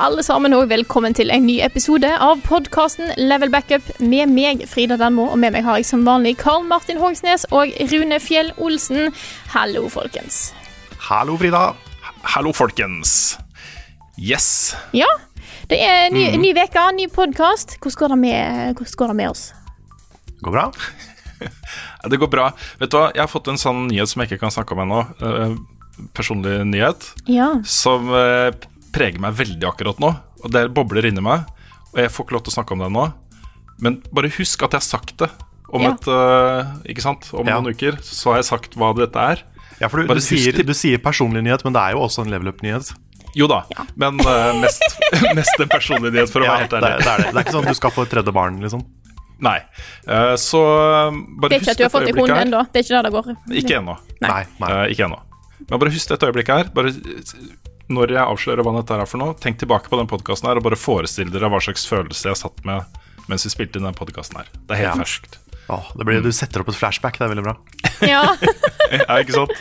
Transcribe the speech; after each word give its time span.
Alle 0.00 0.22
sammen 0.24 0.54
og 0.56 0.70
velkommen 0.70 1.12
til 1.16 1.28
en 1.32 1.44
ny 1.44 1.58
episode 1.64 2.08
av 2.24 2.40
podkasten 2.46 3.10
Level 3.20 3.50
Backup 3.52 3.84
med 4.00 4.30
meg, 4.32 4.62
Frida 4.70 4.96
Danmo, 5.00 5.26
og 5.28 5.38
med 5.42 5.52
meg 5.54 5.66
har 5.66 5.80
jeg 5.80 5.88
som 5.90 6.06
vanlig 6.06 6.36
Karl 6.40 6.64
Martin 6.68 7.00
Hogsnes 7.02 7.44
og 7.52 7.74
Rune 7.92 8.16
Fjell 8.22 8.52
Olsen. 8.56 9.10
Hallo, 9.52 9.86
folkens. 9.92 10.50
Hallo, 11.10 11.36
Frida. 11.40 11.74
Hallo, 12.32 12.52
folkens. 12.56 13.36
Yes. 14.20 14.72
Ja, 14.96 15.08
det 15.70 15.80
er 15.84 16.08
ny, 16.14 16.24
ny 16.40 16.54
veke, 16.56 16.86
ny 16.96 17.06
podkast. 17.12 17.76
Hvordan, 17.84 18.24
hvordan 18.24 18.96
går 19.02 19.12
det 19.12 19.18
med 19.20 19.30
oss? 19.34 19.44
Går 20.40 20.56
bra? 20.56 20.68
Det 22.10 22.16
går 22.20 22.28
bra. 22.32 22.50
Vet 22.80 22.90
du 22.92 22.96
hva, 22.98 23.06
jeg 23.16 23.20
har 23.22 23.28
fått 23.28 23.48
en 23.48 23.56
sånn 23.60 23.86
nyhet 23.88 24.08
som 24.08 24.20
jeg 24.20 24.28
ikke 24.30 24.42
kan 24.42 24.52
snakke 24.52 24.74
om 24.76 24.82
ennå. 24.84 24.98
Eh, 25.24 25.54
personlig 26.16 26.58
nyhet 26.68 27.06
Ja. 27.32 27.46
som 27.64 28.08
eh, 28.12 28.50
preger 28.94 29.20
meg 29.22 29.36
veldig 29.38 29.66
akkurat 29.68 30.00
nå. 30.02 30.10
Og 30.44 30.52
det 30.54 30.66
bobler 30.74 31.06
inni 31.10 31.22
meg, 31.24 31.46
og 31.92 31.98
jeg 32.00 32.10
får 32.14 32.26
ikke 32.26 32.36
lov 32.38 32.44
til 32.46 32.52
å 32.54 32.56
snakke 32.58 32.76
om 32.76 32.84
det 32.84 32.90
nå. 32.94 33.06
Men 33.80 34.00
bare 34.12 34.30
husk 34.36 34.62
at 34.66 34.74
jeg 34.76 34.82
har 34.82 34.88
sagt 34.88 35.16
det. 35.22 35.30
Om, 35.70 35.82
Ja. 35.86 35.90
et, 35.94 36.06
uh, 36.10 36.72
ikke 36.90 37.02
sant? 37.04 37.28
om 37.32 37.46
Ja. 37.46 37.60
noen 37.60 37.70
uker 37.74 37.96
så 38.02 38.32
har 38.32 38.40
jeg 38.42 38.48
sagt 38.50 38.74
hva 38.74 38.90
dette 38.96 39.16
er. 39.16 39.44
Ja, 39.80 39.88
for 39.88 40.02
du, 40.02 40.10
du, 40.12 40.20
sier, 40.20 40.52
du 40.52 40.74
sier 40.74 40.98
personlig 40.98 41.42
nyhet, 41.46 41.62
men 41.64 41.72
det 41.72 41.80
er 41.80 41.92
jo 41.94 42.02
også 42.04 42.24
en 42.26 42.30
level 42.34 42.48
up-nyhet. 42.50 42.90
Jo 43.38 43.46
da, 43.46 43.62
men 43.96 44.18
uh, 44.26 44.50
mest, 44.58 44.82
mest 45.38 45.60
en 45.62 45.68
personlig 45.70 46.10
nyhet, 46.12 46.28
for 46.32 46.42
å 46.42 46.48
Ja, 46.48 46.56
være 46.56 46.64
helt 46.66 46.72
er, 46.74 46.82
ærlig. 46.82 47.04
det, 47.04 47.12
er 47.12 47.22
det. 47.22 47.28
det 47.30 47.38
er 47.38 47.44
ikke 47.46 47.54
sånn 47.54 47.68
at 47.68 47.76
du 47.76 47.78
skal 47.78 47.94
få 47.94 48.02
et 48.02 48.10
tredje 48.10 48.34
barn, 48.34 48.58
liksom. 48.60 48.82
Nei. 49.40 49.56
Uh, 50.04 50.34
så 50.36 50.60
bare 51.40 51.48
Det 51.48 51.56
er 51.56 51.62
ikke 51.62 51.70
at 51.72 51.78
du 51.78 51.84
har 51.86 51.92
fått 51.94 52.08
deg 52.10 52.18
hund 52.18 52.34
ennå. 52.34 52.60
Det 52.74 52.82
er 52.82 52.84
ikke 52.84 52.96
der 52.98 53.06
det 53.06 53.12
går. 53.14 53.30
Ikke 53.62 53.78
ennå. 53.78 53.94
Nei. 54.20 54.42
nei. 54.60 54.68
Uh, 54.74 54.84
ikke 54.92 55.06
ennå. 55.06 55.20
Men 55.70 55.78
bare 55.80 55.92
husk 55.94 56.10
dette 56.12 56.28
øyeblikket 56.28 56.58
her. 56.58 56.68
Bare, 56.74 56.92
når 57.90 58.14
jeg 58.14 58.22
avslører 58.22 58.62
hva 58.66 58.72
dette 58.78 58.96
er 58.96 59.08
for 59.10 59.18
noe, 59.22 59.34
tenk 59.42 59.58
tilbake 59.60 59.90
på 59.90 59.98
den 60.00 60.08
podkasten 60.10 60.48
her 60.50 60.60
og 60.60 60.66
bare 60.68 60.78
forestill 60.78 61.30
dere 61.34 61.50
hva 61.50 61.60
slags 61.62 61.84
følelse 61.90 62.30
jeg 62.30 62.38
satt 62.40 62.64
med 62.68 62.86
mens 63.30 63.44
vi 63.46 63.50
spilte 63.52 63.78
inn 63.78 63.86
den 63.86 63.94
podkasten 63.98 64.40
her. 64.40 64.48
Det 64.66 64.74
er 64.74 64.80
helt 64.84 64.90
Ja. 64.90 64.96
ferskt. 65.04 65.36
Åh, 65.70 65.90
det 65.98 66.06
blir, 66.08 66.22
du 66.24 66.32
setter 66.34 66.64
opp 66.64 66.70
et 66.72 66.78
flashback, 66.78 67.18
det 67.20 67.26
er 67.28 67.34
veldig 67.34 67.46
bra. 67.46 67.56
Ja. 68.14 68.24
Ja, 68.96 69.20
ikke 69.22 69.36
sant? 69.36 69.52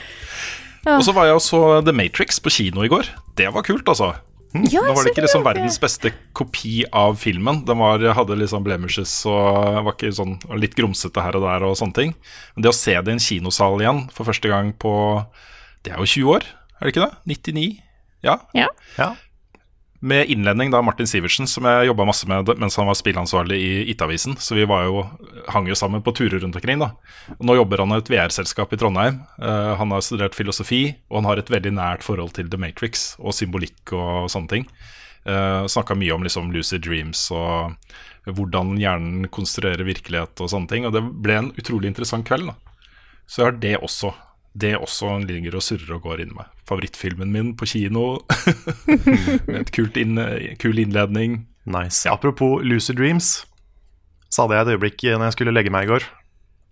Og 0.90 1.04
så 1.06 1.14
var 1.14 1.28
jeg 1.28 1.36
og 1.38 1.44
så 1.44 1.60
The 1.86 1.94
Matrix 1.94 2.40
på 2.42 2.50
kino 2.56 2.82
i 2.86 2.90
går. 2.90 3.10
Det 3.38 3.50
var 3.54 3.62
kult, 3.68 3.86
altså. 3.92 4.14
ja 4.56 4.82
Nå 4.82 4.94
var 4.96 5.04
det 5.06 5.12
ikke 5.12 5.26
liksom 5.28 5.44
verdens 5.46 5.76
beste 5.84 6.10
kopi 6.34 6.80
av 6.96 7.18
filmen. 7.22 7.60
Den 7.68 7.78
var, 7.78 8.02
hadde 8.18 8.38
liksom 8.40 8.64
blemishes 8.66 9.12
og 9.30 9.84
var 9.86 9.92
ikke 9.94 10.10
sånn, 10.18 10.38
litt 10.58 10.74
grumsete 10.80 11.22
her 11.22 11.36
og 11.38 11.44
der 11.46 11.68
og 11.68 11.76
sånne 11.78 11.94
ting. 12.00 12.16
Men 12.56 12.66
det 12.66 12.72
å 12.72 12.78
se 12.80 12.96
det 12.96 13.12
i 13.12 13.18
en 13.20 13.22
kinosal 13.22 13.78
igjen 13.84 14.02
for 14.16 14.26
første 14.32 14.50
gang 14.50 14.72
på 14.82 14.94
Det 15.86 15.94
er 15.94 16.00
jo 16.02 16.10
20 16.16 16.34
år, 16.40 16.48
er 16.80 16.88
det 16.88 16.96
ikke 16.96 17.06
det? 17.06 17.14
99? 17.54 17.68
Ja. 18.26 18.40
Ja. 18.54 18.68
Ja. 18.98 19.16
Med 20.02 20.30
innledning 20.32 20.72
da 20.72 20.80
Martin 20.82 21.08
Sivertsen, 21.08 21.48
som 21.48 21.66
jeg 21.68 21.90
jobba 21.90 22.06
masse 22.08 22.28
med 22.28 22.48
mens 22.62 22.78
han 22.80 22.88
var 22.88 22.96
spillansvarlig 22.96 23.58
i 23.60 23.72
IT-avisen. 23.92 24.38
Så 24.40 24.56
vi 24.56 24.64
var 24.70 24.86
jo, 24.88 25.02
hang 25.52 25.68
jo 25.68 25.76
sammen 25.76 26.04
på 26.04 26.14
turer 26.16 26.40
rundt 26.40 26.56
omkring. 26.56 26.80
da. 26.80 26.94
Og 27.36 27.44
Nå 27.50 27.58
jobber 27.58 27.84
han 27.84 27.92
i 27.92 27.98
et 28.00 28.12
VR-selskap 28.12 28.72
i 28.72 28.80
Trondheim. 28.80 29.20
Uh, 29.42 29.76
han 29.76 29.92
har 29.92 30.06
studert 30.06 30.38
filosofi, 30.40 30.96
og 31.12 31.20
han 31.20 31.28
har 31.28 31.42
et 31.42 31.52
veldig 31.52 31.74
nært 31.76 32.08
forhold 32.08 32.32
til 32.38 32.48
The 32.48 32.62
Matrix 32.62 33.12
og 33.20 33.36
symbolikk 33.36 33.92
og 33.92 34.32
sånne 34.32 34.54
ting. 34.54 34.70
Uh, 35.28 35.68
Snakka 35.68 36.00
mye 36.00 36.16
om 36.16 36.24
liksom 36.24 36.48
lucid 36.56 36.88
dreams 36.88 37.26
og 37.36 37.76
hvordan 38.24 38.78
hjernen 38.80 39.28
konstruerer 39.34 39.84
virkelighet 39.84 40.40
og 40.40 40.52
sånne 40.54 40.72
ting. 40.72 40.88
Og 40.88 40.96
det 40.96 41.04
ble 41.04 41.42
en 41.42 41.54
utrolig 41.60 41.92
interessant 41.92 42.28
kveld. 42.28 42.48
da. 42.54 42.56
Så 43.28 43.44
jeg 43.44 43.52
har 43.52 43.60
det 43.68 43.76
også. 43.84 44.16
Det 44.54 44.74
også 44.78 45.20
ligger 45.24 45.60
og 45.60 45.64
surrer 45.64 45.94
og 45.96 46.06
går 46.08 46.24
inni 46.24 46.38
meg. 46.38 46.50
Favorittfilmen 46.68 47.32
min 47.34 47.52
på 47.58 47.68
kino. 47.70 48.20
Med 49.50 49.60
et 49.62 49.74
kult 49.76 49.98
inn, 50.00 50.18
kul 50.62 50.82
innledning. 50.82 51.44
Nice. 51.70 52.10
Apropos 52.10 52.64
Lucid 52.66 52.98
Dreams, 52.98 53.46
så 54.30 54.46
hadde 54.46 54.58
jeg 54.58 54.66
et 54.66 54.74
øyeblikk 54.74 55.06
når 55.12 55.30
jeg 55.30 55.38
skulle 55.38 55.54
legge 55.54 55.74
meg 55.74 55.86
i 55.86 55.92
går. 55.92 56.08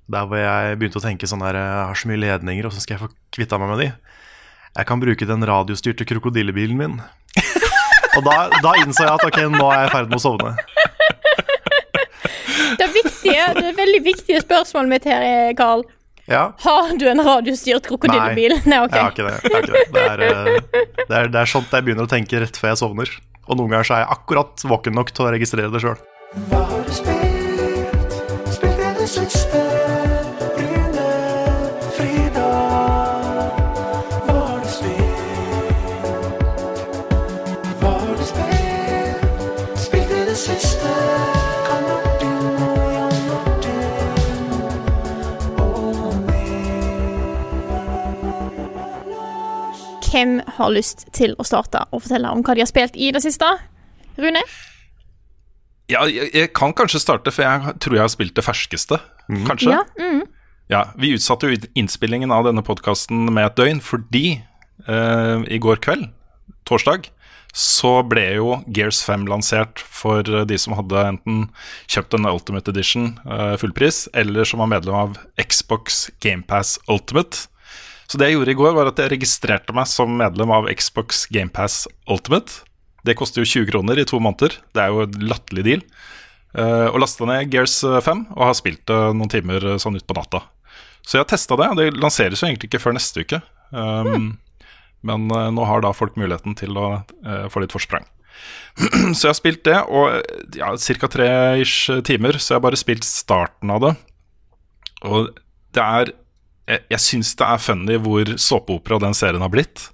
Der 0.07 0.25
hvor 0.25 0.39
jeg 0.39 0.77
begynte 0.79 1.01
å 1.01 1.03
tenke 1.03 1.27
sånn 1.27 1.43
her 1.43 1.57
Jeg 1.59 1.87
har 1.89 1.97
så 1.99 2.07
mye 2.07 2.21
ledninger, 2.21 2.67
åssen 2.69 2.83
skal 2.83 2.95
jeg 2.95 3.03
få 3.03 3.09
kvitta 3.35 3.59
meg 3.59 3.73
med 3.73 3.81
de? 3.83 3.87
Jeg 4.77 4.87
kan 4.87 5.01
bruke 5.01 5.27
den 5.27 5.45
radiostyrte 5.47 6.05
krokodillebilen 6.07 6.79
min. 6.79 6.99
Og 8.17 8.23
da, 8.25 8.47
da 8.63 8.73
innså 8.81 9.03
jeg 9.03 9.13
at 9.13 9.25
ok, 9.27 9.39
nå 9.53 9.67
er 9.69 9.83
jeg 9.83 9.89
i 9.89 9.93
ferd 9.93 10.09
med 10.09 10.17
å 10.17 10.23
sovne. 10.23 10.53
Det, 12.77 12.85
er 12.85 12.93
viktige, 12.93 13.43
det 13.57 13.65
er 13.71 13.77
veldig 13.77 14.01
viktige 14.05 14.41
spørsmålet 14.43 14.93
mitt 14.93 15.07
her, 15.09 15.23
er, 15.25 15.53
Carl. 15.57 15.83
Ja, 16.27 16.51
Har 16.59 16.91
du 16.99 17.05
en 17.07 17.23
radiostyrt 17.23 17.87
krokodillebil? 17.87 18.57
Nei, 18.67 18.81
ok. 18.83 18.91
jeg 18.91 19.03
har 19.05 19.13
ikke 19.13 19.27
det. 19.29 19.37
Jeg 19.45 19.53
har 19.53 19.63
ikke 19.63 19.77
det. 19.77 19.85
Det, 19.93 20.03
er, 20.03 20.25
eh, 20.25 20.83
det, 20.99 21.15
er, 21.21 21.31
det 21.31 21.39
er 21.39 21.53
sånt 21.53 21.71
jeg 21.71 21.87
begynner 21.87 22.03
å 22.03 22.11
tenke 22.11 22.43
rett 22.43 22.59
før 22.59 22.73
jeg 22.73 22.81
sovner. 22.83 23.15
Og 23.47 23.55
noen 23.55 23.71
ganger 23.71 23.87
så 23.87 23.95
er 23.95 24.03
jeg 24.03 24.11
akkurat 24.17 24.67
våken 24.67 24.99
nok 24.99 25.15
til 25.15 25.29
å 25.29 25.31
registrere 25.37 25.71
det 25.71 25.83
sjøl. 25.85 26.03
Hva 26.51 26.65
har 26.67 27.36
lyst 50.73 51.05
til 51.15 51.35
å 51.37 51.45
starte 51.47 51.85
og 51.91 52.03
fortelle 52.03 52.31
om 52.33 52.41
hva 52.45 52.55
de 52.57 52.63
har 52.65 52.69
spilt 52.69 52.97
i 52.97 53.11
det 53.15 53.21
siste? 53.25 53.49
Rune? 54.17 54.41
Ja, 55.87 56.03
jeg, 56.09 56.31
jeg 56.35 56.51
kan 56.57 56.73
kanskje 56.75 56.99
starte, 56.99 57.31
for 57.31 57.45
jeg 57.45 57.77
tror 57.83 57.95
jeg 57.95 58.03
har 58.03 58.11
spilt 58.11 58.35
det 58.35 58.43
ferskeste. 58.43 58.99
Kanskje? 59.47 59.77
Ja. 59.77 59.83
Mm. 60.01 60.25
Ja, 60.67 60.81
Vi 60.99 61.13
utsatte 61.15 61.47
jo 61.47 61.59
innspillingen 61.79 62.33
av 62.35 62.47
denne 62.47 62.63
podkasten 62.65 63.29
med 63.31 63.45
et 63.45 63.59
døgn 63.59 63.79
fordi 63.83 64.41
uh, 64.89 65.45
i 65.47 65.61
går 65.63 65.79
kveld, 65.83 66.09
torsdag, 66.67 67.07
så 67.57 68.01
ble 68.05 68.25
jo 68.35 68.57
Gears 68.75 68.99
5 69.07 69.23
lansert 69.31 69.79
for 69.79 70.21
de 70.21 70.57
som 70.59 70.75
hadde 70.77 71.05
enten 71.13 71.45
kjøpt 71.89 72.17
en 72.17 72.27
Ultimate 72.29 72.69
Edition 72.69 73.15
eh, 73.25 73.55
fullpris, 73.57 74.03
eller 74.13 74.45
som 74.45 74.61
var 74.61 74.69
medlem 74.75 74.97
av 74.99 75.15
Xbox 75.41 76.03
GamePass 76.21 76.75
Ultimate. 76.85 77.47
Så 78.07 78.19
det 78.19 78.29
jeg 78.29 78.37
gjorde 78.37 78.53
i 78.53 78.59
går, 78.61 78.73
var 78.77 78.89
at 78.91 78.99
jeg 79.01 79.11
registrerte 79.11 79.75
meg 79.75 79.89
som 79.91 80.13
medlem 80.19 80.53
av 80.55 80.69
Xbox 80.71 81.25
GamePass 81.33 81.85
Ultimate. 82.07 82.63
Det 83.07 83.17
koster 83.19 83.43
jo 83.43 83.49
20 83.63 83.71
kroner 83.71 83.99
i 83.99 84.07
to 84.07 84.19
måneder. 84.23 84.55
Det 84.75 84.83
er 84.83 84.93
jo 84.93 85.03
en 85.03 85.27
latterlig 85.27 85.65
deal. 85.67 85.85
Uh, 86.57 86.87
og 86.87 87.01
lasta 87.03 87.27
ned 87.27 87.51
Gears 87.53 87.81
5 87.83 88.23
og 88.31 88.43
har 88.47 88.55
spilt 88.57 88.85
det 88.89 88.97
noen 89.13 89.29
timer 89.29 89.65
eh, 89.73 89.79
sånn 89.81 89.99
utpå 89.99 90.15
natta. 90.17 90.39
Så 91.03 91.17
jeg 91.17 91.25
har 91.25 91.29
testa 91.29 91.57
det. 91.59 91.67
Det 91.77 91.99
lanseres 91.99 92.41
jo 92.41 92.47
egentlig 92.47 92.71
ikke 92.71 92.81
før 92.83 92.95
neste 92.97 93.23
uke. 93.27 93.41
Um, 93.75 94.37
Men 95.05 95.29
uh, 95.31 95.49
nå 95.53 95.65
har 95.67 95.83
da 95.85 95.93
folk 95.95 96.17
muligheten 96.19 96.55
til 96.57 96.77
å 96.79 96.87
eh, 97.23 97.47
få 97.51 97.63
litt 97.63 97.75
forsprang. 97.75 98.05
så 99.17 99.27
jeg 99.27 99.31
har 99.31 99.37
spilt 99.37 99.63
det, 99.65 99.77
og 99.89 100.11
eh, 100.13 100.59
ja, 100.59 100.73
ca. 100.75 101.09
tre-ish 101.13 101.91
timer. 102.07 102.39
Så 102.41 102.53
jeg 102.53 102.59
har 102.59 102.65
bare 102.67 102.79
spilt 102.79 103.07
starten 103.07 103.73
av 103.73 103.83
det. 103.85 103.93
Og 105.07 105.31
det 105.77 105.83
er 105.83 106.13
Jeg, 106.67 106.83
jeg 106.91 107.03
syns 107.03 107.35
det 107.39 107.47
er 107.47 107.61
funny 107.63 107.99
hvor 108.03 108.33
såpeopera 108.41 108.99
den 109.05 109.15
serien 109.17 109.43
har 109.43 109.53
blitt. 109.53 109.89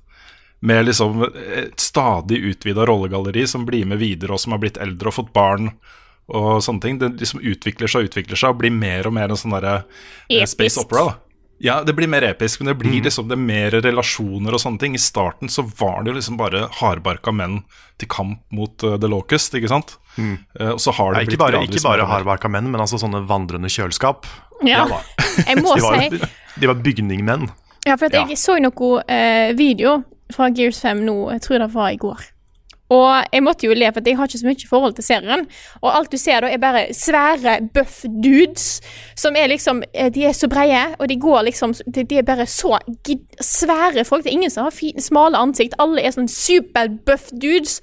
Med 0.63 0.85
liksom 0.87 1.25
et 1.27 1.81
stadig 1.81 2.39
utvida 2.53 2.85
rollegalleri 2.87 3.43
som 3.47 3.65
blir 3.67 3.85
med 3.85 3.99
videre, 3.99 4.33
og 4.33 4.39
som 4.39 4.55
har 4.55 4.61
blitt 4.63 4.79
eldre 4.81 5.11
og 5.11 5.17
fått 5.17 5.33
barn 5.35 5.73
og 6.31 6.63
sånne 6.63 6.85
ting. 6.85 7.01
Det 7.01 7.11
liksom 7.19 7.43
utvikler 7.43 7.91
seg 7.91 8.05
og 8.05 8.11
utvikler 8.11 8.39
seg 8.39 8.55
og 8.55 8.61
blir 8.63 8.73
mer 8.73 9.09
og 9.09 9.15
mer 9.17 9.33
en 9.33 9.39
sånn 9.39 9.55
derre 9.57 9.81
eh, 10.29 10.45
space 10.47 10.79
opera. 10.79 11.09
da 11.11 11.19
Ja, 11.63 11.75
det 11.83 11.93
blir 11.95 12.09
mer 12.11 12.25
episk, 12.27 12.61
men 12.61 12.71
det 12.71 12.77
blir 12.79 13.03
liksom 13.03 13.27
det 13.29 13.35
er 13.37 13.43
mer 13.43 13.75
relasjoner 13.83 14.55
og 14.55 14.63
sånne 14.63 14.81
ting. 14.81 14.95
I 14.95 15.03
starten 15.03 15.51
så 15.51 15.65
var 15.67 16.03
det 16.03 16.13
jo 16.13 16.17
liksom 16.21 16.39
bare 16.39 16.65
hardbarka 16.79 17.35
menn 17.35 17.61
til 18.01 18.09
kamp 18.11 18.41
mot 18.55 18.87
uh, 18.87 18.95
The 18.95 19.11
Locust, 19.11 19.55
ikke 19.59 19.71
sant? 19.71 19.97
Eh, 20.17 20.71
og 20.71 20.79
så 20.81 20.95
har 20.95 21.13
det 21.13 21.19
Nei, 21.19 21.25
ikke 21.27 21.35
blitt 21.35 21.43
bare, 21.43 21.59
gradvis 21.59 21.81
ikke 21.81 21.89
bare 21.91 22.07
hardbarka 22.09 22.51
menn, 22.55 22.71
men 22.71 22.83
altså 22.83 22.99
sånne 23.03 23.23
vandrende 23.29 23.71
kjøleskap. 23.71 24.27
Ja. 24.63 24.85
da. 24.87 25.03
Jeg 25.43 25.59
må 25.59 25.75
si 25.79 26.23
de 26.59 26.67
var 26.69 26.75
bygningmenn. 26.83 27.49
Ja, 27.85 27.95
for 27.97 28.05
at 28.05 28.13
Ja. 28.13 28.25
jeg 28.27 28.37
så 28.37 28.59
noe 28.61 29.03
eh, 29.09 29.53
video 29.57 30.03
fra 30.31 30.49
Gears 30.49 30.79
5 30.81 31.03
nå, 31.03 31.31
jeg 31.33 31.41
tror 31.41 31.59
det 31.59 31.73
var 31.73 31.89
i 31.91 31.97
går. 31.99 32.29
Og 32.93 33.25
jeg 33.33 33.41
måtte 33.41 33.65
jo 33.65 33.73
le, 33.73 33.87
for 33.93 34.05
jeg 34.05 34.17
har 34.17 34.27
ikke 34.27 34.37
så 34.39 34.45
mye 34.45 34.67
forhold 34.69 34.93
til 34.95 35.03
serien. 35.03 35.47
Og 35.81 35.89
alt 35.95 36.11
du 36.11 36.17
ser 36.17 36.41
da, 36.41 36.47
er 36.51 36.59
bare 36.61 36.93
svære, 36.93 37.55
buff 37.73 38.03
dudes 38.23 38.81
som 39.15 39.35
er 39.35 39.47
liksom 39.49 39.81
eh, 39.93 40.09
De 40.13 40.25
er 40.27 40.31
så 40.37 40.47
breie, 40.51 40.95
og 40.99 41.07
de 41.09 41.15
går 41.17 41.43
liksom 41.47 41.73
De, 41.87 42.05
er 42.17 42.21
bare 42.27 42.45
så 42.45 42.77
gid 43.03 43.23
svære 43.41 44.05
folk. 44.05 44.23
Det 44.23 44.29
er 44.29 44.37
ingen 44.37 44.51
som 44.53 44.63
har 44.67 44.71
fine, 44.75 45.01
smale 45.01 45.37
ansikt. 45.39 45.73
Alle 45.79 46.03
er 46.05 46.11
sånn 46.13 46.29
superbuff 46.29 47.31
dudes. 47.31 47.79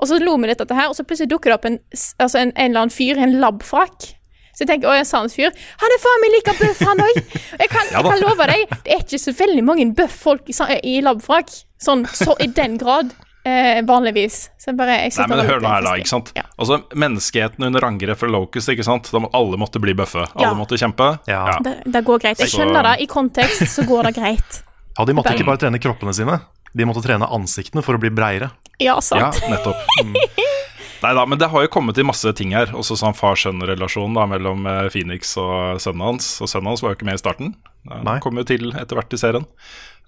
Og 0.00 0.08
så 0.08 0.18
lo 0.18 0.34
vi 0.40 0.48
litt 0.48 0.60
av 0.60 0.66
dette 0.66 0.80
her, 0.80 0.88
og 0.88 0.96
så 0.96 1.04
plutselig 1.04 1.30
dukker 1.30 1.50
det 1.52 1.58
opp 1.60 1.64
en, 1.68 1.78
altså 2.18 2.38
en, 2.40 2.52
en 2.56 2.70
eller 2.70 2.80
annen 2.86 2.90
fyr 2.94 3.20
i 3.20 3.22
en 3.28 3.38
labfrakk. 3.40 4.14
Så 4.60 4.66
jeg 4.66 4.74
tenker, 4.74 4.90
å, 4.92 4.92
en 5.00 5.06
sånn 5.08 5.30
fyr 5.32 5.48
Han 5.80 5.94
er 5.94 6.00
faen 6.02 6.20
meg 6.20 6.34
like 6.34 6.52
buff, 6.60 6.80
han 6.84 7.00
òg! 7.00 7.16
Jeg, 7.56 7.68
kan- 7.72 7.88
jeg 7.88 8.04
kan 8.04 8.20
love 8.20 8.46
deg, 8.50 8.74
det 8.84 8.92
er 8.92 9.00
ikke 9.06 9.20
så 9.22 9.32
veldig 9.38 9.62
mange 9.64 9.86
buff 9.96 10.18
folk 10.26 10.50
i, 10.52 10.52
sa- 10.52 10.68
i 10.76 10.98
labfrakk. 11.00 11.48
Sånn 11.80 12.02
så 12.12 12.34
i 12.44 12.50
den 12.52 12.74
grad, 12.76 13.14
eh, 13.48 13.80
vanligvis. 13.88 14.50
Så 14.60 14.68
jeg 14.68 14.76
bare 14.76 14.98
jeg 15.00 15.14
Nei, 15.16 15.26
men 15.32 15.40
hør 15.48 15.62
nå 15.64 15.70
her, 15.72 15.86
da. 15.88 15.94
ikke 15.96 16.12
sant? 16.12 16.28
Ja. 16.36 16.44
Altså, 16.60 16.82
Menneskeheten 16.92 17.64
under 17.70 17.88
angrep 17.88 18.20
fra 18.20 18.28
Locust, 18.28 18.68
ikke 18.68 18.84
sant? 18.84 19.08
Da 19.10 19.22
må, 19.24 19.30
alle 19.32 19.56
måtte 19.56 19.80
bli 19.80 19.94
bøffe. 19.96 20.26
Alle 20.36 20.50
Ja. 20.50 20.54
måtte 20.60 20.76
kjempe. 20.76 21.08
Ja. 21.26 21.56
Det, 21.64 21.78
det 21.88 22.04
går 22.04 22.20
greit. 22.20 22.38
Jeg 22.44 22.52
skjønner 22.52 22.84
det. 22.90 22.94
I 23.00 23.08
kontekst 23.08 23.64
så 23.72 23.86
går 23.88 24.10
det 24.10 24.16
greit. 24.20 24.60
Ja, 24.98 25.08
De 25.08 25.16
måtte 25.16 25.32
ikke 25.32 25.48
bare 25.48 25.64
trene 25.64 25.80
kroppene 25.80 26.12
sine, 26.12 26.36
de 26.76 26.84
måtte 26.84 27.00
trene 27.02 27.24
ansiktene 27.32 27.80
for 27.82 27.96
å 27.96 28.02
bli 28.02 28.12
breiere. 28.12 28.50
Ja, 28.78 29.00
sant. 29.00 29.40
Ja, 29.40 29.48
nettopp. 29.56 29.88
Mm. 30.04 30.14
Nei 31.00 31.12
da, 31.16 31.24
men 31.24 31.40
det 31.40 31.48
har 31.48 31.64
jo 31.64 31.70
kommet 31.72 31.98
i 31.98 32.04
masse 32.04 32.30
ting 32.36 32.52
her. 32.52 32.72
Også 32.76 32.96
sånn 32.98 33.16
far-sønn-relasjon 33.16 34.18
mellom 34.32 34.66
eh, 34.68 34.88
Phoenix 34.92 35.32
og 35.40 35.80
sønnen 35.80 36.04
hans. 36.10 36.32
Og 36.44 36.50
sønnen 36.50 36.72
hans 36.72 36.82
var 36.84 36.92
jo 36.92 36.98
ikke 36.98 37.08
med 37.08 37.16
i 37.16 37.22
starten. 37.22 37.54
Han 37.88 38.04
Nei. 38.08 38.18
kom 38.24 38.40
jo 38.40 38.44
til 38.48 38.68
etter 38.76 38.98
hvert 38.98 39.16
i 39.16 39.20
serien. 39.20 39.46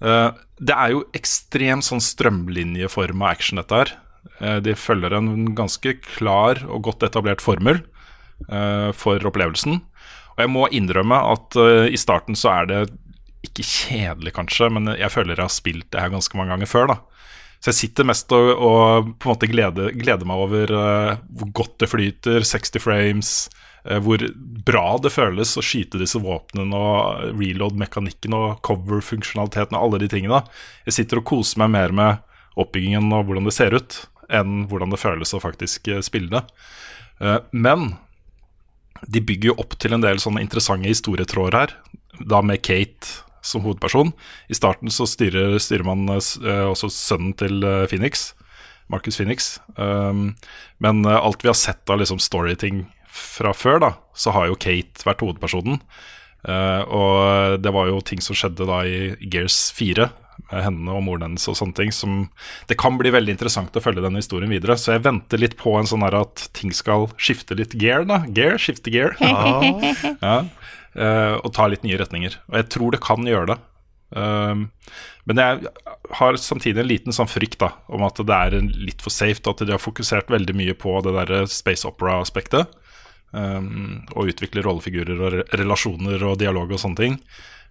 Eh, 0.05 0.29
det 0.61 0.77
er 0.77 0.93
jo 0.93 1.07
ekstremt 1.17 1.87
sånn 1.89 2.03
strømlinjeforma 2.05 3.31
action, 3.33 3.63
dette 3.63 3.81
her. 3.81 3.95
Eh, 4.41 4.59
de 4.65 4.77
følger 4.77 5.17
en 5.17 5.33
ganske 5.57 5.97
klar 6.05 6.61
og 6.69 6.85
godt 6.91 7.09
etablert 7.09 7.45
formel 7.45 7.85
for 8.99 9.23
opplevelsen. 9.23 9.77
Og 10.33 10.41
jeg 10.43 10.51
må 10.51 10.65
innrømme 10.75 11.15
at 11.31 11.55
i 11.95 11.99
starten 12.01 12.35
så 12.35 12.49
er 12.51 12.65
det 12.67 12.81
ikke 13.47 13.63
kjedelig, 13.63 14.33
kanskje, 14.35 14.67
men 14.75 14.91
jeg 14.99 15.13
føler 15.15 15.39
jeg 15.39 15.47
har 15.47 15.53
spilt 15.55 15.87
det 15.95 16.03
her 16.03 16.11
ganske 16.11 16.35
mange 16.41 16.51
ganger 16.51 16.71
før. 16.73 16.91
da 16.91 16.97
så 17.63 17.71
jeg 17.71 17.79
sitter 17.79 18.07
mest 18.09 18.33
og, 18.35 18.49
og 18.59 19.11
på 19.23 19.29
en 19.29 19.37
måte 19.37 19.49
gleder, 19.51 19.93
gleder 19.95 20.27
meg 20.27 20.41
over 20.43 20.73
uh, 20.75 21.11
hvor 21.39 21.53
godt 21.63 21.77
det 21.85 21.89
flyter, 21.93 22.43
60 22.43 22.83
frames, 22.83 23.31
eh, 23.87 24.01
hvor 24.03 24.25
bra 24.67 24.97
det 24.99 25.13
føles 25.15 25.55
å 25.55 25.63
skyte 25.63 26.01
disse 26.01 26.19
våpnene 26.19 26.75
og 26.75 27.39
reload-mekanikken 27.39 28.35
og 28.35 28.59
cover-funksjonaliteten 28.67 29.79
og 29.79 29.87
alle 29.87 30.03
de 30.03 30.11
tingene. 30.11 30.43
Jeg 30.89 30.99
sitter 30.99 31.23
og 31.23 31.29
koser 31.31 31.63
meg 31.63 31.71
mer 31.77 31.95
med 31.95 32.59
oppbyggingen 32.59 33.15
og 33.15 33.29
hvordan 33.29 33.47
det 33.47 33.55
ser 33.55 33.79
ut, 33.79 34.01
enn 34.27 34.65
hvordan 34.67 34.91
det 34.91 35.03
føles 35.05 35.31
å 35.31 35.43
faktisk 35.45 35.93
eh, 35.95 36.03
spille 36.03 36.35
det. 36.35 36.43
Men 37.55 37.93
de 39.07 39.21
bygger 39.23 39.53
jo 39.53 39.61
opp 39.63 39.77
til 39.79 39.95
en 39.95 40.03
del 40.03 40.19
sånne 40.19 40.43
interessante 40.43 40.91
historietråder 40.91 41.55
her, 41.61 41.77
da 42.27 42.41
med 42.43 42.65
Kate 42.67 43.23
som 43.43 43.65
hovedperson. 43.67 44.15
I 44.49 44.57
starten 44.57 44.93
så 44.95 45.07
styrer, 45.11 45.59
styrer 45.63 45.87
man 45.87 46.07
eh, 46.15 46.33
eh, 46.47 46.65
også 46.71 46.91
sønnen 46.95 47.35
til 47.39 47.63
eh, 47.67 47.85
Phoenix, 47.91 48.31
Marcus 48.93 49.19
Phoenix. 49.19 49.57
Um, 49.77 50.35
men 50.83 51.07
alt 51.09 51.45
vi 51.45 51.49
har 51.49 51.57
sett 51.57 51.89
av 51.91 52.01
liksom 52.03 52.19
storyting 52.21 52.85
fra 53.13 53.53
før, 53.57 53.79
da, 53.83 53.93
så 54.17 54.33
har 54.35 54.49
jo 54.51 54.59
Kate 54.61 55.07
vært 55.07 55.23
hovedpersonen. 55.25 55.81
Eh, 56.49 56.83
og 56.91 57.61
det 57.63 57.71
var 57.75 57.91
jo 57.91 58.03
ting 58.05 58.23
som 58.25 58.37
skjedde 58.37 58.67
da 58.69 58.83
i 58.89 59.13
Gears 59.31 59.69
4, 59.77 60.09
med 60.51 60.65
henne 60.65 60.95
og 60.97 61.05
moren 61.05 61.27
hennes 61.27 61.45
og 61.49 61.57
sånne 61.59 61.77
ting, 61.77 61.93
som 61.95 62.25
Det 62.69 62.79
kan 62.81 62.97
bli 62.99 63.13
veldig 63.13 63.35
interessant 63.35 63.77
å 63.77 63.83
følge 63.85 64.03
denne 64.05 64.21
historien 64.21 64.51
videre. 64.53 64.77
Så 64.81 64.95
jeg 64.97 65.05
venter 65.05 65.41
litt 65.41 65.57
på 65.61 65.77
en 65.79 65.89
sånn 65.89 66.05
her 66.05 66.17
at 66.23 66.49
ting 66.57 66.73
skal 66.75 67.07
skifte 67.21 67.57
litt 67.59 67.77
gear, 67.79 68.07
da. 68.09 68.23
Gear, 68.33 68.59
skifte 68.61 68.93
gear. 68.93 69.17
Ja, 69.23 70.43
eh, 70.43 70.62
og 70.93 71.49
ta 71.57 71.65
litt 71.71 71.87
nye 71.87 71.97
retninger. 71.97 72.35
Og 72.51 72.57
jeg 72.59 72.67
tror 72.75 72.93
det 72.93 72.99
kan 73.05 73.25
gjøre 73.25 73.55
det. 73.55 73.59
Um, 74.13 74.67
men 75.25 75.41
jeg 75.41 75.71
har 76.19 76.37
samtidig 76.37 76.83
en 76.83 76.91
liten 76.91 77.15
sånn 77.17 77.31
frykt 77.31 77.63
da 77.63 77.71
om 77.89 78.05
at 78.05 78.19
det 78.21 78.37
er 78.37 78.57
litt 78.61 79.01
for 79.05 79.15
safe, 79.15 79.41
at 79.49 79.63
de 79.65 79.73
har 79.73 79.81
fokusert 79.81 80.33
veldig 80.33 80.57
mye 80.59 80.75
på 80.77 80.99
det 81.07 81.15
der 81.17 81.47
space 81.51 81.89
opera-aspektet. 81.89 82.75
Um, 83.33 84.03
og 84.13 84.29
utvikle 84.35 84.61
rollefigurer 84.65 85.17
og 85.17 85.33
re 85.33 85.47
relasjoner 85.57 86.21
og 86.29 86.37
dialog 86.43 86.75
og 86.75 86.83
sånne 86.83 87.01
ting. 87.01 87.17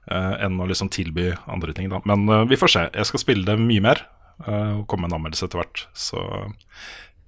Uh, 0.09 0.33
enn 0.41 0.57
å 0.57 0.65
liksom 0.65 0.89
tilby 0.89 1.29
andre 1.45 1.75
ting, 1.77 1.91
da. 1.91 2.01
Men 2.09 2.25
uh, 2.31 2.41
vi 2.49 2.57
får 2.57 2.73
se. 2.73 2.87
Jeg 2.95 3.11
skal 3.11 3.21
spille 3.21 3.45
det 3.45 3.59
mye 3.61 3.83
mer 3.85 4.01
uh, 4.47 4.79
og 4.79 4.87
komme 4.89 5.05
med 5.05 5.13
en 5.13 5.19
anmeldelse 5.19 5.45
etter 5.45 5.61
hvert. 5.61 5.85
Så 5.93 6.23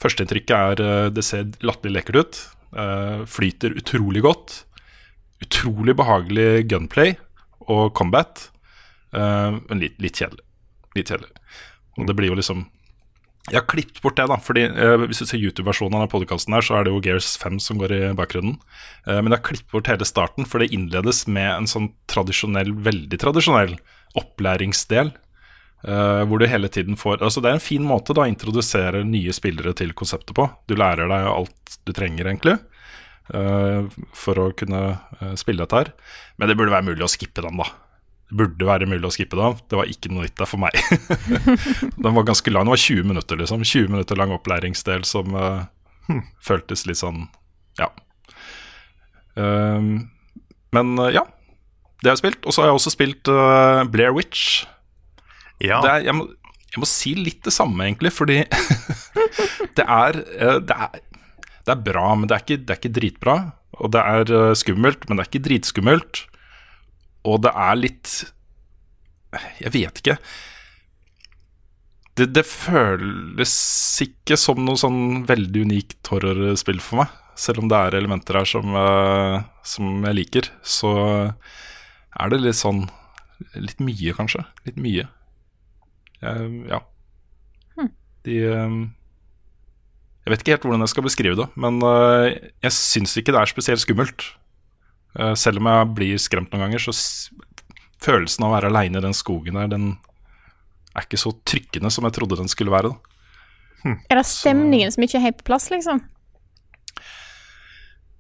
førsteinntrykket 0.02 0.56
er 0.58 0.82
uh, 0.82 1.12
det 1.14 1.26
ser 1.28 1.54
latterlig 1.62 2.00
lekkert 2.00 2.22
ut. 2.24 2.42
eh, 2.74 3.26
flyter 3.30 3.76
utrolig 3.78 4.24
godt 4.26 4.64
utrolig 5.44 5.96
behagelig 5.98 6.66
gunplay 6.72 7.16
og 7.72 7.94
combat, 7.98 8.50
uh, 9.16 9.60
men 9.70 9.82
litt, 9.82 9.98
litt 10.04 10.20
kjedelig. 10.20 10.44
Litt 10.98 11.10
kjedelig. 11.10 11.32
Og 11.98 12.10
det 12.10 12.16
blir 12.18 12.32
jo 12.32 12.38
liksom 12.40 12.66
Jeg 13.52 13.60
har 13.60 13.68
klippet 13.70 14.00
bort 14.02 14.16
det, 14.18 14.28
da. 14.32 14.38
Fordi 14.42 14.66
uh, 14.72 15.06
Hvis 15.08 15.24
du 15.24 15.28
ser 15.28 15.42
YouTube-versjonen 15.42 16.06
av 16.06 16.12
podkasten, 16.14 16.56
så 16.64 16.80
er 16.80 16.86
det 16.86 16.94
jo 16.94 17.02
Gears 17.04 17.34
5 17.42 17.60
som 17.64 17.82
går 17.82 17.96
i 17.96 18.04
bakgrunnen. 18.18 18.56
Uh, 19.08 19.20
men 19.20 19.32
jeg 19.32 19.40
har 19.40 19.48
klippet 19.50 19.76
bort 19.76 19.92
hele 19.92 20.08
starten, 20.08 20.48
for 20.48 20.64
det 20.64 20.72
innledes 20.76 21.26
med 21.28 21.50
en 21.52 21.70
sånn 21.70 21.92
tradisjonell, 22.12 22.74
veldig 22.86 23.20
tradisjonell 23.20 23.78
opplæringsdel. 24.20 25.14
Uh, 25.84 26.24
hvor 26.30 26.40
du 26.40 26.46
hele 26.48 26.70
tiden 26.72 26.96
får 26.96 27.18
Altså 27.28 27.42
Det 27.44 27.50
er 27.50 27.58
en 27.58 27.60
fin 27.60 27.84
måte 27.84 28.14
da 28.16 28.24
å 28.24 28.30
introdusere 28.32 29.02
nye 29.04 29.34
spillere 29.36 29.74
til 29.76 29.92
konseptet 29.92 30.32
på. 30.38 30.48
Du 30.72 30.78
lærer 30.80 31.12
deg 31.12 31.28
alt 31.28 31.76
du 31.84 31.92
trenger, 31.92 32.30
egentlig 32.30 32.56
for 33.30 34.40
å 34.42 34.50
kunne 34.58 34.82
eh, 35.20 35.34
spille 35.40 35.64
dette 35.64 35.80
her. 35.80 35.92
Men 36.38 36.50
det 36.50 36.58
burde 36.60 36.74
være 36.74 36.90
mulig 36.90 37.06
å 37.06 37.12
skippe 37.12 37.44
den, 37.46 37.60
da. 37.62 37.70
Det 38.30 38.40
burde 38.42 38.68
være 38.68 38.90
mulig 38.90 39.08
å 39.08 39.14
skippe 39.14 39.40
den. 39.40 39.60
Det 39.70 39.80
var 39.80 39.92
ikke 39.92 40.12
noe 40.12 40.26
nytt 40.26 40.36
der 40.40 40.50
for 40.50 40.64
meg. 40.64 40.76
den 42.04 42.18
var 42.18 42.28
ganske 42.28 42.54
lang. 42.54 42.68
Den 42.68 42.74
var 42.74 42.84
20 42.84 43.10
minutter, 43.12 43.40
liksom. 43.40 43.64
20 43.64 43.94
minutter 43.94 44.20
lang 44.20 44.34
opplæringsdel 44.36 45.06
som 45.08 45.38
uh, 45.38 45.64
føltes 46.44 46.88
litt 46.90 47.00
sånn 47.00 47.28
Ja. 47.80 47.92
Uh, 49.38 50.04
men 50.74 50.94
uh, 51.00 51.10
ja. 51.14 51.28
Det 52.02 52.10
har 52.10 52.18
jeg 52.18 52.26
spilt. 52.26 52.44
Og 52.44 52.56
så 52.56 52.64
har 52.64 52.72
jeg 52.72 52.82
også 52.82 52.92
spilt 52.92 53.30
Blair 53.94 54.12
Witch. 54.12 54.66
Ja, 55.64 55.80
er, 55.88 56.04
jeg, 56.04 56.16
må, 56.18 56.28
jeg 56.74 56.82
må 56.82 56.90
si 56.90 57.14
litt 57.16 57.44
det 57.46 57.54
samme, 57.56 57.86
egentlig, 57.86 58.12
fordi 58.16 58.42
det 59.78 59.86
er, 59.86 60.20
eh, 60.36 60.60
det 60.66 60.78
er 60.88 61.02
Det 61.64 61.74
er 61.74 61.84
bra, 61.84 62.08
men 62.16 62.28
det 62.28 62.36
er 62.36 62.44
ikke, 62.44 62.60
det 62.62 62.74
er 62.74 62.82
ikke 62.82 62.96
dritbra. 63.00 63.36
Og 63.80 63.92
det 63.96 64.04
er 64.04 64.32
eh, 64.38 64.56
skummelt, 64.60 65.08
men 65.08 65.18
det 65.18 65.26
er 65.26 65.32
ikke 65.32 65.46
dritskummelt. 65.48 66.24
Og 67.30 67.44
det 67.46 67.54
er 67.56 67.78
litt 67.80 68.16
Jeg 69.64 69.72
vet 69.74 70.02
ikke. 70.02 70.18
Det, 72.14 72.28
det 72.36 72.44
føles 72.46 73.54
ikke 74.06 74.38
som 74.38 74.60
noe 74.62 74.78
sånn 74.78 75.24
veldig 75.26 75.64
unikt 75.66 76.12
horrorspill 76.12 76.82
for 76.84 77.02
meg. 77.02 77.16
Selv 77.40 77.64
om 77.64 77.70
det 77.72 77.80
er 77.80 77.98
elementer 77.98 78.38
her 78.38 78.50
som, 78.50 78.76
eh, 78.78 79.40
som 79.66 80.04
jeg 80.06 80.20
liker, 80.20 80.52
så 80.62 80.94
er 81.34 82.34
det 82.34 82.44
litt 82.44 82.60
sånn 82.60 82.86
Litt 83.60 83.82
mye, 83.84 84.14
kanskje. 84.16 84.44
Litt 84.64 84.78
mye. 84.80 85.04
Eh, 86.24 86.54
ja. 86.70 86.80
De 88.24 88.38
eh, 88.48 88.76
Jeg 90.24 90.32
vet 90.32 90.44
ikke 90.44 90.56
helt 90.56 90.66
hvordan 90.68 90.86
jeg 90.86 90.94
skal 90.94 91.06
beskrive 91.06 91.40
det, 91.40 91.50
men 91.60 91.82
eh, 91.84 92.38
jeg 92.64 92.76
syns 92.76 93.18
ikke 93.20 93.34
det 93.36 93.42
er 93.42 93.52
spesielt 93.52 93.84
skummelt. 93.84 94.28
Eh, 95.20 95.34
selv 95.40 95.60
om 95.60 95.68
jeg 95.68 95.90
blir 95.98 96.22
skremt 96.22 96.54
noen 96.54 96.66
ganger, 96.68 96.86
så 96.86 96.96
s 96.96 97.06
følelsen 98.04 98.44
av 98.44 98.52
å 98.52 98.56
være 98.58 98.70
aleine 98.72 99.00
i 99.00 99.04
den 99.04 99.16
skogen 99.16 99.56
der, 99.56 99.70
den 99.72 99.94
er 100.94 101.06
ikke 101.06 101.20
så 101.22 101.32
trykkende 101.48 101.92
som 101.94 102.04
jeg 102.08 102.16
trodde 102.18 102.40
den 102.40 102.52
skulle 102.52 102.74
være. 102.74 102.92
Da. 102.92 103.96
Er 104.12 104.20
det 104.20 104.26
stemningen 104.28 104.92
som 104.92 105.06
ikke 105.06 105.20
er 105.20 105.28
helt 105.30 105.40
på 105.40 105.48
plass, 105.52 105.70
liksom? 105.72 106.02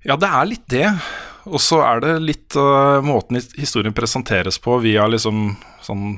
Ja, 0.03 0.17
det 0.19 0.29
er 0.29 0.47
litt 0.49 0.65
det. 0.71 0.87
Og 1.47 1.59
så 1.63 1.81
er 1.83 1.99
det 2.03 2.13
litt 2.23 2.55
uh, 2.55 3.03
måten 3.03 3.39
historien 3.59 3.95
presenteres 3.95 4.59
på 4.63 4.77
via 4.83 5.05
liksom 5.11 5.53
sånn 5.83 6.17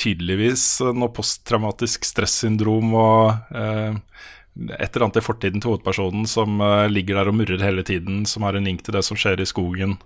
tydeligvis 0.00 0.64
øh, 0.84 0.94
noe 0.96 1.12
posttraumatisk 1.14 2.06
stressyndrom 2.08 2.94
og 2.98 3.56
eh, 3.56 3.98
et 4.52 4.88
eller 4.90 5.06
annet 5.06 5.20
i 5.20 5.24
fortiden 5.24 5.62
til 5.62 5.72
hovedpersonen 5.72 6.26
som 6.28 6.60
eh, 6.60 6.88
ligger 6.92 7.18
der 7.18 7.30
og 7.32 7.36
murrer 7.38 7.62
hele 7.64 7.84
tiden, 7.86 8.24
som 8.28 8.46
har 8.46 8.58
en 8.58 8.68
link 8.68 8.84
til 8.84 8.96
det 8.96 9.04
som 9.06 9.18
skjer 9.18 9.40
i 9.40 9.48
skogen. 9.48 9.96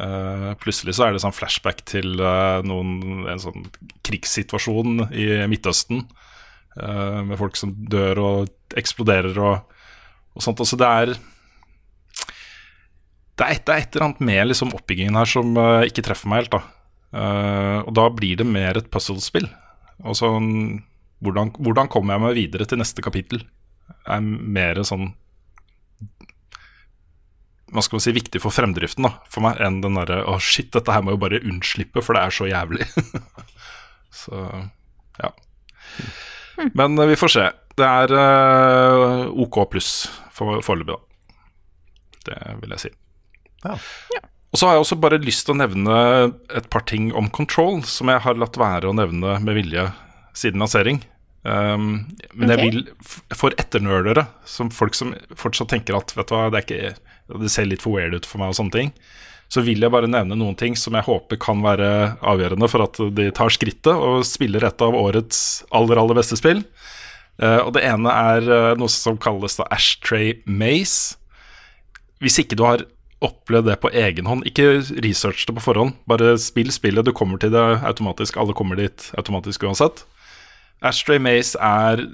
Eh, 0.00 0.50
plutselig 0.60 0.96
så 0.98 1.06
er 1.06 1.14
det 1.14 1.22
sånn 1.24 1.34
flashback 1.34 1.82
til 1.88 2.20
eh, 2.20 2.60
noen, 2.66 3.24
en 3.32 3.42
sånn 3.42 3.66
krigssituasjon 4.06 5.08
i 5.14 5.30
Midtøsten. 5.50 6.04
eh, 6.76 7.22
med 7.24 7.38
folk 7.40 7.56
som 7.56 7.72
dør 7.72 8.22
og 8.22 8.76
eksploderer 8.76 9.38
og, 9.40 9.80
og 10.36 10.44
sånt. 10.44 10.60
Altså 10.60 10.78
det 10.78 10.92
er 11.00 11.16
det 13.36 13.44
er, 13.44 13.52
et, 13.52 13.66
det 13.68 13.72
er 13.74 13.82
et 13.82 13.96
eller 13.96 14.06
annet 14.06 14.20
med 14.24 14.46
liksom 14.48 14.70
oppbyggingen 14.72 15.16
her 15.18 15.28
som 15.28 15.56
eh, 15.60 15.88
ikke 15.90 16.06
treffer 16.06 16.30
meg 16.30 16.44
helt. 16.44 16.56
da 16.56 16.62
Eh, 16.62 16.75
Og 17.14 17.92
da 17.96 18.06
blir 18.12 18.40
det 18.40 18.46
mer 18.48 18.76
et 18.76 18.88
puzzlespill. 18.92 19.46
Og 20.02 20.16
sånn, 20.18 20.48
hvordan, 21.24 21.52
hvordan 21.56 21.88
kommer 21.92 22.16
jeg 22.16 22.24
meg 22.24 22.38
videre 22.38 22.66
til 22.68 22.80
neste 22.82 23.04
kapittel? 23.04 23.44
er 24.06 24.22
mer 24.22 24.82
sånn 24.86 25.10
hva 27.74 27.82
skal 27.82 27.98
man 27.98 28.04
si, 28.04 28.12
viktig 28.14 28.40
for 28.40 28.54
fremdriften 28.54 29.08
da, 29.08 29.16
for 29.30 29.42
meg 29.42 29.58
enn 29.62 29.80
den 29.82 29.98
derre 29.98 30.20
Å, 30.30 30.36
shit, 30.42 30.70
dette 30.74 30.94
her 30.94 31.02
må 31.02 31.16
jo 31.16 31.20
bare 31.24 31.42
unnslippe, 31.42 32.02
for 32.04 32.14
det 32.14 32.22
er 32.22 32.34
så 32.36 32.46
jævlig. 32.46 32.86
så 34.22 34.42
ja. 35.18 35.32
Men 36.78 36.94
eh, 36.94 37.10
vi 37.10 37.18
får 37.18 37.32
se. 37.34 37.48
Det 37.76 37.88
er 37.90 38.14
uh, 38.14 39.26
OK 39.42 39.58
pluss 39.74 39.90
for 40.32 40.62
foreløpig, 40.64 40.94
da. 40.94 41.34
Det 42.30 42.38
vil 42.62 42.76
jeg 42.76 42.84
si. 42.86 42.92
Ja. 43.66 43.76
Og 44.56 44.60
så 44.62 44.70
har 44.70 44.78
jeg 44.78 44.86
også 44.86 44.96
bare 44.96 45.18
lyst 45.20 45.44
til 45.44 45.52
å 45.52 45.58
nevne 45.60 45.96
et 46.56 46.64
par 46.72 46.86
ting 46.88 47.10
om 47.12 47.26
Control, 47.28 47.82
som 47.84 48.08
jeg 48.08 48.22
har 48.24 48.38
latt 48.40 48.54
være 48.56 48.88
å 48.88 48.94
nevne 48.96 49.34
med 49.44 49.52
vilje 49.58 49.82
siden 50.32 50.64
lansering. 50.64 51.02
Um, 51.44 52.06
men 52.32 52.54
jeg 52.54 52.62
vil, 52.62 52.80
for 53.36 53.52
etternølere, 53.60 54.24
som 54.48 54.72
folk 54.72 54.96
som 54.96 55.12
fortsatt 55.36 55.74
tenker 55.74 55.98
at 55.98 56.16
vet 56.16 56.32
du 56.32 56.34
hva, 56.38 56.48
det, 56.54 56.64
ikke, 56.64 56.94
det 57.44 57.52
ser 57.52 57.68
litt 57.68 57.84
for 57.84 57.98
weird 57.98 58.16
ut 58.16 58.24
for 58.24 58.40
meg, 58.40 58.54
og 58.54 58.56
sånne 58.62 58.76
ting, 58.78 58.94
så 59.52 59.60
vil 59.68 59.84
jeg 59.84 59.92
bare 59.92 60.08
nevne 60.08 60.40
noen 60.40 60.56
ting 60.56 60.72
som 60.72 60.96
jeg 60.96 61.04
håper 61.04 61.42
kan 61.44 61.60
være 61.60 61.92
avgjørende 62.24 62.72
for 62.72 62.88
at 62.88 63.04
de 63.20 63.28
tar 63.36 63.52
skrittet 63.52 63.92
og 63.92 64.24
spiller 64.24 64.64
et 64.64 64.88
av 64.88 64.96
årets 64.96 65.44
aller, 65.68 66.00
aller 66.00 66.16
beste 66.16 66.40
spill. 66.40 66.64
Uh, 67.36 67.60
og 67.60 67.76
det 67.76 67.84
ene 67.92 68.08
er 68.32 68.48
uh, 68.48 68.72
noe 68.80 68.88
som 68.88 69.20
kalles 69.20 69.60
da 69.60 69.68
Ashtray 69.68 70.38
Maze. 70.48 71.20
Hvis 72.24 72.40
ikke 72.40 72.56
du 72.56 72.64
har 72.64 72.88
opplevd 73.24 73.70
det 73.70 73.78
på 73.80 73.90
egen 73.96 74.28
hånd, 74.28 74.44
ikke 74.48 74.82
research 75.04 75.46
det 75.48 75.54
på 75.56 75.64
forhånd. 75.64 75.96
Bare 76.10 76.34
spill 76.42 76.68
spillet, 76.74 77.06
du 77.06 77.14
kommer 77.16 77.40
til 77.40 77.54
det 77.54 77.64
automatisk. 77.86 78.36
Alle 78.36 78.56
kommer 78.56 78.78
dit 78.80 79.08
automatisk 79.16 79.64
uansett. 79.64 80.04
Ashtray 80.84 81.20
Maze 81.22 81.56
er 81.62 82.04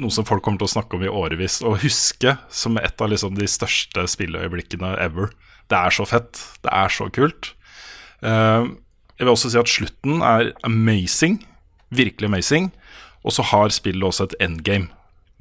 noe 0.00 0.12
som 0.14 0.24
folk 0.24 0.40
kommer 0.44 0.62
til 0.62 0.70
å 0.70 0.72
snakke 0.72 0.96
om 0.96 1.04
i 1.04 1.10
årevis, 1.12 1.60
og 1.66 1.82
huske 1.82 2.36
som 2.48 2.78
et 2.80 3.04
av 3.04 3.10
liksom 3.12 3.36
de 3.36 3.48
største 3.50 4.06
spilløyeblikkene 4.08 4.94
ever. 5.04 5.34
Det 5.68 5.76
er 5.78 5.94
så 5.94 6.06
fett. 6.08 6.40
Det 6.64 6.72
er 6.72 6.92
så 6.92 7.10
kult. 7.12 7.52
Eh, 8.24 8.70
jeg 9.18 9.26
vil 9.26 9.34
også 9.34 9.52
si 9.52 9.60
at 9.60 9.70
slutten 9.70 10.24
er 10.24 10.54
amazing. 10.64 11.42
Virkelig 11.92 12.30
amazing. 12.30 12.72
Og 13.22 13.36
så 13.36 13.44
har 13.52 13.70
spillet 13.74 14.08
også 14.08 14.30
et 14.30 14.38
endgame 14.48 14.88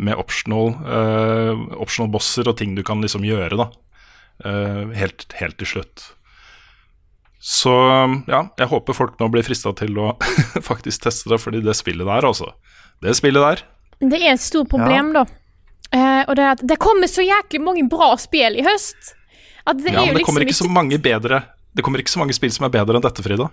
med 0.02 0.18
optional, 0.18 0.74
uh, 0.86 1.54
optional 1.82 2.10
bosser 2.12 2.48
og 2.50 2.58
ting 2.58 2.74
du 2.78 2.82
kan 2.86 3.02
liksom 3.04 3.26
gjøre, 3.26 3.58
da. 3.60 3.68
Eh, 4.46 4.82
helt, 4.98 5.28
helt 5.38 5.58
til 5.62 5.70
slutt. 5.70 6.08
Så 7.42 7.74
ja, 8.30 8.44
jeg 8.58 8.70
håper 8.70 8.94
folk 8.94 9.18
nå 9.18 9.28
blir 9.34 9.46
frista 9.46 9.74
til 9.78 9.98
å 9.98 10.12
faktisk 10.70 11.08
teste 11.08 11.32
det, 11.32 11.40
fordi 11.42 11.62
det 11.66 11.74
spillet 11.78 12.06
der, 12.06 12.28
altså. 12.28 12.52
Det 13.02 13.16
spillet 13.18 13.42
der. 13.42 13.64
Det 14.02 14.20
er 14.22 14.36
et 14.36 14.44
stort 14.44 14.70
problem, 14.70 15.14
da. 15.18 15.26
Uh, 15.92 16.22
og 16.30 16.38
det 16.38 16.44
er 16.46 16.54
at 16.56 16.62
det 16.64 16.78
kommer 16.80 17.10
så 17.12 17.24
jæklig 17.26 17.60
mange 17.66 17.84
bra 17.92 18.14
spill 18.22 18.56
i 18.62 18.64
høst. 18.66 19.16
At 19.68 19.82
det 19.82 19.92
Ja, 19.92 20.06
er 20.06 20.08
jo 20.08 20.14
men 20.14 20.16
det 20.16 20.22
liksom 20.22 20.30
kommer 20.30 20.46
ikke 20.46 20.58
så 20.58 20.70
mange 20.72 20.98
bedre 20.98 21.42
Det 21.78 21.84
kommer 21.86 22.02
ikke 22.02 22.10
så 22.10 22.18
mange 22.18 22.34
spill 22.34 22.50
som 22.50 22.66
er 22.66 22.72
bedre 22.74 22.98
enn 22.98 23.04
dette, 23.04 23.22
Frida. 23.22 23.50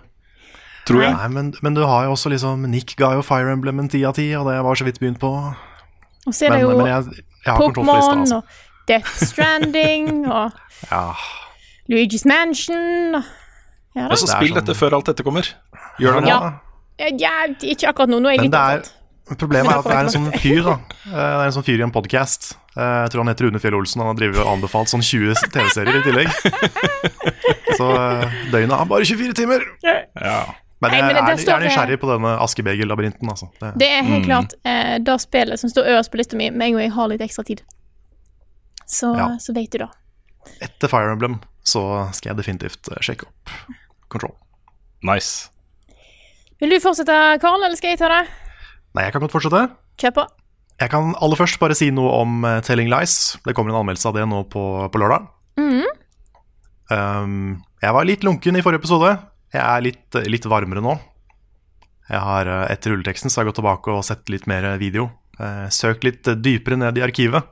Tror 0.87 1.03
jeg. 1.03 1.13
Nei, 1.13 1.27
men, 1.35 1.51
men 1.61 1.75
du 1.77 1.83
har 1.85 2.07
jo 2.07 2.15
også 2.15 2.31
liksom 2.33 2.63
Nick 2.71 2.95
ga 2.97 3.11
jo 3.17 3.25
Fire 3.25 3.51
Emblem 3.53 3.83
en 3.83 3.91
ti 3.91 4.01
av 4.07 4.15
ti, 4.17 4.25
og 4.39 4.47
det 4.49 4.55
var 4.65 4.79
så 4.79 4.87
vidt 4.87 4.97
begynt 5.01 5.19
på. 5.21 5.29
Og 5.29 6.33
så 6.33 6.47
er 6.47 6.55
det 6.55 6.61
Men, 6.61 6.65
jo 6.65 6.79
men 6.79 6.89
jeg, 6.89 7.25
jeg 7.45 7.59
på 7.59 7.67
lista, 7.67 7.83
Pokémon 7.83 8.23
altså. 8.23 8.39
og 8.39 8.68
Death 8.89 9.11
Stranding 9.29 10.25
og 10.27 10.51
Ja, 10.91 11.03
Luigi's 11.91 12.25
Mansion 12.29 13.19
og 13.19 13.23
Ja 13.97 14.07
da. 14.09 14.15
Så 14.15 14.27
er 14.29 14.35
spill 14.35 14.51
sånn- 14.53 14.59
dette 14.61 14.75
før 14.77 14.93
alt 14.99 15.07
dette 15.09 15.23
kommer. 15.25 15.47
Gjør 15.99 16.19
det 16.19 16.27
nå. 16.27 16.29
Ja. 16.29 17.09
Ja, 17.17 17.35
ikke 17.63 17.87
akkurat 17.93 18.09
nå. 18.11 18.19
Nå 18.19 18.27
er 18.29 18.35
jeg 18.37 18.43
Men 18.43 18.51
litt 18.51 18.59
er, 18.59 19.35
problemet 19.39 19.71
er 19.71 19.79
at 19.79 19.87
det 19.87 19.95
er 19.95 20.07
en 20.07 20.13
sånn 20.17 20.31
fyr 20.43 20.63
da 20.67 20.73
Eh, 21.09 21.13
Det 21.15 21.41
er 21.41 21.45
en 21.47 21.53
sånn 21.55 21.65
fyr 21.65 21.79
i 21.79 21.85
en 21.87 21.93
podcast 21.95 22.49
Jeg 22.75 23.09
tror 23.13 23.23
han 23.23 23.31
heter 23.31 23.47
Rune 23.47 23.59
Fjell 23.63 23.75
Olsen 23.79 24.01
Han 24.03 24.11
har 24.11 24.17
drivet 24.19 24.41
og 24.43 24.49
anbefalt 24.51 24.91
sånn 24.91 25.01
20 25.01 25.47
tv-serier 25.53 25.97
i 25.97 26.03
tillegg 26.05 26.29
Så 27.79 27.87
eh, 27.95 28.35
døgnet 28.51 28.75
er 28.75 28.89
bare 28.91 29.07
24 29.07 29.33
timer 29.39 29.63
Ja. 29.85 30.41
Men 30.79 30.91
Nei, 30.93 30.99
jeg 30.99 31.05
men 31.07 31.15
det- 31.15 31.23
er, 31.23 31.39
jeg 31.39 31.55
er 31.55 31.65
nysgjerrig 31.65 31.97
på 31.99 32.07
denne 32.11 32.35
askebegerlabyrinten. 32.45 33.27
altså. 33.33 33.49
det, 33.59 33.71
Det 33.81 33.89
er 33.97 34.03
helt 34.07 34.25
klart 34.29 34.53
eh, 34.63 34.95
det 35.03 35.17
spillet 35.23 35.59
som 35.59 35.69
står 35.73 35.89
øverst 35.95 36.11
på 36.13 36.19
lista 36.21 36.37
mi 36.39 36.49
med 36.51 36.67
en 36.69 36.77
gang 36.77 36.85
jeg 36.85 36.93
har 36.95 37.09
litt 37.11 37.21
ekstra 37.25 37.43
tid. 37.47 37.63
Så, 38.89 39.11
Ja. 39.15 39.27
så 39.37 39.53
vet 39.53 39.71
du 39.75 39.83
da. 39.83 39.89
Etter 40.65 40.89
Fire 40.89 41.11
Emblem 41.13 41.37
så 41.67 41.83
skal 42.15 42.31
jeg 42.31 42.39
definitivt 42.41 42.89
eh, 42.89 43.01
sjekke 43.05 43.27
opp 43.29 43.51
Control 44.09 44.33
Nice. 45.05 45.49
Vil 46.59 46.73
du 46.73 46.79
fortsette, 46.83 47.15
Karl, 47.39 47.61
eller 47.63 47.77
skal 47.77 47.93
jeg 47.93 47.99
ta 48.01 48.09
det? 48.11 48.23
Nei, 48.97 49.05
jeg 49.05 49.13
kan 49.13 49.21
godt 49.23 49.35
fortsette 49.35 49.61
Kjør 50.01 50.15
på. 50.17 50.23
Jeg 50.79 50.91
kan 50.91 51.13
aller 51.19 51.37
først 51.39 51.59
bare 51.61 51.75
si 51.75 51.89
noe 51.91 52.09
om 52.23 52.39
eh, 52.47 52.61
Telling 52.65 52.89
Lies. 52.91 53.37
Det 53.45 53.53
kommer 53.55 53.71
en 53.75 53.81
anmeldelse 53.83 54.09
av 54.09 54.15
det 54.17 54.25
nå 54.31 54.41
på, 54.51 54.63
på 54.91 55.01
lørdag. 55.01 55.27
Um, 56.89 57.59
jeg 57.83 57.93
var 57.93 58.07
litt 58.07 58.23
lunken 58.25 58.57
i 58.57 58.63
forrige 58.65 58.81
episode. 58.81 59.11
Jeg 59.53 59.61
er 59.61 59.83
litt, 59.85 60.17
litt 60.29 60.47
varmere 60.49 60.81
nå. 60.81 60.95
Jeg 62.09 62.21
har 62.25 62.49
eh, 62.49 62.65
Etter 62.73 62.93
rulleteksten 62.95 63.29
så 63.29 63.39
har 63.39 63.45
jeg 63.45 63.51
gått 63.51 63.59
tilbake 63.61 63.93
og 63.93 64.05
sett 64.07 64.31
litt 64.33 64.47
mer 64.49 64.65
video. 64.81 65.09
Eh, 65.37 65.67
søkt 65.73 66.07
litt 66.07 66.25
dypere 66.41 66.79
ned 66.81 66.97
i 66.97 67.03
arkivet. 67.05 67.45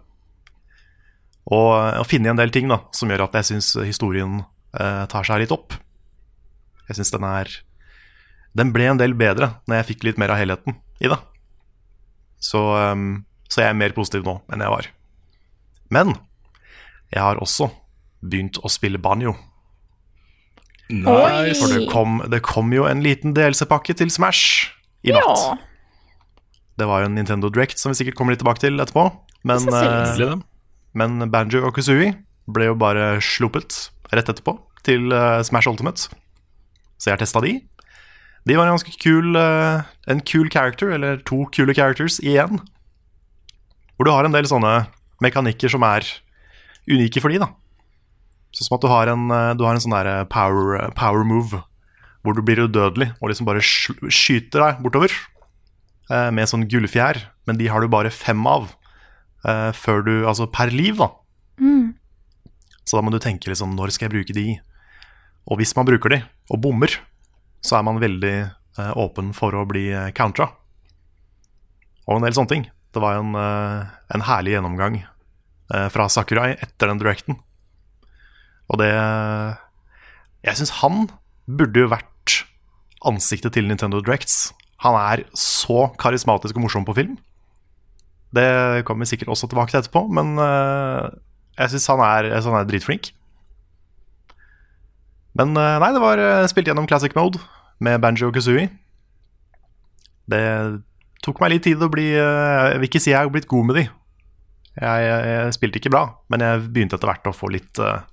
Og, 1.48 1.72
og 2.02 2.08
finne 2.10 2.34
en 2.34 2.40
del 2.40 2.52
ting 2.52 2.68
da, 2.68 2.82
som 2.96 3.12
gjør 3.12 3.28
at 3.28 3.38
jeg 3.40 3.52
syns 3.54 3.72
historien 3.88 4.42
eh, 4.76 5.04
tar 5.12 5.28
seg 5.28 5.44
litt 5.44 5.54
opp. 5.56 5.78
Jeg 6.90 7.00
syns 7.00 7.14
den 7.14 7.26
er 7.28 7.52
Den 8.58 8.72
ble 8.76 8.88
en 8.90 9.00
del 9.00 9.14
bedre 9.18 9.54
når 9.68 9.80
jeg 9.80 9.88
fikk 9.94 10.08
litt 10.08 10.20
mer 10.20 10.34
av 10.34 10.40
helheten 10.42 10.80
i 11.04 11.12
det. 11.12 11.18
Så, 12.44 12.60
um, 12.60 13.26
så 13.50 13.64
jeg 13.64 13.72
er 13.72 13.78
mer 13.80 13.94
positiv 13.96 14.26
nå 14.26 14.40
enn 14.52 14.64
jeg 14.64 14.74
var. 14.74 14.90
Men 15.94 16.16
jeg 17.14 17.24
har 17.24 17.40
også 17.40 17.70
begynt 18.26 18.60
å 18.60 18.72
spille 18.72 19.00
banjo. 19.00 19.36
Nice. 20.90 21.60
For 21.60 21.74
det 21.74 21.88
kom, 21.92 22.20
det 22.32 22.42
kom 22.48 22.72
jo 22.76 22.88
en 22.88 23.04
liten 23.04 23.36
DLC-pakke 23.36 23.96
til 24.00 24.12
Smash 24.14 24.72
i 25.08 25.16
natt. 25.16 25.44
Ja. 25.44 25.58
Det 26.78 26.88
var 26.88 27.02
jo 27.02 27.10
en 27.10 27.18
Nintendo 27.18 27.50
Direct 27.52 27.80
som 27.82 27.92
vi 27.92 28.00
sikkert 28.00 28.18
kommer 28.20 28.36
litt 28.36 28.44
tilbake 28.44 28.64
til 28.64 28.80
etterpå. 28.80 29.10
Men, 29.48 29.64
Men 30.98 31.30
Banjo 31.32 31.62
og 31.68 31.76
Kazooie 31.78 32.16
ble 32.50 32.70
jo 32.70 32.78
bare 32.80 33.18
sluppet 33.24 33.90
rett 34.16 34.30
etterpå 34.32 34.56
til 34.88 35.12
eh, 35.14 35.44
Smash 35.46 35.70
Ultimate. 35.70 36.08
Så 36.98 37.10
jeg 37.10 37.18
har 37.18 37.22
testa 37.22 37.44
de. 37.44 37.60
De 38.48 38.56
var 38.56 38.68
en 38.68 38.78
ganske 38.78 38.94
kul 39.02 39.36
eh, 39.36 39.84
En 40.08 40.24
kul 40.24 40.50
character, 40.50 40.94
eller 40.96 41.20
to 41.28 41.44
kule 41.54 41.76
characters 41.76 42.22
i 42.24 42.38
én. 42.40 42.62
Hvor 43.98 44.08
du 44.08 44.14
har 44.14 44.26
en 44.26 44.36
del 44.36 44.48
sånne 44.48 44.88
mekanikker 45.24 45.72
som 45.74 45.84
er 45.84 46.06
unike 46.88 47.22
for 47.22 47.34
de, 47.34 47.42
da. 47.44 47.52
Sånn 48.56 48.70
som 48.70 48.78
at 48.78 48.86
du 48.86 48.92
har 48.92 49.12
en, 49.12 49.30
eh, 49.34 49.54
du 49.60 49.66
har 49.68 49.76
en 49.76 49.84
sånn 49.84 49.98
der 49.98 50.24
power, 50.32 50.88
power 50.98 51.28
move 51.28 51.64
hvor 52.26 52.36
du 52.36 52.42
blir 52.44 52.60
udødelig 52.66 53.14
og 53.22 53.30
liksom 53.30 53.48
bare 53.48 53.62
skyter 53.64 54.60
deg 54.60 54.80
bortover 54.84 55.14
med 56.08 56.50
sånn 56.50 56.66
gullfjær. 56.68 57.20
Men 57.48 57.60
de 57.60 57.70
har 57.72 57.84
du 57.84 57.88
bare 57.92 58.12
fem 58.12 58.42
av 58.48 58.74
eh, 59.48 59.72
før 59.76 60.04
du 60.06 60.14
Altså 60.28 60.48
per 60.52 60.72
liv, 60.74 60.98
da. 61.00 61.10
Så 62.88 62.98
da 62.98 63.04
må 63.04 63.12
du 63.12 63.20
tenke 63.20 63.50
liksom 63.50 63.76
Når 63.76 63.92
skal 63.96 64.08
jeg 64.08 64.16
bruke 64.16 64.36
de? 64.38 64.60
Og 65.48 65.60
hvis 65.62 65.74
man 65.78 65.88
bruker 65.88 66.12
de, 66.12 66.22
og 66.52 66.60
bommer, 66.60 66.92
så 67.64 67.78
er 67.78 67.84
man 67.88 68.02
veldig 68.04 68.36
uh, 68.80 68.94
åpen 69.00 69.30
for 69.36 69.56
å 69.56 69.64
bli 69.68 69.86
eh, 69.96 70.10
countra. 70.12 70.50
Og 72.04 72.18
en 72.18 72.26
del 72.26 72.36
sånne 72.36 72.52
ting. 72.52 72.66
Det 72.92 73.00
var 73.00 73.22
en, 73.22 73.32
en 73.36 74.26
herlig 74.28 74.54
gjennomgang 74.56 74.98
fra 75.92 76.08
Sakurai 76.12 76.56
etter 76.56 76.90
den 76.92 77.00
directen. 77.00 77.36
Og 78.72 78.80
det 78.80 78.92
Jeg 80.48 80.60
syns 80.60 80.76
han 80.82 81.08
burde 81.48 81.84
jo 81.84 81.92
vært 81.92 82.38
ansiktet 83.08 83.56
til 83.56 83.68
Nintendo 83.68 84.02
Directs. 84.04 84.52
Han 84.84 84.98
er 85.00 85.24
så 85.38 85.88
karismatisk 86.00 86.58
og 86.58 86.68
morsom 86.68 86.88
på 86.88 86.96
film. 86.98 87.18
Det 88.36 88.48
kommer 88.88 89.06
vi 89.06 89.14
sikkert 89.14 89.32
også 89.32 89.48
tilbake 89.48 89.72
til 89.72 89.80
etterpå, 89.80 90.04
men 90.12 90.36
eh, 90.42 91.06
jeg 91.58 91.74
syns 91.74 91.88
han, 91.94 92.04
han 92.04 92.60
er 92.60 92.68
dritflink. 92.68 93.14
Men 95.38 95.54
eh, 95.54 95.78
nei, 95.84 95.94
det 95.96 96.02
var 96.04 96.20
uh, 96.20 96.50
spilt 96.50 96.68
gjennom 96.68 96.90
classic 96.90 97.16
mode 97.16 97.40
med 97.84 98.02
Banjo 98.02 98.32
og 98.32 98.36
Kazooie. 98.36 98.72
Det 100.28 100.44
tok 101.24 101.40
meg 101.42 101.56
litt 101.56 101.66
tid 101.68 101.82
å 101.82 101.90
bli 101.92 102.10
eh, 102.16 102.66
Jeg 102.74 102.82
vil 102.82 102.90
ikke 102.90 103.04
si 103.04 103.14
jeg 103.14 103.20
har 103.20 103.32
blitt 103.34 103.50
god 103.50 103.70
med 103.70 103.80
de. 103.80 103.86
Jeg, 104.78 105.06
jeg, 105.08 105.22
jeg 105.32 105.56
spilte 105.58 105.82
ikke 105.82 105.94
bra, 105.94 106.04
men 106.30 106.44
jeg 106.46 106.68
begynte 106.68 107.00
etter 107.00 107.10
hvert 107.10 107.30
å 107.30 107.34
få 107.36 107.50
litt, 107.54 107.82
eh, 107.82 108.04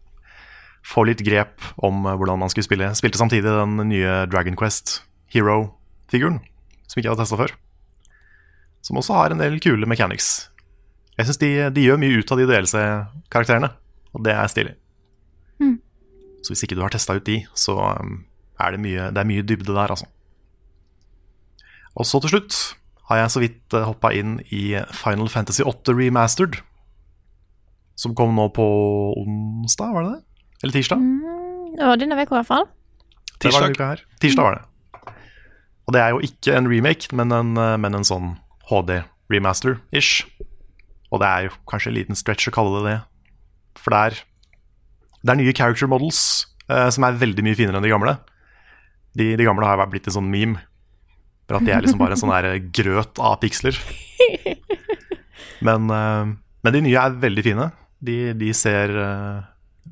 få 0.86 1.04
litt 1.08 1.20
grep 1.26 1.66
om 1.84 2.06
eh, 2.06 2.16
hvordan 2.20 2.40
man 2.40 2.52
skulle 2.52 2.68
spille. 2.68 2.92
Spilte 2.96 3.20
samtidig 3.20 3.50
den 3.50 3.76
nye 3.90 4.22
Dragon 4.30 4.56
Quest 4.58 5.02
Hero-figuren, 5.34 6.40
som 6.86 7.00
ikke 7.00 7.08
jeg 7.08 7.14
hadde 7.14 7.26
testa 7.26 7.40
før. 7.42 7.56
Som 8.84 9.00
også 9.00 9.16
har 9.16 9.32
en 9.32 9.40
del 9.40 9.56
kule 9.64 9.88
mechanics. 9.88 10.50
Jeg 11.16 11.28
syns 11.28 11.40
de, 11.40 11.50
de, 11.72 11.86
gjør 11.86 12.00
mye 12.02 12.20
ut 12.20 12.32
av 12.34 12.40
de 12.40 12.46
DLC-karakterene, 12.50 13.70
og 14.12 14.24
det 14.26 14.34
er 14.34 14.50
stilig. 14.50 14.74
Mm. 15.62 15.76
Så 16.42 16.52
hvis 16.52 16.64
ikke 16.66 16.76
du 16.76 16.82
har 16.82 16.92
testa 16.92 17.14
ut 17.16 17.26
de, 17.26 17.38
så 17.56 17.76
um, 18.02 18.24
er 18.60 18.74
det 18.74 18.82
mye, 18.82 19.08
det 19.14 19.22
er 19.22 19.30
mye 19.30 19.46
dybde 19.46 19.70
der, 19.70 19.94
altså. 19.94 20.10
Og 21.94 22.08
så 22.10 22.18
til 22.24 22.34
slutt 22.34 22.58
har 23.08 23.22
jeg 23.22 23.32
så 23.32 23.44
vidt 23.44 23.78
uh, 23.78 23.86
hoppa 23.86 24.10
inn 24.16 24.40
i 24.50 24.74
Final 25.04 25.30
Fantasy 25.30 25.62
8 25.62 25.94
Remastered. 25.94 26.58
Som 27.94 28.16
kom 28.18 28.34
nå 28.34 28.48
på 28.50 28.66
onsdag, 29.22 29.94
var 29.94 30.08
det 30.08 30.16
det? 30.16 30.46
Eller 30.64 30.80
tirsdag? 30.80 30.98
Mm, 30.98 31.74
det 31.78 31.90
var 31.92 32.00
denne 32.00 32.18
uka 32.18 32.26
i 32.26 32.38
hvert 32.40 32.50
fall. 32.50 32.70
Tirsdag. 33.38 33.76
Det 33.78 33.86
var 33.86 34.06
tirsdag 34.20 34.48
var 34.48 34.58
det. 34.58 34.64
Og 35.84 35.94
det 35.94 36.00
er 36.00 36.14
jo 36.16 36.24
ikke 36.26 36.56
en 36.58 36.66
remake, 36.66 37.14
men 37.14 37.30
en, 37.30 37.54
uh, 37.54 37.76
men 37.78 37.94
en 37.94 38.08
sånn 38.08 38.34
HD-remaster-ish. 38.70 40.24
Og 41.12 41.20
det 41.22 41.30
er 41.30 41.46
jo 41.46 41.56
kanskje 41.70 41.92
en 41.92 41.98
liten 41.98 42.18
stretch 42.18 42.50
å 42.50 42.54
kalle 42.54 42.80
det 42.80 42.84
det. 42.88 42.98
For 43.78 43.94
det 43.94 44.00
er, 44.00 44.20
det 45.22 45.34
er 45.34 45.40
nye 45.40 45.56
character 45.56 45.90
models 45.90 46.20
uh, 46.70 46.88
som 46.94 47.06
er 47.06 47.18
veldig 47.20 47.44
mye 47.46 47.58
finere 47.58 47.78
enn 47.78 47.86
de 47.86 47.92
gamle. 47.92 48.16
De, 49.14 49.34
de 49.38 49.46
gamle 49.46 49.68
har 49.68 49.82
blitt 49.90 50.08
en 50.10 50.18
sånn 50.18 50.30
meme. 50.30 50.62
For 51.44 51.58
at 51.58 51.66
de 51.66 51.74
er 51.74 51.84
liksom 51.84 52.00
bare 52.00 52.16
en 52.16 52.22
sånn 52.22 52.32
der 52.32 52.56
grøt 52.74 53.20
av 53.20 53.38
piksler. 53.42 53.78
Men, 55.64 55.86
uh, 55.88 56.28
men, 56.64 56.74
de 56.74 56.80
nye 56.84 57.00
er 57.00 57.14
veldig 57.22 57.44
fine. 57.46 57.70
De, 58.04 58.16
de 58.36 58.50
ser 58.56 58.90
uh, 58.92 59.44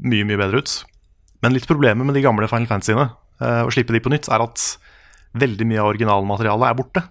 mye, 0.05 0.27
mye 0.29 0.41
bedre 0.41 0.61
ut. 0.61 0.75
Men 1.41 1.55
litt 1.57 1.69
problemet 1.71 2.05
med 2.05 2.19
de 2.19 2.25
gamle 2.25 2.49
Final 2.51 2.69
Fantasyene, 2.69 3.07
å 3.43 3.71
slippe 3.75 3.91
de 3.91 3.99
på 3.99 4.11
nytt, 4.13 4.29
er 4.31 4.43
at 4.45 4.61
veldig 5.35 5.67
mye 5.67 5.81
av 5.83 5.89
originalmaterialet 5.91 6.69
er 6.69 6.77
borte. 6.79 7.03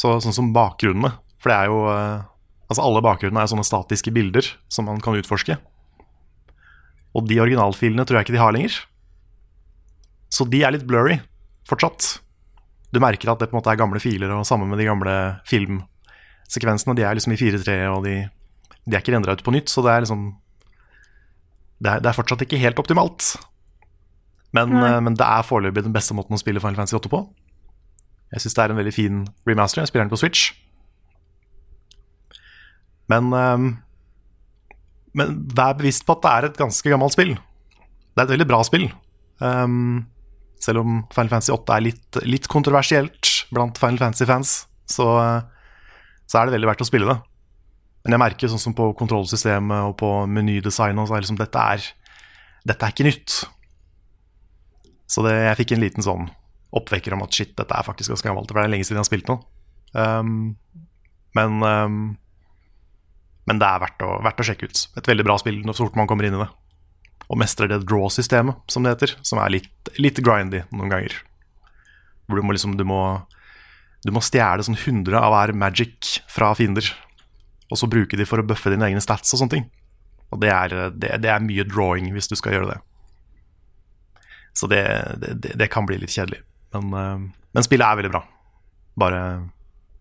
Så, 0.00 0.16
sånn 0.24 0.36
som 0.36 0.52
bakgrunnene. 0.56 1.12
For 1.40 1.52
det 1.52 1.58
er 1.58 1.72
jo 1.72 1.80
Altså 2.70 2.84
Alle 2.86 3.02
bakgrunnene 3.02 3.42
er 3.42 3.50
sånne 3.50 3.66
statiske 3.66 4.12
bilder 4.14 4.46
som 4.70 4.86
man 4.86 5.00
kan 5.02 5.16
utforske. 5.18 5.56
Og 7.18 7.26
de 7.26 7.40
originalfilene 7.42 8.04
tror 8.06 8.20
jeg 8.20 8.28
ikke 8.28 8.36
de 8.36 8.42
har 8.44 8.54
lenger. 8.54 8.76
Så 10.30 10.46
de 10.46 10.60
er 10.62 10.76
litt 10.76 10.86
blurry 10.86 11.16
fortsatt. 11.66 12.20
Du 12.94 13.00
merker 13.02 13.32
at 13.32 13.42
det 13.42 13.50
på 13.50 13.56
en 13.56 13.60
måte 13.60 13.72
er 13.72 13.80
gamle 13.80 14.02
filer, 14.02 14.30
og 14.34 14.46
sammen 14.46 14.70
med 14.70 14.78
de 14.78 14.86
gamle 14.86 15.16
filmsekvensene. 15.50 16.94
De 16.98 17.06
er 17.06 17.18
liksom 17.18 17.34
i 17.34 17.40
4-3, 17.40 17.76
og 17.90 18.06
de, 18.06 18.14
de, 18.84 18.94
er 18.94 19.02
ikke 19.02 19.14
rendra 19.14 19.34
ut 19.34 19.44
på 19.46 19.54
nytt, 19.54 19.70
så 19.70 19.82
det 19.86 19.92
er 19.92 20.06
liksom 20.06 20.24
Det 21.80 21.90
er, 21.90 22.00
det 22.04 22.10
er 22.10 22.16
fortsatt 22.16 22.42
ikke 22.46 22.60
helt 22.60 22.78
optimalt. 22.78 23.34
Men, 24.52 24.74
men 25.06 25.14
det 25.18 25.26
er 25.26 25.46
foreløpig 25.46 25.86
den 25.86 25.94
beste 25.94 26.14
måten 26.14 26.34
å 26.34 26.40
spille 26.40 26.60
Final 26.62 26.78
Fantasy 26.78 26.98
8 26.98 27.10
på. 27.10 27.22
Jeg 28.30 28.44
syns 28.44 28.56
det 28.56 28.62
er 28.62 28.72
en 28.72 28.78
veldig 28.78 28.94
fin 28.94 29.22
remaster. 29.48 29.82
Jeg 29.82 29.90
spiller 29.90 30.06
den 30.06 30.12
på 30.12 30.20
Switch. 30.20 30.50
Men, 33.10 33.32
um, 33.34 33.70
men 35.18 35.38
vær 35.56 35.74
bevisst 35.78 36.06
på 36.06 36.14
at 36.14 36.22
det 36.22 36.32
er 36.32 36.48
et 36.50 36.60
ganske 36.60 36.92
gammelt 36.92 37.16
spill. 37.16 37.34
Det 37.34 38.22
er 38.22 38.28
et 38.28 38.34
veldig 38.36 38.48
bra 38.52 38.60
spill. 38.66 38.86
Um, 39.42 40.06
selv 40.62 40.84
om 40.84 41.00
Final 41.14 41.32
Fantasy 41.32 41.54
8 41.54 41.76
er 41.76 41.86
litt, 41.88 42.20
litt 42.28 42.46
kontroversielt 42.52 43.32
blant 43.50 43.78
Final 43.80 43.98
Fantasy-fans, 44.02 44.54
så, 44.86 45.06
så, 46.26 46.38
er 46.38 46.46
det 46.46 46.54
veldig 46.54 46.70
verdt 46.70 46.84
å 46.84 46.88
spille 46.88 47.08
det. 47.08 47.16
Men 48.04 48.14
jeg 48.14 48.22
merker 48.22 48.52
sånn 48.52 48.62
som 48.62 48.76
på 48.76 48.92
kontrollsystemet 48.96 49.88
og 49.88 49.96
på 50.00 50.10
menydesignet, 50.30 51.10
er 51.10 51.24
liksom, 51.24 51.40
dette, 51.40 51.64
er, 51.74 51.88
dette 52.68 52.86
er 52.86 52.94
ikke 52.94 53.08
nytt. 53.08 53.40
Så 55.10 55.24
det, 55.26 55.34
jeg 55.48 55.58
fikk 55.64 55.74
en 55.74 55.82
liten 55.82 56.06
sånn 56.06 56.28
oppvekker 56.76 57.14
om 57.16 57.24
at 57.24 57.34
shit, 57.34 57.54
dette 57.58 57.74
er 57.74 57.86
faktisk 57.86 58.12
ganske 58.12 58.28
gammelt. 58.28 58.50
For 58.50 58.60
det 58.60 58.68
er 58.68 58.74
lenge 58.74 58.86
siden 58.86 59.00
jeg 59.00 59.06
har 59.06 59.10
spilt 59.10 59.30
noe. 59.30 59.40
Um, 59.90 60.34
men 61.34 61.62
um, 61.66 62.02
men 63.50 63.58
det 63.58 63.66
er 63.66 63.80
verdt 63.82 64.02
å, 64.06 64.12
verdt 64.22 64.42
å, 64.42 64.46
sjekke 64.46 64.68
ut. 64.70 64.80
Et 65.00 65.08
veldig 65.10 65.26
bra 65.26 65.34
spill 65.40 65.56
når 65.66 65.74
fort 65.80 65.96
man 65.98 66.06
kommer 66.10 66.26
inn 66.28 66.36
i 66.36 66.42
det. 66.42 66.46
Og 67.30 67.38
mestrer 67.40 67.70
det 67.70 67.80
draw-systemet, 67.82 68.60
som 68.70 68.84
det 68.84 68.94
heter, 68.94 69.16
som 69.26 69.40
er 69.42 69.50
litt, 69.56 69.90
litt 69.98 70.20
grindy 70.22 70.62
noen 70.70 70.92
ganger. 70.92 71.16
Hvor 72.26 72.38
du 72.38 72.46
må 72.46 72.54
liksom 72.54 72.76
Du 72.78 72.84
må, 72.86 73.00
du 74.06 74.12
må 74.14 74.22
stjele 74.22 74.62
sånn 74.62 74.78
100 74.78 75.18
av 75.18 75.34
hver 75.34 75.54
magic 75.58 76.20
fra 76.30 76.52
fiender. 76.54 76.86
Og 77.70 77.78
så 77.78 77.90
bruke 77.90 78.18
de 78.18 78.26
for 78.26 78.42
å 78.42 78.46
bøffe 78.46 78.70
dine 78.70 78.86
egne 78.86 79.02
stats 79.02 79.34
og 79.34 79.42
sånne 79.42 79.56
ting. 79.56 79.66
Og 80.30 80.42
det 80.42 80.52
er, 80.54 80.76
det, 80.94 81.16
det 81.24 81.30
er 81.30 81.42
mye 81.42 81.66
drawing 81.66 82.12
hvis 82.14 82.30
du 82.30 82.36
skal 82.38 82.54
gjøre 82.54 82.70
det. 82.74 82.78
Så 84.54 84.66
det, 84.70 84.84
det, 85.58 85.68
kan 85.70 85.86
bli 85.86 85.98
litt 85.98 86.14
kjedelig. 86.14 86.42
Men, 86.74 86.92
uh, 86.94 87.46
men 87.54 87.66
spillet 87.66 87.86
er 87.86 87.98
veldig 88.00 88.12
bra. 88.12 88.22
Bare 89.00 89.22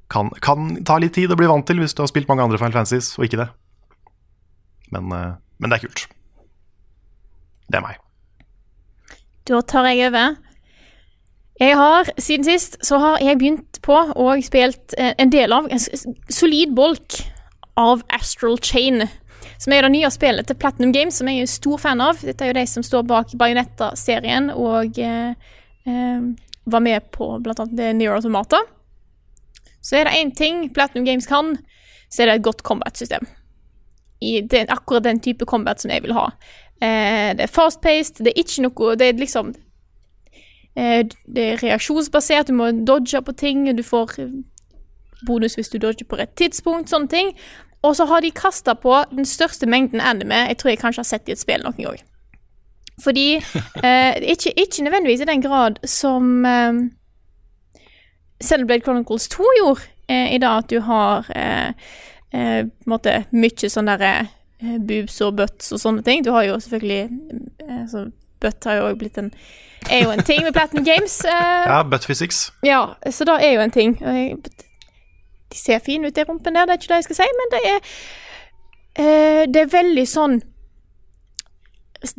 kan, 0.10 0.30
kan, 0.42 0.74
ta 0.86 0.98
litt 1.02 1.16
tid 1.18 1.32
å 1.32 1.38
bli 1.40 1.50
vant 1.50 1.66
til 1.70 1.82
hvis 1.82 1.96
du 1.96 2.04
har 2.04 2.12
spilt 2.12 2.30
mange 2.30 2.46
andre 2.46 2.60
Final 2.62 2.80
Fantasies 2.80 3.14
og 3.20 3.28
ikke 3.28 3.44
det. 3.44 3.50
Men, 4.94 5.10
uh, 5.14 5.34
men, 5.62 5.70
det 5.70 5.80
er 5.80 5.86
kult. 5.88 6.06
Det 7.70 7.80
er 7.80 7.86
meg. 7.86 8.00
Da 9.50 9.62
tar 9.66 9.90
jeg 9.90 10.10
over. 10.10 10.38
Jeg 11.60 11.76
har, 11.76 12.10
Siden 12.18 12.48
sist 12.48 12.78
så 12.86 12.98
har 13.02 13.20
jeg 13.22 13.38
begynt 13.42 13.82
på 13.84 13.96
og 14.16 14.44
spilt 14.46 14.94
eh, 14.98 15.12
en 15.20 15.32
del 15.34 15.52
av 15.52 15.68
en 15.68 15.82
solid 16.32 16.72
bolk 16.76 17.18
av 17.80 18.04
Astral 18.16 18.56
Chain. 18.64 19.04
Som 19.60 19.76
er 19.76 19.84
det 19.84 19.92
nye 19.92 20.12
spillet 20.14 20.48
til 20.48 20.56
Platinum 20.56 20.94
Games, 20.96 21.18
som 21.20 21.28
jeg 21.28 21.44
er 21.44 21.52
stor 21.52 21.82
fan 21.82 22.00
av. 22.04 22.22
Dette 22.24 22.46
er 22.46 22.54
jo 22.54 22.60
de 22.62 22.66
som 22.70 22.86
står 22.86 23.04
bak 23.10 23.34
Bajonetta-serien 23.40 24.54
og 24.56 25.00
eh, 25.04 25.36
eh, 25.84 26.30
var 26.72 26.84
med 26.86 27.12
på 27.16 27.32
blant 27.44 27.60
annet 27.60 27.96
Near 27.98 28.16
Automata. 28.18 28.62
Så 29.82 30.00
er 30.00 30.08
det 30.08 30.18
én 30.20 30.32
ting 30.36 30.68
Platinum 30.74 31.06
Games 31.06 31.28
kan, 31.28 31.58
så 32.10 32.24
er 32.24 32.30
det 32.30 32.36
et 32.40 32.48
godt 32.48 32.64
combat-system. 32.68 33.28
I 34.22 34.42
den, 34.42 34.68
akkurat 34.70 35.04
den 35.04 35.20
type 35.24 35.46
combat 35.46 35.82
som 35.82 35.92
jeg 35.92 36.04
vil 36.04 36.14
ha. 36.18 36.28
Eh, 36.82 37.32
det 37.38 37.46
er 37.46 37.52
fast-paced, 37.52 38.24
det 38.24 38.34
er 38.34 38.40
ikke 38.40 38.64
noe 38.64 38.94
Det 38.96 39.08
er 39.08 39.18
liksom 39.20 39.50
eh, 40.76 41.02
Det 41.28 41.44
er 41.44 41.64
reaksjonsbasert, 41.64 42.48
du 42.48 42.54
må 42.56 42.72
dodge 42.72 43.22
på 43.22 43.36
ting, 43.36 43.66
du 43.76 43.84
får 43.84 44.16
bonus 45.28 45.56
hvis 45.60 45.70
du 45.70 45.78
dodger 45.78 46.08
på 46.08 46.20
rett 46.20 46.36
tidspunkt, 46.40 46.90
sånne 46.90 47.12
ting. 47.12 47.34
Og 47.84 47.96
så 47.96 48.06
har 48.06 48.22
de 48.22 48.32
kasta 48.32 48.76
på 48.76 48.96
den 49.12 49.28
største 49.28 49.68
mengden 49.68 50.02
anime 50.04 50.46
jeg 50.48 50.58
tror 50.60 50.70
jeg 50.72 50.80
kanskje 50.80 51.04
har 51.04 51.12
sett 51.12 51.30
i 51.30 51.36
et 51.36 51.42
spill 51.42 51.64
noen 51.64 51.84
gang. 51.84 52.00
Fordi 53.04 53.28
eh, 53.86 54.16
ikke, 54.22 54.54
ikke, 54.56 54.84
nødvendigvis 54.84 55.22
i 55.22 55.30
den 55.30 55.42
grad 55.42 55.80
som 55.84 56.46
eh, 56.46 56.74
Celebrate 58.44 58.84
Chronicles 58.84 59.28
2 59.28 59.44
gjorde 59.58 59.82
eh, 60.10 60.36
i 60.36 60.38
dag, 60.38 60.58
at 60.58 60.70
du 60.70 60.80
har 60.80 61.32
eh, 61.36 61.74
eh, 62.34 62.66
måte, 62.86 63.24
mye 63.32 63.72
sånn 63.72 63.90
derre 63.90 64.14
eh, 64.62 64.78
boobs 64.80 65.22
og 65.26 65.36
butts 65.40 65.74
og 65.76 65.82
sånne 65.82 66.06
ting. 66.06 66.24
Du 66.26 66.32
har 66.36 66.48
jo 66.48 66.60
selvfølgelig 66.60 67.04
eh, 67.68 67.86
så 67.92 68.10
Butt 68.40 68.64
har 68.64 68.78
jo 68.78 68.86
òg 68.88 69.02
blitt 69.02 69.18
en 69.20 69.34
Er 69.92 70.06
jo 70.06 70.12
en 70.14 70.24
ting 70.24 70.44
med 70.44 70.54
Platinum 70.56 70.86
Games. 70.86 71.18
Eh, 71.28 71.66
ja, 71.68 71.82
butt 71.84 72.06
physics. 72.08 72.54
Ja, 72.64 72.96
så 73.12 73.26
det 73.28 73.36
er 73.44 73.52
jo 73.52 73.62
en 73.64 73.72
ting. 73.72 73.98
De 74.00 75.58
ser 75.58 75.80
fine 75.84 76.08
ut, 76.08 76.16
de 76.16 76.24
rumpene 76.24 76.60
der, 76.60 76.66
det 76.68 76.74
er 76.76 76.80
ikke 76.80 76.92
det 76.94 77.00
jeg 77.00 77.08
skal 77.10 77.20
si, 77.20 77.28
men 77.40 77.52
det 77.54 77.62
er 77.72 77.80
Det 79.48 79.62
er 79.62 79.72
veldig 79.72 80.06
sånn 80.08 80.42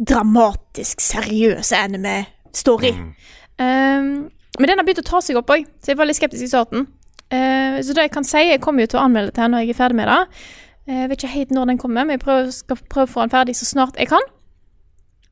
dramatisk, 0.09 1.01
seriøs 1.01 1.73
anime-story. 1.73 2.93
Mm. 2.93 3.13
Um, 3.61 4.31
men 4.59 4.69
den 4.69 4.79
har 4.79 4.85
begynt 4.85 5.03
å 5.05 5.09
ta 5.09 5.21
seg 5.25 5.39
opp 5.41 5.53
òg, 5.55 5.67
så 5.81 5.93
jeg 5.93 6.01
var 6.01 6.09
litt 6.09 6.19
skeptisk 6.19 6.45
i 6.47 6.51
starten. 6.51 6.89
Uh, 7.31 7.79
så 7.85 7.95
det 7.97 8.09
jeg 8.09 8.15
kan 8.17 8.27
si, 8.27 8.43
jeg 8.51 8.63
kommer 8.65 8.85
jo 8.85 8.93
til 8.93 9.01
å 9.01 9.07
anmelde 9.07 9.35
til 9.37 9.53
når 9.53 9.65
jeg 9.65 9.75
er 9.75 9.81
ferdig 9.81 10.01
med 10.01 10.11
det. 10.11 10.21
Uh, 10.89 10.99
jeg 10.99 11.11
vet 11.13 11.23
ikke 11.23 11.35
helt 11.37 11.57
når 11.57 11.73
den 11.73 11.81
kommer, 11.81 12.05
men 12.05 12.19
jeg 12.19 12.25
prøver, 12.25 12.53
skal 12.55 12.83
prøve 12.93 13.09
å 13.09 13.15
få 13.15 13.25
den 13.25 13.35
ferdig 13.35 13.57
så 13.59 13.69
snart 13.69 14.01
jeg 14.01 14.11
kan. 14.13 14.29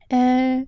Uh, 0.09 0.65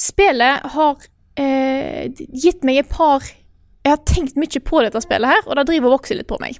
spillet 0.00 0.70
har 0.76 1.08
gitt 1.40 2.66
meg 2.68 2.82
et 2.82 2.88
par 2.90 3.22
Jeg 3.24 3.94
har 3.94 4.00
tenkt 4.04 4.34
mye 4.36 4.60
på 4.60 4.80
dette 4.84 5.00
spillet 5.00 5.30
her, 5.30 5.46
og 5.46 5.56
det 5.56 5.62
driver 5.70 5.88
og 5.88 5.94
vokser 5.94 6.18
litt 6.18 6.28
på 6.28 6.36
meg. 6.42 6.58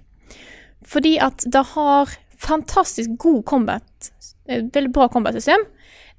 Fordi 0.89 1.19
at 1.21 1.45
det 1.45 1.61
har 1.75 2.15
fantastisk 2.41 3.11
god 3.21 3.43
combat, 3.45 4.13
veldig 4.51 4.93
bra 4.95 5.09
combat-system. 5.13 5.65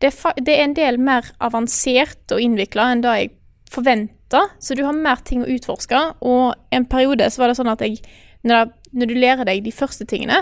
Det, 0.01 0.11
det, 0.41 0.55
er 0.55 0.65
en 0.65 0.75
del 0.77 0.97
mer 1.01 1.27
avansert 1.43 2.33
og 2.33 2.41
innvikla 2.41 2.87
enn 2.91 3.03
det 3.03 3.13
jeg 3.19 3.31
forventa, 3.71 4.47
så 4.59 4.75
du 4.75 4.83
har 4.87 4.97
mer 4.97 5.21
ting 5.27 5.43
å 5.43 5.49
utforske. 5.51 6.01
Og 6.25 6.55
en 6.73 6.87
periode 6.89 7.29
så 7.31 7.43
var 7.43 7.51
det 7.51 7.59
sånn 7.59 7.71
at 7.71 7.83
jeg 7.85 8.01
når, 8.47 8.71
når, 8.95 9.11
du 9.11 9.19
lærer 9.21 9.47
deg 9.47 9.63
de 9.65 9.73
første 9.75 10.07
tingene, 10.09 10.41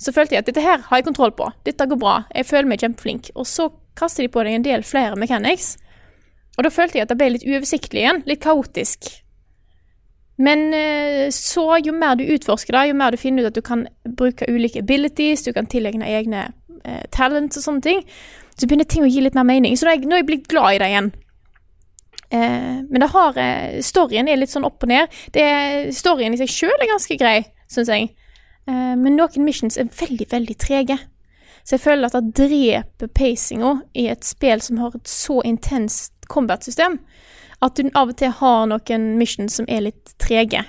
så 0.00 0.14
følte 0.14 0.36
jeg 0.36 0.44
at 0.44 0.50
dette 0.50 0.64
her 0.64 0.84
har 0.86 1.00
jeg 1.00 1.08
kontroll 1.08 1.32
på. 1.36 1.48
Dette 1.66 1.88
går 1.90 1.98
bra. 2.00 2.20
Jeg 2.36 2.48
føler 2.48 2.70
meg 2.70 2.84
kjempeflink. 2.84 3.32
Og 3.34 3.48
så 3.48 3.68
kaster 3.98 4.24
de 4.24 4.32
på 4.32 4.44
deg 4.46 4.60
en 4.60 4.66
del 4.66 4.86
flere 4.86 5.18
mechanics. 5.18 5.74
Og 6.56 6.64
da 6.66 6.72
følte 6.72 6.98
jeg 7.00 7.08
at 7.08 7.12
det 7.12 7.18
ble 7.20 7.32
litt 7.34 7.48
uoversiktlig 7.48 8.04
igjen. 8.04 8.22
Litt 8.28 8.42
kaotisk. 8.44 9.10
Men 10.40 10.70
eh, 10.72 11.26
så, 11.34 11.66
jo 11.84 11.92
mer 11.92 12.16
du 12.16 12.24
utforsker 12.24 12.72
det, 12.72 12.86
jo 12.88 12.96
mer 12.96 13.12
du 13.12 13.20
finner 13.20 13.44
ut 13.44 13.50
at 13.50 13.58
du 13.58 13.64
kan 13.64 13.84
bruke 14.16 14.48
ulike 14.48 14.80
abilities, 14.80 15.44
du 15.44 15.52
kan 15.56 15.68
tilegne 15.68 16.08
egne 16.08 16.46
eh, 16.84 17.02
talent 17.14 17.56
og 17.56 17.64
sånne 17.64 17.84
ting, 17.84 18.04
så 18.56 18.68
begynner 18.68 18.88
ting 18.88 19.04
å 19.06 19.10
gi 19.10 19.22
litt 19.24 19.36
mer 19.38 19.48
mening. 19.48 19.76
Så 19.76 19.86
nå 19.86 19.92
er 19.92 19.98
jeg, 19.98 20.08
nå 20.08 20.16
er 20.16 20.22
jeg 20.22 20.30
blitt 20.30 20.48
glad 20.50 20.76
i 20.76 20.80
det 20.82 20.90
igjen. 20.92 21.12
Eh, 22.30 22.74
men 22.86 23.02
det 23.02 23.10
har 23.10 23.38
eh, 23.42 23.78
storyen 23.82 24.28
er 24.30 24.38
litt 24.38 24.52
sånn 24.52 24.66
opp 24.68 24.84
og 24.84 24.92
ned. 24.92 25.20
Det, 25.34 25.44
storyen 25.96 26.36
i 26.36 26.40
seg 26.40 26.52
sjøl 26.52 26.76
er 26.76 26.92
ganske 26.92 27.16
grei, 27.20 27.38
syns 27.70 27.90
jeg. 27.90 28.12
Eh, 28.68 28.94
men 29.00 29.16
noen 29.18 29.46
missions 29.46 29.80
er 29.80 29.90
veldig, 30.00 30.28
veldig 30.30 30.56
trege. 30.60 30.98
Så 31.64 31.76
jeg 31.76 31.84
føler 31.84 32.08
at 32.08 32.16
det 32.16 32.34
dreper 32.38 33.10
pacinga 33.14 33.74
i 33.98 34.06
et 34.12 34.24
spill 34.26 34.62
som 34.64 34.80
har 34.80 34.94
et 34.96 35.10
så 35.10 35.40
intenst 35.46 36.14
combat-system, 36.30 37.00
at 37.60 37.76
du 37.76 37.90
av 37.92 38.12
og 38.12 38.16
til 38.16 38.32
har 38.38 38.68
noen 38.70 39.10
missions 39.20 39.58
som 39.58 39.66
er 39.68 39.84
litt 39.90 40.14
trege. 40.22 40.62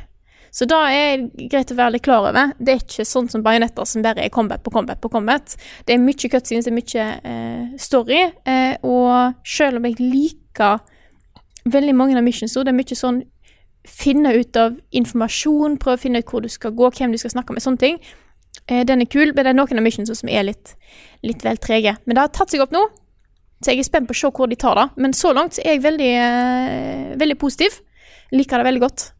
Så 0.51 0.67
da 0.67 0.81
er 0.91 1.21
det 1.21 1.47
greit 1.51 1.71
å 1.71 1.77
være 1.77 1.95
litt 1.95 2.03
klar 2.03 2.27
over. 2.27 2.51
Det 2.59 2.73
er 2.73 2.81
ikke 2.83 3.05
sånn 3.07 3.29
som 3.31 3.43
bajonetter 3.43 3.87
som 3.87 4.03
bare 4.03 4.25
er 4.25 4.33
combat 4.33 4.63
på 4.63 4.73
combat 4.73 4.99
på 4.99 5.11
combat. 5.11 5.55
Det 5.87 5.95
er 5.95 6.01
mye 6.03 6.31
cutscenes, 6.31 6.67
det 6.67 6.73
er 6.73 6.77
mye 6.77 7.05
eh, 7.31 7.77
story, 7.79 8.23
eh, 8.43 8.73
og 8.83 9.37
selv 9.47 9.79
om 9.79 9.87
jeg 9.87 9.99
liker 10.01 10.81
veldig 11.71 11.95
mange 11.95 12.17
av 12.19 12.25
missions, 12.25 12.57
det 12.57 12.73
er 12.73 12.75
mye 12.75 12.97
sånn 12.97 13.21
finne 13.87 14.33
ut 14.35 14.57
av 14.59 14.75
informasjon, 14.93 15.79
prøve 15.81 15.97
å 15.97 16.01
finne 16.03 16.21
ut 16.21 16.29
hvor 16.29 16.43
du 16.43 16.49
skal 16.51 16.75
gå, 16.77 16.89
hvem 16.97 17.13
du 17.13 17.19
skal 17.21 17.33
snakke 17.33 17.55
med, 17.55 17.63
sånne 17.63 17.81
ting. 17.81 18.01
Eh, 18.67 18.83
den 18.87 19.01
er 19.01 19.09
kul, 19.09 19.31
men 19.31 19.45
det 19.45 19.53
er 19.53 19.57
noen 19.57 19.79
av 19.79 19.85
missions 19.85 20.11
som 20.19 20.29
er 20.29 20.45
litt, 20.49 20.75
litt 21.25 21.45
vel 21.45 21.61
trege. 21.61 21.95
Men 22.05 22.17
det 22.17 22.25
har 22.25 22.35
tatt 22.35 22.53
seg 22.53 22.63
opp 22.63 22.75
nå, 22.75 22.83
så 23.61 23.73
jeg 23.73 23.81
er 23.81 23.87
spent 23.87 24.09
på 24.09 24.17
å 24.17 24.19
se 24.19 24.33
hvor 24.35 24.51
de 24.51 24.59
tar 24.59 24.77
det. 24.77 24.87
Men 25.01 25.15
så 25.17 25.33
langt 25.37 25.59
er 25.61 25.75
jeg 25.75 25.85
veldig, 25.85 26.11
eh, 26.27 27.09
veldig 27.21 27.39
positiv. 27.41 27.79
Liker 28.35 28.61
det 28.61 28.69
veldig 28.69 28.83
godt. 28.83 29.11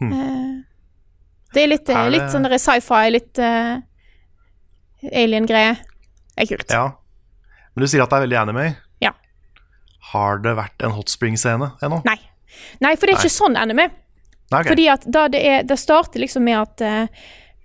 Eh, 0.00 0.62
det 1.54 1.62
er 1.62 1.68
litt, 1.68 1.88
eh, 1.88 1.96
Er 1.96 2.10
det- 2.10 2.18
litt 2.18 2.30
sånn 2.32 2.46
sci-fi, 2.58 3.10
litt 3.10 3.38
uh, 3.38 3.80
alien-greie. 5.12 5.74
Det 6.36 6.44
er 6.44 6.56
kult. 6.56 6.70
Ja. 6.70 6.84
Men 7.74 7.84
du 7.84 7.86
sier 7.86 8.02
at 8.02 8.10
det 8.10 8.18
er 8.18 8.26
veldig 8.26 8.38
anime. 8.40 8.76
Ja. 9.02 9.12
Har 10.12 10.38
det 10.38 10.56
vært 10.56 10.82
en 10.82 10.94
hot 10.96 11.08
spring-scene 11.08 11.72
ennå? 11.82 12.02
Nei. 12.04 12.18
Nei, 12.80 12.94
for 12.96 13.06
det 13.06 13.14
er 13.14 13.18
Nei. 13.18 13.24
ikke 13.26 13.36
sånn 13.36 13.56
anime. 13.56 13.90
Nei, 14.50 14.60
ok. 14.60 14.70
Fordi 14.72 14.86
at 14.90 15.04
da 15.06 15.28
det, 15.28 15.42
er, 15.46 15.62
det 15.62 15.78
starter 15.78 16.20
liksom 16.22 16.42
med 16.42 16.58
at 16.58 16.80
uh, 16.80 17.06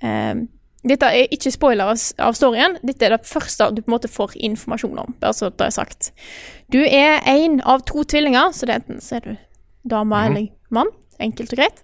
uh, 0.03 0.43
Dette 0.85 1.07
er 1.09 1.31
ikke 1.33 1.49
spoiler 1.49 1.89
av, 1.89 1.97
av 2.21 2.35
storyen. 2.37 2.75
Dette 2.85 3.07
er 3.07 3.15
det 3.15 3.25
første 3.25 3.71
du 3.73 3.79
på 3.81 3.89
en 3.89 3.95
måte 3.95 4.09
får 4.11 4.35
informasjon 4.37 4.99
om. 5.01 5.15
Bare 5.17 5.33
så 5.33 5.49
det 5.49 5.65
er 5.65 5.73
sagt. 5.73 6.11
Du 6.69 6.77
er 6.83 7.25
én 7.25 7.57
av 7.65 7.81
to 7.89 8.03
tvillinger, 8.05 8.51
så 8.53 8.67
det 8.69 8.75
er 8.75 8.83
enten 8.83 9.01
så 9.01 9.15
er 9.17 9.25
du 9.25 9.31
dame 9.89 10.19
eller 10.27 10.45
mann. 10.69 10.91
Enkelt 11.17 11.55
og 11.55 11.57
greit. 11.57 11.81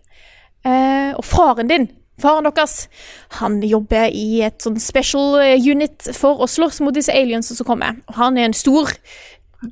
Eh, 0.65 1.13
og 1.17 1.26
faren 1.26 1.67
din, 1.71 1.88
faren 2.21 2.43
deres, 2.45 2.88
han 3.39 3.62
jobber 3.65 4.10
i 4.13 4.41
et 4.45 4.60
sånn 4.62 4.78
special 4.80 5.39
eh, 5.41 5.58
unit 5.58 6.10
for 6.13 6.38
å 6.43 6.47
slåss 6.47 6.82
mot 6.86 6.93
disse 6.93 7.12
aliensene 7.13 7.58
som 7.58 7.65
kommer. 7.65 7.97
Og 8.10 8.15
han 8.15 8.38
er 8.38 8.45
en 8.50 8.54
stor 8.54 8.91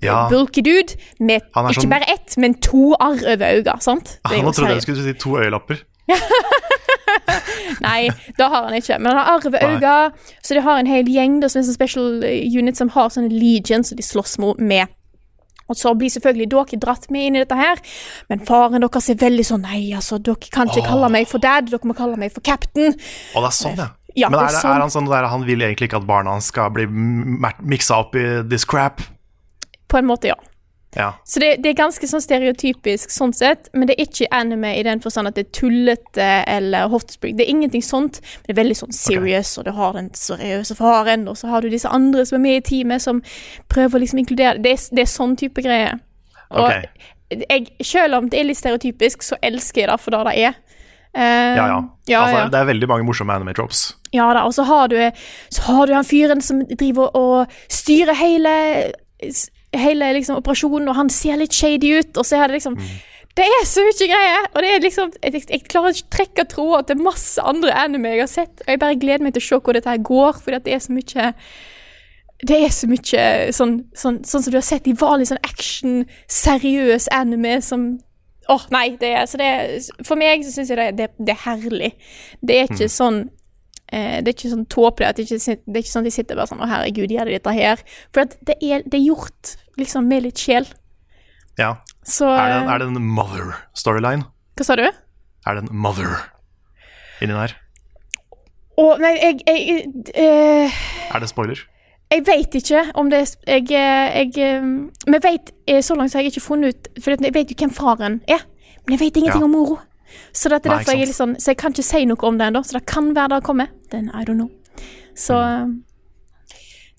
Ja. 0.01 0.27
bulky 0.29 0.61
dude 0.61 0.93
med 1.19 1.41
er 1.41 1.69
ikke 1.71 1.81
sånn- 1.81 1.89
bare 1.89 2.05
ett, 2.13 2.37
men 2.37 2.53
to 2.61 2.93
arr 2.99 3.21
over 3.25 3.45
øynene. 3.57 3.81
Sant? 3.81 4.19
Det 4.23 4.31
er 4.31 4.39
Ah, 4.39 4.43
Nå 4.43 4.51
trodde 4.53 4.73
jeg 4.77 4.81
skulle 4.83 5.03
si 5.03 5.13
to 5.13 5.29
øyelapper. 5.37 5.77
Nei, 7.81 8.09
det 8.37 8.45
har 8.49 8.63
han 8.65 8.73
ikke. 8.77 8.97
Men 8.99 9.11
han 9.13 9.17
har 9.17 9.31
arr 9.37 9.47
over 9.47 9.59
øynene, 9.65 10.11
så 10.43 10.53
de 10.57 10.61
har 10.65 10.79
en 10.79 10.87
hel 10.89 11.05
gjeng 11.09 11.39
da, 11.41 11.49
som 11.49 11.61
er 11.61 11.65
sånn 11.67 11.77
special 11.77 12.23
unit 12.59 12.77
som 12.77 12.89
har 12.89 13.09
sånne 13.13 13.31
legions 13.33 13.89
som 13.91 13.97
de 13.99 14.03
slåss 14.05 14.37
mot 14.41 14.59
med. 14.59 14.87
Og 15.69 15.77
så 15.77 15.93
blir 15.97 16.11
selvfølgelig 16.13 16.49
dere 16.51 16.81
dratt 16.81 17.07
med 17.13 17.27
inn 17.29 17.37
i 17.37 17.43
dette 17.43 17.57
her, 17.59 17.81
men 18.31 18.41
faren 18.47 18.81
deres 18.81 19.09
er 19.13 19.19
veldig 19.21 19.45
sånn 19.45 19.65
Nei, 19.69 19.91
altså, 19.93 20.17
dere 20.23 20.49
kan 20.49 20.71
ikke 20.71 20.87
kalle 20.87 21.11
meg 21.13 21.29
for 21.29 21.43
dad, 21.43 21.69
dere 21.69 21.85
må 21.85 21.95
kalle 21.97 22.17
meg 22.19 22.33
for 22.33 22.45
captain. 22.45 22.95
Å, 22.95 23.43
det 23.43 23.49
er 23.51 23.57
sånn, 23.59 23.79
ja. 23.79 23.89
Ja, 24.17 24.29
Men 24.31 24.39
er, 24.39 24.47
er 24.47 24.55
det, 24.55 24.61
sånn. 24.63 24.73
er 24.73 24.81
han 24.81 24.93
sånn 24.93 25.09
der 25.11 25.27
han 25.29 25.43
vil 25.45 25.61
egentlig 25.61 25.91
ikke 25.91 25.99
at 26.01 26.07
barna 26.09 26.33
hans 26.33 26.49
skal 26.49 26.71
bli 26.73 26.87
miksa 26.89 27.99
opp 28.01 28.17
i 28.17 28.25
this 28.49 28.65
crap? 28.67 29.03
På 29.89 29.99
en 29.99 30.09
måte, 30.09 30.31
ja. 30.31 30.37
Ja. 30.95 31.13
Så 31.23 31.39
det, 31.39 31.49
det 31.61 31.69
er 31.69 31.77
ganske 31.77 32.07
sånn 32.09 32.23
stereotypisk 32.23 33.11
sånn 33.13 33.33
sett, 33.37 33.69
men 33.77 33.89
det 33.89 33.95
er 33.95 34.07
ikke 34.07 34.29
anime 34.33 34.71
i 34.79 34.83
den 34.87 35.03
forstand 35.03 35.29
at 35.29 35.37
det 35.37 35.45
er 35.45 35.51
tullete 35.59 36.29
eller 36.49 36.89
hotspring. 36.89 37.35
Det 37.37 37.45
er 37.45 37.53
ingenting 37.53 37.85
sånt, 37.85 38.21
men 38.23 38.49
det 38.49 38.55
er 38.55 38.61
veldig 38.63 38.77
sånn 38.81 38.95
serious, 38.97 39.53
og 39.61 39.67
du 39.67 39.73
har 39.77 39.93
den 39.97 40.09
seriøse 40.17 40.77
faren, 40.79 41.27
og 41.29 41.37
så 41.37 41.51
har 41.53 41.61
du 41.61 41.69
disse 41.69 41.91
andre 41.93 42.25
som 42.25 42.39
er 42.39 42.45
med 42.47 42.61
i 42.61 42.65
teamet, 42.71 43.05
som 43.05 43.21
prøver 43.69 43.99
å 43.99 44.03
liksom 44.05 44.23
inkludere 44.23 44.57
Det 44.63 44.73
er, 44.73 44.87
det 44.95 45.05
er 45.05 45.11
sånn 45.11 45.37
type 45.39 45.61
greier. 45.65 46.01
Og 46.49 46.65
okay. 46.65 46.89
jeg, 47.29 47.69
selv 47.85 48.17
om 48.17 48.31
det 48.31 48.41
er 48.41 48.49
litt 48.49 48.57
stereotypisk, 48.57 49.21
så 49.25 49.37
elsker 49.45 49.83
jeg 49.83 49.91
det 49.91 49.99
for 50.01 50.17
det 50.17 50.25
det 50.31 50.35
er. 50.49 50.57
Uh, 51.09 51.21
Ja, 51.21 51.67
ja. 51.67 51.77
ja, 52.09 52.19
altså, 52.21 52.37
ja. 52.37 52.49
Det 52.49 52.59
er 52.59 52.67
veldig 52.69 52.89
mange 52.89 53.05
morsomme 53.05 53.33
anime 53.33 53.53
tropes. 53.57 53.91
Ja 54.13 54.31
da, 54.33 54.45
og 54.49 54.53
så 54.57 54.65
har 54.65 54.89
du, 54.89 54.97
så 55.53 55.65
har 55.69 55.85
du 55.85 55.93
han 55.93 56.05
fyren 56.05 56.41
som 56.41 56.61
driver 56.69 57.13
og 57.17 57.53
styrer 57.69 58.17
hele, 58.17 58.53
hele 59.77 60.13
liksom, 60.17 60.39
operasjonen, 60.41 60.89
og 60.89 60.97
han 60.97 61.09
ser 61.13 61.39
litt 61.41 61.53
shady 61.53 61.93
ut, 61.99 62.17
og 62.17 62.25
så 62.25 62.39
er 62.39 62.49
det 62.49 62.59
liksom 62.59 62.77
Det 63.37 63.45
er 63.45 63.65
så 63.69 63.83
mye 63.85 64.07
greier! 64.09 64.45
Og 64.53 64.63
det 64.65 64.69
er 64.73 64.81
liksom 64.83 65.11
Jeg, 65.23 65.43
jeg 65.45 65.65
klarer 65.69 65.93
ikke 65.93 66.07
å 66.07 66.13
trekke 66.17 66.47
tråder 66.49 66.87
til 66.89 67.03
masse 67.05 67.41
andre 67.41 67.75
anime 67.77 68.15
jeg 68.15 68.23
har 68.25 68.31
sett, 68.31 68.63
og 68.65 68.71
jeg 68.73 68.81
bare 68.81 68.99
gleder 68.99 69.23
meg 69.23 69.35
til 69.35 69.43
å 69.43 69.47
se 69.47 69.59
hvor 69.63 69.77
dette 69.77 69.93
her 69.93 70.01
går, 70.01 70.39
for 70.41 70.57
det 70.57 70.73
er 70.73 70.81
så 70.83 70.95
mye 70.95 71.33
det 72.47 72.55
er 72.55 72.69
så 72.71 72.87
mye 72.87 73.23
sånn, 73.51 73.73
sånn, 73.99 74.21
sånn 74.23 74.43
som 74.45 74.53
du 74.53 74.55
har 74.55 74.63
sett 74.63 74.85
i 74.87 74.95
vanlig 74.95 75.27
sånn 75.27 75.41
action, 75.43 76.05
seriøs 76.31 77.09
anime 77.11 77.57
som 77.65 77.89
Åh, 78.49 78.63
nei. 78.73 78.95
Det 78.97 79.11
er, 79.13 79.27
så 79.29 79.37
det 79.37 79.49
for 80.07 80.17
meg 80.17 80.41
så 80.41 80.49
syns 80.55 80.71
jeg 80.71 80.79
det, 80.79 80.87
det, 80.97 81.07
det 81.21 81.35
er 81.35 81.43
herlig. 81.43 81.91
Det 82.41 82.55
er 82.55 82.71
ikke 82.71 82.87
sånn 82.89 83.27
eh, 83.91 84.19
Det 84.21 84.31
er 84.31 84.35
ikke 84.37 84.51
sånn 84.53 84.65
tåpelig 84.71 85.07
at 85.09 85.17
det 85.19 85.25
ikke, 85.27 85.55
det 85.65 85.75
er 85.77 85.83
ikke 85.83 85.91
sånn 85.95 86.07
de 86.07 86.13
sitter 86.13 86.35
bare 86.39 86.49
sånn 86.51 86.61
Å, 86.63 86.69
herregud, 86.69 87.11
gjør 87.11 87.29
de 87.29 87.37
dette 87.37 87.53
her? 87.55 87.83
For 88.13 88.25
det, 88.25 88.57
er, 88.61 88.83
det 88.85 88.99
er 88.99 89.05
gjort 89.05 89.55
liksom 89.79 90.07
med 90.11 90.25
litt 90.27 90.41
sjel. 90.41 90.67
Ja. 91.59 91.75
Så 92.05 92.27
Er 92.31 92.53
det, 92.53 92.59
er 92.73 92.79
det 92.83 92.87
en 92.89 93.09
mother-storyline? 93.15 94.23
Hva 94.59 94.65
sa 94.67 94.75
du? 94.79 94.85
Er 94.89 95.55
det 95.57 95.65
en 95.65 95.73
mother 95.83 96.15
inni 97.23 97.35
der? 97.35 97.55
Å, 98.79 98.85
nei, 99.01 99.11
jeg, 99.19 99.41
jeg 99.43 100.13
eh, 100.15 100.79
Er 101.11 101.19
det 101.23 101.29
spoiler? 101.31 101.59
Jeg 102.09 102.23
vet 102.25 102.55
ikke 102.57 102.83
om 102.97 103.09
det 103.11 103.19
er 103.21 103.59
Jeg, 103.59 103.65
eh, 103.75 104.21
jeg 104.23 104.39
eh, 104.41 104.63
Men 104.63 105.17
jeg 105.19 105.25
vet, 105.25 105.51
eh, 105.67 105.81
så 105.85 105.97
langt 105.99 106.13
så 106.13 106.17
har 106.19 106.25
jeg 106.25 106.33
ikke 106.33 106.45
funnet 106.47 106.73
ut 106.73 106.89
For 107.03 107.13
jeg 107.13 107.33
vet 107.35 107.51
jo 107.51 107.57
hvem 107.59 107.73
faren 107.75 108.21
er, 108.27 108.45
men 108.85 108.95
jeg 108.95 109.01
vet 109.03 109.19
ingenting 109.19 109.43
Ja. 109.43 109.49
om 109.49 109.53
mora. 109.53 109.81
Så 110.33 110.49
det 110.49 110.61
er 110.61 110.73
Nei, 110.73 110.83
jeg 110.85 111.01
er 111.01 111.09
litt 111.09 111.17
sånn 111.17 111.35
Så 111.41 111.51
jeg 111.51 111.59
kan 111.61 111.73
ikke 111.73 111.85
si 111.85 112.05
noe 112.09 112.27
om 112.27 112.37
det 112.39 112.49
ennå. 112.49 112.63
Så 112.65 112.77
det 112.77 112.85
kan 112.89 113.13
være 113.15 113.35
det 113.35 113.45
kommer. 113.47 113.69
Den 113.93 114.09
I 114.13 114.25
don't 114.25 114.39
know. 114.41 114.49
Så 115.17 115.37
Mm. 115.39 115.77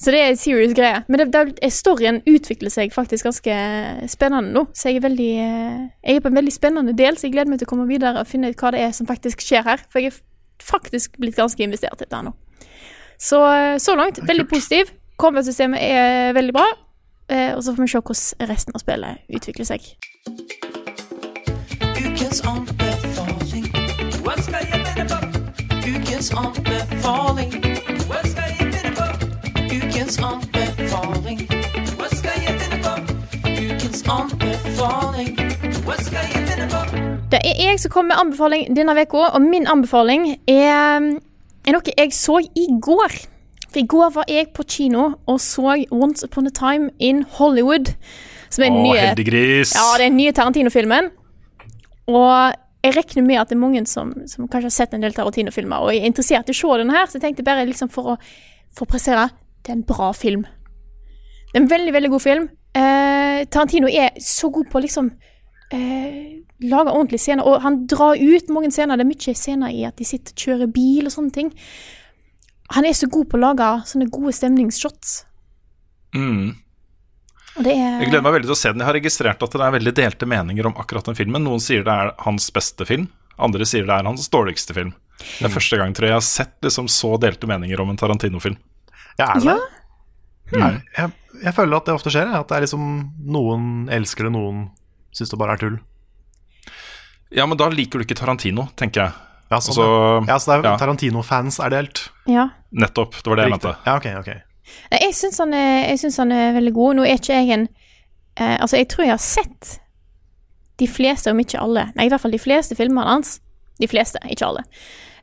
Så 0.01 0.11
det 0.11 0.20
er 0.20 0.31
en 0.33 0.37
serious 0.40 0.73
greie. 0.73 1.03
Men 1.09 1.20
det, 1.20 1.27
det, 1.61 1.73
storyen 1.73 2.23
utvikler 2.29 2.73
seg 2.73 2.92
faktisk 2.94 3.27
ganske 3.29 3.57
spennende 4.09 4.55
nå. 4.55 4.62
Så 4.73 4.88
jeg 4.88 5.01
er 5.01 5.05
veldig 5.05 5.31
eh, 5.44 5.83
Jeg 6.07 6.16
er 6.16 6.25
på 6.25 6.31
en 6.33 6.38
veldig 6.40 6.55
spennende 6.55 6.94
del, 6.96 7.18
så 7.18 7.29
jeg 7.29 7.35
gleder 7.35 7.53
meg 7.53 7.61
til 7.61 7.68
å 7.68 7.73
komme 7.75 7.88
videre 7.88 8.23
og 8.23 8.31
finne 8.31 8.49
ut 8.49 8.62
hva 8.62 8.73
det 8.73 8.81
er 8.81 8.94
som 8.96 9.09
faktisk 9.11 9.44
skjer 9.44 9.66
her. 9.66 9.85
For 9.92 10.01
jeg 10.01 10.14
er 10.14 10.20
faktisk 10.64 11.20
blitt 11.20 11.37
ganske 11.37 11.61
investert 11.64 12.01
i 12.01 12.07
dette 12.07 12.23
nå. 12.25 12.33
Så, 13.20 13.42
eh, 13.44 13.77
så 13.77 13.96
langt 13.99 14.23
veldig 14.25 14.49
positiv. 14.49 14.94
Combat-systemet 15.20 15.85
er 15.85 16.33
veldig 16.33 16.57
bra. 16.57 16.68
Eh, 17.29 17.53
og 17.53 17.61
så 17.62 17.77
får 17.77 17.85
vi 17.85 17.92
se 17.92 18.01
hvordan 18.01 18.49
resten 18.55 18.75
av 18.75 18.81
spillet 18.81 19.37
utvikler 19.37 19.68
seg. 19.68 19.90
Ukens 22.01 22.40
anbefaling. 22.40 22.89
Ukens 26.20 26.37
anbefaling. 26.37 27.52
Hva 28.04 28.18
skal 28.28 28.50
jeg 28.52 28.66
finne 28.74 28.90
på? 28.92 29.04
Ukens 29.72 30.18
anbefaling. 30.20 31.38
Hva 31.96 32.11
skal 32.12 32.44
jeg 32.44 32.59
finne 32.61 32.80
på? 32.85 32.92
Ukens 33.48 34.02
anbefaling. 34.04 35.30
Hva 35.87 35.96
skal 35.96 36.28
jeg 36.28 36.44
finne 36.50 36.68
på? 36.68 36.83
Det 37.33 37.40
er 37.40 37.64
jeg 37.64 37.80
som 37.80 37.94
kommer 37.96 38.12
med 38.12 38.20
anbefaling 38.26 38.68
denne 38.76 38.98
uka, 39.00 39.30
og 39.33 39.40
min 39.48 39.64
anbefaling 39.64 40.28
er, 40.44 41.09
er 41.64 41.78
noe 41.78 41.96
jeg 41.96 42.12
så 42.12 42.37
i 42.44 42.68
går. 42.68 43.16
For 43.70 43.80
i 43.80 43.88
går 43.88 44.12
var 44.20 44.28
jeg 44.28 44.52
på 44.52 44.68
kino 44.68 45.14
og 45.24 45.40
så 45.40 45.78
Once 45.88 46.28
Upon 46.28 46.52
a 46.52 46.52
Time 46.52 46.92
in 46.98 47.24
Hollywood. 47.38 47.94
Som 48.52 48.68
er 48.68 48.74
den 48.74 48.83
Å, 48.83 48.88
nye, 48.90 49.06
heldiggris! 49.09 49.72
ja, 49.72 49.88
det 49.96 50.04
er 50.04 50.11
den 50.11 50.20
nye 50.20 50.37
Tarantino-filmen. 50.37 51.14
Og 52.12 52.61
jeg 52.81 52.97
regner 52.97 53.27
med 53.27 53.40
at 53.40 53.51
det 53.51 53.57
er 53.57 53.61
mange 53.61 53.83
som, 53.88 54.12
som 54.31 54.49
kanskje 54.49 54.71
har 54.71 54.77
sett 54.77 54.95
en 54.97 55.05
del 55.05 55.14
Tarantino-filmer 55.16 55.85
og 55.85 55.93
er 55.93 56.07
interessert 56.09 56.49
i 56.49 56.55
å 56.55 56.61
se 56.61 56.79
denne 56.81 56.97
her, 56.97 57.09
så 57.09 57.19
jeg 57.19 57.27
tenkte 57.27 57.45
bare 57.47 57.66
liksom 57.69 57.90
for 57.93 58.14
å, 58.14 58.16
for 58.77 58.88
pressere 58.88 59.29
det 59.61 59.75
er 59.75 59.77
en 59.77 59.85
bra 59.85 60.12
film. 60.16 60.47
Det 61.51 61.59
er 61.59 61.64
en 61.64 61.71
veldig, 61.71 61.93
veldig 61.93 62.11
god 62.14 62.23
film. 62.25 62.47
Eh, 62.73 63.43
Tarantino 63.53 63.90
er 63.90 64.14
så 64.25 64.49
god 64.55 64.71
på 64.71 64.79
å 64.79 64.85
liksom 64.87 65.11
eh, 65.75 66.40
lage 66.71 66.95
ordentlige 66.95 67.25
scener, 67.27 67.45
og 67.45 67.61
han 67.64 67.83
drar 67.90 68.16
ut 68.16 68.53
mange 68.55 68.71
scener. 68.73 68.97
Det 68.97 69.05
er 69.05 69.11
mye 69.11 69.37
scener 69.37 69.75
i 69.75 69.85
at 69.88 69.99
de 69.99 70.07
sitter 70.09 70.33
og 70.33 70.45
kjører 70.47 70.73
bil 70.73 71.11
og 71.11 71.14
sånne 71.14 71.37
ting. 71.37 71.53
Han 72.77 72.87
er 72.87 72.97
så 72.97 73.11
god 73.11 73.29
på 73.29 73.37
å 73.37 73.45
lage 73.45 73.71
sånne 73.90 74.09
gode 74.14 74.33
stemningsshots. 74.38 75.25
Mm. 76.16 76.55
Er 77.66 78.03
Jeg 78.03 78.11
gleder 78.11 78.25
meg 78.25 78.37
veldig 78.38 78.49
til 78.49 78.57
å 78.57 78.61
se 78.61 78.73
den. 78.73 78.83
Jeg 78.83 78.88
har 78.88 78.96
registrert 78.96 79.42
at 79.46 79.55
det 79.57 79.64
er 79.66 79.75
veldig 79.77 79.92
delte 79.96 80.29
meninger 80.31 80.68
om 80.70 80.77
akkurat 80.81 81.07
den 81.11 81.18
filmen. 81.18 81.44
Noen 81.44 81.62
sier 81.62 81.85
det 81.87 81.92
er 81.92 82.12
hans 82.25 82.49
beste 82.55 82.87
film, 82.88 83.09
andre 83.38 83.66
sier 83.68 83.87
det 83.88 83.96
er 83.96 84.09
hans 84.09 84.29
dårligste 84.33 84.77
film. 84.77 84.94
Det 85.20 85.49
er 85.51 85.53
første 85.53 85.77
gang 85.77 85.92
tror 85.96 86.09
jeg 86.09 86.14
jeg 86.14 86.20
har 86.20 86.27
sett 86.27 86.55
liksom 86.64 86.88
så 86.88 87.14
delte 87.20 87.49
meninger 87.51 87.81
om 87.83 87.92
en 87.92 88.01
Tarantino-film. 88.01 88.57
Ja, 89.20 89.35
er 89.35 89.40
det 89.40 89.46
Ja. 89.51 89.59
Hmm. 90.51 90.61
Jeg, 90.61 90.81
jeg, 90.96 91.12
jeg 91.44 91.55
føler 91.55 91.77
at 91.77 91.87
det 91.87 91.94
ofte 91.94 92.11
skjer. 92.11 92.31
At 92.35 92.49
det 92.51 92.57
er 92.57 92.64
liksom 92.64 92.87
noen 93.31 93.66
elsker 93.92 94.27
det, 94.27 94.33
noen 94.35 94.64
syns 95.14 95.31
det 95.31 95.38
bare 95.38 95.55
er 95.55 95.62
tull. 95.62 95.77
Ja, 97.31 97.46
men 97.46 97.59
da 97.61 97.68
liker 97.70 98.01
du 98.01 98.07
ikke 98.09 98.18
Tarantino, 98.18 98.66
tenker 98.79 99.05
jeg. 99.05 99.12
Ja, 99.51 99.59
sånn, 99.62 99.75
Altså, 99.75 99.87
ja, 100.31 100.38
så 100.38 100.51
det 100.51 100.57
er 100.59 100.68
ja. 100.73 100.77
Tarantino-fans 100.79 101.59
er 101.62 101.73
delt. 101.75 102.05
Ja. 102.31 102.49
Nettopp. 102.70 103.18
Det 103.18 103.31
var 103.31 103.40
det 103.40 103.46
jeg 103.49 103.55
mente. 103.57 103.75
Ja, 103.87 103.96
ok, 103.99 104.09
ok. 104.23 104.31
Jeg 104.90 105.14
syns 105.14 105.38
han, 105.40 105.54
han 105.54 106.33
er 106.35 106.56
veldig 106.59 106.72
god. 106.74 106.98
Nå 106.98 107.06
er 107.06 107.20
ikke 107.20 107.37
jeg 107.38 107.54
en 107.54 107.68
eh, 108.37 108.56
Altså, 108.56 108.76
jeg 108.76 108.88
tror 108.90 109.06
jeg 109.06 109.14
har 109.14 109.22
sett 109.24 109.76
de 110.80 110.88
fleste, 110.88 111.30
om 111.30 111.40
ikke 111.42 111.61
alle 111.61 111.90
Nei, 111.94 112.06
i 112.06 112.12
hvert 112.12 112.22
fall 112.22 112.35
de 112.35 112.40
fleste 112.40 112.76
filmene 112.78 113.06
hans. 113.06 113.38
De 113.80 113.88
fleste, 113.88 114.20
ikke 114.28 114.48
alle. 114.48 114.64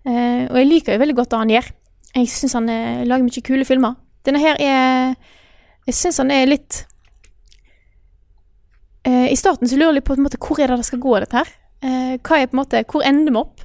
Eh, 0.08 0.46
og 0.50 0.58
jeg 0.60 0.70
liker 0.70 0.96
jo 0.96 1.04
veldig 1.04 1.18
godt 1.18 1.34
det 1.34 1.42
han 1.42 1.56
gjør. 1.56 1.72
Jeg 2.18 2.30
syns 2.34 2.56
han 2.58 2.70
eh, 2.74 3.06
lager 3.06 3.26
mye 3.28 3.46
kule 3.46 3.68
filmer. 3.68 3.98
Denne 4.26 4.42
her 4.44 4.60
er 4.60 5.16
Jeg 5.88 5.96
syns 5.96 6.18
han 6.20 6.32
er 6.36 6.50
litt 6.50 6.82
eh, 9.08 9.30
I 9.32 9.38
starten 9.40 9.70
så 9.70 9.78
lurer 9.80 10.00
jeg 10.00 10.04
på, 10.04 10.16
på 10.16 10.20
en 10.20 10.26
måte, 10.26 10.40
hvor 10.42 10.60
er 10.60 10.72
det 10.72 10.82
det 10.82 10.90
skal 10.90 11.04
gå, 11.04 11.16
dette 11.24 11.40
her. 11.40 11.54
Eh, 11.86 12.14
hva 12.18 12.42
er 12.42 12.50
på 12.50 12.58
en 12.58 12.64
måte 12.64 12.84
Hvor 12.90 13.06
ender 13.06 13.32
vi 13.32 13.40
opp? 13.40 13.64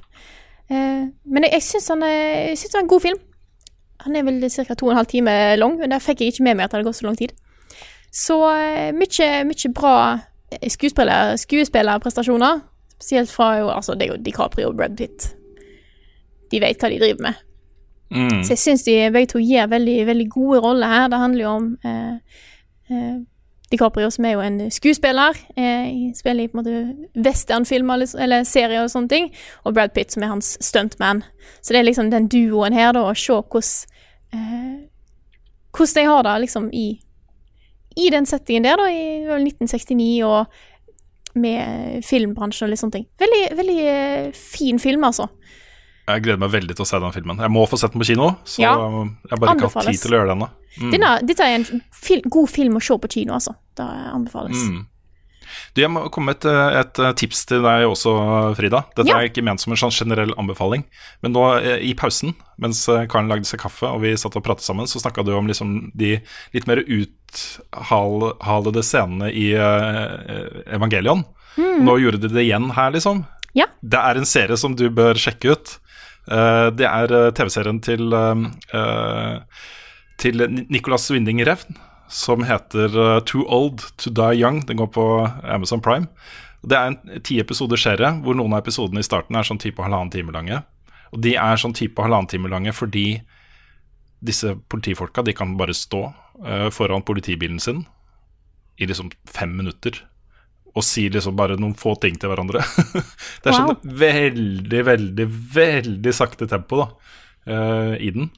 Eh, 0.69 1.03
men 1.09 1.47
jeg, 1.47 1.57
jeg 1.57 1.67
syns 1.71 1.91
han 1.91 2.05
det 2.05 2.13
er 2.53 2.83
en 2.83 2.91
god 2.91 3.05
film. 3.07 3.19
Han 4.03 4.15
er 4.15 4.25
vel 4.27 4.43
ca. 4.49 4.73
to 4.73 4.87
og 4.87 4.91
en 4.91 5.01
halv 5.01 5.09
time 5.11 5.55
lang, 5.55 5.77
men 5.79 5.91
der 5.91 6.03
fikk 6.03 6.21
jeg 6.21 6.33
ikke 6.33 6.43
med 6.43 6.57
meg 6.57 6.65
at 6.65 6.71
det 6.71 6.79
hadde 6.79 6.89
gått 6.89 6.99
så 6.99 7.07
lang 7.07 7.17
tid. 7.17 7.33
Så 8.13 8.37
eh, 8.51 8.91
mye, 8.93 9.29
mye 9.49 9.73
bra 9.73 9.95
eh, 10.51 10.69
skuespiller, 10.69 11.35
skuespillerprestasjoner. 11.41 12.61
Spesielt 12.93 13.31
fra 13.31 13.57
jo, 13.57 13.71
altså 13.73 13.95
det 13.97 14.07
er 14.07 14.13
jo 14.13 14.21
DiCaprio 14.25 14.69
og 14.69 14.77
Brad 14.77 14.97
Pitt. 14.97 15.33
De 16.51 16.61
vet 16.61 16.79
hva 16.79 16.91
de 16.93 17.01
driver 17.01 17.27
med. 17.29 17.41
Mm. 18.13 18.43
Så 18.43 18.53
jeg 18.53 18.61
syns 18.61 18.83
de 18.85 18.97
begge 19.11 19.31
to 19.33 19.41
gir 19.41 19.67
veldig, 19.67 20.05
veldig 20.07 20.29
gode 20.31 20.59
roller 20.59 20.87
her. 20.87 21.07
Det 21.07 21.19
handler 21.19 21.43
jo 21.43 21.49
om 21.49 21.69
eh, 21.85 22.41
eh, 22.91 23.15
DiCaprio, 23.71 24.09
som 24.13 24.25
er 24.25 24.35
jo 24.35 24.43
en 24.45 24.59
skuespiller. 24.71 25.39
Eh, 25.57 26.13
spiller 26.15 26.43
i 26.43 26.47
på 26.47 26.59
en 26.59 26.61
måte 26.61 27.23
westernfilmer 27.25 27.93
eller, 27.93 28.13
eller 28.21 28.43
serier 28.43 28.83
og 28.83 28.91
sånne 28.93 29.09
ting. 29.09 29.31
Og 29.65 29.73
Brad 29.73 29.95
Pitt, 29.95 30.13
som 30.13 30.23
er 30.23 30.33
hans 30.35 30.57
stuntman. 30.61 31.23
Så 31.61 31.73
det 31.73 31.81
er 31.81 31.89
liksom 31.89 32.11
den 32.13 32.29
duoen 32.29 32.77
her, 32.77 32.93
da, 32.93 33.07
å 33.09 33.17
se 33.17 33.33
hvordan 33.33 33.89
eh, 34.33 34.83
Hvordan 35.73 35.95
de 35.97 36.05
har 36.09 36.23
det 36.27 36.35
liksom 36.43 36.69
i 36.73 36.87
i 37.95 38.09
den 38.09 38.25
settingen 38.25 38.65
der, 38.65 38.77
da, 38.77 38.87
i 38.89 39.21
det 39.21 39.29
var 39.29 39.37
vel 39.37 39.47
1969, 39.51 40.23
og 40.25 41.37
med 41.37 42.05
filmbransjen 42.05 42.67
og 42.67 42.71
litt 42.73 42.81
sånne 42.81 42.95
ting. 42.97 43.05
Veldig, 43.21 43.41
veldig 43.57 43.77
eh, 43.89 44.31
fin 44.37 44.79
film, 44.81 45.05
altså. 45.05 45.27
Jeg 46.03 46.23
gleder 46.25 46.41
meg 46.41 46.51
veldig 46.51 46.75
til 46.75 46.83
å 46.83 46.87
se 46.89 46.99
den 46.99 47.13
filmen. 47.15 47.39
Jeg 47.39 47.53
må 47.53 47.63
få 47.69 47.79
sett 47.79 47.93
den 47.93 48.03
på 48.03 48.09
kino, 48.09 48.31
så 48.43 48.61
Ja. 48.65 48.73
jeg 48.75 49.31
har 49.31 49.39
bare 49.39 49.55
ikke 49.55 49.69
hatt 49.71 49.87
tid 49.87 50.01
til 50.01 50.13
å 50.13 50.17
gjøre 50.19 50.29
det 50.29 50.35
ennå. 50.35 50.49
Mm. 50.73 50.91
Denne, 50.91 51.11
dette 51.29 51.45
er 51.47 51.55
en 51.59 51.83
fil 51.93 52.23
god 52.25 52.49
film 52.49 52.75
å 52.77 52.83
se 52.83 52.97
på 52.97 53.11
kino, 53.15 53.37
altså. 53.37 53.55
Det 53.77 53.85
anbefales. 53.85 54.57
Mm. 54.57 54.81
Du, 55.73 55.81
jeg 55.81 55.91
må 55.91 56.05
komme 56.13 56.31
med 56.31 56.37
et, 56.39 56.45
eh, 56.49 56.79
et 56.81 56.99
eh, 57.01 57.13
tips 57.19 57.45
til 57.49 57.63
deg 57.65 57.85
også, 57.87 58.13
Frida. 58.57 58.83
Dette 58.95 59.09
Ja. 59.09 59.17
er 59.19 59.29
ikke 59.29 59.43
ment 59.45 59.61
som 59.61 59.73
en 59.73 59.79
sånn 59.79 59.93
generell 59.95 60.33
anbefaling. 60.37 60.83
Men 61.21 61.33
nå 61.33 61.43
eh, 61.59 61.79
i 61.89 61.93
pausen, 61.97 62.33
mens 62.61 62.85
Karen 63.09 63.29
lagde 63.31 63.45
seg 63.49 63.59
kaffe 63.63 63.87
og 63.89 64.01
vi 64.03 64.13
satt 64.19 64.35
og 64.37 64.43
pratet 64.45 64.65
sammen, 64.65 64.87
så 64.87 65.01
snakka 65.01 65.25
du 65.25 65.33
om 65.35 65.47
liksom 65.49 65.91
de 65.97 66.21
litt 66.53 66.67
mer 66.69 66.83
uthalede 66.85 68.83
scenene 68.85 69.31
i 69.33 69.53
uh, 69.57 70.63
Evangelion. 70.73 71.23
Nå 71.57 71.97
gjorde 72.01 72.21
du 72.21 72.27
det 72.29 72.45
igjen 72.45 72.71
her, 72.77 72.91
liksom. 72.95 73.25
Ja. 73.57 73.65
Det 73.81 73.99
er 73.99 74.17
en 74.17 74.25
serie 74.29 74.57
som 74.57 74.75
du 74.77 74.89
bør 74.89 75.17
sjekke 75.19 75.53
ut. 75.53 75.77
Uh, 76.29 76.69
det 76.71 76.87
er 76.87 77.31
TV-serien 77.35 77.81
til 77.83 78.13
uh, 78.15 79.41
Til 80.21 80.45
Nicolas 80.69 81.09
Winding 81.11 81.41
Refn, 81.43 81.75
som 82.13 82.43
heter 82.45 82.93
eh, 82.93 83.19
Too 83.25 83.43
Old 83.49 83.81
To 84.03 84.11
Die 84.13 84.39
Young. 84.41 84.61
Den 84.69 84.77
går 84.81 84.91
på 84.93 85.05
Amazon 85.43 85.81
Prime. 85.81 86.07
Det 86.63 86.77
er 86.77 86.91
en 86.93 87.23
ti 87.25 87.39
episoder 87.41 87.79
serie 87.81 88.13
hvor 88.23 88.37
noen 88.37 88.53
av 88.55 88.61
episodene 88.63 89.01
i 89.03 89.07
starten 89.07 89.35
er 89.35 89.47
sånn 89.47 89.59
type 89.61 89.81
halvannen 89.83 90.13
time 90.13 90.31
lange. 90.35 90.61
Og 91.13 91.21
de 91.25 91.35
er 91.37 91.59
sånn 91.59 91.75
type 91.75 92.01
halvannen 92.01 92.29
time 92.31 92.51
lange 92.51 92.71
fordi 92.73 93.07
disse 94.23 94.53
politifolka 94.71 95.25
de 95.27 95.33
kan 95.35 95.57
bare 95.59 95.75
stå 95.75 96.05
uh, 96.07 96.69
foran 96.71 97.03
politibilen 97.03 97.59
sin 97.59 97.81
i 98.79 98.87
liksom 98.87 99.09
fem 99.27 99.51
minutter 99.57 99.97
og 100.73 100.81
si 100.87 101.03
liksom 101.11 101.35
bare 101.37 101.57
noen 101.59 101.75
få 101.77 101.91
ting 102.01 102.15
til 102.17 102.31
hverandre. 102.31 102.63
det 103.43 103.51
er 103.51 103.57
Wow. 103.59 103.73
sånn 103.75 103.97
veldig, 103.99 104.79
veldig, 104.87 105.27
veldig 105.53 106.13
sakte 106.15 106.47
tempo 106.49 106.79
da, 106.79 106.87
uh, 107.51 107.93
i 107.99 108.09
den. 108.15 108.31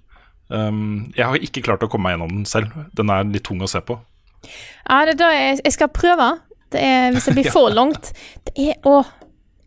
Um, 0.49 1.13
jeg 1.17 1.25
har 1.25 1.41
ikke 1.41 1.63
klart 1.65 1.83
å 1.83 1.89
komme 1.89 2.09
meg 2.09 2.15
gjennom 2.15 2.33
den 2.33 2.49
selv. 2.49 2.73
Den 2.97 3.09
er 3.13 3.25
litt 3.27 3.45
tung 3.47 3.63
å 3.65 3.69
se 3.69 3.81
på. 3.81 3.97
Ja, 4.45 5.01
det 5.07 5.15
er 5.15 5.21
da 5.21 5.29
jeg, 5.33 5.61
jeg 5.63 5.73
skal 5.73 5.93
prøve. 5.93 6.29
Det 6.73 6.81
er, 6.81 7.11
hvis 7.15 7.29
det 7.29 7.37
blir 7.37 7.51
for 7.55 7.73
langt. 7.73 8.11
Det 8.47 8.53
er 8.69 8.89
Å, 8.89 8.99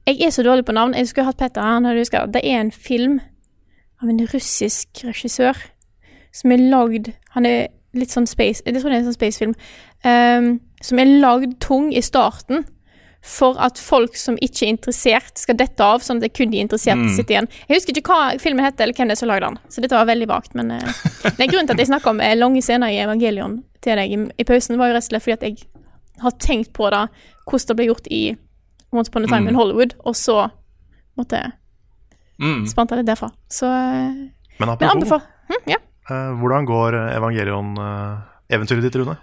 jeg 0.09 0.23
er 0.25 0.31
så 0.35 0.45
dårlig 0.47 0.67
på 0.69 0.77
navn. 0.77 0.95
Jeg 0.95 1.11
skulle 1.11 1.29
hatt 1.31 1.41
Petter 1.41 1.65
her. 1.65 1.81
når 1.85 1.99
du 1.99 2.05
skal. 2.09 2.31
Det 2.33 2.45
er 2.45 2.61
en 2.61 2.73
film 2.73 3.19
av 4.03 4.13
en 4.13 4.23
russisk 4.33 5.03
regissør 5.05 5.59
som 6.33 6.53
er 6.53 6.61
lagd 6.71 7.09
Han 7.35 7.47
er 7.49 7.71
litt 7.97 8.13
sånn 8.13 8.29
space 8.29 8.63
Jeg 8.67 8.77
tror 8.77 8.93
det 8.93 8.99
er 8.99 9.01
en 9.01 9.09
sånn 9.09 9.17
spacefilm. 9.17 9.55
Um, 10.05 10.51
som 10.85 11.01
er 11.03 11.11
lagd 11.19 11.57
tung 11.65 11.89
i 11.91 12.03
starten. 12.05 12.63
For 13.25 13.59
at 13.61 13.79
folk 13.83 14.15
som 14.17 14.37
ikke 14.41 14.63
er 14.65 14.71
interessert, 14.73 15.35
skal 15.37 15.57
dette 15.59 15.85
av, 15.85 16.01
sånn 16.07 16.21
at 16.21 16.29
det 16.29 16.31
kun 16.39 16.53
de 16.53 16.61
interesserte 16.63 17.11
sitter 17.17 17.35
igjen. 17.35 17.49
Jeg 17.69 17.81
husker 17.81 17.99
ikke 17.99 18.15
hva 18.15 18.39
filmen 18.41 18.65
heter, 18.65 18.85
eller 18.87 18.95
hvem 18.97 19.11
det 19.11 19.17
er 19.17 19.21
som 19.21 19.29
lagde 19.29 19.49
den. 19.49 19.59
Så 19.69 19.83
dette 19.85 19.99
var 19.99 20.07
veldig 20.09 20.29
vagt. 20.31 20.55
Men 20.55 20.71
uh, 20.71 21.03
det 21.37 21.43
er 21.45 21.51
grunnen 21.51 21.67
til 21.69 21.75
at 21.75 21.83
jeg 21.83 21.91
snakka 21.91 22.13
om 22.15 22.23
eh, 22.25 22.37
lange 22.39 22.63
scener 22.65 22.95
i 22.95 23.01
Evangelion 23.03 23.59
til 23.85 23.99
deg 24.01 24.15
i, 24.15 24.21
i 24.39 24.47
pausen, 24.49 24.79
var 24.79 24.93
jo 24.93 24.97
rett 24.97 25.05
og 25.05 25.11
slett 25.11 25.27
fordi 25.27 25.37
at 25.37 25.47
jeg 25.49 25.67
har 26.23 26.37
tenkt 26.43 26.73
på 26.79 26.89
det, 26.95 27.03
hvordan 27.51 27.69
det 27.73 27.77
ble 27.79 27.89
gjort 27.91 28.09
i 28.15 28.23
Once 28.95 29.11
Upon 29.13 29.27
a 29.27 29.31
Time 29.31 29.51
in 29.51 29.59
Hollywood, 29.59 29.93
og 30.07 30.17
så 30.19 30.49
måtte 31.19 31.43
jeg 31.43 31.55
Mm. 32.39 32.61
spante 32.71 32.95
litt 32.95 33.07
derfra. 33.09 33.33
Så 33.51 33.67
eh, 33.67 34.13
Men 34.15 34.31
Men 34.61 34.69
apropos, 34.71 34.95
anbefal. 34.95 35.21
Hm, 35.49 35.63
ja. 35.73 35.79
uh, 36.07 36.37
hvordan 36.39 36.69
går 36.71 36.95
Evangelion-eventyret 37.17 38.85
ditt, 38.87 38.95
Rune? 39.01 39.17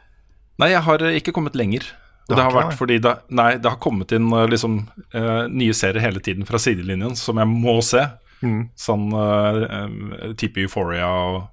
Nei, 0.60 0.69
jeg 0.73 0.81
har 0.84 1.03
ikke 1.15 1.31
kommet 1.36 1.55
lenger. 1.55 1.88
Og 2.29 2.35
det 2.35 2.41
har 2.43 2.51
vært 2.55 2.73
fordi 2.77 2.95
det, 3.03 3.11
nei, 3.38 3.51
det 3.61 3.69
har 3.69 3.77
kommet 3.77 4.11
inn 4.17 4.31
eh, 4.33 4.47
liksom, 4.49 4.79
uh, 5.13 5.45
nye 5.47 5.73
serier 5.77 6.01
hele 6.01 6.19
tiden 6.25 6.45
fra 6.47 6.57
sidelinjen 6.57 7.13
som 7.15 7.38
jeg 7.38 7.47
må 7.51 7.75
se. 7.85 8.01
Mm. 8.41 8.63
Sånn 8.75 9.05
uh, 9.13 10.33
type 10.38 10.57
Euphoria 10.63 11.07
og 11.07 11.43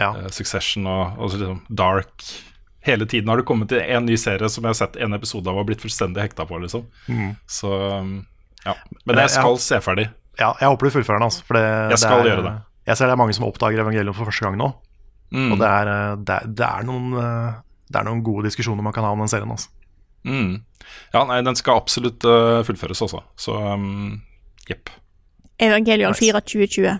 Ja. 0.00 0.08
uh, 0.16 0.28
Succession 0.32 0.86
og, 0.90 1.18
og 1.20 1.30
så 1.30 1.38
liksom 1.42 1.60
Dark. 1.68 2.24
Hele 2.84 3.06
tiden 3.08 3.28
har 3.28 3.36
det 3.40 3.46
kommet 3.48 3.68
til 3.70 3.80
en 3.84 4.04
ny 4.08 4.16
serie 4.20 4.48
som 4.52 4.64
jeg 4.64 4.72
har 4.74 4.80
sett 4.80 4.96
en 5.00 5.14
episode 5.16 5.48
av 5.48 5.56
og 5.60 5.68
blitt 5.68 5.80
fullstendig 5.84 6.20
hekta 6.24 6.44
på. 6.48 6.58
liksom 6.60 6.86
Mm. 7.08 7.36
Så 7.46 7.68
um, 8.00 8.26
ja. 8.64 8.74
Men 9.04 9.16
Jeg- 9.16 9.28
jeg 9.28 9.30
skal 9.36 9.58
se 9.58 9.80
ferdig. 9.80 10.08
ja, 10.38 10.54
jeg 10.60 10.68
håper 10.68 10.84
du 10.88 10.90
fullfører 10.90 11.18
den. 11.20 11.28
Altså, 11.28 11.44
for 11.44 11.54
det, 11.54 11.90
Jeg 11.90 11.98
skal 11.98 12.22
det 12.22 12.32
er, 12.32 12.36
gjøre 12.36 12.48
det. 12.48 12.56
Jeg 12.86 12.96
ser 12.96 13.06
det 13.06 13.12
er 13.12 13.16
mange 13.22 13.34
som 13.34 13.44
oppdager 13.44 13.80
evangelium 13.80 14.14
for 14.14 14.24
første 14.24 14.44
gang 14.44 14.56
nå. 14.56 14.72
Mm. 15.32 15.52
Og 15.52 15.58
det 15.58 15.68
er, 15.68 15.84
det, 16.16 16.34
er, 16.34 16.46
det, 16.46 16.66
er 16.66 16.82
noen, 16.84 17.12
det 17.88 17.96
er 18.00 18.04
noen 18.04 18.22
gode 18.22 18.44
diskusjoner 18.48 18.82
man 18.82 18.92
kan 18.92 19.04
ha 19.04 19.10
om 19.12 19.18
den 19.18 19.28
serien. 19.28 19.50
Altså. 19.50 19.68
Mm. 20.24 20.62
Ja, 21.14 21.24
nei, 21.28 21.40
den 21.46 21.56
skal 21.58 21.80
absolutt 21.80 22.24
uh, 22.28 22.60
fullføres 22.66 23.02
også. 23.06 23.22
Så 23.36 23.56
um, 23.56 24.22
jepp. 24.68 24.92
Evangelion 25.62 26.12
Nice. 26.14 26.24
4 26.24 26.40
2020. 26.40 26.98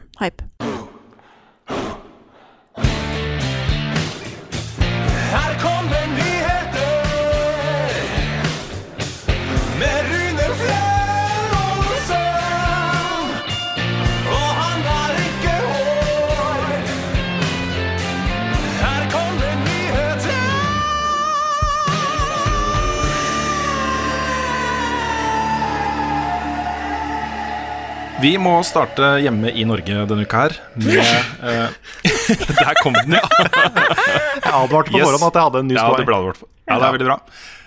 Vi 28.24 28.30
må 28.40 28.54
starte 28.64 29.18
hjemme 29.20 29.50
i 29.52 29.66
Norge 29.68 30.04
denne 30.08 30.24
uka 30.24 30.46
her 30.46 30.54
med 30.80 31.00
uh, 31.44 31.74
Der 32.62 32.78
kom 32.80 32.94
den, 32.96 33.18
ja. 33.18 33.24
Jeg 33.28 34.48
advarte 34.48 34.94
på 34.94 34.96
Yes. 34.96 35.04
forhånd 35.10 35.26
at 35.26 35.36
jeg 35.36 35.44
hadde 35.44 35.60
en 35.60 35.68
ny 35.68 35.76
Ja, 35.76 35.84
det, 35.92 36.06
ja, 36.08 36.78
det 36.78 36.86
er 36.88 36.94
veldig 36.94 37.08
bra. 37.10 37.18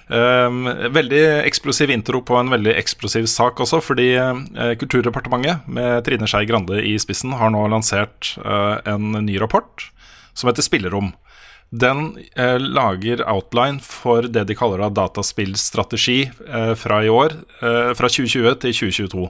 Um, 0.07 0.71
veldig 0.95 1.21
eksplosiv 1.45 1.91
intro 1.93 2.23
på 2.25 2.39
en 2.39 2.49
veldig 2.49 2.73
eksplosiv 2.79 3.27
sak 3.29 3.61
også, 3.61 3.83
fordi 3.85 4.07
uh, 4.17 4.73
Kulturdepartementet 4.81 5.67
med 5.69 6.01
Trine 6.07 6.29
Skei 6.31 6.47
Grande 6.49 6.81
i 6.81 6.95
spissen 7.01 7.37
har 7.37 7.53
nå 7.53 7.67
lansert 7.69 8.33
uh, 8.41 8.79
en 8.89 9.13
ny 9.27 9.37
rapport 9.43 9.91
som 10.33 10.49
heter 10.49 10.65
Spillerom. 10.65 11.13
Den 11.69 12.13
eh, 12.35 12.55
lager 12.59 13.25
outline 13.27 13.81
for 13.83 14.23
det 14.31 14.45
de 14.47 14.55
kaller 14.55 14.85
da 14.85 14.89
dataspillstrategi 15.03 16.21
eh, 16.47 16.73
fra 16.79 17.01
i 17.03 17.09
år, 17.11 17.35
eh, 17.59 17.91
fra 17.97 18.07
2020 18.07 18.55
til 18.63 18.77
2022. 18.77 19.27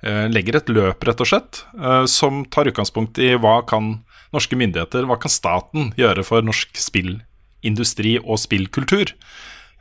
Eh, 0.00 0.26
legger 0.32 0.56
et 0.56 0.70
løp, 0.72 1.04
rett 1.04 1.20
og 1.20 1.28
slett, 1.28 1.64
eh, 1.76 2.06
som 2.08 2.44
tar 2.48 2.70
utgangspunkt 2.70 3.18
i 3.20 3.34
hva 3.36 3.60
kan 3.68 3.98
norske 4.32 4.56
myndigheter, 4.56 5.04
hva 5.04 5.18
kan 5.20 5.32
staten 5.32 5.90
gjøre 5.98 6.24
for 6.24 6.44
norsk 6.46 6.72
spillindustri 6.80 8.14
og 8.22 8.40
spillkultur. 8.40 9.12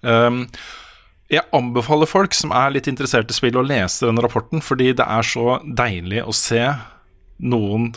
Um, 0.02 0.48
jeg 1.30 1.46
anbefaler 1.54 2.10
folk 2.10 2.34
som 2.34 2.52
er 2.56 2.74
litt 2.74 2.90
interessert 2.90 3.30
i 3.32 3.38
spill, 3.38 3.60
å 3.62 3.64
lese 3.64 4.08
denne 4.08 4.24
rapporten, 4.26 4.64
fordi 4.66 4.92
det 4.98 5.06
er 5.06 5.28
så 5.28 5.60
deilig 5.64 6.24
å 6.26 6.36
se 6.36 6.64
noen 7.40 7.92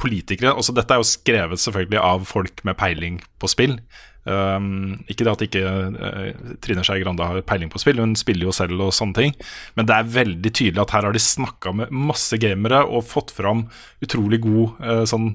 politikere 0.00 0.52
altså 0.54 0.74
Dette 0.74 0.94
er 0.94 1.00
jo 1.00 1.06
skrevet 1.06 1.60
selvfølgelig 1.62 2.00
av 2.02 2.24
folk 2.28 2.62
med 2.66 2.76
peiling 2.76 3.20
på 3.40 3.50
spill. 3.50 3.76
Um, 4.24 5.04
ikke 5.04 5.26
det 5.26 5.32
at 5.34 5.42
ikke 5.44 5.62
uh, 5.68 6.52
Trine 6.64 6.84
Skei 6.86 7.02
Grande 7.02 7.26
har 7.28 7.42
peiling 7.44 7.68
på 7.72 7.80
spill, 7.82 8.00
hun 8.00 8.14
spiller 8.16 8.48
jo 8.48 8.54
selv 8.56 8.80
og 8.80 8.94
sånne 8.96 9.18
ting. 9.18 9.34
Men 9.76 9.88
det 9.88 9.96
er 9.96 10.12
veldig 10.14 10.52
tydelig 10.52 10.84
at 10.84 10.94
her 10.96 11.08
har 11.08 11.16
de 11.16 11.20
snakka 11.20 11.74
med 11.76 11.92
masse 11.92 12.38
gamere 12.40 12.84
og 12.86 13.04
fått 13.08 13.34
fram 13.36 13.66
utrolig 14.04 14.40
god 14.44 14.80
uh, 14.80 15.02
sånn 15.08 15.34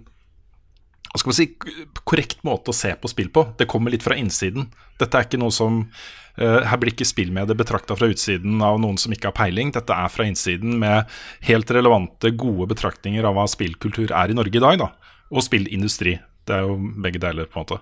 hva 1.09 1.17
skal 1.17 1.31
man 1.31 1.37
si, 1.39 1.45
korrekt 2.05 2.43
måte 2.45 2.69
å 2.69 2.75
se 2.75 2.91
på 2.93 3.09
spill 3.09 3.31
på. 3.33 3.41
Det 3.57 3.65
kommer 3.69 3.89
litt 3.89 4.05
fra 4.05 4.17
innsiden. 4.19 4.67
Dette 5.01 5.17
er 5.17 5.25
ikke 5.25 5.39
noe 5.41 5.53
som 5.53 5.79
uh, 5.81 6.61
Her 6.69 6.77
blir 6.77 6.93
ikke 6.93 7.07
spillmediet 7.07 7.57
betrakta 7.57 7.97
fra 7.97 8.11
utsiden 8.11 8.61
av 8.61 8.77
noen 8.81 8.99
som 9.01 9.15
ikke 9.15 9.31
har 9.31 9.37
peiling. 9.39 9.73
Dette 9.73 9.95
er 9.95 10.13
fra 10.13 10.27
innsiden 10.29 10.77
med 10.83 11.09
helt 11.49 11.73
relevante, 11.73 12.29
gode 12.37 12.69
betraktninger 12.75 13.25
av 13.25 13.39
hva 13.39 13.47
spillkultur 13.49 14.13
er 14.13 14.29
i 14.29 14.37
Norge 14.37 14.61
i 14.61 14.65
dag. 14.67 14.85
da. 14.85 14.91
Og 15.33 15.45
spillindustri. 15.45 16.19
Det 16.45 16.57
er 16.59 16.69
jo 16.69 16.77
begge 17.01 17.21
deler, 17.21 17.49
på 17.49 17.57
en 17.57 17.65
måte. 17.65 17.81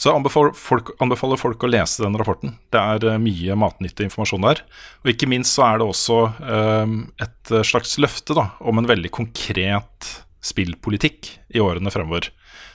Så 0.00 0.08
jeg 0.08 0.16
anbefaler 0.16 0.54
folk, 0.56 0.94
anbefaler 1.04 1.36
folk 1.36 1.64
å 1.66 1.68
lese 1.68 2.00
den 2.00 2.16
rapporten. 2.16 2.54
Det 2.72 2.80
er 2.80 3.04
uh, 3.04 3.18
mye 3.20 3.56
matnyttig 3.60 4.06
informasjon 4.08 4.46
der. 4.46 4.62
Og 5.04 5.12
ikke 5.12 5.28
minst 5.28 5.52
så 5.58 5.66
er 5.66 5.80
det 5.80 5.88
også 5.90 6.20
uh, 6.40 6.94
et 7.20 7.52
slags 7.68 7.98
løfte 8.00 8.36
da, 8.38 8.46
om 8.64 8.80
en 8.80 8.88
veldig 8.88 9.10
konkret 9.12 10.08
spillpolitikk 10.40 11.34
i 11.52 11.60
årene 11.60 11.92
fremover. 11.92 12.30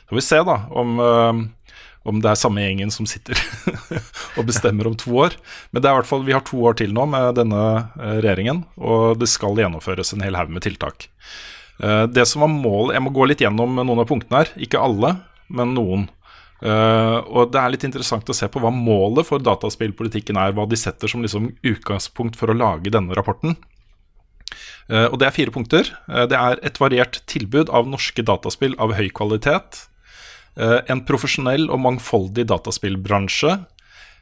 Så 0.06 0.12
får 0.12 0.20
vi 0.20 0.26
se 0.28 0.42
da 0.46 0.60
om, 0.70 1.02
uh, 1.02 1.74
om 2.06 2.22
det 2.22 2.30
er 2.30 2.38
samme 2.38 2.62
gjengen 2.62 2.94
som 2.94 3.10
sitter 3.10 3.42
og 4.38 4.46
bestemmer 4.46 4.92
om 4.92 4.94
to 5.02 5.18
år. 5.26 5.34
Men 5.74 5.82
det 5.82 5.90
er 5.90 5.98
i 5.98 6.02
hvert 6.04 6.12
fall, 6.12 6.28
vi 6.30 6.36
har 6.38 6.46
to 6.46 6.62
år 6.62 6.78
til 6.78 6.94
nå 6.94 7.08
med 7.10 7.40
denne 7.42 7.64
regjeringen, 7.98 8.68
og 8.78 9.18
det 9.18 9.32
skal 9.34 9.58
gjennomføres 9.58 10.14
en 10.14 10.22
hel 10.28 10.38
haug 10.38 10.54
med 10.54 10.68
tiltak. 10.68 11.10
Det 11.76 12.24
som 12.24 12.46
var 12.46 12.54
målet 12.54 12.94
Jeg 12.96 13.04
må 13.04 13.12
gå 13.12 13.26
litt 13.28 13.42
gjennom 13.44 13.74
noen 13.82 14.00
av 14.00 14.06
punktene 14.08 14.46
her. 14.46 14.52
Ikke 14.64 14.80
alle, 14.80 15.18
men 15.50 15.74
noen. 15.76 16.06
Uh, 16.64 17.20
og 17.36 17.52
Det 17.52 17.60
er 17.60 17.74
litt 17.74 17.84
interessant 17.84 18.30
å 18.32 18.36
se 18.36 18.48
på 18.48 18.62
hva 18.64 18.72
målet 18.72 19.28
for 19.28 19.44
dataspillpolitikken 19.44 20.40
er. 20.40 20.54
Hva 20.56 20.68
de 20.70 20.80
setter 20.80 21.12
som 21.12 21.24
liksom 21.26 21.52
utgangspunkt 21.66 22.40
for 22.40 22.52
å 22.52 22.58
lage 22.58 22.94
denne 22.94 23.16
rapporten. 23.18 23.58
Uh, 24.88 25.10
og 25.10 25.20
Det 25.20 25.28
er 25.28 25.36
fire 25.36 25.56
punkter. 25.56 25.92
Uh, 26.08 26.24
det 26.32 26.40
er 26.40 26.62
et 26.64 26.80
variert 26.80 27.20
tilbud 27.32 27.72
av 27.74 27.90
norske 27.92 28.24
dataspill 28.24 28.78
av 28.80 28.96
høy 28.96 29.10
kvalitet. 29.10 29.90
en 30.56 31.02
profesjonell 31.04 31.66
og 31.68 31.82
mangfoldig 31.84 32.46
dataspillbransje. 32.48 33.66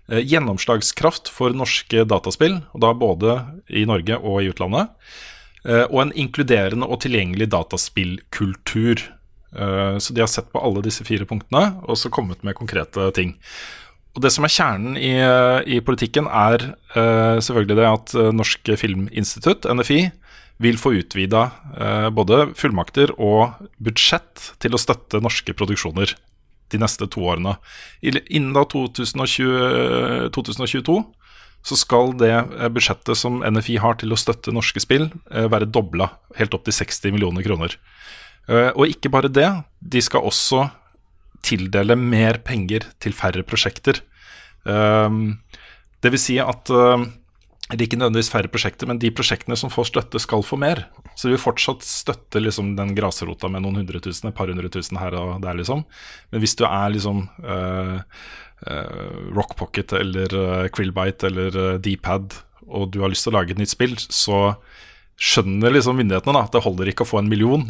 gjennomslagskraft 0.09 1.29
for 1.29 1.53
norske 1.53 2.03
dataspill, 2.09 2.55
og 2.73 2.81
da 2.81 2.89
både 2.93 3.35
i 3.69 3.85
Norge 3.85 4.17
og 4.17 4.41
i 4.41 4.49
utlandet. 4.49 4.89
og 5.63 6.01
en 6.01 6.11
inkluderende 6.11 6.89
og 6.89 7.01
tilgjengelig 7.01 7.51
dataspillkultur. 7.53 9.13
Uh, 9.53 9.99
så 10.01 10.13
de 10.13 10.23
har 10.23 10.31
sett 10.31 10.49
på 10.53 10.61
alle 10.61 10.81
disse 10.85 11.05
fire 11.05 11.27
punktene 11.29 11.77
og 11.85 11.97
så 11.99 12.11
kommet 12.13 12.41
med 12.45 12.57
konkrete 12.57 13.09
ting. 13.15 13.35
Og 14.13 14.21
Det 14.21 14.29
som 14.33 14.45
er 14.45 14.53
kjernen 14.53 14.97
i, 14.97 15.13
i 15.77 15.79
politikken, 15.81 16.27
er 16.29 16.73
uh, 16.93 17.39
selvfølgelig 17.41 17.77
det 17.79 17.87
at 17.89 18.13
Norsk 18.33 18.73
Filminstitutt, 18.77 19.65
NFI, 19.65 20.03
vil 20.61 20.77
få 20.77 20.93
utvida 20.99 21.47
uh, 21.79 22.09
både 22.13 22.51
fullmakter 22.57 23.15
og 23.17 23.57
budsjett 23.81 24.53
til 24.61 24.77
å 24.77 24.81
støtte 24.81 25.21
norske 25.21 25.55
produksjoner 25.57 26.13
de 26.73 26.81
neste 26.81 27.05
to 27.09 27.25
årene. 27.29 27.57
Innen 28.05 28.53
da 28.55 28.63
2020, 28.69 30.29
2022 30.33 31.01
så 31.63 31.77
skal 31.79 32.13
det 32.19 32.33
budsjettet 32.75 33.17
som 33.17 33.41
NFI 33.45 33.77
har 33.81 33.97
til 34.01 34.13
å 34.13 34.17
støtte 34.19 34.53
norske 34.53 34.81
spill, 34.83 35.05
være 35.29 35.69
dobla, 35.69 36.09
helt 36.39 36.55
opp 36.57 36.65
til 36.65 36.75
60 36.75 37.13
millioner 37.13 37.45
kroner. 37.45 37.77
Uh, 38.43 38.71
og 38.75 38.89
ikke 38.91 39.11
bare 39.13 39.31
det, 39.31 39.47
de 39.79 40.01
skal 40.03 40.25
også 40.27 40.65
tildele 41.43 41.95
mer 41.99 42.41
penger 42.43 42.89
til 43.03 43.15
færre 43.15 43.43
prosjekter. 43.47 44.01
Uh, 44.67 45.35
det 46.03 46.11
vil 46.11 46.19
si 46.19 46.35
at 46.43 46.71
uh, 46.71 47.05
det 47.71 47.79
er 47.79 47.85
ikke 47.87 47.99
nødvendigvis 48.01 48.31
færre 48.33 48.51
prosjekter, 48.51 48.89
men 48.89 48.99
de 48.99 49.13
prosjektene 49.15 49.55
som 49.57 49.71
får 49.71 49.87
støtte, 49.93 50.19
skal 50.19 50.43
få 50.43 50.59
mer. 50.59 50.83
Så 51.15 51.29
vi 51.29 51.37
vil 51.37 51.41
fortsatt 51.41 51.85
støtte 51.87 52.41
liksom, 52.43 52.73
den 52.75 52.91
grasrota 52.97 53.47
med 53.49 53.63
noen 53.63 53.79
hundre 53.79 54.01
tusen, 54.03 54.27
et 54.29 54.37
par 54.37 54.51
hundre 54.51 54.69
tusen 54.73 54.99
her 54.99 55.15
og 55.15 55.39
der, 55.41 55.55
liksom. 55.57 55.85
Men 56.33 56.43
hvis 56.43 56.57
du 56.59 56.65
er 56.67 56.91
liksom 56.91 57.23
Rock 59.33 59.55
Pocket 59.59 59.95
eller 59.95 60.67
Krillbite 60.75 61.31
eller 61.31 61.79
Dpad, 61.83 62.35
og 62.67 62.91
du 62.93 62.99
har 63.01 63.11
lyst 63.11 63.25
til 63.25 63.33
å 63.33 63.37
lage 63.39 63.55
et 63.55 63.63
nytt 63.63 63.73
spill, 63.73 63.95
så 63.97 64.43
skjønner 65.23 65.71
liksom 65.71 65.95
myndighetene 65.99 66.35
da, 66.35 66.43
at 66.43 66.55
det 66.55 66.63
holder 66.65 66.91
ikke 66.91 67.05
å 67.05 67.09
få 67.09 67.21
en 67.21 67.29
million. 67.31 67.63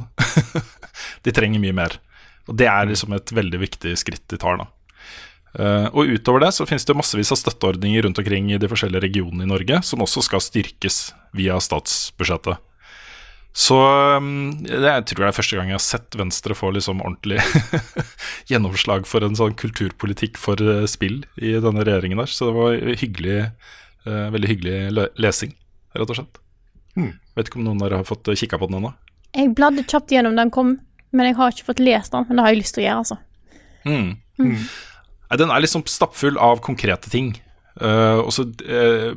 de 1.25 1.33
trenger 1.35 1.61
mye 1.61 1.75
mer. 1.83 1.99
Og 2.49 2.57
Det 2.59 2.67
er 2.69 2.89
liksom 2.89 3.13
et 3.15 3.33
veldig 3.35 3.61
viktig 3.61 3.93
skritt 3.99 4.25
de 4.33 4.39
tar. 4.41 4.59
da. 4.59 4.69
Uh, 5.53 5.87
og 5.93 6.09
Utover 6.09 6.41
det 6.41 6.49
så 6.57 6.65
finnes 6.65 6.85
det 6.89 6.97
massevis 6.97 7.29
av 7.33 7.37
støtteordninger 7.37 8.07
rundt 8.07 8.17
omkring 8.17 8.49
i 8.51 8.57
de 8.57 8.69
forskjellige 8.69 9.05
regionene 9.05 9.45
i 9.45 9.51
Norge, 9.51 9.83
som 9.85 10.01
også 10.01 10.25
skal 10.25 10.41
styrkes 10.41 11.11
via 11.37 11.59
statsbudsjettet. 11.61 12.57
Så 13.53 13.77
um, 14.17 14.65
jeg 14.65 15.05
tror 15.05 15.21
det 15.21 15.27
er 15.29 15.35
første 15.37 15.57
gang 15.59 15.69
jeg 15.69 15.77
har 15.77 15.85
sett 15.85 16.15
Venstre 16.17 16.57
få 16.57 16.71
liksom 16.73 17.03
ordentlig 17.05 17.37
gjennomslag 18.49 19.05
for 19.05 19.21
en 19.21 19.37
sånn 19.37 19.53
kulturpolitikk 19.61 20.41
for 20.41 20.57
uh, 20.57 20.87
spill 20.89 21.21
i 21.37 21.53
denne 21.61 21.85
regjeringen 21.85 22.23
der. 22.23 22.33
Så 22.33 22.49
det 22.49 22.57
var 22.57 22.97
hyggelig, 23.03 23.43
uh, 24.09 24.31
veldig 24.33 24.55
hyggelig 24.55 25.11
lesing, 25.21 25.53
rett 25.93 26.09
og 26.09 26.17
slett. 26.17 26.42
Hmm. 26.97 27.13
Vet 27.37 27.49
ikke 27.49 27.59
om 27.61 27.67
noen 27.67 27.81
av 27.81 27.87
dere 27.87 28.01
har 28.01 28.07
fått 28.07 28.29
kikka 28.37 28.59
på 28.61 28.69
den 28.69 28.79
ennå? 28.81 28.93
Jeg 29.33 29.53
bladde 29.57 29.85
kjapt 29.89 30.13
gjennom 30.13 30.35
den 30.37 30.51
kom, 30.53 30.75
men 31.13 31.29
jeg 31.29 31.37
har 31.39 31.53
ikke 31.53 31.71
fått 31.71 31.81
lest 31.81 32.13
den. 32.13 32.27
Men 32.27 32.37
det 32.37 32.45
har 32.45 32.53
jeg 32.53 32.61
lyst 32.61 32.77
til 32.77 32.83
å 32.83 32.85
gjøre, 32.85 33.05
altså. 33.05 33.17
Mm. 33.83 34.11
Mm. 34.39 34.59
Den 35.39 35.51
er 35.53 35.63
liksom 35.63 35.85
stappfull 35.89 36.37
av 36.41 36.61
konkrete 36.65 37.09
ting. 37.13 37.33
Uh, 37.81 38.21
også, 38.21 38.45
uh, 38.69 39.13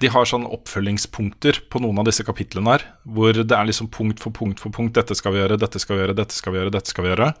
De 0.00 0.10
har 0.14 0.28
sånn 0.28 0.46
oppfølgingspunkter 0.46 1.64
på 1.72 1.82
noen 1.82 1.98
av 2.00 2.06
disse 2.06 2.24
kapitlene 2.24 2.76
her, 2.76 2.86
hvor 3.04 3.34
det 3.34 3.56
er 3.56 3.66
liksom 3.68 3.90
punkt 3.92 4.22
for 4.22 4.34
punkt 4.36 4.62
for 4.62 4.72
punkt. 4.74 4.94
Dette 4.96 5.16
skal 5.18 5.34
vi 5.34 5.42
gjøre, 5.42 5.58
dette 5.60 5.82
skal 5.82 5.98
vi 5.98 6.04
gjøre, 6.04 6.16
dette 6.22 6.38
skal 6.38 6.54
vi 6.54 6.62
gjøre. 6.62 6.74
dette 6.76 6.94
skal 6.94 7.06
vi 7.06 7.12
gjøre. 7.12 7.32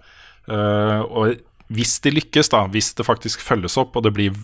Uh, 0.50 1.00
og 1.06 1.70
hvis 1.70 1.94
de 2.02 2.16
lykkes, 2.16 2.50
da, 2.50 2.64
hvis 2.66 2.90
det 2.98 3.06
faktisk 3.06 3.44
følges 3.46 3.78
opp 3.78 3.94
og 3.94 4.02
det 4.02 4.10
blir 4.16 4.34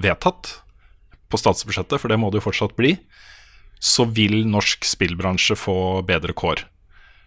vedtatt 0.00 0.54
på 1.28 1.38
statsbudsjettet, 1.38 2.00
for 2.00 2.08
det 2.08 2.16
må 2.16 2.30
det 2.32 2.40
jo 2.40 2.46
fortsatt 2.46 2.72
bli, 2.78 2.94
så 3.80 4.04
vil 4.04 4.44
norsk 4.48 4.84
spillbransje 4.84 5.56
få 5.58 5.78
bedre 6.06 6.36
kår. 6.36 6.66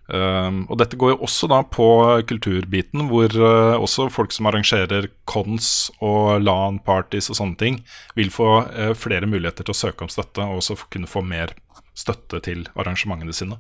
Um, 0.04 0.66
og 0.68 0.78
dette 0.82 0.98
går 1.00 1.14
jo 1.14 1.22
også 1.24 1.48
da 1.48 1.62
på 1.64 1.86
kulturbiten, 2.28 3.06
hvor 3.08 3.32
uh, 3.40 3.80
også 3.80 4.10
folk 4.12 4.34
som 4.36 4.50
arrangerer 4.50 5.08
cons 5.30 5.88
og 6.04 6.44
LAN-parties 6.44 7.32
og 7.32 7.40
sånne 7.40 7.60
ting, 7.60 7.80
vil 8.20 8.30
få 8.34 8.50
uh, 8.68 8.92
flere 9.00 9.30
muligheter 9.30 9.66
til 9.66 9.74
å 9.74 9.80
søke 9.80 10.06
om 10.06 10.12
støtte, 10.12 10.44
og 10.44 10.60
også 10.60 10.78
kunne 10.94 11.10
få 11.10 11.24
mer 11.26 11.56
støtte 11.98 12.42
til 12.44 12.68
arrangementene 12.76 13.36
sine. 13.36 13.58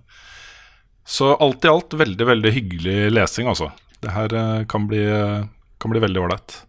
Så 1.07 1.31
alt 1.33 1.65
i 1.65 1.71
alt 1.71 1.95
veldig, 1.99 2.27
veldig 2.27 2.53
hyggelig 2.55 2.97
lesing, 3.15 3.49
altså. 3.49 3.71
Det 4.03 4.11
her 4.11 4.35
uh, 4.35 4.67
kan, 4.69 4.85
bli, 4.91 5.01
kan 5.79 5.95
bli 5.95 6.03
veldig 6.03 6.25
ålreit. 6.27 6.59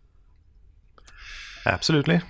Absolutely. 1.66 2.20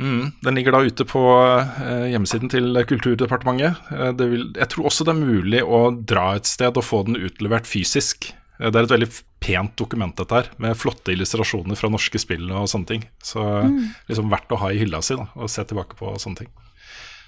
Mm, 0.00 0.32
den 0.40 0.56
ligger 0.56 0.72
da 0.72 0.80
ute 0.88 1.04
på 1.04 1.22
eh, 1.36 2.06
hjemmesiden 2.14 2.48
til 2.52 2.78
Kulturdepartementet. 2.88 3.76
Eh, 3.92 4.12
vil, 4.16 4.46
jeg 4.56 4.70
tror 4.72 4.88
også 4.88 5.04
det 5.04 5.12
er 5.12 5.20
mulig 5.20 5.60
å 5.64 5.82
dra 5.92 6.30
et 6.38 6.48
sted 6.48 6.78
og 6.80 6.86
få 6.86 7.02
den 7.08 7.20
utlevert 7.20 7.68
fysisk. 7.68 8.30
Eh, 8.58 8.70
det 8.70 8.78
er 8.78 8.86
et 8.86 8.94
veldig 8.94 9.10
pent 9.42 9.74
dokument, 9.76 10.14
dette 10.16 10.38
her, 10.38 10.48
med 10.62 10.78
flotte 10.78 11.12
illustrasjoner 11.12 11.76
fra 11.76 11.90
norske 11.92 12.20
spill 12.22 12.48
og 12.48 12.70
sånne 12.72 12.88
ting. 12.88 13.04
Så 13.22 13.42
mm. 13.42 13.78
liksom 14.08 14.32
verdt 14.32 14.54
å 14.54 14.60
ha 14.62 14.72
i 14.72 14.80
hylla 14.80 15.02
si 15.04 15.18
da, 15.18 15.28
og 15.36 15.52
se 15.52 15.66
tilbake 15.68 15.98
på 15.98 16.14
sånne 16.22 16.44
ting. 16.44 16.52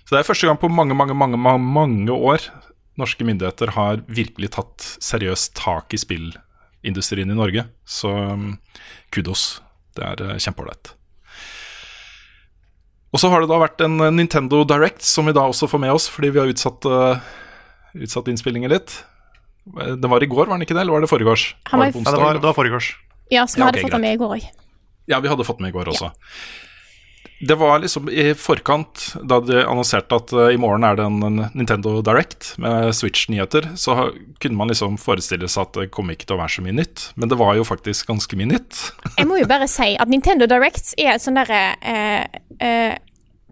Så 0.05 0.15
det 0.15 0.23
er 0.23 0.29
første 0.29 0.49
gang 0.49 0.61
på 0.61 0.73
mange, 0.73 0.97
mange, 0.97 1.17
mange, 1.17 1.41
mange, 1.41 2.13
år 2.13 2.49
norske 3.01 3.27
myndigheter 3.27 3.73
har 3.75 4.05
virkelig 4.07 4.53
tatt 4.55 4.85
seriøst 5.03 5.57
tak 5.59 5.97
i 5.97 6.01
spillindustrien 6.01 7.33
i 7.33 7.37
Norge. 7.37 7.67
Så 7.85 8.13
um, 8.13 8.53
kudos. 9.11 9.63
Det 9.97 10.05
er 10.05 10.23
uh, 10.23 10.37
kjempeålreit. 10.39 10.93
Og 13.15 13.23
så 13.23 13.31
har 13.31 13.45
det 13.45 13.51
da 13.51 13.61
vært 13.63 13.83
en 13.87 14.01
Nintendo 14.17 14.65
Direct, 14.67 15.05
som 15.07 15.29
vi 15.31 15.35
da 15.37 15.47
også 15.47 15.69
får 15.71 15.83
med 15.85 15.95
oss 15.95 16.09
fordi 16.11 16.33
vi 16.35 16.43
har 16.43 16.51
utsatt, 16.51 16.89
uh, 16.91 17.23
utsatt 17.95 18.31
innspillingen 18.33 18.73
litt. 18.75 18.97
Den 19.65 20.11
var 20.11 20.23
i 20.23 20.29
går, 20.29 20.49
var 20.49 20.59
den 20.59 20.67
ikke 20.67 20.75
det? 20.75 20.83
Eller 20.83 20.99
var 20.99 21.05
det 21.05 21.13
foregårs? 21.13 21.47
Var 21.71 21.87
det, 21.87 21.95
ja, 21.95 22.11
det, 22.11 22.21
var, 22.21 22.35
det 22.43 22.49
var 22.51 22.59
foregårs. 22.59 22.91
Ja, 23.33 23.47
så 23.47 23.57
vi 23.57 23.63
ja, 23.63 23.71
hadde 23.71 23.79
okay, 23.79 23.87
fått 23.87 23.97
den 23.97 24.05
med 24.05 24.19
i 24.19 24.21
går 24.21 24.37
òg. 24.37 24.53
Ja, 25.09 25.21
vi 25.23 25.31
hadde 25.31 25.47
fått 25.47 25.63
den 25.63 25.69
med 25.69 25.75
i 25.75 25.79
går 25.79 25.95
også. 25.95 26.11
Det 27.45 27.57
var 27.61 27.81
liksom 27.83 28.09
i 28.09 28.29
forkant, 28.39 29.07
da 29.23 29.41
de 29.43 29.59
annonserte 29.65 30.17
at 30.17 30.33
uh, 30.37 30.47
i 30.55 30.59
morgen 30.61 30.85
er 30.87 30.97
det 30.97 31.07
en, 31.09 31.17
en 31.27 31.41
Nintendo 31.57 31.97
Direct 32.05 32.53
med 32.63 32.93
Switch-nyheter, 32.97 33.73
så 33.81 33.97
ha- 33.99 34.11
kunne 34.41 34.59
man 34.59 34.71
liksom 34.71 34.97
forestille 35.01 35.49
seg 35.51 35.67
at 35.67 35.81
det 35.81 35.89
kom 35.95 36.13
ikke 36.13 36.29
til 36.29 36.39
å 36.39 36.41
være 36.41 36.55
så 36.57 36.65
mye 36.65 36.77
nytt. 36.79 37.09
Men 37.21 37.33
det 37.33 37.41
var 37.41 37.57
jo 37.59 37.67
faktisk 37.69 38.13
ganske 38.13 38.39
mye 38.39 38.53
nytt. 38.55 38.85
Jeg 39.19 39.29
må 39.29 39.41
jo 39.41 39.49
bare 39.51 39.69
si 39.69 39.93
at 40.01 40.13
Nintendo 40.13 40.49
Directs 40.51 40.95
er 40.97 41.17
et 41.17 41.25
sånn 41.25 41.41
derre 41.41 41.65
uh, 41.81 42.41
eh, 42.65 42.95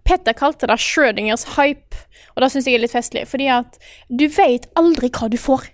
Petter 0.05 0.35
kalte 0.37 0.67
det 0.67 0.79
Schrødingers 0.83 1.45
hype, 1.57 1.97
og 2.35 2.43
det 2.43 2.51
syns 2.53 2.67
jeg 2.67 2.79
er 2.79 2.85
litt 2.85 2.95
festlig. 2.95 3.27
Fordi 3.31 3.49
at 3.55 3.79
du 4.11 4.27
vet 4.27 4.67
aldri 4.79 5.13
hva 5.13 5.31
du 5.31 5.39
får. 5.41 5.69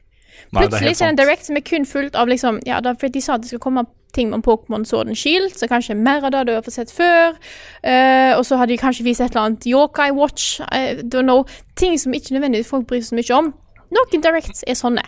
Nei, 0.52 0.64
det 0.64 0.66
er 0.66 0.70
Plutselig 0.70 1.04
er 1.04 1.12
en. 1.12 1.18
Direct 1.18 1.46
som 1.48 1.58
er 1.58 1.64
kun 1.66 1.86
fullt 1.88 2.16
av 2.16 2.28
liksom 2.30 2.60
Ja, 2.66 2.78
da, 2.84 2.94
for 2.98 3.12
de 3.12 3.20
sa 3.20 3.36
at 3.36 3.42
det 3.44 3.50
skulle 3.50 3.64
komme 3.64 3.84
ting 4.16 4.32
om 4.32 4.42
Pokémon 4.42 4.86
Sword 4.88 5.10
and 5.10 5.18
Shield, 5.18 5.52
så 5.56 5.68
kanskje 5.68 5.96
mer 5.98 6.24
av 6.24 6.32
det 6.32 6.46
du 6.48 6.54
har 6.54 6.62
fått 6.64 6.78
sett 6.78 6.92
før. 6.92 7.36
Uh, 7.84 8.38
og 8.38 8.44
så 8.48 8.56
hadde 8.56 8.72
de 8.72 8.80
kanskje 8.80 9.04
vist 9.04 9.20
et 9.20 9.34
eller 9.34 9.50
annet 9.50 9.66
Yokai 9.68 10.10
Watch. 10.16 10.60
I 10.72 11.02
don't 11.02 11.28
know. 11.28 11.44
Ting 11.76 11.98
som 12.00 12.14
ikke 12.16 12.36
nødvendigvis 12.36 12.70
folk 12.70 12.88
bryr 12.88 13.02
seg 13.02 13.12
så 13.12 13.20
mye 13.20 13.38
om. 13.38 13.52
Noen 13.94 14.24
Directs 14.24 14.64
er 14.68 14.78
sånne. 14.78 15.04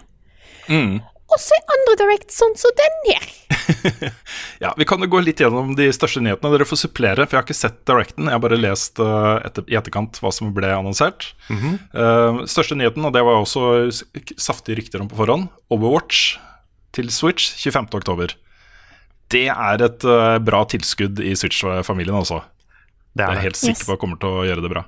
Mm. 0.68 1.00
Og 1.30 1.38
så 1.38 1.54
er 1.54 1.72
andre 1.76 1.94
Direct, 2.00 2.32
sånn 2.34 2.56
som 2.58 2.72
den 2.78 2.96
her. 3.10 3.28
Ja, 4.64 4.72
Vi 4.76 4.84
kan 4.88 5.00
jo 5.00 5.08
gå 5.08 5.20
litt 5.24 5.40
gjennom 5.40 5.72
de 5.78 5.86
største 5.94 6.20
nyhetene. 6.24 6.50
Dere 6.52 6.66
får 6.68 6.80
supplere, 6.82 7.24
for 7.24 7.36
jeg 7.36 7.40
har 7.40 7.46
ikke 7.46 7.56
sett 7.56 7.78
Directen. 7.88 8.26
Jeg 8.28 8.34
har 8.36 8.42
bare 8.42 8.58
lest 8.60 8.98
uh, 9.00 9.38
etter, 9.46 9.64
i 9.70 9.76
etterkant 9.78 10.18
hva 10.20 10.32
som 10.34 10.50
ble 10.56 10.68
annonsert. 10.74 11.30
Eh, 11.48 12.40
største 12.50 12.76
nyheten, 12.76 13.06
og 13.08 13.14
det 13.16 13.22
var 13.24 13.38
også 13.40 13.88
saftige 14.36 14.76
rykter 14.80 15.00
om 15.04 15.08
på 15.10 15.16
forhånd, 15.22 15.48
Overwatch 15.72 16.34
til 16.96 17.08
Switch 17.14 17.54
25.10. 17.62 18.34
Det 19.30 19.46
er 19.54 19.84
et 19.86 20.04
uh, 20.10 20.36
bra 20.42 20.64
tilskudd 20.68 21.22
i 21.22 21.32
Switch-familien, 21.38 22.18
altså. 22.20 22.42
Det 23.14 23.24
Jeg 23.24 23.28
er 23.28 23.32
er 23.32 23.38
det. 23.40 23.46
helt 23.48 23.60
sikker 23.62 23.78
Yes. 23.80 23.86
på 23.88 23.94
at 23.96 24.02
kommer 24.02 24.18
til 24.22 24.34
å 24.42 24.44
gjøre 24.46 24.62
det 24.66 24.72
bra. 24.74 24.84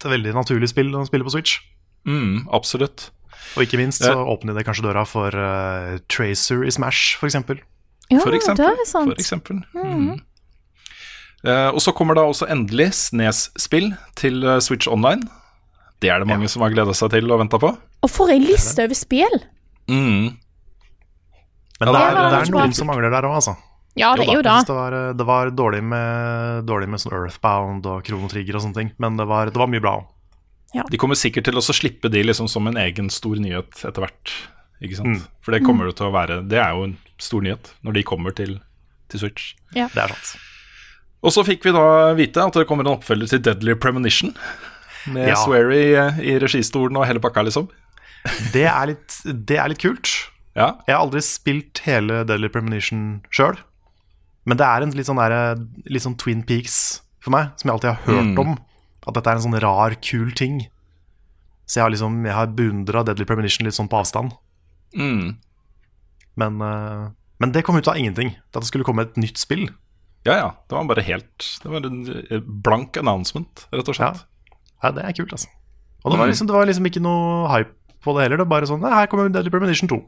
Et 0.00 0.08
veldig 0.10 0.32
naturlig 0.34 0.68
spill 0.72 0.90
å 0.98 1.06
spille 1.06 1.24
på 1.28 1.32
Switch. 1.36 1.60
Mm, 2.08 2.48
absolutt. 2.52 3.10
Og 3.56 3.66
ikke 3.66 3.80
minst 3.80 4.04
så 4.04 4.14
åpner 4.16 4.56
det 4.56 4.64
kanskje 4.66 4.86
døra 4.86 5.04
for 5.08 5.34
uh, 5.36 5.98
Tracer 6.12 6.64
i 6.64 6.72
Smash, 6.72 7.18
f.eks. 7.20 7.36
Ja, 8.12 8.20
For 8.20 8.34
eksempel. 8.36 8.64
det 8.64 8.84
er 8.84 8.88
sant. 8.88 9.12
For 9.12 9.20
eksempel. 9.20 9.62
Mm. 9.76 10.20
Eh, 11.42 11.68
og 11.74 11.80
så 11.82 11.90
kommer 11.96 12.14
da 12.14 12.24
også 12.28 12.46
endelig 12.52 12.92
Snes-spill 12.94 13.90
til 14.18 14.44
uh, 14.46 14.60
Switch 14.62 14.90
Online. 14.90 15.26
Det 16.02 16.10
er 16.10 16.22
det 16.22 16.28
mange 16.30 16.50
som 16.50 16.62
har 16.64 16.72
gleda 16.74 16.94
seg 16.96 17.12
til 17.14 17.30
og 17.30 17.42
venta 17.42 17.58
på. 17.62 17.72
Og 18.02 18.10
for 18.10 18.30
ei 18.32 18.38
liste 18.42 18.84
over 18.84 18.98
spill! 18.98 19.42
Mm. 19.90 20.38
Men 21.82 21.88
Ja, 21.88 21.92
det 21.92 21.98
det 21.98 22.06
er, 22.06 22.30
det 22.30 22.40
er 22.40 22.52
noen 22.54 22.74
som 22.76 22.90
mangler 22.90 23.10
der 23.10 23.26
òg, 23.26 23.38
altså. 23.40 23.56
Ja, 23.98 24.14
det 24.16 24.24
er 24.24 24.38
jo 24.38 24.44
da. 24.44 24.60
det. 24.64 24.72
var, 24.72 24.94
det 25.18 25.24
var 25.28 25.50
dårlig, 25.52 25.82
med, 25.84 26.62
dårlig 26.68 26.88
med 26.88 27.02
sånn 27.02 27.12
Earthbound 27.12 27.86
og 27.90 28.06
Kronotrigger 28.06 28.56
og 28.56 28.64
sånne 28.64 28.78
ting, 28.78 28.92
men 29.02 29.18
det 29.20 29.26
var, 29.28 29.50
det 29.52 29.60
var 29.60 29.68
mye 29.68 29.82
bra 29.84 29.98
òg. 30.00 30.06
De 30.90 30.96
kommer 31.00 31.18
sikkert 31.18 31.44
til 31.44 31.58
å 31.58 31.62
slippe 31.64 32.08
de 32.12 32.22
liksom 32.24 32.48
som 32.48 32.66
en 32.70 32.78
egen 32.80 33.10
stor 33.12 33.36
nyhet 33.36 33.82
etter 33.84 34.00
hvert. 34.06 34.32
Ikke 34.82 34.96
sant? 34.98 35.18
Mm. 35.20 35.26
For 35.44 35.52
det 35.54 35.62
kommer 35.66 35.86
det 35.86 35.94
til 35.98 36.08
å 36.08 36.12
være 36.14 36.40
Det 36.48 36.58
er 36.58 36.72
jo 36.74 36.86
en 36.88 36.94
stor 37.22 37.42
nyhet 37.44 37.68
når 37.86 37.92
de 37.98 38.02
kommer 38.08 38.34
til, 38.34 38.56
til 39.12 39.20
Switch. 39.22 39.52
Det 39.74 39.84
er 39.84 40.08
sant. 40.14 40.32
Og 41.22 41.30
så 41.36 41.44
fikk 41.46 41.62
vi 41.68 41.74
da 41.76 41.84
vite 42.18 42.42
at 42.42 42.56
det 42.58 42.64
kommer 42.66 42.82
en 42.88 42.96
oppfølger 42.96 43.30
til 43.30 43.42
Deadly 43.46 43.76
Premonition. 43.78 44.32
Med 45.12 45.28
Ja. 45.28 45.36
Swery 45.38 45.92
eh, 45.98 46.18
i 46.32 46.38
registolen 46.42 46.96
og 46.98 47.06
hele 47.06 47.20
pakka, 47.22 47.44
liksom. 47.46 47.68
Det 48.54 48.64
er 48.70 48.86
litt, 48.92 49.20
det 49.26 49.58
er 49.58 49.68
litt 49.70 49.82
kult. 49.82 50.08
Ja. 50.54 50.72
Jeg 50.86 50.94
har 50.96 51.04
aldri 51.04 51.22
spilt 51.26 51.80
hele 51.86 52.24
Deadly 52.26 52.48
Premonition 52.52 53.22
sjøl, 53.34 53.56
men 54.46 54.58
det 54.58 54.66
er 54.66 54.82
en 54.84 54.92
litt 54.98 55.06
sånn, 55.08 55.18
der, 55.22 55.62
litt 55.90 56.02
sånn 56.04 56.16
Twin 56.18 56.42
Peaks 56.46 57.00
for 57.22 57.30
meg, 57.34 57.52
som 57.60 57.68
jeg 57.70 57.74
alltid 57.76 57.90
har 57.92 58.02
hørt 58.08 58.32
Mm. 58.34 58.38
om. 58.42 58.58
At 59.06 59.14
dette 59.16 59.26
er 59.32 59.38
en 59.40 59.44
sånn 59.46 59.60
rar, 59.62 59.96
kul 60.04 60.30
ting. 60.38 60.60
Så 61.66 61.78
jeg 61.80 61.84
har 61.86 61.90
liksom 61.94 62.24
Jeg 62.26 62.34
har 62.36 62.46
beundra 62.46 63.02
Deadly 63.04 63.24
Premonition 63.24 63.64
litt 63.66 63.74
sånn 63.74 63.88
på 63.90 63.98
avstand. 64.02 64.32
Mm. 64.96 65.36
Men, 66.36 66.60
eh, 66.62 67.10
men 67.40 67.52
det 67.52 67.64
kom 67.64 67.76
ut 67.76 67.88
av 67.88 67.96
ingenting. 67.96 68.34
At 68.54 68.60
det 68.62 68.68
skulle 68.70 68.84
komme 68.84 69.02
et 69.02 69.16
nytt 69.16 69.38
spill. 69.38 69.68
Ja, 70.24 70.34
ja. 70.38 70.48
Det 70.68 70.76
var 70.76 70.84
bare 70.86 71.02
helt 71.02 71.58
Det 71.62 71.68
var 71.70 71.82
en 71.84 72.04
blank 72.62 72.96
announcement, 72.96 73.66
rett 73.72 73.88
og 73.88 73.94
slett. 73.98 74.22
Ja, 74.82 74.90
det 74.92 75.02
er 75.04 75.12
kult, 75.12 75.32
altså. 75.32 75.48
Og 76.04 76.12
det 76.12 76.18
var 76.18 76.26
Mm. 76.26 76.32
liksom, 76.32 76.46
det 76.46 76.54
var 76.54 76.66
liksom 76.66 76.86
ikke 76.86 77.02
noe 77.02 77.48
hype 77.48 77.74
på 78.02 78.14
det 78.14 78.22
heller. 78.24 78.36
Det 78.38 78.46
var 78.46 78.60
bare 78.60 78.66
sånn 78.66 78.82
Her 78.82 79.06
kommer 79.06 79.28
Deadly 79.30 79.50
Premonition 79.50 79.88
2. 79.88 79.98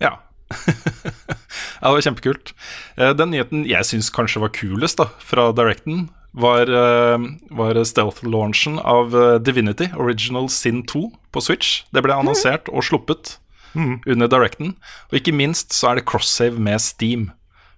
Ja. 0.00 0.18
ja, 0.54 1.88
det 1.88 1.94
var 1.96 2.00
kjempekult. 2.04 2.52
Eh, 2.98 3.12
Den 3.14 3.30
nyheten 3.32 3.64
jeg 3.66 3.84
syns 3.88 4.10
kanskje 4.12 4.40
var 4.40 4.52
kulest 4.54 4.96
da, 5.00 5.06
fra 5.18 5.50
Directen, 5.52 6.08
var, 6.34 6.62
eh, 6.66 7.18
var 7.54 7.74
stealth-launchen 7.84 8.78
av 8.82 9.14
eh, 9.14 9.38
Divinity 9.38 9.88
Original 9.96 10.48
Sin 10.50 10.82
2 10.86 11.04
på 11.32 11.42
Switch. 11.42 11.82
Det 11.94 12.02
ble 12.02 12.14
annonsert 12.16 12.68
og 12.72 12.82
sluppet 12.86 13.36
under 13.74 14.28
Directen. 14.30 14.76
Og 15.10 15.16
ikke 15.18 15.32
minst 15.34 15.72
så 15.74 15.90
er 15.90 15.94
det 15.98 16.04
cross-save 16.06 16.58
med 16.62 16.78
Steam. 16.80 17.32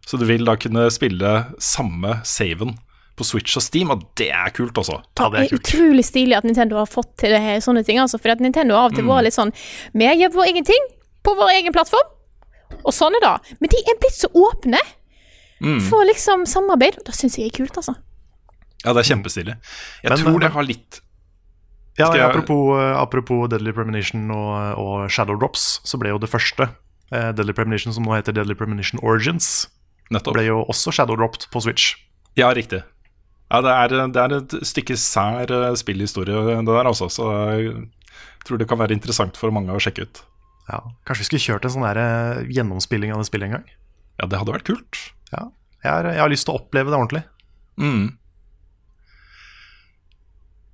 Så 0.07 0.19
du 0.21 0.27
vil 0.29 0.45
da 0.45 0.55
kunne 0.61 0.91
spille 0.93 1.31
samme 1.59 2.19
saven 2.25 2.75
på 3.17 3.25
Switch 3.25 3.57
og 3.57 3.63
Steam, 3.65 3.89
og 3.91 4.03
det 4.21 4.29
er 4.29 4.51
kult, 4.53 4.77
altså. 4.77 4.99
Ja, 5.19 5.31
det 5.33 5.39
er 5.41 5.45
er 5.47 5.49
kult. 5.55 5.63
utrolig 5.73 6.05
stilig 6.05 6.37
at 6.37 6.45
Nintendo 6.45 6.77
har 6.77 6.87
fått 6.87 7.15
til 7.17 7.33
det 7.33 7.41
her, 7.41 7.57
sånne 7.65 7.83
ting. 7.87 7.97
Altså, 7.99 8.21
For 8.21 8.29
at 8.35 8.41
Nintendo 8.45 8.75
har 8.77 8.85
av 8.85 8.93
og 8.93 8.97
til 8.99 9.05
Mm. 9.05 9.11
vært 9.15 9.25
litt 9.25 9.39
sånn 9.39 9.53
Vi 9.95 10.05
gjør 10.05 10.35
vår 10.37 10.45
egen 10.53 10.65
ting 10.65 10.85
på 11.25 11.35
vår 11.35 11.51
egen 11.57 11.73
plattform, 11.73 12.09
og 12.85 12.93
sånn 12.93 13.17
er 13.17 13.21
det. 13.25 13.57
Men 13.61 13.69
de 13.73 13.77
er 13.89 13.97
blitt 13.99 14.21
så 14.21 14.29
åpne 14.37 14.81
Mm. 15.63 15.81
for 15.89 16.05
liksom 16.05 16.45
samarbeid, 16.45 16.99
og 16.99 17.05
det 17.07 17.15
syns 17.15 17.39
jeg 17.39 17.47
er 17.47 17.57
kult, 17.65 17.73
altså. 17.79 17.97
Ja, 18.85 18.93
det 18.93 19.03
er 19.05 19.09
kjempestilig. 19.14 19.55
Jeg 20.03 20.11
Men, 20.12 20.18
tror 20.18 20.35
eh, 20.37 20.41
det 20.47 20.53
har 20.53 20.62
litt 20.66 21.01
Ja, 21.99 22.11
jeg- 22.12 22.27
apropos, 22.29 22.77
eh, 22.79 22.97
apropos 23.01 23.49
Deadly 23.49 23.72
Premonition 23.72 24.31
og, 24.31 24.79
og 24.79 25.11
Shadow 25.11 25.37
Drops, 25.39 25.81
så 25.85 25.99
ble 25.99 26.11
jo 26.12 26.18
det 26.18 26.29
første 26.31 26.68
eh, 27.12 27.33
Deadly 27.33 27.53
Premonition, 27.57 27.93
som 27.97 28.05
nå 28.05 28.12
heter 28.14 28.33
Deadly 28.37 28.55
Premonition 28.55 29.01
Origins, 29.03 29.68
Nettopp. 30.11 30.35
ble 30.37 30.45
jo 30.47 30.61
også 30.68 30.93
Shadow 30.93 31.16
Dropped 31.16 31.49
på 31.51 31.62
Switch. 31.62 31.95
Ja, 32.37 32.53
riktig. 32.53 32.83
Ja, 33.51 33.61
det 33.62 33.70
er, 33.72 34.09
det 34.12 34.16
er 34.22 34.37
et 34.43 34.55
stykke 34.66 34.97
sær 34.99 35.49
eh, 35.51 35.74
spillhistorie, 35.79 36.35
det 36.61 36.66
der, 36.66 36.85
altså. 36.91 37.09
Så 37.09 37.27
jeg 37.57 37.89
tror 38.45 38.59
det 38.59 38.68
kan 38.68 38.79
være 38.79 38.93
interessant 38.93 39.37
for 39.41 39.51
mange 39.55 39.72
å 39.72 39.81
sjekke 39.81 40.03
ut. 40.07 40.20
Ja, 40.68 40.81
Kanskje 41.07 41.22
vi 41.22 41.27
skulle 41.31 41.45
kjørt 41.47 41.64
en 41.64 41.70
sånn 41.77 41.87
der, 41.87 42.45
gjennomspilling 42.51 43.12
av 43.14 43.22
det 43.22 43.29
spillet 43.31 43.47
en 43.49 43.57
gang? 43.61 43.66
Ja, 44.20 44.27
det 44.27 44.39
hadde 44.41 44.53
vært 44.53 44.66
kult. 44.66 44.99
Ja, 45.33 45.47
jeg 45.85 45.91
har, 45.93 46.09
jeg 46.11 46.18
har 46.20 46.29
lyst 46.33 46.45
til 46.49 46.55
å 46.57 46.61
oppleve 46.61 46.91
det 46.91 46.99
ordentlig. 46.99 47.22
Mm. 47.79 48.18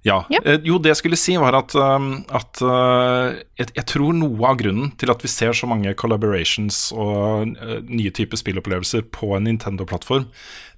Ja. 0.07 0.24
Ja. 0.32 0.40
Eh, 0.44 0.59
jo, 0.66 0.80
det 0.82 0.90
jeg 0.92 0.98
skulle 0.98 1.18
si, 1.20 1.36
var 1.38 1.55
at, 1.55 1.74
um, 1.78 2.24
at 2.34 2.59
uh, 2.64 3.38
jeg, 3.59 3.70
jeg 3.76 3.86
tror 3.90 4.16
noe 4.18 4.48
av 4.50 4.59
grunnen 4.59 4.90
til 4.98 5.12
at 5.12 5.22
vi 5.22 5.30
ser 5.30 5.55
så 5.55 5.68
mange 5.70 5.94
collaborations 5.98 6.88
og 6.96 7.55
uh, 7.61 7.76
nye 7.86 8.11
typer 8.14 8.40
spillopplevelser 8.40 9.07
på 9.14 9.30
en 9.36 9.46
Nintendo-plattform, 9.46 10.26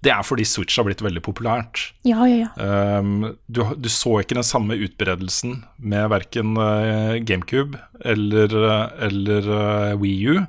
det 0.04 0.12
er 0.12 0.26
fordi 0.28 0.44
Switch 0.48 0.76
har 0.76 0.84
blitt 0.84 1.00
veldig 1.04 1.22
populært. 1.24 1.86
Ja, 2.04 2.26
ja, 2.28 2.44
ja. 2.44 2.98
Um, 3.00 3.32
du, 3.48 3.62
du 3.80 3.88
så 3.88 4.18
ikke 4.20 4.36
den 4.36 4.44
samme 4.44 4.76
utbredelsen 4.76 5.62
med 5.80 6.10
verken 6.12 6.52
GameCube 7.24 7.80
eller, 8.04 8.52
eller 9.08 9.48
Wii 10.00 10.34
U. 10.34 10.44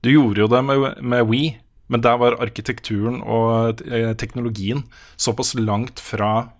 Du 0.00 0.12
gjorde 0.12 0.44
jo 0.44 0.48
det 0.48 0.62
med, 0.64 0.86
med 1.02 1.26
Wii, 1.28 1.50
men 1.90 2.04
der 2.04 2.16
var 2.22 2.38
arkitekturen 2.40 3.18
og 3.20 3.82
eh, 3.90 4.12
teknologien 4.14 4.84
såpass 5.20 5.56
langt 5.58 6.00
fra 6.00 6.52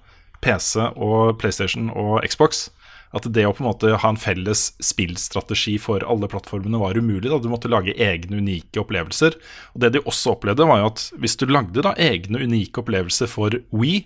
PC 0.45 0.91
og 0.97 1.39
PlayStation 1.41 1.91
og 1.93 2.21
Xbox 2.27 2.69
at 3.17 3.27
det 3.35 3.43
å 3.47 3.53
på 3.55 3.65
en 3.65 3.71
måte 3.73 3.91
ha 3.99 4.11
en 4.13 4.19
felles 4.21 4.69
spillstrategi 4.85 5.75
for 5.83 6.05
alle 6.07 6.29
plattformene 6.31 6.79
var 6.79 6.99
umulig. 6.99 7.27
da 7.31 7.41
Du 7.43 7.49
måtte 7.51 7.71
lage 7.71 7.97
egne, 7.99 8.39
unike 8.39 8.83
opplevelser. 8.83 9.35
Og 9.75 9.81
Det 9.83 9.93
de 9.97 10.05
også 10.05 10.37
opplevde, 10.37 10.67
var 10.67 10.79
jo 10.79 10.91
at 10.93 11.11
hvis 11.19 11.37
du 11.37 11.47
lagde 11.51 11.83
da 11.83 11.95
egne, 11.99 12.39
unike 12.47 12.85
opplevelser 12.85 13.27
for 13.27 13.51
Wii, 13.75 14.05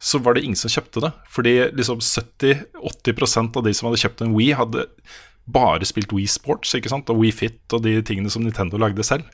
så 0.00 0.18
var 0.18 0.34
det 0.34 0.44
ingen 0.44 0.58
som 0.58 0.72
kjøpte 0.72 1.04
det. 1.04 1.12
Fordi 1.30 1.54
liksom 1.78 2.02
70-80% 2.02 3.56
av 3.56 3.62
de 3.62 3.74
som 3.76 3.90
hadde 3.90 4.02
kjøpt 4.02 4.26
en 4.26 4.34
Wii, 4.34 4.52
hadde 4.58 4.88
bare 5.46 5.86
spilt 5.86 6.12
Wii 6.12 6.26
Sports 6.26 6.74
ikke 6.74 6.90
sant? 6.90 7.10
og 7.10 7.22
Wii 7.22 7.32
Fit 7.34 7.76
og 7.76 7.84
de 7.86 8.00
tingene 8.02 8.30
som 8.30 8.42
Nintendo 8.42 8.80
lagde 8.82 9.06
selv. 9.06 9.30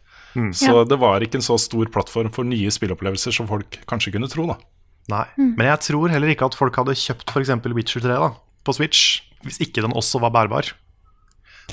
Så 0.53 0.85
det 0.85 0.99
var 1.01 1.25
ikke 1.25 1.39
en 1.41 1.47
så 1.47 1.57
stor 1.57 1.89
plattform 1.89 2.29
for 2.29 2.45
nye 2.45 2.69
spillopplevelser 2.69 3.33
som 3.33 3.49
folk 3.49 3.79
kanskje 3.89 4.13
kunne 4.13 4.29
tro. 4.29 4.45
da 4.45 4.61
Nei. 5.09 5.25
Men 5.39 5.67
jeg 5.71 5.79
tror 5.87 6.09
heller 6.11 6.29
ikke 6.33 6.47
at 6.51 6.55
folk 6.59 6.75
hadde 6.81 6.95
kjøpt 6.99 7.31
f.eks. 7.31 7.51
Witcher 7.77 8.01
3 8.03 8.09
da, 8.19 8.31
på 8.67 8.75
Switch, 8.75 9.23
hvis 9.47 9.61
ikke 9.63 9.83
den 9.85 9.93
også 9.95 10.19
var 10.21 10.33
bærbar. 10.35 10.73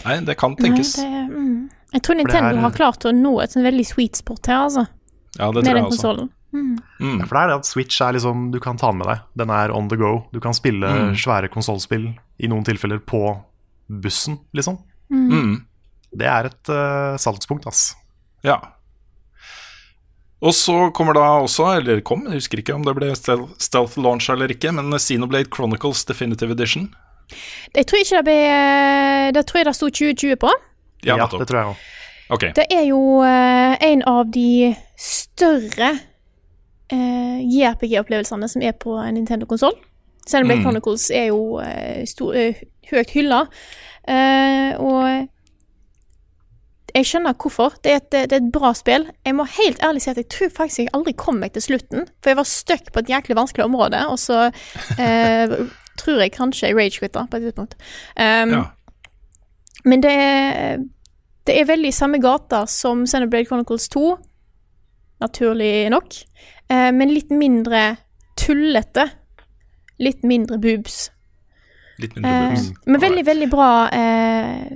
Nei, 0.05 0.19
det 0.25 0.35
kan 0.37 0.53
Nei, 0.59 0.67
tenkes. 0.69 0.95
det, 0.99 1.07
mm. 1.31 1.69
Jeg 1.93 2.01
tror 2.05 2.15
Nintendo 2.17 2.55
er- 2.57 2.61
har 2.61 2.71
klart 2.71 3.05
å 3.05 3.11
nå 3.13 3.41
et 3.43 3.51
sånn 3.53 3.63
veldig 3.65 3.85
sweet 3.85 4.15
spot 4.17 4.45
her, 4.47 4.63
altså. 4.67 4.87
Ja, 5.39 5.51
det 5.51 5.63
Med 5.63 5.63
tror 5.63 5.63
den 5.63 5.75
jeg 5.75 5.85
også. 5.85 5.97
konsollen. 5.97 6.29
Mm. 6.53 7.19
Ja, 7.19 7.25
For 7.25 7.33
det 7.33 7.41
er 7.41 7.47
det 7.47 7.55
at 7.57 7.65
Switch 7.65 8.01
er 8.01 8.13
liksom 8.13 8.51
Du 8.51 8.59
kan 8.59 8.77
ta 8.77 8.91
den 8.91 8.99
med 8.99 9.07
deg. 9.07 9.19
Den 9.35 9.49
er 9.49 9.71
on 9.73 9.87
the 9.89 9.97
go. 9.97 10.25
Du 10.31 10.39
kan 10.39 10.53
spille 10.53 10.85
Mm. 10.85 11.15
svære 11.17 11.49
konsollspill 11.49 12.13
i 12.39 12.47
noen 12.47 12.63
tilfeller 12.63 12.99
på 13.01 13.41
bussen, 13.89 14.37
liksom. 14.53 14.77
Mm. 15.11 15.65
Det 16.15 16.27
er 16.27 16.45
et 16.45 16.69
uh, 16.69 17.17
salgspunkt, 17.17 17.65
ass. 17.65 17.95
Ja. 18.43 18.59
Og 20.43 20.51
så 20.55 20.89
kommer 20.95 21.15
da 21.15 21.23
også, 21.45 21.69
eller 21.79 22.01
kom, 22.03 22.25
jeg 22.27 22.41
husker 22.41 22.59
ikke 22.59 22.75
om 22.75 22.83
det 22.83 22.95
ble 22.97 23.13
stealth, 23.15 23.95
launch 24.01 24.27
eller 24.33 24.51
ikke, 24.51 24.73
men 24.75 24.91
Xenoblade 24.99 25.47
Chronicles 25.53 26.03
Definitive 26.09 26.51
Edition. 26.51 26.89
Jeg 27.73 27.87
tror 27.87 28.01
ikke 28.03 28.19
det 28.19 28.25
ble 28.27 28.39
Det 29.33 29.45
tror 29.47 29.61
jeg 29.61 29.67
det 29.69 29.75
sto 29.77 29.87
2020 29.89 30.39
på. 30.43 30.51
Ja, 31.07 31.15
Ja, 31.17 31.27
det 31.31 31.47
tror 31.47 31.59
jeg 31.59 31.71
òg. 31.71 31.85
Okay. 32.33 32.51
Det 32.55 32.65
er 32.71 32.83
jo 32.87 32.99
eh, 33.23 33.75
en 33.83 34.03
av 34.09 34.27
de 34.31 34.73
større 34.99 35.89
eh, 36.91 37.39
JRPG-opplevelsene 37.43 38.47
som 38.49 38.63
er 38.63 38.75
på 38.79 38.95
en 38.99 39.15
Nintendo-konsoll. 39.19 39.75
Xenoblade 40.27 40.59
Mm. 40.59 40.63
Chronicles 40.63 41.09
er 41.11 41.27
jo 41.31 41.59
eh, 41.59 42.05
stor, 42.07 42.35
eh, 42.35 42.63
høyt 42.91 43.11
hylla. 43.15 43.45
Eh, 44.07 44.79
og 44.79 45.27
jeg 46.93 47.07
skjønner 47.09 47.33
hvorfor. 47.33 47.73
Det 47.83 47.91
er, 47.91 48.01
et, 48.01 48.11
det 48.29 48.35
er 48.37 48.41
et 48.41 48.51
bra 48.53 48.73
spill. 48.77 49.07
Jeg 49.25 49.35
må 49.37 49.47
helt 49.57 49.81
ærlig 49.83 50.03
si 50.03 50.11
at 50.11 50.19
jeg 50.21 50.29
tror 50.29 50.51
faktisk 50.53 50.83
jeg 50.83 50.91
aldri 50.93 51.15
kom 51.17 51.39
meg 51.41 51.55
til 51.55 51.65
slutten. 51.65 52.05
For 52.21 52.33
jeg 52.33 52.39
var 52.39 52.49
stuck 52.49 52.91
på 52.93 53.01
et 53.01 53.09
jæklig 53.09 53.37
vanskelig 53.39 53.65
område, 53.65 54.03
og 54.11 54.19
så 54.21 54.45
eh, 55.01 55.55
tror 55.99 56.21
jeg 56.21 56.35
kanskje 56.35 56.69
jeg 56.69 56.77
rage-quitta 56.77 57.25
på 57.29 57.39
et 57.39 57.49
tidspunkt. 57.49 57.77
Um, 58.19 58.57
Ja. 58.59 58.63
Men 59.83 60.03
det 60.03 60.11
er, 60.15 60.77
det 61.47 61.55
er 61.59 61.65
veldig 61.67 61.89
i 61.91 61.95
samme 61.95 62.19
gata 62.23 62.63
som 62.71 63.03
Xenoblade 63.07 63.49
Chronicles 63.49 63.89
2, 63.91 64.03
naturlig 65.23 65.89
nok. 65.91 66.15
Eh, 66.71 66.91
men 66.95 67.11
litt 67.11 67.33
mindre 67.35 67.81
tullete. 68.39 69.09
Litt 69.99 70.23
mindre 70.23 70.57
boobs. 70.57 71.09
Litt 71.99 72.15
mindre 72.15 72.31
Eh, 72.53 72.63
men 72.85 73.01
veldig, 73.01 73.25
veldig 73.27 73.49
bra 73.51 73.69
eh, 73.93 74.71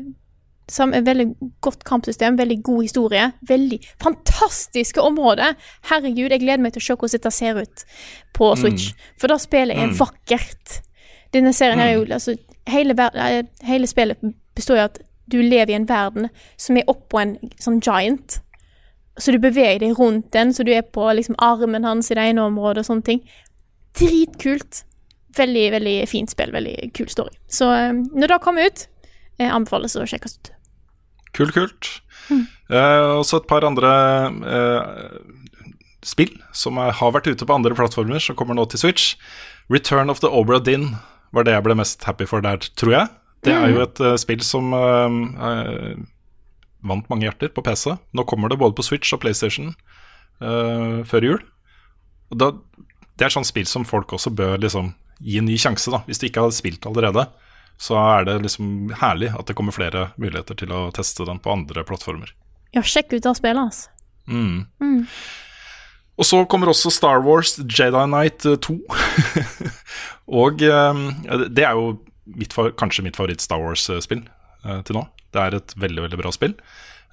sam, 0.69 0.91
Veldig 0.91 1.27
godt 1.61 1.83
kampsystem, 1.87 2.37
veldig 2.37 2.57
god 2.63 2.81
historie. 2.83 3.31
Veldig 3.47 3.79
fantastiske 4.03 5.01
områder. 5.01 5.55
Herregud, 5.89 6.31
jeg 6.31 6.39
gleder 6.43 6.63
meg 6.63 6.73
til 6.73 6.81
å 6.81 6.85
se 6.87 6.95
hvordan 6.95 7.11
dette 7.17 7.31
ser 7.31 7.61
ut 7.61 7.85
på 8.33 8.49
Switch. 8.59 8.89
For 9.17 9.27
da 9.31 9.37
spillet 9.37 9.77
er 9.77 9.87
Mm. 9.87 9.97
vakkert. 9.97 10.81
Denne 11.33 11.53
serien 11.53 11.79
her 11.79 11.87
er 11.87 11.93
jo 11.99 12.05
altså, 12.05 12.35
hele, 12.67 12.95
hele 13.63 13.87
spillet 13.87 14.17
består 14.55 14.77
av 14.77 14.85
at 14.91 14.99
du 15.29 15.41
lever 15.41 15.71
i 15.71 15.75
en 15.75 15.85
verden 15.87 16.29
som 16.57 16.77
er 16.77 16.83
oppå 16.87 17.19
en 17.21 17.37
sånn 17.59 17.81
giant. 17.81 18.39
Så 19.19 19.31
du 19.33 19.39
beveger 19.39 19.79
deg 19.79 19.97
rundt 19.99 20.31
den, 20.31 20.53
så 20.53 20.63
du 20.63 20.71
er 20.71 20.81
på 20.83 21.03
liksom 21.15 21.35
armen 21.39 21.83
hans 21.83 22.11
i 22.11 22.15
det 22.15 22.23
ene 22.29 22.41
området 22.45 22.83
og 22.83 22.85
sånne 22.85 23.03
ting. 23.03 23.21
Dritkult. 23.97 24.83
Veldig, 25.37 25.71
veldig 25.71 25.95
fint 26.09 26.29
spill. 26.33 26.51
Veldig 26.53 26.91
kul 26.97 27.09
story. 27.11 27.35
Så 27.49 27.69
eh, 27.73 27.91
når 27.93 28.27
det 28.33 28.39
kommer 28.41 28.65
ut, 28.69 28.87
eh, 29.39 29.49
anbefales 29.53 29.95
å 29.99 30.05
sjekkes 30.07 30.37
ut. 30.39 30.51
Kult, 31.37 31.53
kult. 31.55 31.91
Eh, 32.33 33.09
og 33.15 33.23
så 33.27 33.39
et 33.39 33.47
par 33.49 33.63
andre 33.67 33.91
eh, 34.43 35.19
spill 36.05 36.33
som 36.55 36.79
er, 36.81 36.95
har 36.97 37.13
vært 37.15 37.29
ute 37.29 37.47
på 37.47 37.55
andre 37.55 37.77
plattformer, 37.77 38.19
som 38.23 38.37
kommer 38.39 38.57
nå 38.57 38.65
til 38.71 38.81
Switch. 38.81 39.13
Return 39.71 40.11
of 40.11 40.21
the 40.23 40.31
Obra 40.31 40.59
Dinn 40.63 40.95
var 41.35 41.47
det 41.47 41.55
jeg 41.55 41.65
ble 41.65 41.77
mest 41.77 42.03
happy 42.07 42.27
for 42.27 42.43
der, 42.43 42.61
tror 42.79 42.93
jeg. 42.95 43.15
Det 43.45 43.53
er 43.53 43.71
jo 43.71 43.83
et 43.85 43.99
eh, 44.03 44.17
spill 44.19 44.43
som 44.43 44.73
eh, 44.75 45.17
eh, 45.47 45.97
vant 46.87 47.09
mange 47.11 47.27
hjerter 47.27 47.51
på 47.53 47.63
PC. 47.65 47.91
Nå 48.17 48.25
kommer 48.27 48.51
det 48.51 48.59
både 48.59 48.75
på 48.77 48.85
Switch 48.85 49.13
og 49.15 49.21
PlayStation 49.23 49.73
eh, 50.41 51.03
før 51.07 51.27
jul. 51.29 51.43
Da, 52.35 52.51
det 53.17 53.27
er 53.27 53.33
sånn 53.33 53.47
spill 53.47 53.67
som 53.69 53.85
folk 53.87 54.11
også 54.17 54.33
bør 54.35 54.57
liksom 54.63 54.91
gi 55.23 55.39
en 55.39 55.47
ny 55.49 55.55
sjanse, 55.59 55.91
da. 55.93 56.03
Hvis 56.09 56.19
du 56.21 56.27
ikke 56.27 56.43
har 56.45 56.55
spilt 56.55 56.85
allerede, 56.89 57.27
så 57.81 57.97
er 58.01 58.27
det 58.27 58.39
liksom 58.45 58.93
herlig 59.01 59.31
at 59.37 59.49
det 59.49 59.55
kommer 59.57 59.75
flere 59.75 60.09
muligheter 60.17 60.57
til 60.57 60.73
å 60.73 60.87
teste 60.95 61.27
den 61.27 61.41
på 61.43 61.53
andre 61.53 61.83
plattformer. 61.87 62.33
Ja, 62.75 62.83
sjekk 62.83 63.13
ut 63.13 63.27
av 63.29 63.37
spillet, 63.37 63.69
altså. 63.69 63.93
Mm. 64.27 65.05
Og 66.17 66.25
så 66.25 66.41
kommer 66.49 66.71
også 66.71 66.91
Star 66.91 67.21
Wars 67.23 67.55
Jedi 67.61 68.03
Knight 68.09 68.45
eh, 68.49 68.57
2. 68.65 68.75
og 70.41 70.65
eh, 70.65 71.03
det 71.53 71.63
er 71.63 71.77
jo 71.77 71.93
mitt, 72.35 72.57
kanskje 72.79 73.05
mitt 73.05 73.17
favoritt-Star 73.19 73.61
Wars-spill 73.61 74.25
eh, 74.25 74.81
til 74.87 74.97
nå. 74.97 75.05
Det 75.33 75.43
er 75.43 75.57
et 75.59 75.77
veldig, 75.77 76.07
veldig 76.07 76.19
bra 76.19 76.33
spill. 76.33 76.57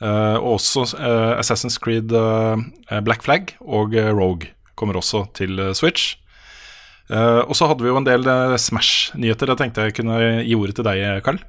Eh, 0.03 0.37
og 0.41 0.57
også 0.57 0.89
eh, 0.97 1.33
Assassin's 1.39 1.79
Creed 1.83 2.13
eh, 2.17 3.01
Black 3.05 3.23
Flag 3.27 3.55
og 3.61 3.95
eh, 3.99 4.11
Rogue 4.11 4.51
kommer 4.75 4.99
også 4.99 5.27
til 5.37 5.61
eh, 5.61 5.75
Switch. 5.77 6.17
Eh, 7.11 7.41
og 7.45 7.53
så 7.59 7.69
hadde 7.69 7.85
vi 7.85 7.91
jo 7.91 7.99
en 8.01 8.07
del 8.07 8.25
uh, 8.29 8.57
Smash-nyheter. 8.61 9.53
Jeg 9.53 9.61
tenkte 9.61 9.89
jeg 9.89 9.97
kunne 9.99 10.19
gi 10.47 10.57
ordet 10.57 10.79
til 10.79 10.87
deg, 10.87 11.05
Carl. 11.27 11.43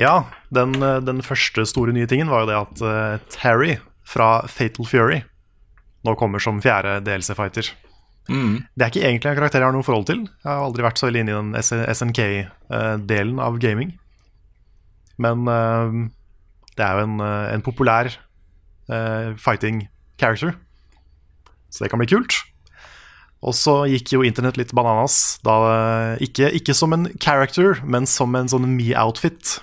Ja, 0.00 0.26
den, 0.52 0.76
eh, 0.80 1.00
den 1.04 1.22
første 1.24 1.64
store 1.68 1.94
nye 1.96 2.08
tingen 2.08 2.32
var 2.32 2.44
jo 2.44 2.50
det 2.50 2.60
at 2.60 2.84
uh, 2.84 3.32
Terry 3.32 3.76
fra 4.06 4.46
Fatal 4.48 4.86
Fury 4.86 5.22
nå 6.06 6.14
kommer 6.18 6.42
som 6.42 6.60
fjerde 6.62 7.00
DLC-fighter. 7.06 7.72
Mm. 8.30 8.66
Det 8.74 8.84
er 8.84 8.90
ikke 8.90 9.06
egentlig 9.06 9.30
en 9.30 9.38
karakter 9.38 9.62
jeg 9.62 9.68
har 9.68 9.74
noe 9.74 9.86
forhold 9.86 10.08
til. 10.08 10.24
Jeg 10.26 10.48
har 10.48 10.62
aldri 10.62 10.84
vært 10.86 11.00
så 11.00 11.08
veldig 11.08 11.22
inne 11.24 11.34
i 11.34 11.38
den 11.38 11.94
SNK-delen 11.98 13.40
av 13.42 13.58
gaming. 13.62 13.94
Men 15.22 15.46
eh, 15.50 15.96
det 16.76 16.84
er 16.84 16.98
jo 16.98 17.06
en, 17.06 17.20
eh, 17.24 17.46
en 17.54 17.64
populær 17.64 18.10
eh, 18.12 19.30
fighting 19.40 19.86
character, 20.20 20.54
så 21.70 21.84
det 21.84 21.92
kan 21.92 22.02
bli 22.02 22.10
kult. 22.10 22.36
Og 23.46 23.54
så 23.54 23.76
gikk 23.90 24.10
jo 24.16 24.24
internett 24.26 24.58
litt 24.58 24.74
bananas. 24.74 25.38
Da, 25.46 25.54
eh, 25.70 26.24
ikke, 26.26 26.50
ikke 26.58 26.74
som 26.74 26.94
en 26.96 27.06
character, 27.22 27.78
men 27.86 28.08
som 28.10 28.34
en 28.34 28.50
sånn 28.50 28.66
me-outfit. 28.74 29.60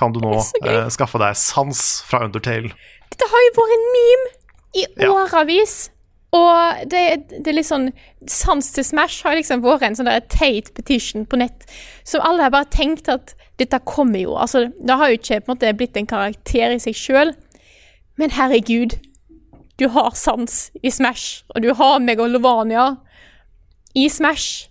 Kan 0.00 0.14
du 0.14 0.22
nå 0.24 0.38
eh, 0.64 0.86
skaffe 0.92 1.20
deg 1.20 1.36
sans 1.36 1.82
fra 2.08 2.24
Undertale. 2.24 2.72
Dette 3.12 3.28
har 3.28 3.44
jo 3.48 3.56
vært 3.58 3.74
en 3.76 3.90
meme 3.96 4.30
i 4.72 4.86
Ja. 5.04 5.10
Og 6.32 6.88
det, 6.88 7.00
det 7.28 7.50
er 7.50 7.56
litt 7.58 7.68
sånn 7.68 7.90
Sans 8.30 8.70
til 8.72 8.86
Smash 8.88 9.26
har 9.26 9.36
liksom 9.36 9.60
vært 9.60 9.84
en 9.84 9.98
sånn 9.98 10.08
der 10.08 10.22
teit 10.32 10.70
petition 10.72 11.26
på 11.28 11.36
nett 11.36 11.66
som 12.08 12.24
alle 12.24 12.46
har 12.46 12.54
bare 12.54 12.70
tenkt 12.72 13.10
at 13.12 13.34
dette 13.60 13.78
kommer 13.84 14.22
jo. 14.22 14.32
Altså, 14.40 14.70
det 14.72 14.96
har 14.96 15.10
jo 15.10 15.18
ikke 15.18 15.42
på 15.42 15.50
en 15.50 15.52
måte 15.52 15.74
blitt 15.76 15.98
en 16.00 16.08
karakter 16.08 16.72
i 16.72 16.80
seg 16.82 16.96
sjøl, 16.96 17.34
men 18.16 18.32
herregud. 18.32 18.96
Du 19.80 19.88
har 19.88 20.10
sans 20.18 20.70
i 20.82 20.90
Smash, 20.92 21.44
og 21.54 21.62
du 21.64 21.72
har 21.74 22.00
Megalovania 22.04 22.96
i 23.96 24.08
Smash. 24.12 24.68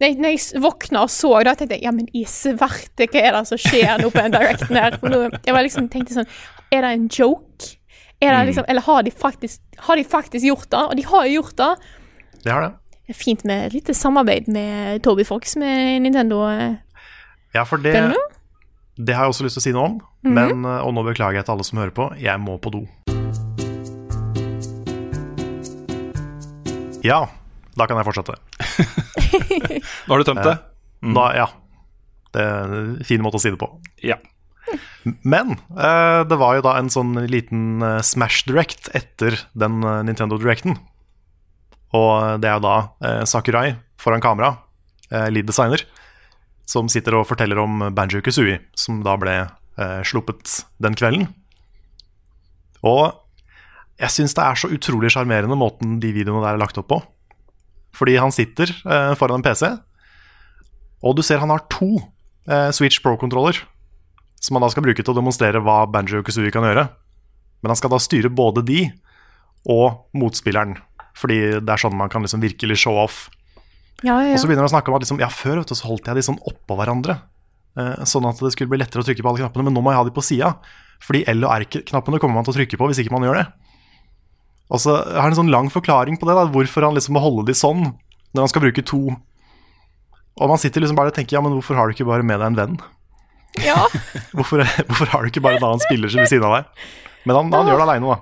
Når 0.00 0.12
jeg, 0.28 0.60
våkna 0.60 1.06
og 1.06 1.10
så 1.10 1.30
det, 1.40 1.54
tenkte 1.56 1.78
jeg 1.78 1.86
ja, 1.86 1.92
men 1.96 2.08
i 2.12 2.26
svarte, 2.28 3.06
hva 3.08 3.22
er 3.22 3.32
det 3.38 3.46
som 3.48 3.60
skjer 3.60 4.02
nå 4.02 4.10
på 4.12 4.20
den 4.20 4.34
directen 4.34 4.76
her? 4.76 4.98
For 5.00 5.08
nå, 5.08 5.22
jeg 5.40 5.56
var 5.56 5.64
liksom 5.64 5.88
tenkte 5.88 6.18
sånn 6.18 6.28
Er 6.68 6.84
det 6.84 6.90
en 6.98 7.06
joke? 7.08 7.72
Det 8.20 8.32
liksom, 8.48 8.64
eller 8.68 8.84
har 8.84 9.02
de, 9.02 9.10
faktisk, 9.10 9.60
har 9.88 9.96
de 9.96 10.04
faktisk 10.04 10.44
gjort 10.46 10.68
det? 10.72 10.82
Og 10.82 10.96
de 10.96 11.04
har 11.04 11.26
jo 11.26 11.32
gjort 11.40 11.56
det. 11.56 11.70
Det 12.44 12.52
har 12.52 12.64
det. 12.64 12.70
Det 13.06 13.14
er 13.14 13.18
fint 13.18 13.44
med 13.44 13.66
et 13.66 13.76
lite 13.76 13.94
samarbeid 13.94 14.48
med 14.48 15.02
Toby 15.04 15.24
Fox 15.24 15.56
med 15.56 16.02
Nintendo. 16.02 16.48
eh, 16.48 16.74
Ja, 17.54 17.64
for 17.64 17.76
det, 17.76 17.92
det 18.96 19.14
har 19.14 19.24
jeg 19.24 19.36
også 19.36 19.44
lyst 19.44 19.60
til 19.60 19.64
å 19.64 19.66
si 19.68 19.72
noe 19.76 19.84
om. 19.90 20.00
Men, 20.22 20.64
eh, 20.64 20.80
og 20.80 20.92
nå 20.96 21.04
beklager 21.06 21.40
jeg 21.40 21.44
til 21.46 21.56
alle 21.56 21.64
som 21.64 21.78
hører 21.78 21.94
på, 21.94 22.10
jeg 22.20 22.40
må 22.40 22.58
på 22.58 22.72
do. 22.72 22.86
Ja, 27.06 27.20
da 27.76 27.86
kan 27.86 28.00
jeg 28.00 28.08
fortsette. 28.08 28.36
Nå 30.06 30.14
har 30.14 30.22
du 30.22 30.26
tømt 30.26 30.46
det? 30.46 30.56
Da, 31.16 31.26
ja. 31.36 31.50
Det 32.34 32.42
er 32.42 32.74
en 32.76 32.96
fin 33.06 33.22
måte 33.24 33.38
å 33.38 33.42
si 33.42 33.52
det 33.52 33.60
på. 33.60 33.68
Ja. 34.04 34.18
Men 35.22 35.54
eh, 35.78 36.22
det 36.26 36.38
var 36.40 36.56
jo 36.56 36.64
da 36.66 36.74
en 36.80 36.90
sånn 36.90 37.14
liten 37.30 37.82
eh, 37.84 38.00
Smash 38.04 38.46
Direct 38.48 38.90
etter 38.96 39.38
den 39.54 39.78
Nintendo 40.08 40.38
Directen. 40.40 40.78
Og 41.94 42.42
det 42.42 42.50
er 42.50 42.58
jo 42.58 42.64
da 42.64 43.22
Sakurai 43.28 43.76
foran 44.02 44.24
kamera, 44.24 44.56
eh, 45.12 45.28
lead 45.30 45.46
designer, 45.48 45.84
som 46.66 46.90
sitter 46.92 47.14
og 47.20 47.28
forteller 47.30 47.60
om 47.62 47.86
Banjo 47.94 48.20
Kazooie, 48.24 48.58
som 48.74 49.04
da 49.06 49.14
ble 49.20 49.38
sluppet 50.08 50.62
den 50.80 50.94
kvelden. 50.96 51.26
Og 52.80 53.12
jeg 53.96 54.12
syns 54.12 54.34
det 54.36 54.44
er 54.44 54.58
så 54.60 54.70
utrolig 54.72 55.10
sjarmerende 55.14 55.56
måten 55.58 55.96
de 56.02 56.10
videoene 56.12 56.44
der 56.44 56.56
er 56.56 56.62
lagt 56.62 56.78
opp 56.80 56.90
på. 56.92 57.00
Fordi 57.96 58.18
han 58.20 58.34
sitter 58.34 58.68
eh, 58.68 59.14
foran 59.16 59.40
en 59.40 59.46
PC, 59.46 59.70
og 61.06 61.16
du 61.16 61.22
ser 61.24 61.40
han 61.40 61.52
har 61.52 61.64
to 61.72 61.94
eh, 62.48 62.68
Switch 62.76 63.00
Pro-kontroller 63.04 63.62
som 64.42 64.56
han 64.56 64.64
da 64.64 64.70
skal 64.72 64.84
bruke 64.84 65.02
til 65.02 65.14
å 65.14 65.16
demonstrere 65.16 65.62
hva 65.64 65.84
Banjo 65.90 66.22
Kazooie 66.24 66.52
kan 66.54 66.66
gjøre. 66.66 66.86
Men 67.62 67.72
han 67.72 67.78
skal 67.78 67.92
da 67.92 68.00
styre 68.02 68.30
både 68.32 68.62
de 68.66 68.82
og 69.66 70.04
motspilleren, 70.14 70.76
fordi 71.18 71.38
det 71.58 71.72
er 71.72 71.82
sånn 71.82 71.96
man 71.98 72.12
kan 72.12 72.22
liksom 72.22 72.44
virkelig 72.44 72.78
show 72.84 72.98
off. 73.00 73.24
Ja, 74.04 74.20
ja, 74.20 74.34
Og 74.36 74.42
så 74.42 74.46
begynner 74.46 74.66
han 74.66 74.70
å 74.70 74.74
snakke 74.76 74.92
om 74.92 74.98
at 74.98 75.06
liksom, 75.06 75.18
ja, 75.22 75.30
før 75.32 75.62
vet 75.62 75.72
du, 75.72 75.74
så 75.74 75.88
holdt 75.88 76.06
jeg 76.06 76.18
de 76.18 76.26
sånn 76.26 76.38
oppå 76.46 76.76
hverandre, 76.78 77.16
eh, 77.80 78.04
sånn 78.06 78.28
at 78.28 78.42
det 78.44 78.52
skulle 78.54 78.70
bli 78.70 78.82
lettere 78.82 79.02
å 79.02 79.08
trykke 79.08 79.24
på 79.24 79.32
alle 79.32 79.42
knappene, 79.42 79.66
men 79.66 79.74
nå 79.74 79.82
må 79.82 79.94
jeg 79.94 80.02
ha 80.02 80.06
de 80.06 80.14
på 80.14 80.24
sida. 80.24 80.52
Fordi 81.02 81.24
L 81.32 81.42
og 81.48 81.54
R-knappene 81.56 82.20
kommer 82.20 82.38
man 82.38 82.46
til 82.46 82.54
å 82.54 82.58
trykke 82.60 82.78
på 82.78 82.90
hvis 82.90 83.00
ikke 83.02 83.16
man 83.16 83.26
gjør 83.26 83.40
det. 83.40 83.46
Og 84.72 84.80
så 84.82 84.96
har 84.98 85.22
han 85.22 85.30
en 85.34 85.38
sånn 85.38 85.52
lang 85.52 85.68
forklaring 85.70 86.18
på 86.18 86.26
det, 86.28 86.34
da, 86.38 86.46
hvorfor 86.50 86.86
han 86.88 86.96
liksom 86.96 87.14
må 87.16 87.22
holde 87.22 87.46
de 87.50 87.54
sånn 87.54 87.84
når 88.34 88.42
han 88.42 88.50
skal 88.50 88.64
bruke 88.64 88.82
to. 88.86 89.00
Og 90.36 90.50
man 90.50 90.58
sitter 90.60 90.82
liksom 90.82 90.98
bare 90.98 91.12
og 91.12 91.16
tenker 91.16 91.38
ja, 91.38 91.42
men 91.44 91.54
hvorfor 91.54 91.78
har 91.78 91.86
du 91.88 91.94
ikke 91.94 92.08
bare 92.08 92.26
med 92.26 92.40
deg 92.42 92.50
en 92.50 92.58
venn? 92.58 92.78
ja. 93.62 93.86
Hvorfor, 94.36 94.60
hvorfor 94.84 95.08
har 95.08 95.22
du 95.24 95.30
ikke 95.30 95.40
bare 95.40 95.56
en 95.56 95.64
annen 95.64 95.80
spiller 95.80 96.10
ved 96.12 96.28
siden 96.28 96.44
av 96.44 96.58
deg? 96.58 96.82
Men 97.24 97.38
han, 97.38 97.52
han 97.54 97.70
gjør 97.70 97.78
det 97.80 97.84
aleine, 97.86 98.10
da. 98.10 98.16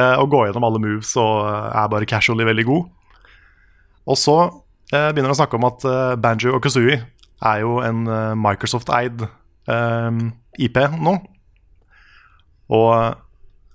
eh, 0.00 0.14
og 0.22 0.30
går 0.32 0.46
gjennom 0.48 0.64
alle 0.70 0.80
moves 0.80 1.10
og 1.20 1.34
eh, 1.50 1.66
er 1.82 1.90
bare 1.92 2.08
casually 2.08 2.46
veldig 2.48 2.64
god. 2.70 2.86
Og 4.08 4.16
så 4.16 4.36
eh, 4.40 5.10
begynner 5.10 5.28
han 5.28 5.36
å 5.36 5.40
snakke 5.42 5.58
om 5.60 5.66
at 5.68 5.84
eh, 5.90 6.14
Banjo 6.22 6.54
og 6.56 6.62
Kazooie 6.64 6.96
er 7.50 7.60
jo 7.60 7.76
en 7.84 8.00
eh, 8.08 8.32
Microsoft-eid 8.40 9.26
eh, 9.26 10.22
IP 10.64 10.80
nå. 10.96 11.14
Og 12.72 12.90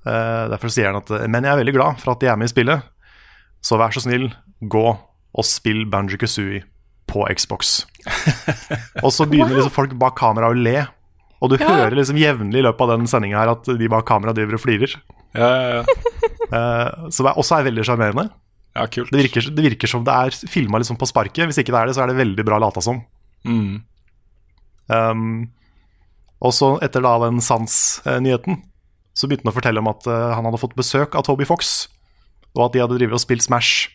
derfor 0.06 0.70
sier 0.70 0.91
han 0.91 0.99
at 1.01 1.10
Men 1.32 1.43
jeg 1.47 1.53
er 1.56 1.60
veldig 1.64 1.74
glad 1.76 1.99
for 2.01 2.14
at 2.14 2.22
de 2.22 2.28
er 2.30 2.38
med 2.38 2.49
i 2.49 2.53
spillet, 2.53 2.84
så 3.66 3.80
vær 3.82 3.95
så 3.95 4.03
snill, 4.06 4.28
gå 4.62 4.86
og 5.36 5.43
spill 5.47 5.84
Banjo 5.89 6.18
Kazooie 6.22 6.62
på 7.10 7.26
Xbox. 7.34 7.86
og 9.06 9.12
så 9.14 9.26
begynner 9.30 9.56
liksom 9.58 9.74
folk 9.74 9.95
bak 9.99 10.16
kamera 10.20 10.51
å 10.51 10.56
le. 10.58 10.86
Og 11.43 11.51
du 11.51 11.58
Ja. 11.60 11.68
hører 11.68 11.97
liksom 11.97 12.18
jevnlig 12.18 12.62
i 12.62 12.66
løpet 12.66 12.82
av 12.86 12.93
den 12.95 13.08
sendinga 13.10 13.41
her 13.41 13.51
at 13.56 13.66
de 13.68 13.89
bak 13.91 14.06
kamera 14.08 14.34
driver 14.34 14.56
og 14.58 14.64
flirer. 14.64 14.93
Ja, 15.36 15.49
ja, 15.49 15.82
ja. 15.82 15.84
Eh, 16.45 17.10
som 17.10 17.26
er, 17.26 17.34
også 17.41 17.56
er 17.58 17.64
veldig 17.66 17.84
sjarmerende. 17.88 18.28
ja 18.78 18.84
kult. 18.93 19.10
Det 19.12 19.18
virker, 19.24 19.47
det 19.49 19.64
virker 19.66 19.89
som 19.89 20.03
det 20.06 20.14
er 20.14 20.36
filma 20.47 20.78
liksom 20.78 20.95
på 21.01 21.08
sparket. 21.10 21.47
Hvis 21.49 21.58
ikke 21.58 21.74
det 21.74 21.80
er 21.80 21.89
det, 21.89 21.95
så 21.97 22.03
er 22.03 22.12
det 22.12 22.20
veldig 22.20 22.45
bra 22.45 22.60
lata 22.62 22.84
som. 22.86 22.99
Mm. 23.49 23.80
Um, 24.93 25.24
og 26.45 26.53
så 26.53 26.70
etter 26.86 27.01
da 27.01 27.16
den 27.26 27.41
Sans-nyheten, 27.41 28.60
så 29.16 29.28
begynte 29.28 29.47
han 29.47 29.53
å 29.53 29.55
fortelle 29.55 29.82
om 29.82 29.91
at 29.91 30.07
eh, 30.11 30.32
han 30.36 30.47
hadde 30.47 30.59
fått 30.61 30.76
besøk 30.78 31.16
av 31.16 31.26
Toby 31.28 31.47
Fox, 31.47 31.88
og 32.55 32.68
at 32.68 32.76
de 32.76 32.84
hadde 32.84 32.97
drevet 32.99 33.18
og 33.18 33.24
spilt 33.24 33.45
Smash. 33.45 33.88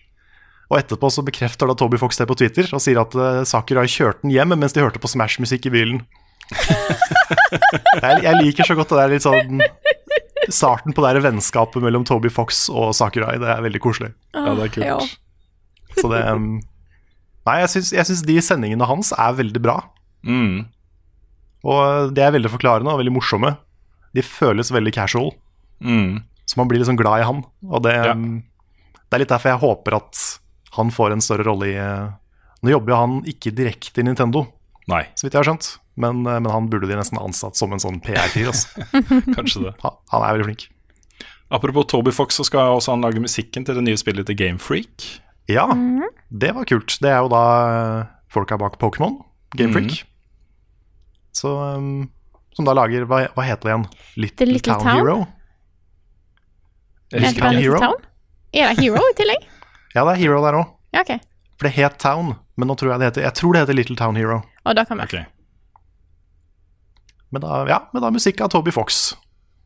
Og 0.70 0.78
etterpå 0.78 1.10
så 1.12 1.24
bekrefter 1.26 1.68
da 1.68 1.74
Toby 1.76 1.98
Fox 2.00 2.20
det 2.20 2.28
på 2.30 2.36
Twitter 2.38 2.68
og 2.76 2.82
sier 2.82 3.00
at 3.02 3.14
uh, 3.18 3.42
Sakurai 3.48 3.88
kjørte 3.90 4.22
den 4.22 4.34
hjem 4.36 4.54
mens 4.54 4.76
de 4.76 4.84
hørte 4.84 5.00
på 5.02 5.10
Smash-musikk 5.10 5.66
i 5.66 5.72
bilen. 5.74 6.02
jeg, 8.04 8.20
jeg 8.22 8.34
liker 8.38 8.68
så 8.68 8.76
godt 8.78 8.92
det 8.92 9.00
der 9.00 9.12
litt 9.14 9.24
sånn 9.26 9.60
Starten 10.50 10.94
på 10.94 11.02
det 11.04 11.12
der 11.14 11.24
vennskapet 11.26 11.82
mellom 11.82 12.06
Toby 12.06 12.30
Fox 12.32 12.64
og 12.72 12.94
Sakurai. 12.96 13.36
Det 13.42 13.50
er 13.50 13.64
veldig 13.66 13.80
koselig. 13.82 14.12
Ja, 14.34 14.54
det 14.58 14.68
er 14.68 14.72
kult. 14.76 14.86
Ja. 14.86 15.98
Så 15.98 16.10
det 16.10 16.22
um, 16.30 16.52
Nei, 17.48 17.56
jeg 17.62 17.70
syns, 17.72 17.90
jeg 17.94 18.06
syns 18.08 18.22
de 18.28 18.36
sendingene 18.44 18.86
hans 18.88 19.10
er 19.16 19.36
veldig 19.38 19.62
bra. 19.64 19.76
Mm. 20.26 20.68
Og 21.66 22.14
de 22.14 22.22
er 22.24 22.34
veldig 22.34 22.52
forklarende 22.52 22.92
og 22.92 23.00
veldig 23.00 23.14
morsomme. 23.16 23.54
De 24.14 24.22
føles 24.26 24.70
veldig 24.74 24.92
casual, 24.96 25.32
Mm. 25.80 26.22
så 26.44 26.56
man 26.58 26.68
blir 26.68 26.78
liksom 26.82 26.96
glad 26.98 27.20
i 27.22 27.24
han. 27.24 27.44
Og 27.70 27.82
det, 27.82 27.94
Ja. 27.94 28.12
um, 28.12 28.42
det 28.92 29.14
er 29.16 29.18
litt 29.22 29.28
derfor 29.32 29.50
jeg 29.54 29.60
håper 29.62 29.96
at 29.96 30.18
han 30.76 30.90
får 30.90 31.12
en 31.12 31.20
større 31.24 31.44
rolle 31.46 31.66
i 31.70 31.76
uh, 31.78 32.10
Nå 32.62 32.70
jobber 32.74 32.92
jo 32.92 32.96
han 33.00 33.14
ikke 33.24 33.54
direkte 33.56 34.02
i 34.02 34.04
Nintendo, 34.04 34.42
Nei, 34.88 35.04
så 35.16 35.24
vidt 35.24 35.32
jeg 35.32 35.40
har 35.40 35.48
skjønt, 35.48 35.78
men, 35.96 36.26
uh, 36.26 36.36
men 36.40 36.50
han 36.52 36.68
burde 36.68 36.86
de 36.90 36.96
nesten 36.98 37.16
ansatt 37.22 37.56
som 37.56 37.72
en 37.72 37.78
sånn 37.80 38.00
PR-fyr. 38.04 38.50
Altså. 38.50 38.68
kanskje 39.36 39.62
det. 39.64 39.72
Han, 39.80 39.96
han 40.12 40.22
er 40.26 40.34
veldig 40.36 40.48
flink. 40.50 40.66
Apropos 41.50 41.86
Toby 41.88 42.10
Fox, 42.12 42.36
så 42.36 42.44
skal 42.44 42.76
også 42.76 42.92
han 42.92 43.00
lage 43.02 43.22
musikken 43.22 43.64
til 43.64 43.74
det 43.78 43.82
nye 43.86 43.96
spillet 43.96 44.26
til 44.28 44.36
Game 44.36 44.58
Freak. 44.58 45.06
Ja, 45.48 45.64
det 46.30 46.52
var 46.54 46.64
kult. 46.68 46.98
Det 47.00 47.08
er 47.10 47.22
jo 47.24 47.30
da 47.32 47.44
uh, 47.70 48.04
folka 48.30 48.58
bak 48.60 48.76
Pokémon, 48.78 49.16
Game 49.56 49.72
Freak. 49.72 50.02
Så 51.32 51.50
um, 51.78 52.10
Som 52.60 52.68
da 52.68 52.74
lager 52.76 53.06
Hva, 53.08 53.22
hva 53.32 53.44
heter 53.46 53.64
det 53.64 53.72
igjen? 53.72 53.86
Little, 54.20 54.36
The 54.36 54.46
Little 54.50 54.74
Town, 54.74 54.84
Town? 54.84 54.98
Hero? 54.98 55.16
Er 57.10 57.22
det 57.22 57.22
Little 57.24 57.44
bare 57.46 57.62
Hero? 57.64 57.78
Town? 57.80 58.02
Er 58.52 58.68
det 58.68 58.84
Hero 58.84 59.04
i 59.08 59.16
tillegg? 59.16 59.48
Ja, 59.90 60.04
det 60.06 60.12
er 60.12 60.20
Hero 60.20 60.36
der 60.44 60.54
òg. 60.54 60.66
Ja, 60.94 61.00
okay. 61.02 61.18
For 61.58 61.66
det 61.66 61.72
het 61.74 61.96
Town, 61.98 62.36
men 62.54 62.68
nå 62.70 62.76
tror 62.78 62.92
jeg 62.92 63.02
det 63.02 63.08
heter 63.08 63.24
Jeg 63.24 63.34
tror 63.40 63.56
det 63.56 63.62
heter 63.64 63.74
Little 63.74 63.96
Town 63.98 64.18
Hero. 64.20 64.36
Og 64.62 64.76
da 64.78 64.84
kan 64.86 65.00
vi. 65.00 65.06
Okay. 65.08 65.24
Men 67.34 67.42
da, 67.42 67.56
ja, 67.66 67.80
men 67.90 68.04
da 68.04 68.12
musikk 68.14 68.44
av 68.44 68.52
Toby 68.52 68.70
Fox. 68.76 69.00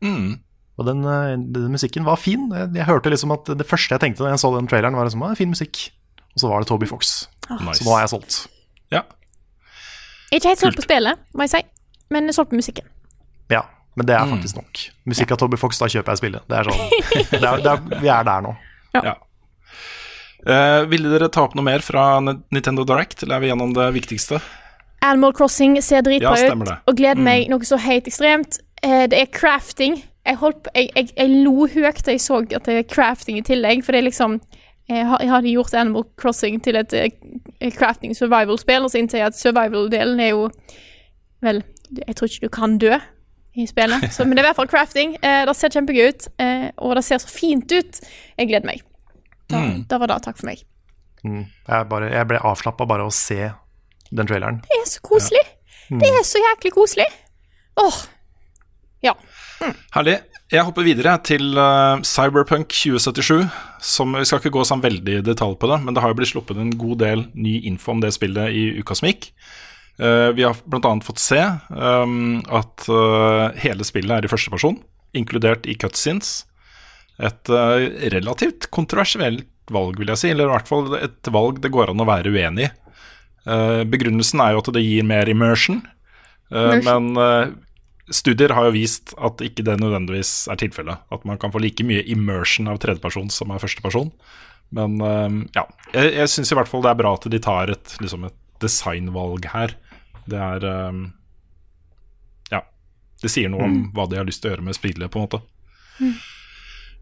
Mm. 0.01 0.39
Og 0.79 0.87
den, 0.87 1.05
eh, 1.05 1.35
den 1.35 1.67
musikken 1.75 2.07
var 2.07 2.17
fin. 2.17 2.47
Jeg, 2.55 2.71
jeg 2.79 2.89
hørte 2.89 3.13
liksom 3.13 3.35
at 3.35 3.53
Det 3.59 3.67
første 3.69 3.93
jeg 3.93 4.01
tenkte 4.01 4.25
da 4.25 4.33
jeg 4.33 4.41
så 4.41 4.49
den 4.55 4.71
traileren, 4.71 4.97
var 4.97 5.05
liksom, 5.05 5.27
ah, 5.27 5.35
fin 5.37 5.51
musikk. 5.51 5.83
Og 6.33 6.41
så 6.41 6.49
var 6.49 6.63
det 6.63 6.71
Toby 6.71 6.89
Fox. 6.89 7.13
Nice. 7.59 7.83
Så 7.83 7.85
nå 7.85 7.93
er 7.93 8.07
jeg 8.07 8.13
solgt. 8.15 8.39
Ja. 8.95 9.05
Ikke 10.33 10.55
helt 10.55 10.63
solgt 10.63 10.81
på 10.81 10.87
spillet, 10.87 11.21
må 11.37 11.45
jeg 11.45 11.53
si, 11.53 11.63
men 12.13 12.29
jeg 12.29 12.37
solgte 12.37 12.59
musikken. 12.59 12.87
Ja, 13.51 13.63
men 13.95 14.09
det 14.09 14.15
er 14.17 14.25
faktisk 14.29 14.57
nok. 14.59 14.81
Musikk 15.09 15.31
av 15.31 15.39
Toby 15.41 15.59
Fox, 15.59 15.79
da 15.81 15.89
kjøper 15.91 16.15
jeg 16.15 16.23
spillet. 16.23 16.47
Det 16.49 16.57
er 16.59 16.69
sånn, 16.69 16.83
det 17.31 17.41
er, 17.41 17.63
det 17.63 17.71
er, 17.71 18.01
Vi 18.01 18.11
er 18.11 18.27
der 18.27 18.43
nå. 18.45 18.55
ja. 18.97 19.15
Eh, 20.45 20.83
ville 20.91 21.09
dere 21.09 21.31
ta 21.33 21.41
opp 21.47 21.55
noe 21.57 21.65
mer 21.65 21.81
fra 21.81 22.19
Nintendo 22.21 22.83
Direct, 22.85 23.23
eller 23.23 23.39
er 23.39 23.41
vi 23.41 23.47
gjennom 23.49 23.71
det 23.73 23.87
viktigste? 23.95 24.41
Animal 25.05 25.33
Crossing 25.33 25.79
ser 25.81 26.03
dritbra 26.05 26.35
Ja, 26.37 26.53
ut, 26.53 26.69
og 26.85 26.97
gleder 26.97 27.21
meg 27.21 27.49
noe 27.49 27.65
så 27.65 27.79
helt 27.81 28.05
ekstremt. 28.09 28.59
Uh, 28.85 29.05
det 29.09 29.17
er 29.17 29.31
crafting. 29.33 29.97
Jeg, 30.25 30.37
holdt 30.41 30.61
på, 30.65 30.73
jeg, 30.77 30.91
jeg, 30.95 31.09
jeg 31.17 31.41
lo 31.45 31.65
høyt 31.69 32.03
da 32.05 32.13
jeg 32.13 32.21
så 32.21 32.41
at 32.43 32.69
det 32.69 32.77
er 32.77 32.87
crafting 32.89 33.39
i 33.41 33.45
tillegg, 33.45 33.83
for 33.85 33.93
det 33.93 34.03
er 34.03 34.07
liksom 34.09 34.39
jeg 34.89 35.05
har, 35.09 35.17
jeg 35.21 35.31
hadde 35.31 35.49
gjort 35.49 35.73
Animal 35.73 36.03
Crossing 36.21 36.59
til 36.61 36.77
et 36.77 36.93
eh, 36.93 37.71
crafting 37.73 38.13
survival-spill, 38.13 38.85
og 38.85 38.91
så 38.93 38.99
innser 39.01 39.23
jeg 39.23 39.31
at 39.31 39.37
survival-delen 39.39 40.21
er 40.21 40.35
jo 40.35 40.49
Vel, 41.43 41.59
jeg 41.91 42.15
tror 42.17 42.31
ikke 42.31 42.47
du 42.47 42.53
kan 42.53 42.77
dø 42.81 42.93
i 43.55 43.65
spillet, 43.69 44.09
så, 44.11 44.25
men 44.25 44.35
det 44.35 44.43
er 44.43 44.47
i 44.47 44.49
hvert 44.49 44.59
fall 44.59 44.71
crafting. 44.71 45.15
Eh, 45.23 45.43
det 45.47 45.55
ser 45.55 45.71
kjempegøy 45.71 46.09
ut, 46.11 46.27
eh, 46.43 46.69
og 46.83 46.95
det 46.97 47.05
ser 47.07 47.21
så 47.23 47.31
fint 47.31 47.71
ut. 47.71 48.01
Jeg 48.35 48.49
gleder 48.51 48.67
meg. 48.67 48.83
Da, 49.51 49.61
da 49.87 49.99
var 50.01 50.11
det 50.11 50.23
takk 50.25 50.41
for 50.41 50.49
meg. 50.49 50.65
Mm. 51.25 51.45
Jeg, 51.45 51.87
bare, 51.89 52.09
jeg 52.13 52.29
ble 52.29 52.41
avslappa 52.45 52.87
bare 52.89 53.05
av 53.05 53.13
å 53.13 53.15
se 53.15 53.51
den 54.11 54.27
traileren. 54.27 54.59
Det 54.65 54.81
er 54.81 54.89
så 54.89 55.03
koselig. 55.05 55.45
Det 55.89 56.09
er 56.09 56.23
så 56.25 56.41
jæklig 56.41 56.73
koselig. 56.75 57.07
Åh. 57.81 57.99
Ja. 59.05 59.13
Herlig. 59.95 60.19
Jeg 60.53 60.61
hopper 60.61 60.85
videre 60.85 61.15
til 61.25 61.57
uh, 61.57 62.01
Cyberpunk 62.05 62.69
2077. 62.69 63.47
Som, 63.85 64.13
vi 64.17 64.25
skal 64.29 64.41
ikke 64.41 64.53
gå 64.53 64.65
sånn 64.67 64.83
veldig 64.83 65.19
i 65.19 65.23
detalj 65.25 65.57
på 65.61 65.69
det, 65.71 65.79
men 65.85 65.95
det 65.95 66.03
har 66.03 66.13
jo 66.13 66.17
blitt 66.19 66.31
sluppet 66.33 66.59
en 66.61 66.73
god 66.77 66.99
del 67.01 67.25
ny 67.33 67.57
info 67.69 67.95
om 67.95 68.03
det 68.03 68.13
spillet 68.15 68.53
i 68.53 68.67
uka 68.81 68.97
som 68.97 69.09
gikk. 69.09 69.31
Eh, 69.97 70.29
vi 70.35 70.43
har 70.43 70.55
bl.a. 70.65 70.99
fått 71.03 71.21
se 71.23 71.39
um, 71.69 72.41
at 72.51 72.87
eh, 72.91 73.61
hele 73.63 73.85
spillet 73.87 74.11
er 74.11 74.27
i 74.27 74.31
første 74.31 74.51
person, 74.51 74.77
inkludert 75.15 75.67
i 75.71 75.77
cutscenes. 75.79 76.41
Et 77.23 77.51
eh, 77.51 77.85
relativt 78.11 78.67
kontroversielt 78.75 79.47
valg, 79.71 79.99
vil 79.99 80.11
jeg 80.11 80.21
si. 80.21 80.31
Eller 80.33 80.49
i 80.49 80.55
hvert 80.55 80.71
fall 80.71 80.97
et 80.99 81.31
valg 81.31 81.61
det 81.63 81.71
går 81.73 81.93
an 81.93 82.03
å 82.03 82.09
være 82.09 82.33
uenig 82.33 82.69
i. 82.69 82.73
Begrunnelsen 83.85 84.41
er 84.41 84.55
jo 84.55 84.61
at 84.63 84.71
det 84.73 84.81
gir 84.81 85.05
mer 85.05 85.29
immersion, 85.29 85.83
Immersion. 86.49 87.11
men 87.13 87.51
studier 88.09 88.49
har 88.57 88.65
jo 88.65 88.73
vist 88.73 89.13
at 89.21 89.43
ikke 89.45 89.61
det 89.67 89.75
nødvendigvis 89.83 90.47
er 90.49 90.57
tilfellet. 90.57 91.03
At 91.13 91.27
man 91.29 91.37
kan 91.37 91.53
få 91.53 91.61
like 91.61 91.85
mye 91.85 92.01
immersion 92.09 92.71
av 92.71 92.79
tredjeperson 92.81 93.29
som 93.29 93.53
av 93.53 93.61
førsteperson. 93.61 94.09
Men 94.73 94.97
ja, 95.53 95.67
jeg, 95.93 96.15
jeg 96.15 96.33
syns 96.33 96.55
i 96.55 96.57
hvert 96.57 96.71
fall 96.71 96.81
det 96.87 96.95
er 96.95 96.99
bra 97.03 97.13
at 97.19 97.29
de 97.35 97.41
tar 97.45 97.69
et, 97.75 97.93
liksom 98.01 98.25
et 98.25 98.39
designvalg 98.65 99.45
her. 99.53 99.77
Det 100.29 100.39
er 100.41 100.65
um, 100.89 101.05
Ja. 102.51 102.63
Det 103.21 103.31
sier 103.31 103.51
noe 103.51 103.67
om 103.67 103.77
hva 103.95 104.07
de 104.09 104.19
har 104.19 104.27
lyst 104.27 104.43
til 104.43 104.51
å 104.51 104.55
gjøre 104.55 104.65
med 104.69 104.77
spillet, 104.77 105.11
på 105.11 105.21
en 105.21 105.27
måte. 105.27 105.41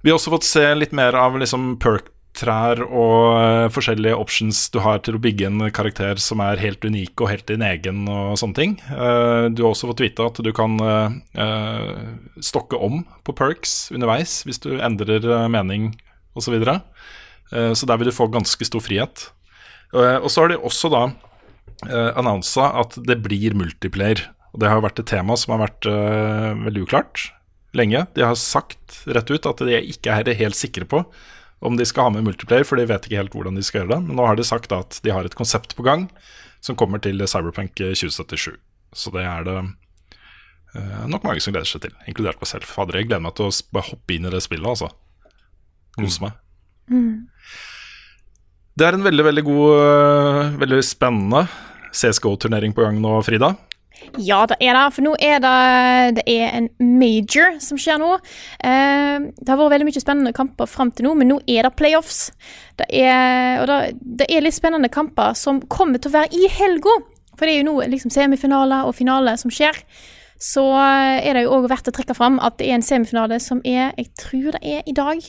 Vi 0.04 0.12
har 0.12 0.18
også 0.18 0.34
fått 0.34 0.48
se 0.48 0.66
litt 0.76 0.92
mer 0.96 1.16
av 1.16 1.38
liksom 1.40 1.78
perk-trær 1.80 2.82
og 2.84 3.38
eh, 3.40 3.68
forskjellige 3.72 4.18
options 4.20 4.66
du 4.74 4.82
har 4.84 5.00
til 5.06 5.16
å 5.16 5.22
bygge 5.24 5.48
en 5.48 5.64
karakter 5.72 6.20
som 6.20 6.44
er 6.44 6.60
helt 6.60 6.84
unik 6.84 7.24
og 7.24 7.32
helt 7.32 7.48
din 7.48 7.64
egen 7.64 8.02
og 8.12 8.36
sånne 8.42 8.58
ting. 8.58 8.74
Eh, 8.92 9.48
du 9.56 9.64
har 9.64 9.70
også 9.72 9.88
fått 9.94 10.04
vite 10.04 10.28
at 10.28 10.42
du 10.44 10.52
kan 10.56 10.76
eh, 10.84 11.96
stokke 12.44 12.76
om 12.76 13.06
på 13.24 13.36
perks 13.40 13.94
underveis 13.96 14.42
hvis 14.44 14.60
du 14.66 14.74
endrer 14.76 15.24
mening 15.48 15.94
osv. 16.36 16.50
Så, 16.50 16.52
videre. 16.52 16.80
Så 17.78 17.86
der 17.86 18.00
vil 18.02 18.10
du 18.10 18.16
få 18.16 18.26
ganske 18.34 18.66
stor 18.66 18.82
frihet. 18.82 19.28
Og 19.94 20.26
så 20.34 20.42
har 20.42 20.50
de 20.50 20.56
også 20.58 20.90
da 20.90 21.04
annonsa 21.92 22.70
at 22.84 22.96
det 23.08 23.20
blir 23.26 23.56
multiplayer. 23.58 24.24
Og 24.54 24.62
det 24.62 24.70
har 24.70 24.84
vært 24.86 25.02
et 25.02 25.10
tema 25.10 25.36
som 25.40 25.56
har 25.56 25.64
vært 25.66 25.88
eh, 25.90 26.52
veldig 26.62 26.86
uklart 26.86 27.28
lenge. 27.74 28.06
De 28.14 28.22
har 28.22 28.38
sagt 28.38 29.02
rett 29.10 29.32
ut 29.34 29.48
at 29.50 29.64
de 29.66 29.80
ikke 29.82 30.14
er 30.14 30.38
helt 30.38 30.58
sikre 30.58 30.86
på 30.90 31.02
om 31.64 31.78
de 31.80 31.86
skal 31.88 32.10
ha 32.10 32.12
med 32.12 32.26
multiplayer, 32.28 32.66
for 32.68 32.76
de 32.76 32.86
vet 32.90 33.06
ikke 33.08 33.22
helt 33.22 33.36
hvordan 33.38 33.56
de 33.56 33.64
skal 33.64 33.82
gjøre 33.82 33.94
det. 33.96 34.00
Men 34.10 34.18
nå 34.20 34.26
har 34.28 34.38
de 34.38 34.46
sagt 34.46 34.74
at 34.76 35.00
de 35.02 35.14
har 35.16 35.26
et 35.26 35.38
konsept 35.38 35.74
på 35.78 35.86
gang 35.86 36.10
som 36.64 36.78
kommer 36.80 37.00
til 37.02 37.24
Cyberpunk 37.24 37.72
2077. 37.80 38.52
Så 38.94 39.14
det 39.16 39.24
er 39.24 39.48
det 39.48 39.56
uh, 40.76 41.06
nok 41.08 41.24
mange 41.24 41.40
som 41.44 41.56
gleder 41.56 41.70
seg 41.72 41.86
til, 41.86 41.96
inkludert 42.04 42.44
meg 42.44 42.52
selv. 42.52 42.68
Fader, 42.68 43.00
jeg 43.00 43.08
gleder 43.08 43.24
meg 43.24 43.38
til 43.40 43.48
å 43.48 43.86
hoppe 43.88 44.16
inn 44.16 44.28
i 44.28 44.34
det 44.34 44.44
spillet, 44.44 44.68
altså. 44.68 44.92
Kose 45.96 46.26
meg. 46.26 46.36
Det 48.76 48.90
er 48.90 48.98
en 48.98 49.08
veldig, 49.08 49.26
veldig 49.30 49.46
god, 49.48 50.60
veldig 50.66 50.84
spennende 50.84 51.46
CSGO-turnering 51.94 52.74
på 52.76 52.84
gang 52.86 53.00
nå, 53.02 53.20
Frida. 53.26 53.54
Ja, 54.20 54.44
det 54.50 54.58
er 54.62 54.76
det. 54.76 54.84
For 54.96 55.06
nå 55.06 55.14
er 55.22 55.40
det, 55.44 55.54
det 56.20 56.24
er 56.30 56.58
en 56.58 56.68
major 57.00 57.58
som 57.64 57.80
skjer 57.80 58.02
nå. 58.02 58.12
Eh, 58.60 59.30
det 59.38 59.50
har 59.50 59.60
vært 59.60 59.76
veldig 59.76 59.88
mye 59.88 60.04
spennende 60.04 60.34
kamper 60.36 60.70
fram 60.70 60.92
til 60.94 61.08
nå, 61.08 61.14
men 61.20 61.32
nå 61.32 61.40
er 61.50 61.68
det 61.68 61.76
playoffs. 61.80 62.26
Det 62.80 62.90
er, 62.90 63.62
og 63.62 63.70
det, 63.70 63.80
det 64.24 64.30
er 64.30 64.46
litt 64.46 64.58
spennende 64.58 64.92
kamper 64.94 65.38
som 65.38 65.62
kommer 65.72 66.02
til 66.02 66.12
å 66.12 66.18
være 66.18 66.34
i 66.36 66.50
helga. 66.52 66.98
For 67.34 67.48
det 67.48 67.56
er 67.56 67.64
jo 67.64 67.70
nå 67.72 67.78
liksom 67.94 68.14
semifinaler 68.14 68.90
og 68.90 68.98
finale 68.98 69.38
som 69.42 69.54
skjer. 69.54 69.80
Så 70.44 70.66
er 70.76 71.38
det 71.38 71.46
jo 71.46 71.54
òg 71.56 71.70
verdt 71.72 71.88
å 71.88 71.94
trekke 71.96 72.16
fram 72.18 72.36
at 72.44 72.58
det 72.60 72.68
er 72.68 72.78
en 72.78 72.84
semifinale 72.84 73.38
som 73.40 73.62
er 73.64 73.94
Jeg 73.96 74.10
tror 74.20 74.58
det 74.58 74.62
er 74.62 74.84
i 74.90 74.96
dag. 74.98 75.22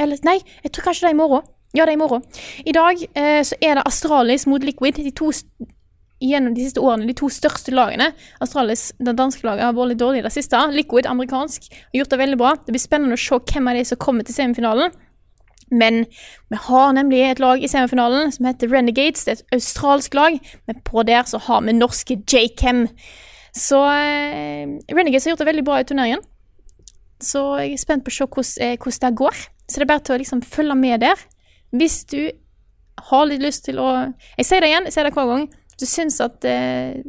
Eller 0.00 0.22
nei, 0.26 0.38
jeg 0.64 0.72
tror 0.72 0.88
kanskje 0.88 1.06
det 1.06 1.12
er 1.12 1.18
i 1.18 1.20
morgen. 1.20 1.44
Ja, 1.72 1.84
det 1.84 1.92
er 1.92 1.98
i 1.98 2.00
morgen. 2.00 2.24
I 2.68 2.72
dag 2.76 3.00
eh, 3.16 3.42
så 3.44 3.56
er 3.60 3.78
det 3.78 3.86
Astralis 3.88 4.46
mot 4.48 4.64
Liquid. 4.64 4.98
De 5.00 5.12
to 5.16 5.30
gjennom 6.22 6.54
de 6.54 6.64
siste 6.66 6.82
årene 6.82 7.08
de 7.08 7.16
to 7.18 7.28
største 7.32 7.74
lagene. 7.74 8.12
Astralis, 8.44 8.90
det 9.02 9.16
danske 9.18 9.46
laget, 9.46 9.66
har 9.66 9.76
vært 9.76 9.92
litt 9.92 10.02
dårlig 10.02 10.22
i 10.22 10.26
det 10.26 10.34
siste. 10.34 10.60
Liquid, 10.72 11.08
amerikansk, 11.10 11.66
har 11.72 12.02
gjort 12.02 12.12
det 12.14 12.20
veldig 12.22 12.38
bra. 12.40 12.52
Det 12.60 12.74
blir 12.74 12.82
spennende 12.82 13.18
å 13.18 13.22
se 13.22 13.40
hvem 13.52 13.70
av 13.72 13.78
de 13.78 13.86
som 13.88 14.00
kommer 14.02 14.28
til 14.28 14.36
semifinalen. 14.36 14.94
Men 15.72 16.04
vi 16.52 16.60
har 16.66 16.92
nemlig 16.92 17.22
et 17.24 17.40
lag 17.40 17.62
i 17.62 17.70
semifinalen 17.70 18.32
som 18.34 18.46
heter 18.46 18.70
Renegades. 18.70 19.24
Det 19.24 19.32
er 19.32 19.40
et 19.40 19.56
australsk 19.56 20.14
lag, 20.18 20.36
men 20.68 20.82
på 20.84 21.04
der 21.08 21.24
så 21.28 21.40
har 21.46 21.64
vi 21.64 21.74
norske 21.76 22.18
J-Chem. 22.20 22.84
Så 23.56 23.80
eh, 23.88 24.68
Renegades 24.92 25.24
har 25.24 25.34
gjort 25.34 25.44
det 25.44 25.48
veldig 25.48 25.64
bra 25.64 25.80
i 25.80 25.88
turneringen. 25.88 26.22
Så 27.22 27.42
jeg 27.62 27.76
er 27.76 27.80
spent 27.80 28.04
på 28.04 28.12
å 28.12 28.44
se 28.44 28.72
eh, 28.72 28.76
hvordan 28.76 29.08
det 29.08 29.20
går. 29.22 29.42
Så 29.64 29.80
det 29.80 29.86
er 29.86 29.92
bare 29.94 30.04
til 30.04 30.16
å 30.16 30.20
liksom 30.20 30.44
følge 30.44 30.76
med 30.76 31.04
der. 31.04 31.26
Hvis 31.72 32.02
du 32.10 32.20
har 33.08 33.26
litt 33.28 33.42
lyst 33.42 33.64
til 33.64 33.80
å 33.80 33.88
Jeg 34.36 34.46
sier 34.46 34.60
det 34.60 34.68
igjen, 34.68 34.88
jeg 34.88 34.96
sier 34.96 35.08
det 35.08 35.14
hver 35.16 35.30
gang. 35.30 35.46
Du 35.82 35.86
syns 35.90 36.20
at 36.22 36.44
eh, 36.46 37.02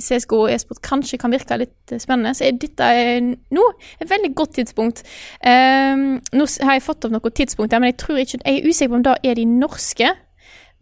CSGO 0.00 0.44
og 0.44 0.52
e-sport 0.52 0.80
kanskje 0.84 1.18
kan 1.20 1.32
virke 1.34 1.56
litt 1.58 1.92
eh, 1.92 2.00
spennende, 2.00 2.34
så 2.38 2.46
er 2.46 2.58
dette 2.62 2.90
eh, 2.94 3.18
nå 3.26 3.64
et 4.00 4.10
veldig 4.10 4.30
godt 4.38 4.54
tidspunkt. 4.60 5.02
Um, 5.42 6.20
nå 6.32 6.46
har 6.62 6.76
jeg 6.76 6.84
fått 6.86 7.08
opp 7.08 7.14
noen 7.14 7.34
tidspunkter, 7.40 7.82
men 7.82 7.92
jeg 7.92 7.98
tror 8.04 8.20
ikke 8.22 8.38
Jeg 8.44 8.60
er 8.60 8.68
usikker 8.68 8.92
på 8.92 9.00
om 9.00 9.06
det 9.08 9.16
er 9.24 9.38
de 9.38 9.46
norske. 9.50 10.12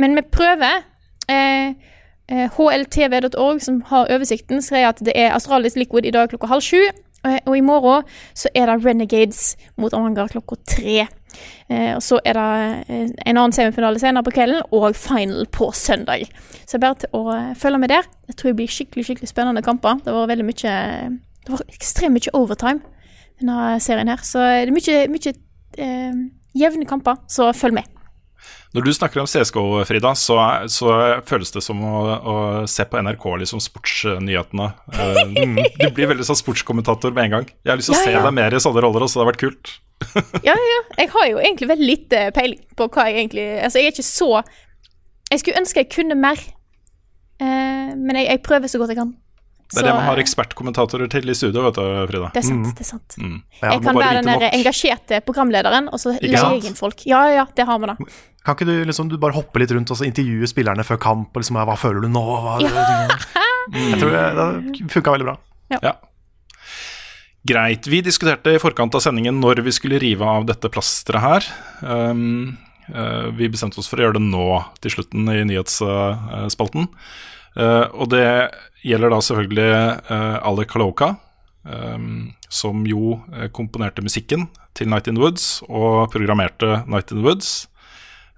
Men 0.01 0.17
vi 0.17 0.23
prøver. 0.33 0.85
Eh, 1.31 1.73
eh, 2.29 2.51
HLTV.org, 2.57 3.63
som 3.63 3.83
har 3.87 4.13
oversikten, 4.13 4.63
sier 4.63 4.89
at 4.89 5.01
det 5.05 5.13
er 5.15 5.35
Australis 5.35 5.77
Liquid 5.77 6.07
i 6.07 6.15
dag 6.15 6.29
klokka 6.29 6.53
halv 6.53 6.65
sju. 6.65 6.81
Og 7.21 7.57
i 7.57 7.61
morgen 7.61 8.07
så 8.35 8.49
er 8.57 8.71
det 8.71 8.79
Renegades 8.85 9.57
mot 9.77 9.93
Amanger 9.93 10.31
klokka 10.33 10.57
tre. 10.65 11.05
Eh, 11.71 11.93
og 11.97 12.03
så 12.03 12.19
er 12.27 12.37
det 12.39 12.47
eh, 12.91 13.13
en 13.31 13.37
annen 13.41 13.55
semifinale 13.55 14.01
senere 14.03 14.27
på 14.27 14.35
kvelden, 14.35 14.63
og 14.75 14.97
final 14.99 15.47
på 15.55 15.71
søndag. 15.77 16.27
Så 16.65 16.75
det 16.77 16.81
er 16.81 16.87
bare 16.87 17.01
til 17.05 17.15
å 17.21 17.23
eh, 17.35 17.53
følge 17.59 17.83
med 17.83 17.93
der. 17.95 18.09
Jeg 18.31 18.39
tror 18.41 18.51
det 18.53 18.59
blir 18.63 18.75
skikkelig 18.75 19.07
skikkelig 19.11 19.31
spennende 19.31 19.63
kamper. 19.67 20.03
Det 20.05 20.15
var 20.15 20.31
veldig 20.31 20.49
mye 20.51 20.75
Det 21.47 21.55
var 21.55 21.63
ekstremt 21.73 22.19
mye 22.19 22.35
overtime 22.37 22.81
denne 23.41 23.79
serien 23.81 24.11
her. 24.13 24.21
Så 24.27 24.43
det 24.43 24.69
er 24.69 24.75
mye, 24.77 24.99
mye 25.15 25.33
eh, 25.81 26.21
jevne 26.61 26.87
kamper, 26.91 27.23
så 27.31 27.53
følg 27.57 27.79
med. 27.81 27.97
Når 28.71 28.85
du 28.87 28.93
snakker 28.95 29.19
om 29.19 29.27
CSGO, 29.27 29.63
Frida, 29.85 30.13
så, 30.15 30.37
så 30.71 30.93
føles 31.27 31.51
det 31.51 31.63
som 31.65 31.81
å, 31.83 31.95
å 32.17 32.35
se 32.71 32.85
på 32.87 33.01
NRK, 33.03 33.25
liksom 33.43 33.63
sportsnyhetene. 33.63 34.69
Du 35.81 35.89
blir 35.97 36.07
veldig 36.13 36.27
sånn 36.29 36.39
sportskommentator 36.39 37.11
med 37.17 37.27
en 37.27 37.35
gang. 37.35 37.49
Jeg 37.65 37.73
har 37.73 37.81
lyst 37.81 37.91
til 37.91 37.97
å 37.97 37.99
Ja, 37.99 38.05
se 38.07 38.15
ja. 38.15 38.23
deg 38.25 38.37
mer 38.37 38.55
i 38.55 38.61
sånne 38.63 38.85
roller 38.85 39.05
også, 39.07 39.19
det 39.19 39.25
har 39.25 39.31
vært 39.33 39.43
kult. 39.43 39.73
Ja, 40.43 40.55
ja, 40.55 40.69
ja. 40.73 40.81
Jeg 40.99 41.11
har 41.13 41.27
jo 41.31 41.39
egentlig 41.39 41.69
veldig 41.71 41.87
lite 41.87 42.21
peiling 42.35 42.61
på 42.77 42.87
hva 42.89 43.05
jeg 43.09 43.19
egentlig 43.25 43.47
Altså, 43.63 43.79
jeg 43.83 43.91
er 43.91 43.95
ikke 43.95 44.07
så 44.09 44.29
Jeg 45.31 45.43
skulle 45.43 45.61
ønske 45.61 45.83
jeg 45.85 45.91
kunne 45.93 46.17
mer, 46.19 46.41
eh, 47.41 47.91
men 47.97 48.17
jeg, 48.19 48.27
jeg 48.33 48.43
prøver 48.47 48.71
så 48.73 48.81
godt 48.81 48.91
jeg 48.95 48.99
kan. 48.99 49.13
Det 49.71 49.79
er 49.85 49.87
det 49.87 49.93
man 49.95 50.09
har 50.09 50.19
eh, 50.19 50.25
ekspertkommentatorer 50.25 51.11
til 51.13 51.31
i 51.31 51.35
studio, 51.39 51.63
vet 51.69 51.77
du, 51.79 51.85
Frida. 52.11 52.31
Det 52.35 52.41
er 52.43 52.49
sant. 52.49 52.73
det 52.75 52.83
er 52.83 52.89
sant 52.89 53.17
Mm. 53.21 53.37
Ja, 53.61 53.71
Jeg 53.77 53.83
kan 53.85 54.01
være 54.01 54.23
den 54.23 54.31
der 54.41 54.51
engasjerte 54.57 55.21
programlederen, 55.23 55.89
og 55.93 56.01
så 56.03 56.17
Ikke 56.17 56.33
jeg 56.33 56.43
leie 56.43 56.67
inn 56.73 56.79
folk. 56.79 57.05
Ja, 57.07 57.21
ja, 57.29 57.35
ja, 57.43 57.47
det 57.55 57.67
har 57.69 57.79
vi 57.79 57.87
da. 57.93 57.97
Kan 58.45 58.57
ikke 58.57 58.67
du 58.67 58.75
liksom 58.89 59.11
du 59.13 59.19
bare 59.21 59.37
hoppe 59.37 59.61
litt 59.63 59.71
rundt 59.71 59.91
og 59.93 59.99
så 60.01 60.09
intervjue 60.09 60.49
spillerne 60.51 60.83
før 60.83 60.99
kamp? 60.99 61.31
Og 61.37 61.45
liksom, 61.45 61.61
hva 61.61 61.77
føler 61.79 62.03
du 62.03 62.09
nå? 62.11 62.25
Hva, 62.25 62.57
Jeg 63.77 64.01
tror 64.01 64.11
det, 64.17 64.25
det 64.41 64.91
funka 64.91 65.15
veldig 65.15 65.29
bra. 65.29 65.37
Ja. 65.77 65.93
Greit. 67.51 67.87
Vi 67.91 67.99
diskuterte 68.05 68.53
i 68.55 68.61
forkant 68.63 68.95
av 68.95 69.03
sendingen 69.03 69.41
når 69.43 69.65
vi 69.67 69.73
skulle 69.75 69.99
rive 69.99 70.27
av 70.27 70.45
dette 70.47 70.71
plasteret 70.71 71.25
her. 71.25 71.47
Um, 71.83 72.53
uh, 72.95 73.27
vi 73.35 73.49
bestemte 73.51 73.81
oss 73.83 73.89
for 73.91 73.99
å 73.99 74.05
gjøre 74.05 74.21
det 74.21 74.29
nå, 74.29 74.45
til 74.79 74.95
slutten 74.95 75.27
i 75.33 75.41
nyhetsspalten. 75.49 76.87
Uh, 77.57 77.87
og 77.91 78.13
det 78.15 78.23
gjelder 78.87 79.11
da 79.11 79.19
selvfølgelig 79.27 79.67
uh, 80.13 80.39
Alec 80.47 80.71
Kaloka, 80.71 81.11
um, 81.67 82.31
som 82.47 82.87
jo 82.87 83.19
komponerte 83.57 84.05
musikken 84.07 84.47
til 84.79 84.93
Night 84.93 85.11
in 85.11 85.19
the 85.19 85.25
Woods 85.25 85.65
og 85.67 86.15
programmerte 86.15 86.85
Night 86.87 87.11
in 87.11 87.19
the 87.19 87.27
Woods. 87.27 87.67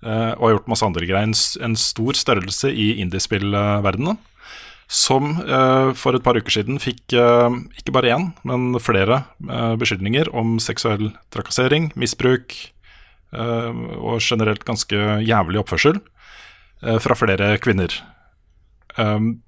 og 0.02 0.40
har 0.42 0.56
gjort 0.56 0.72
masse 0.72 0.86
andre 0.86 1.06
greier. 1.06 1.28
En, 1.28 1.36
en 1.62 1.76
stor 1.78 2.16
størrelse 2.18 2.72
i 2.72 2.94
indiespillverdenen 3.04 4.16
som 4.92 5.38
eh, 5.40 5.90
for 5.96 6.16
et 6.16 6.24
par 6.24 6.36
uker 6.36 6.52
siden 6.52 6.80
fikk 6.82 7.14
eh, 7.16 7.54
ikke 7.80 7.94
bare 7.96 8.12
én, 8.12 8.28
men 8.48 8.76
flere 8.82 9.22
eh, 9.48 9.74
beskyldninger 9.80 10.28
om 10.36 10.58
seksuell 10.62 11.14
trakassering, 11.34 11.92
misbruk 11.96 12.56
og 13.32 14.18
generelt 14.20 14.60
ganske 14.68 14.98
jævlig 15.24 15.56
oppførsel 15.62 16.02
fra 17.00 17.14
flere 17.16 17.46
kvinner. 17.64 17.94
Um, 19.00 19.38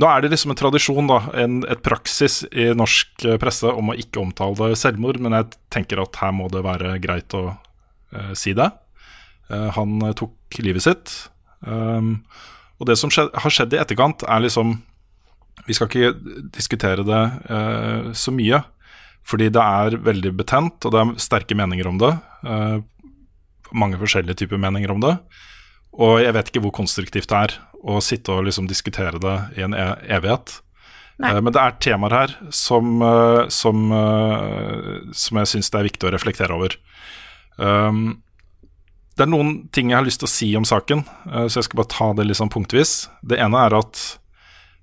nå 0.00 0.08
er 0.08 0.22
det 0.22 0.32
liksom 0.32 0.52
en 0.52 0.58
tradisjon, 0.58 1.06
da, 1.10 1.20
en, 1.38 1.60
et 1.70 1.82
praksis 1.84 2.42
i 2.50 2.70
norsk 2.76 3.26
presse 3.42 3.70
om 3.70 3.92
å 3.92 3.98
ikke 3.98 4.22
omtale 4.22 4.72
selvmord, 4.78 5.20
men 5.22 5.36
jeg 5.38 5.52
tenker 5.74 6.02
at 6.02 6.18
her 6.22 6.34
må 6.34 6.48
det 6.52 6.64
være 6.66 6.96
greit 7.02 7.36
å 7.38 7.44
eh, 7.52 8.32
si 8.38 8.54
det. 8.56 8.70
Eh, 9.50 9.68
han 9.76 10.02
tok 10.18 10.58
livet 10.64 10.86
sitt. 10.86 11.14
Um, 11.62 12.18
og 12.80 12.88
det 12.90 12.96
som 13.00 13.12
har 13.14 13.52
skjedd 13.52 13.76
i 13.76 13.80
etterkant, 13.82 14.26
er 14.26 14.44
liksom 14.44 14.80
Vi 15.64 15.72
skal 15.72 15.86
ikke 15.86 16.48
diskutere 16.52 17.04
det 17.06 17.20
eh, 17.48 18.08
så 18.12 18.32
mye, 18.34 18.58
fordi 19.24 19.46
det 19.54 19.62
er 19.62 19.94
veldig 20.02 20.32
betent, 20.36 20.84
og 20.84 20.92
det 20.92 21.00
er 21.00 21.12
sterke 21.22 21.54
meninger 21.56 21.86
om 21.88 22.00
det. 22.02 22.10
eh, 22.44 22.80
mange 23.72 23.98
forskjellige 23.98 24.42
typer 24.42 24.60
meninger 24.60 24.90
om 24.90 25.00
det. 25.00 25.14
Og 25.94 26.20
jeg 26.22 26.34
vet 26.34 26.50
ikke 26.50 26.64
hvor 26.66 26.74
konstruktivt 26.74 27.30
det 27.30 27.38
er 27.38 27.56
å 27.84 28.00
sitte 28.02 28.34
og 28.34 28.46
liksom 28.48 28.68
diskutere 28.70 29.20
det 29.22 29.36
i 29.58 29.64
en 29.66 29.74
e 29.74 29.86
evighet. 30.16 30.58
Eh, 31.22 31.40
men 31.40 31.52
det 31.54 31.60
er 31.62 31.78
temaer 31.82 32.16
her 32.16 32.36
som, 32.50 32.96
eh, 33.02 33.46
som, 33.48 33.92
eh, 33.92 35.12
som 35.12 35.38
jeg 35.38 35.52
syns 35.52 35.70
det 35.70 35.80
er 35.80 35.88
viktig 35.90 36.08
å 36.08 36.14
reflektere 36.14 36.56
over. 36.56 36.76
Um, 37.56 38.23
det 39.14 39.24
er 39.24 39.30
noen 39.30 39.54
ting 39.74 39.92
jeg 39.92 39.98
har 40.00 40.06
lyst 40.06 40.22
til 40.22 40.28
å 40.28 40.34
si 40.34 40.48
om 40.58 40.66
saken, 40.68 41.04
eh, 41.30 41.46
så 41.48 41.60
jeg 41.60 41.68
skal 41.68 41.80
bare 41.82 41.94
ta 41.94 42.10
det 42.16 42.26
litt 42.28 42.40
sånn 42.40 42.52
punktvis. 42.52 42.94
Det 43.22 43.38
ene 43.42 43.62
er 43.66 43.76
at 43.78 44.02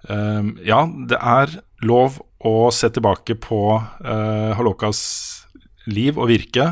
eh, 0.10 0.52
ja, 0.68 0.84
det 1.10 1.20
er 1.20 1.58
lov 1.88 2.22
å 2.42 2.72
se 2.74 2.90
tilbake 2.90 3.36
på 3.38 3.58
Halokas 4.58 5.02
liv 5.86 6.18
og 6.18 6.30
virke 6.32 6.72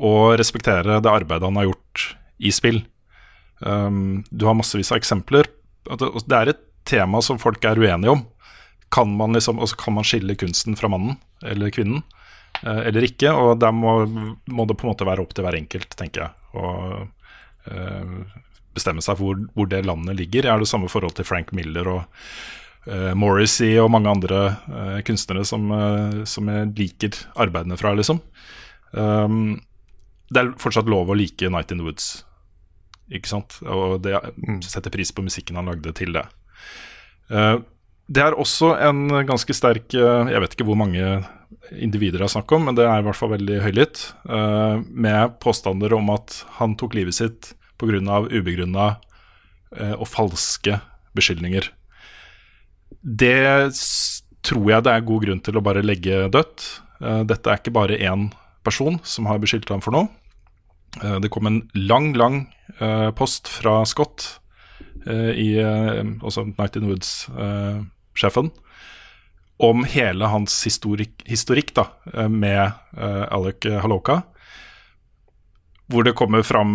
og 0.00 0.38
respektere 0.40 0.96
det 1.04 1.10
arbeidet 1.12 1.44
han 1.44 1.58
har 1.60 1.66
gjort 1.66 2.04
i 2.40 2.52
spill. 2.52 2.78
Du 3.60 4.46
har 4.48 4.56
massevis 4.56 4.92
av 4.94 5.00
eksempler. 5.00 5.50
Det 5.88 6.38
er 6.38 6.52
et 6.54 6.62
tema 6.88 7.20
som 7.24 7.40
folk 7.40 7.64
er 7.68 7.80
uenige 7.80 8.14
om. 8.14 8.24
Kan 8.92 9.12
man, 9.16 9.36
liksom, 9.36 9.60
kan 9.76 9.98
man 9.98 10.08
skille 10.08 10.38
kunsten 10.40 10.76
fra 10.76 10.88
mannen 10.92 11.18
eller 11.44 11.72
kvinnen? 11.74 12.00
eh, 12.62 12.82
eller 12.88 13.06
ikke. 13.08 13.32
Og 13.34 13.58
der 13.62 13.74
må, 13.74 14.00
må 14.46 14.66
det 14.68 14.78
på 14.78 14.86
en 14.86 14.92
måte 14.92 15.08
være 15.08 15.24
opp 15.24 15.34
til 15.36 15.46
hver 15.46 15.58
enkelt, 15.58 15.96
tenker 15.98 16.26
jeg. 16.26 16.37
Å 16.56 16.68
eh, 17.68 18.38
bestemme 18.78 19.04
seg 19.04 19.18
for 19.18 19.32
hvor, 19.32 19.42
hvor 19.56 19.68
det 19.70 19.84
landet 19.86 20.18
ligger. 20.18 20.46
Jeg 20.46 20.54
har 20.54 20.62
det 20.62 20.70
samme 20.70 20.90
forhold 20.92 21.16
til 21.18 21.26
Frank 21.28 21.52
Miller 21.56 21.88
og 21.90 22.02
uh, 22.88 23.12
Morrissey 23.18 23.76
og 23.80 23.90
mange 23.94 24.12
andre 24.12 24.42
uh, 24.68 24.98
kunstnere 25.06 25.44
som, 25.48 25.70
uh, 25.72 26.22
som 26.28 26.50
jeg 26.52 26.72
liker 26.78 27.18
arbeidene 27.40 27.78
fra, 27.80 27.94
liksom. 27.98 28.22
Um, 28.92 29.58
det 30.28 30.42
er 30.42 30.54
fortsatt 30.60 30.88
lov 30.90 31.10
å 31.10 31.16
like 31.16 31.48
Night 31.50 31.72
in 31.72 31.80
the 31.80 31.86
Woods, 31.88 32.22
ikke 33.12 33.30
sant? 33.30 33.58
Og 33.64 33.98
det, 34.04 34.14
setter 34.68 34.92
pris 34.92 35.12
på 35.14 35.24
musikken 35.24 35.56
han 35.56 35.70
lagde 35.70 35.94
til 35.96 36.12
det. 36.12 36.26
Det 38.08 38.22
er 38.24 38.36
også 38.36 38.74
en 38.80 39.08
ganske 39.28 39.52
sterk 39.56 39.92
Jeg 39.92 40.40
vet 40.40 40.54
ikke 40.54 40.64
hvor 40.68 40.78
mange 40.80 41.00
individer 41.72 42.20
det 42.20 42.28
er 42.28 42.34
snakk 42.36 42.52
om, 42.56 42.66
men 42.68 42.76
det 42.76 42.86
er 42.86 43.00
i 43.00 43.06
hvert 43.06 43.18
fall 43.18 43.32
veldig 43.34 43.60
høylytt. 43.64 44.02
Uh, 44.28 44.84
med 44.88 45.38
påstander 45.42 45.94
om 45.96 46.10
at 46.14 46.42
han 46.58 46.76
tok 46.80 46.96
livet 46.98 47.16
sitt 47.18 47.52
pga. 47.80 48.20
ubegrunna 48.28 48.88
uh, 48.98 49.94
og 49.96 50.08
falske 50.08 50.80
beskyldninger. 51.16 51.70
Det 53.02 53.72
tror 54.46 54.70
jeg 54.70 54.84
det 54.84 54.92
er 54.92 55.08
god 55.08 55.24
grunn 55.24 55.42
til 55.44 55.58
å 55.58 55.64
bare 55.64 55.84
legge 55.84 56.28
dødt. 56.32 56.66
Uh, 57.00 57.22
dette 57.28 57.50
er 57.50 57.60
ikke 57.60 57.76
bare 57.76 58.00
én 58.00 58.30
person 58.66 58.98
som 59.04 59.28
har 59.30 59.40
beskyldt 59.40 59.70
ham 59.72 59.84
for 59.84 59.94
noe. 59.94 60.08
Det 60.98 61.28
kom 61.30 61.46
en 61.46 61.58
lang, 61.76 62.14
lang 62.16 62.46
post 63.14 63.46
fra 63.52 63.84
Scott, 63.86 64.40
i, 65.06 65.52
Night 65.60 66.78
in 66.80 66.88
Woods-sjefen, 66.88 68.48
om 69.58 69.82
hele 69.90 70.28
hans 70.30 70.54
historikk, 70.66 71.24
historikk 71.26 71.72
da, 71.74 71.88
eh, 72.14 72.28
med 72.30 72.62
uh, 72.94 73.24
Alec 73.34 73.66
Haloka. 73.82 74.22
Hvor 75.88 76.04
det 76.04 76.14
kommer 76.18 76.44
fram 76.44 76.74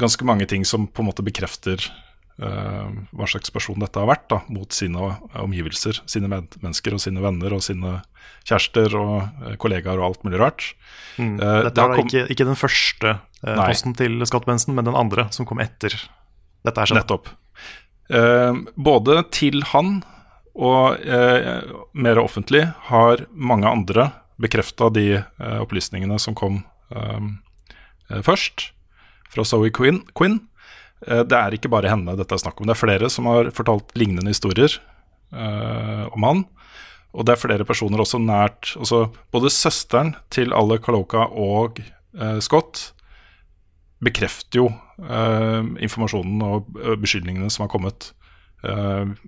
ganske 0.00 0.26
mange 0.26 0.46
ting 0.50 0.66
som 0.68 0.88
på 0.90 1.00
en 1.00 1.08
måte 1.08 1.24
bekrefter 1.24 1.80
uh, 2.42 2.90
hva 3.14 3.28
slags 3.30 3.52
person 3.54 3.78
dette 3.80 4.00
har 4.00 4.10
vært 4.10 4.26
da, 4.32 4.42
mot 4.52 4.74
sine 4.74 5.14
omgivelser, 5.40 6.02
sine 6.10 6.28
medmennesker 6.28 6.96
og 6.96 7.00
sine 7.00 7.22
venner 7.24 7.54
og 7.56 7.62
sine 7.64 8.00
kjærester 8.44 8.98
og 9.00 9.14
uh, 9.46 9.54
kollegaer 9.62 9.96
og 10.02 10.10
alt 10.10 10.26
mulig 10.26 10.42
rart. 10.42 10.72
Mm. 11.16 11.38
Dette 11.38 11.70
det 11.70 11.70
er 11.70 11.78
da 11.78 11.88
kom- 11.94 12.10
ikke, 12.10 12.26
ikke 12.34 12.48
den 12.50 12.58
første 12.58 13.18
posten 13.44 13.96
til 13.96 14.20
Scott 14.28 14.44
Benson, 14.48 14.74
men 14.76 14.88
den 14.88 14.98
andre 14.98 15.28
som 15.32 15.48
kom 15.48 15.62
etter. 15.64 15.94
Dette 16.66 16.80
er 16.80 16.90
skjedd. 16.90 17.00
Nettopp. 17.00 17.32
Både 18.76 19.22
til 19.32 19.62
han 19.70 20.02
og 20.54 21.02
eh, 21.02 21.64
mer 21.98 22.20
offentlig 22.22 22.62
har 22.90 23.24
mange 23.34 23.66
andre 23.66 24.10
bekrefta 24.40 24.88
de 24.94 25.06
eh, 25.18 25.58
opplysningene 25.62 26.18
som 26.22 26.36
kom 26.38 26.62
eh, 26.94 27.28
eh, 28.10 28.22
først, 28.22 28.70
fra 29.34 29.44
Zoe 29.46 29.72
Quinn. 29.74 30.04
Quinn. 30.14 30.38
Eh, 31.06 31.24
det 31.26 31.38
er 31.38 31.56
ikke 31.56 31.72
bare 31.72 31.90
henne 31.90 32.14
dette 32.18 32.36
er 32.36 32.42
snakk 32.42 32.60
om. 32.60 32.68
Det 32.68 32.76
er 32.76 32.82
flere 32.84 33.10
som 33.10 33.26
har 33.30 33.50
fortalt 33.54 33.94
lignende 33.98 34.30
historier 34.30 34.78
eh, 35.34 36.04
om 36.14 36.26
han. 36.26 36.44
Og 37.14 37.26
det 37.26 37.34
er 37.34 37.42
flere 37.42 37.66
personer 37.66 38.02
også 38.02 38.18
nært 38.18 38.72
også 38.74 39.04
Både 39.30 39.50
søsteren 39.54 40.16
til 40.34 40.54
alle 40.54 40.80
Kaloka 40.82 41.28
og 41.30 41.78
eh, 41.82 42.38
Scott 42.42 42.90
bekrefter 44.04 44.58
jo 44.60 44.66
informasjonen 45.80 46.42
og 46.44 46.66
beskyldningene 47.00 47.48
som 47.50 47.64
har 47.64 47.70
kommet 47.72 48.10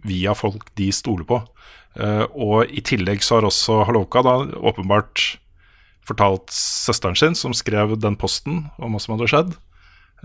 via 0.07 0.33
folk 0.35 0.71
de 0.79 0.87
stoler 0.95 1.27
på. 1.29 1.41
Eh, 1.97 2.25
og 2.37 2.69
i 2.69 2.83
tillegg 2.85 3.25
så 3.25 3.39
har 3.39 3.49
også 3.49 3.83
Haloka 3.89 4.23
da 4.25 4.37
åpenbart 4.69 5.39
fortalt 6.07 6.53
søsteren 6.55 7.17
sin, 7.19 7.35
som 7.35 7.55
skrev 7.57 7.97
den 7.99 8.19
posten 8.21 8.67
om 8.79 8.95
hva 8.95 9.01
som 9.03 9.17
hadde 9.17 9.31
skjedd, 9.33 9.55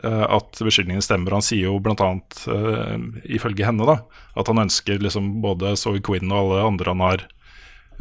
eh, 0.03 0.26
at 0.28 0.59
beskyldningene 0.59 1.05
stemmer. 1.05 1.38
Han 1.38 1.45
sier 1.45 1.70
jo 1.70 1.80
bl.a. 1.84 2.09
Uh, 2.45 2.97
ifølge 3.26 3.66
henne 3.66 3.88
da, 3.88 4.01
at 4.38 4.51
han 4.51 4.66
ønsker 4.66 5.01
liksom 5.01 5.39
både 5.43 5.76
Zoe 5.80 6.03
Quinn 6.03 6.32
og 6.32 6.43
alle 6.43 6.68
andre 6.74 6.93
han 6.93 7.05
har 7.05 7.26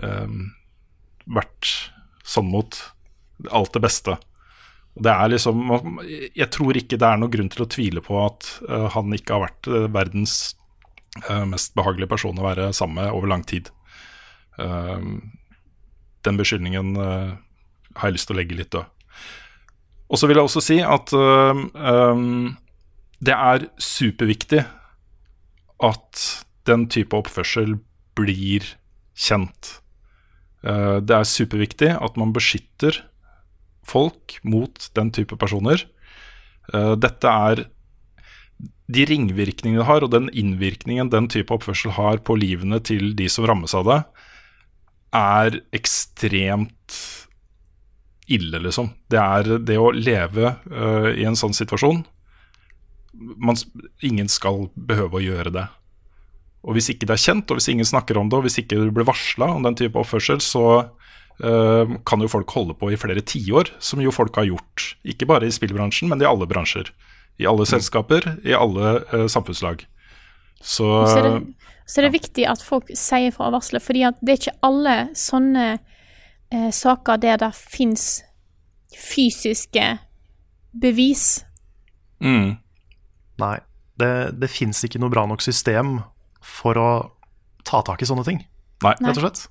eh, 0.02 0.34
vært 1.30 1.70
sånn 2.26 2.50
mot, 2.50 2.76
alt 3.50 3.72
det 3.76 3.84
beste. 3.86 4.18
Det 5.00 5.10
er 5.12 5.30
liksom 5.32 6.00
Jeg 6.34 6.48
tror 6.52 6.76
ikke 6.76 6.98
det 6.98 7.06
er 7.06 7.20
noen 7.20 7.32
grunn 7.32 7.50
til 7.52 7.64
å 7.64 7.70
tvile 7.70 8.02
på 8.04 8.18
at 8.24 8.48
uh, 8.68 8.88
han 8.96 9.14
ikke 9.14 9.36
har 9.36 9.46
vært 9.46 9.70
eh, 9.70 9.86
verdens 9.92 10.34
eh, 10.42 10.59
mest 11.50 11.74
behagelig 11.74 12.06
person 12.10 12.38
å 12.38 12.44
være 12.44 12.68
sammen 12.76 13.02
med 13.02 13.12
over 13.12 13.30
lang 13.32 13.42
tid. 13.42 13.70
Eh, 14.60 15.06
den 16.26 16.40
beskyldningen 16.40 16.96
eh, 17.00 17.30
har 17.96 18.10
jeg 18.10 18.16
lyst 18.16 18.30
til 18.30 18.36
å 18.36 18.40
legge 18.40 18.58
litt 18.58 18.72
død. 18.74 18.88
Og 20.10 20.18
så 20.18 20.26
vil 20.26 20.40
jeg 20.40 20.48
også 20.48 20.62
si 20.64 20.78
at 20.82 21.14
eh, 21.16 21.62
eh, 21.90 22.24
det 23.20 23.36
er 23.36 23.68
superviktig 23.80 24.64
at 25.90 26.24
den 26.68 26.86
type 26.92 27.16
oppførsel 27.16 27.78
blir 28.18 28.66
kjent. 29.16 29.76
Eh, 30.64 30.98
det 31.00 31.16
er 31.16 31.28
superviktig 31.28 31.94
at 31.96 32.18
man 32.20 32.34
beskytter 32.36 33.02
folk 33.86 34.38
mot 34.44 34.90
den 34.96 35.12
type 35.14 35.38
personer. 35.40 35.86
Eh, 36.74 36.94
dette 37.00 37.36
er 37.50 37.64
de 38.90 39.06
ringvirkningene 39.06 39.82
det 39.82 39.88
har, 39.88 40.04
og 40.04 40.12
den 40.12 40.28
innvirkningen 40.34 41.12
den 41.12 41.28
type 41.30 41.54
oppførsel 41.54 41.94
har 41.96 42.22
på 42.26 42.36
livene 42.38 42.80
til 42.82 43.14
de 43.18 43.28
som 43.30 43.46
rammes 43.48 43.74
av 43.76 43.86
det, 43.86 43.98
er 45.16 45.58
ekstremt 45.76 47.00
ille, 48.30 48.60
liksom. 48.62 48.92
Det 49.10 49.18
er 49.18 49.58
det 49.66 49.78
å 49.78 49.90
leve 49.94 50.54
uh, 50.70 51.10
i 51.10 51.26
en 51.26 51.38
sånn 51.38 51.54
situasjon 51.56 52.04
man, 53.20 53.58
Ingen 54.06 54.30
skal 54.30 54.68
behøve 54.74 55.18
å 55.18 55.24
gjøre 55.24 55.52
det. 55.54 55.66
Og 56.60 56.76
hvis 56.76 56.90
ikke 56.92 57.08
det 57.08 57.16
er 57.16 57.24
kjent, 57.24 57.50
og 57.50 57.58
hvis 57.58 57.70
ingen 57.72 57.88
snakker 57.88 58.18
om 58.20 58.30
det, 58.30 58.38
og 58.38 58.46
hvis 58.46 58.60
ikke 58.62 58.78
du 58.78 58.90
blir 58.94 59.08
varsla 59.08 59.50
om 59.54 59.64
den 59.64 59.76
type 59.78 59.98
oppførsel, 59.98 60.42
så 60.44 60.64
uh, 61.42 61.94
kan 62.06 62.22
jo 62.22 62.30
folk 62.30 62.52
holde 62.54 62.76
på 62.78 62.92
i 62.92 62.98
flere 63.00 63.24
tiår, 63.24 63.74
som 63.82 64.02
jo 64.04 64.14
folk 64.14 64.36
har 64.38 64.48
gjort. 64.48 64.92
Ikke 65.08 65.28
bare 65.28 65.48
i 65.48 65.54
spillbransjen, 65.54 66.10
men 66.12 66.22
i 66.22 66.28
alle 66.28 66.48
bransjer. 66.48 66.92
I 67.40 67.46
alle 67.48 67.64
selskaper, 67.68 68.26
i 68.44 68.52
alle 68.56 68.98
eh, 69.12 69.26
samfunnslag. 69.32 69.86
Så 70.60 70.88
Så 71.08 71.18
er, 71.18 71.28
det, 71.28 71.70
så 71.88 72.00
er 72.00 72.08
det 72.08 72.12
viktig 72.18 72.44
at 72.50 72.62
folk 72.62 72.90
sier 72.92 73.32
fra 73.32 73.48
og 73.48 73.56
varsler, 73.56 73.80
fordi 73.80 74.04
det 74.20 74.34
er 74.34 74.40
ikke 74.42 74.58
alle 74.66 74.96
sånne 75.16 75.66
eh, 76.52 76.68
saker 76.74 77.20
der 77.22 77.40
det 77.40 77.54
fins 77.56 78.20
fysiske 78.96 79.86
bevis. 80.80 81.44
mm, 82.20 82.58
Nei, 83.40 83.56
det, 83.96 84.12
det 84.40 84.50
fins 84.52 84.84
ikke 84.84 85.00
noe 85.00 85.12
bra 85.12 85.24
nok 85.28 85.40
system 85.40 86.00
for 86.44 86.76
å 86.76 86.90
ta 87.64 87.80
tak 87.86 88.02
i 88.02 88.08
sånne 88.08 88.26
ting, 88.26 88.42
Nei. 88.84 88.92
rett 89.00 89.16
og 89.16 89.24
slett. 89.24 89.46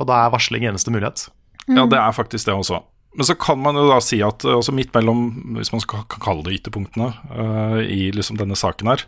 Og 0.00 0.08
da 0.08 0.22
er 0.24 0.32
varsling 0.32 0.64
eneste 0.64 0.92
mulighet. 0.92 1.26
Ja, 1.68 1.84
det 1.86 1.98
er 2.00 2.14
faktisk 2.16 2.48
det 2.48 2.54
også. 2.56 2.80
Men 3.14 3.26
så 3.26 3.34
kan 3.34 3.58
man 3.58 3.78
jo 3.78 3.88
da 3.90 3.98
si 4.04 4.20
at 4.22 4.44
eh, 4.46 4.54
altså 4.54 4.74
midt 4.74 4.94
mellom, 4.94 5.26
hvis 5.58 5.72
man 5.74 5.82
skal 5.82 6.06
kalle 6.12 6.46
det 6.46 6.60
ytterpunktene 6.60 7.10
uh, 7.34 7.80
i 7.82 8.10
liksom 8.14 8.38
denne 8.38 8.58
saken 8.58 8.92
her, 8.92 9.04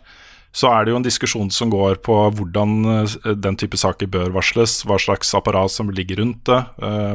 så 0.53 0.69
er 0.69 0.83
det 0.85 0.91
jo 0.93 0.97
en 0.99 1.05
diskusjon 1.05 1.49
som 1.53 1.71
går 1.73 1.97
på 2.05 2.17
hvordan 2.37 2.73
eh, 2.91 3.15
den 3.41 3.57
type 3.57 3.79
saker 3.79 4.11
bør 4.11 4.35
varsles, 4.35 4.81
hva 4.85 4.99
slags 5.01 5.31
apparat 5.37 5.71
som 5.73 5.89
ligger 5.89 6.19
rundt 6.21 6.43
det, 6.45 6.59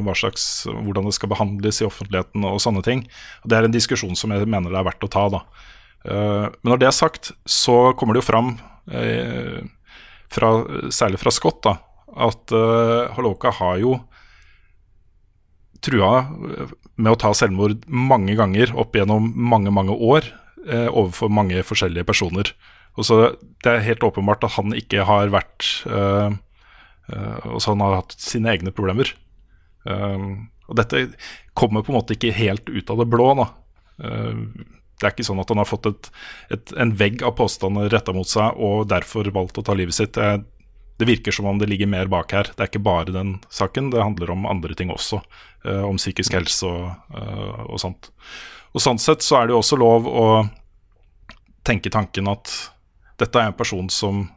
hva 0.03 0.15
slags, 0.17 0.67
hvordan 0.67 1.07
det 1.07 1.15
skal 1.15 1.31
behandles 1.31 1.79
i 1.79 1.87
offentligheten 1.87 2.49
og 2.49 2.59
sånne 2.65 2.83
ting. 2.87 3.05
Det 3.45 3.59
er 3.59 3.69
en 3.69 3.77
diskusjon 3.77 4.19
som 4.19 4.35
jeg 4.35 4.49
mener 4.49 4.73
det 4.73 4.81
er 4.81 4.89
verdt 4.89 5.07
å 5.07 5.13
ta. 5.13 5.29
da. 5.37 5.45
Men 6.09 6.73
når 6.73 6.83
det 6.83 6.89
er 6.89 6.97
sagt, 6.97 7.31
så 7.47 7.93
kommer 7.99 8.17
det 8.17 8.25
jo 8.25 8.31
fram, 8.33 8.51
fra, 10.35 10.51
særlig 10.91 11.23
fra 11.23 11.35
Scott, 11.35 11.63
da, 11.69 11.77
at 12.27 12.57
Holoka 13.15 13.55
har 13.61 13.79
jo 13.85 14.01
trua 15.89 16.29
med 16.99 17.13
å 17.13 17.19
ta 17.19 17.33
selvmord 17.37 17.87
mange 17.89 18.37
ganger 18.39 18.75
opp 18.79 18.97
gjennom 18.97 19.31
mange, 19.35 19.73
mange 19.75 19.95
år 19.95 20.29
eh, 20.69 20.89
overfor 20.89 21.33
mange 21.33 21.65
forskjellige 21.67 22.07
personer. 22.09 22.53
Og 22.99 23.07
så 23.07 23.19
Det 23.63 23.71
er 23.73 23.87
helt 23.87 24.05
åpenbart 24.05 24.45
at 24.45 24.57
han 24.59 24.75
ikke 24.75 25.07
har 25.07 25.31
vært 25.31 25.67
eh, 25.87 26.31
eh, 27.13 27.39
Altså 27.47 27.75
han 27.75 27.85
har 27.85 28.01
hatt 28.01 28.17
sine 28.19 28.51
egne 28.55 28.75
problemer. 28.75 29.13
Eh, 29.87 30.27
og 30.69 30.77
dette 30.77 31.09
kommer 31.57 31.83
på 31.83 31.93
en 31.93 32.01
måte 32.01 32.17
ikke 32.17 32.35
helt 32.37 32.69
ut 32.69 32.91
av 32.91 33.01
det 33.01 33.09
blå. 33.09 33.31
da. 33.39 33.49
Eh, 34.05 34.43
det 34.99 35.07
er 35.07 35.15
ikke 35.15 35.29
sånn 35.29 35.39
at 35.39 35.51
han 35.53 35.61
har 35.63 35.69
fått 35.69 35.87
et, 35.87 36.11
et, 36.51 36.73
en 36.75 36.93
vegg 36.99 37.23
av 37.23 37.37
påstander 37.39 37.91
retta 37.93 38.13
mot 38.15 38.27
seg 38.27 38.59
og 38.59 38.89
derfor 38.91 39.31
valgt 39.35 39.61
å 39.61 39.63
ta 39.63 39.77
livet 39.79 39.95
sitt. 39.95 40.19
Det, 40.19 40.43
det 40.99 41.07
virker 41.07 41.33
som 41.35 41.47
om 41.47 41.59
det 41.61 41.69
ligger 41.71 41.87
mer 41.91 42.09
bak 42.11 42.33
her. 42.35 42.49
Det 42.55 42.61
er 42.65 42.71
ikke 42.73 42.83
bare 42.83 43.13
den 43.15 43.37
saken, 43.55 43.91
det 43.95 44.03
handler 44.03 44.33
om 44.35 44.47
andre 44.51 44.75
ting 44.75 44.91
også. 44.91 45.21
eh, 45.65 45.83
om 45.83 45.97
psykisk 45.99 46.33
helse 46.37 46.67
og, 46.67 46.91
eh, 47.15 47.61
og 47.67 47.79
sånt. 47.83 48.11
Og 48.75 48.81
Sånn 48.83 48.99
sett 49.03 49.23
så 49.27 49.41
er 49.41 49.47
det 49.49 49.55
jo 49.57 49.59
også 49.63 49.79
lov 49.79 50.07
å 50.07 50.27
tenke 51.67 51.91
tanken 51.91 52.29
at 52.31 52.53
dette 53.19 53.41
er 53.41 53.51
en 53.51 53.57
person 53.59 53.89
som 53.91 54.29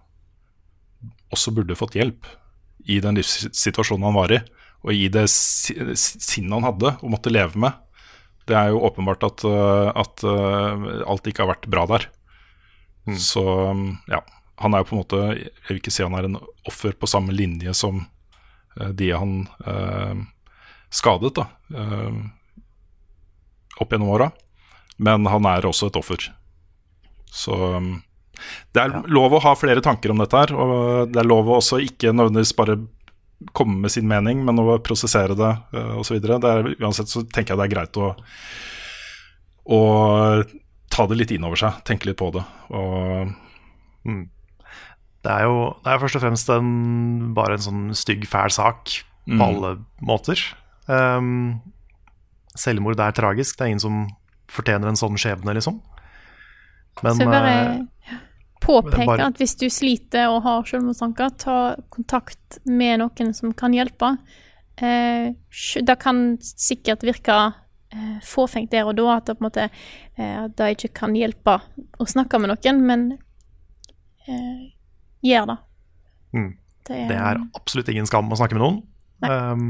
også 1.32 1.54
burde 1.56 1.78
fått 1.78 1.96
hjelp 1.96 2.26
i 2.90 3.00
den 3.04 3.16
livssituasjonen 3.20 4.08
han 4.10 4.18
var 4.18 4.34
i, 4.34 4.40
og 4.82 4.94
i 4.98 5.08
det 5.14 5.28
si- 5.30 5.78
sinnet 5.96 6.58
han 6.58 6.66
hadde 6.72 6.96
og 7.04 7.12
måtte 7.14 7.32
leve 7.32 7.56
med. 7.62 7.74
Det 8.50 8.58
er 8.58 8.72
jo 8.74 8.82
åpenbart 8.90 9.24
at, 9.24 9.46
øh, 9.46 9.92
at 9.96 10.24
øh, 10.26 11.04
alt 11.08 11.28
ikke 11.30 11.46
har 11.46 11.54
vært 11.54 11.70
bra 11.70 11.86
der. 11.94 12.08
Så 13.18 13.42
um, 13.72 14.00
ja, 14.10 14.20
han 14.62 14.74
er 14.74 14.84
jo 14.84 14.90
på 14.90 14.96
en 14.96 15.02
måte 15.02 15.22
Jeg 15.36 15.68
vil 15.68 15.80
ikke 15.82 15.94
si 15.94 16.04
han 16.06 16.16
er 16.18 16.28
en 16.28 16.40
offer 16.70 16.94
på 16.98 17.10
samme 17.10 17.34
linje 17.36 17.74
som 17.78 18.04
øh, 18.80 18.92
de 18.98 19.12
han 19.12 19.36
øh, 19.66 20.22
skadet, 20.92 21.36
da. 21.40 21.48
øh, 21.74 22.22
opp 23.82 23.92
gjennom 23.92 24.14
åra. 24.14 24.32
Men 25.02 25.26
han 25.26 25.48
er 25.50 25.66
også 25.66 25.90
et 25.90 25.98
offer. 25.98 26.30
Så 27.32 27.56
um, 27.78 27.94
det 28.74 28.84
er 28.84 29.12
lov 29.12 29.34
å 29.34 29.44
ha 29.46 29.54
flere 29.58 29.84
tanker 29.84 30.14
om 30.14 30.22
dette 30.22 30.38
her, 30.38 30.54
og 30.54 31.14
det 31.14 31.22
er 31.22 31.30
lov 31.30 31.50
å 31.50 31.60
også 31.60 31.80
ikke 31.86 32.14
nødvendigvis 32.14 32.58
bare 32.58 32.78
komme 33.58 33.80
med 33.86 33.94
sin 33.94 34.06
mening, 34.10 34.44
men 34.46 34.60
å 34.62 34.78
prosessere 34.84 35.38
det 35.38 35.52
uh, 35.74 35.96
osv. 36.02 36.20
Uansett 36.22 37.10
så 37.10 37.24
tenker 37.24 37.54
jeg 37.54 37.62
det 37.62 37.68
er 37.70 37.74
greit 37.74 38.02
å, 38.02 38.12
å 39.66 39.82
ta 40.92 41.08
det 41.08 41.18
litt 41.18 41.34
inn 41.34 41.48
over 41.48 41.64
seg, 41.64 41.82
tenke 41.88 42.10
litt 42.10 42.20
på 42.22 42.30
det. 42.36 42.44
Og 42.76 43.32
Det 45.22 45.30
er 45.32 45.44
jo 45.46 45.58
det 45.84 45.92
er 45.94 46.00
først 46.02 46.16
og 46.18 46.22
fremst 46.24 46.50
en, 46.50 47.34
bare 47.38 47.54
en 47.60 47.66
sånn 47.68 47.84
stygg, 47.96 48.26
fæl 48.30 48.50
sak 48.50 48.86
på 49.28 49.38
Mm. 49.38 49.42
alle 49.46 49.76
måter. 50.02 50.40
Um, 50.90 51.62
selvmord 52.58 53.00
er 53.00 53.12
tragisk. 53.14 53.56
Det 53.58 53.62
er 53.66 53.70
ingen 53.70 53.80
som 53.84 54.00
fortjener 54.50 54.90
en 54.90 54.98
sånn 55.00 55.16
skjebne, 55.22 55.54
liksom. 55.54 55.78
Men 57.04 57.14
så 57.16 57.20
jeg 57.24 57.30
bare 57.30 57.54
eh, 57.54 58.18
påpeker 58.62 59.06
bare- 59.06 59.28
at 59.30 59.38
hvis 59.38 59.56
du 59.62 59.68
sliter 59.70 60.28
og 60.34 60.42
har 60.44 60.64
selvmordstanker, 60.64 61.38
ta 61.38 61.76
kontakt 61.94 62.58
med 62.66 63.00
noen 63.00 63.34
som 63.34 63.54
kan 63.54 63.72
hjelpe. 63.72 64.18
Eh, 64.82 65.32
det 65.86 66.00
kan 66.00 66.38
sikkert 66.42 67.02
virke 67.06 67.54
eh, 67.94 68.20
fåfengt 68.26 68.72
der 68.72 68.86
og 68.90 68.96
da, 68.98 69.18
at 69.18 69.26
det 69.30 69.38
på 69.38 69.46
en 69.46 69.50
måte 69.52 69.70
eh, 70.18 70.48
det 70.58 70.76
ikke 70.78 70.94
kan 70.94 71.14
hjelpe 71.16 71.62
å 72.00 72.06
snakke 72.10 72.40
med 72.42 72.50
noen, 72.56 72.82
men 72.86 73.12
eh, 74.28 74.72
gjør 75.26 75.52
det. 75.54 75.58
Mm. 76.36 76.52
Det 76.88 76.98
er, 76.98 77.08
Det 77.10 77.18
er 77.18 77.42
absolutt 77.58 77.92
ingen 77.94 78.10
skam 78.10 78.32
å 78.32 78.40
snakke 78.40 78.58
med 78.58 78.64
noen. 78.64 78.80
Um, 79.22 79.66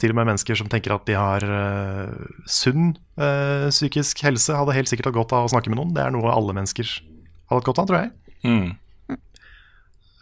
til 0.00 0.10
og 0.10 0.18
med 0.18 0.30
mennesker 0.30 0.58
som 0.58 0.70
tenker 0.70 0.94
at 0.94 1.04
de 1.06 1.14
har 1.18 1.44
uh, 1.44 2.24
sunn 2.48 2.96
uh, 3.20 3.68
psykisk 3.70 4.24
helse, 4.26 4.54
hadde 4.56 4.74
helt 4.76 4.90
sikkert 4.90 5.10
hatt 5.10 5.18
godt 5.18 5.36
av 5.36 5.46
å 5.46 5.52
snakke 5.52 5.70
med 5.72 5.80
noen. 5.80 5.94
Det 5.96 6.02
er 6.02 6.14
noe 6.14 6.32
alle 6.32 6.56
mennesker 6.56 6.88
hadde 6.88 7.60
hatt 7.60 7.68
godt 7.68 7.82
av, 7.82 7.90
tror 7.90 8.00
jeg. 8.00 8.12
Mm. 8.46 9.16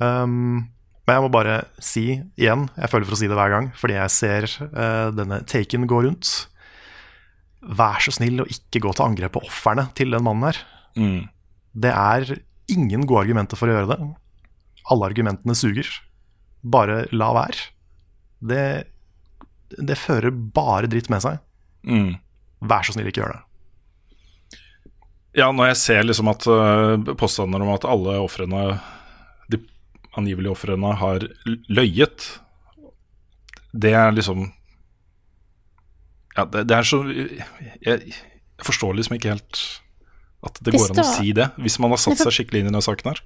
Um, 0.02 0.64
men 1.04 1.18
jeg 1.18 1.24
må 1.24 1.30
bare 1.32 1.56
si 1.84 2.04
igjen, 2.40 2.66
jeg 2.80 2.90
føler 2.90 3.08
for 3.08 3.16
å 3.16 3.20
si 3.20 3.28
det 3.28 3.36
hver 3.38 3.52
gang, 3.52 3.70
fordi 3.76 3.96
jeg 3.98 4.12
ser 4.14 4.48
uh, 4.72 5.12
denne 5.14 5.42
taken 5.48 5.88
gå 5.88 6.00
rundt. 6.06 6.32
Vær 7.64 8.02
så 8.04 8.12
snill 8.12 8.44
å 8.44 8.48
ikke 8.50 8.82
gå 8.84 8.92
til 8.92 9.06
angrep 9.06 9.36
på 9.36 9.44
ofrene 9.46 9.86
til 9.96 10.12
den 10.12 10.24
mannen 10.24 10.50
her. 10.50 10.60
Mm. 10.96 11.22
Det 11.84 11.92
er 11.92 12.36
ingen 12.72 13.04
gode 13.04 13.24
argumenter 13.24 13.60
for 13.60 13.68
å 13.68 13.76
gjøre 13.76 13.90
det. 13.92 13.98
Alle 14.92 15.08
argumentene 15.08 15.56
suger. 15.56 15.88
Bare 16.64 17.04
la 17.12 17.30
være. 17.36 17.70
Det, 18.44 18.66
det 19.78 19.96
fører 20.00 20.32
bare 20.32 20.90
dritt 20.90 21.10
med 21.12 21.24
seg. 21.24 21.40
Mm. 21.88 22.16
Vær 22.64 22.86
så 22.86 22.94
snill, 22.96 23.08
ikke 23.10 23.22
gjør 23.22 23.36
det. 23.36 23.42
Ja, 25.34 25.48
når 25.50 25.72
jeg 25.72 25.78
ser 25.80 26.04
liksom 26.06 26.30
at 26.30 26.46
uh, 26.46 27.14
påstander 27.18 27.64
om 27.64 27.72
at 27.74 27.86
alle 27.90 28.20
ofrene, 28.22 28.76
de 29.50 29.58
angivelige 30.14 30.54
ofrene, 30.54 30.92
har 31.00 31.26
løyet, 31.66 32.28
det 33.74 33.96
er 33.98 34.14
liksom 34.14 34.46
Ja, 36.36 36.44
det, 36.46 36.68
det 36.70 36.76
er 36.76 36.86
så 36.86 37.00
jeg, 37.10 37.48
jeg 37.82 38.14
forstår 38.62 38.94
liksom 38.94 39.16
ikke 39.16 39.32
helt 39.32 39.62
at 40.44 40.60
det 40.62 40.74
går 40.74 40.92
an 40.92 41.00
å 41.02 41.06
si 41.08 41.32
det, 41.34 41.48
hvis 41.62 41.80
man 41.82 41.94
har 41.94 42.00
satt 42.02 42.20
seg 42.20 42.34
skikkelig 42.36 42.62
inn 42.62 42.68
i 42.68 42.70
denne 42.70 42.84
saken 42.84 43.10
her. 43.10 43.22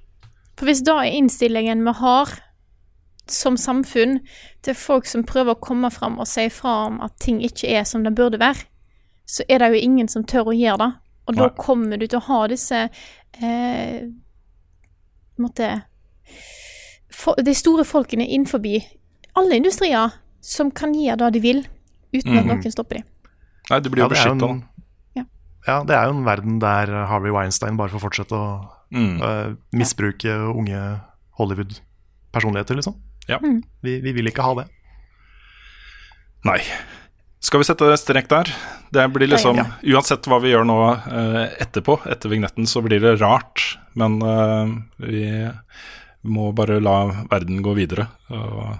For 0.59 0.67
hvis 0.67 0.81
da 0.83 0.97
er 1.05 1.15
innstillingen 1.15 1.85
vi 1.87 1.93
har 2.01 2.33
som 3.29 3.55
samfunn 3.61 4.17
til 4.65 4.75
folk 4.75 5.05
som 5.07 5.23
prøver 5.23 5.53
å 5.55 5.61
komme 5.63 5.91
fram 5.93 6.17
og 6.19 6.27
si 6.27 6.47
fra 6.51 6.87
om 6.89 6.97
at 7.05 7.13
ting 7.21 7.39
ikke 7.45 7.69
er 7.77 7.85
som 7.87 8.03
det 8.03 8.11
burde 8.17 8.39
være, 8.41 8.65
så 9.29 9.45
er 9.47 9.61
det 9.61 9.69
jo 9.75 9.83
ingen 9.85 10.09
som 10.11 10.25
tør 10.27 10.49
å 10.51 10.55
gjøre 10.57 10.81
det. 10.81 10.89
Og 11.29 11.35
da 11.37 11.47
kommer 11.53 11.99
du 12.01 12.07
til 12.09 12.17
å 12.17 12.25
ha 12.25 12.39
disse 12.49 12.79
eh, 13.39 13.99
måtte, 15.37 15.67
for, 17.13 17.37
De 17.45 17.53
store 17.53 17.85
folkene 17.85 18.25
innenfor 18.25 18.65
alle 19.37 19.59
industrier 19.61 20.17
som 20.41 20.71
kan 20.73 20.95
gjøre 20.97 21.19
det 21.29 21.33
de 21.37 21.43
vil, 21.43 21.61
uten 22.15 22.37
at 22.39 22.45
Mhm. 22.45 22.49
noen 22.49 22.71
stopper 22.73 22.95
dem. 22.99 23.03
Nei, 23.69 23.79
det 23.79 23.91
blir 23.91 24.01
jo 24.03 24.09
Ja, 24.09 24.09
det 24.09 24.17
beskytta. 24.17 24.63
Ja. 25.15 25.23
Ja, 25.67 25.83
det 25.83 25.95
er 25.95 26.05
jo 26.09 26.17
en 26.17 26.25
verden 26.25 26.59
der 26.59 27.05
Harvey 27.05 27.31
Weinstein 27.31 27.77
bare 27.77 27.89
får 27.89 28.01
fortsette 28.09 28.33
å 28.33 28.69
Mm. 28.95 29.21
Uh, 29.21 29.55
misbruke 29.75 30.33
unge 30.53 30.79
Hollywood-personligheter, 31.37 32.75
liksom. 32.79 32.95
Ja. 33.27 33.37
Mm. 33.43 33.61
Vi, 33.85 33.99
vi 34.01 34.11
vil 34.11 34.31
ikke 34.31 34.45
ha 34.45 34.55
det. 34.61 34.65
Nei. 36.47 36.59
Skal 37.39 37.61
vi 37.61 37.67
sette 37.69 37.87
strek 37.99 38.27
der? 38.31 38.49
Det 38.91 39.05
blir 39.13 39.29
liksom 39.31 39.59
Ja. 39.59 39.65
Uansett 39.95 40.27
hva 40.27 40.41
vi 40.43 40.51
gjør 40.51 40.65
nå 40.67 40.79
uh, 40.91 41.45
etterpå, 41.61 41.99
etter 42.09 42.31
vignetten, 42.31 42.67
så 42.67 42.81
blir 42.83 42.99
det 43.03 43.15
rart. 43.21 43.77
Men 43.99 44.19
uh, 44.23 44.75
vi 44.99 45.23
må 46.27 46.49
bare 46.51 46.81
la 46.83 47.25
verden 47.31 47.61
gå 47.63 47.73
videre. 47.77 48.09
Og, 48.35 48.73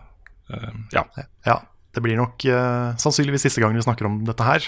eh, 0.52 0.74
ja. 0.92 1.06
Ja, 1.48 1.56
det 1.96 2.02
blir 2.04 2.18
nok 2.20 2.44
sannsynligvis 3.00 3.46
siste 3.48 3.64
gang 3.64 3.72
vi 3.72 3.86
snakker 3.86 4.10
om 4.10 4.18
dette 4.28 4.44
her. 4.44 4.68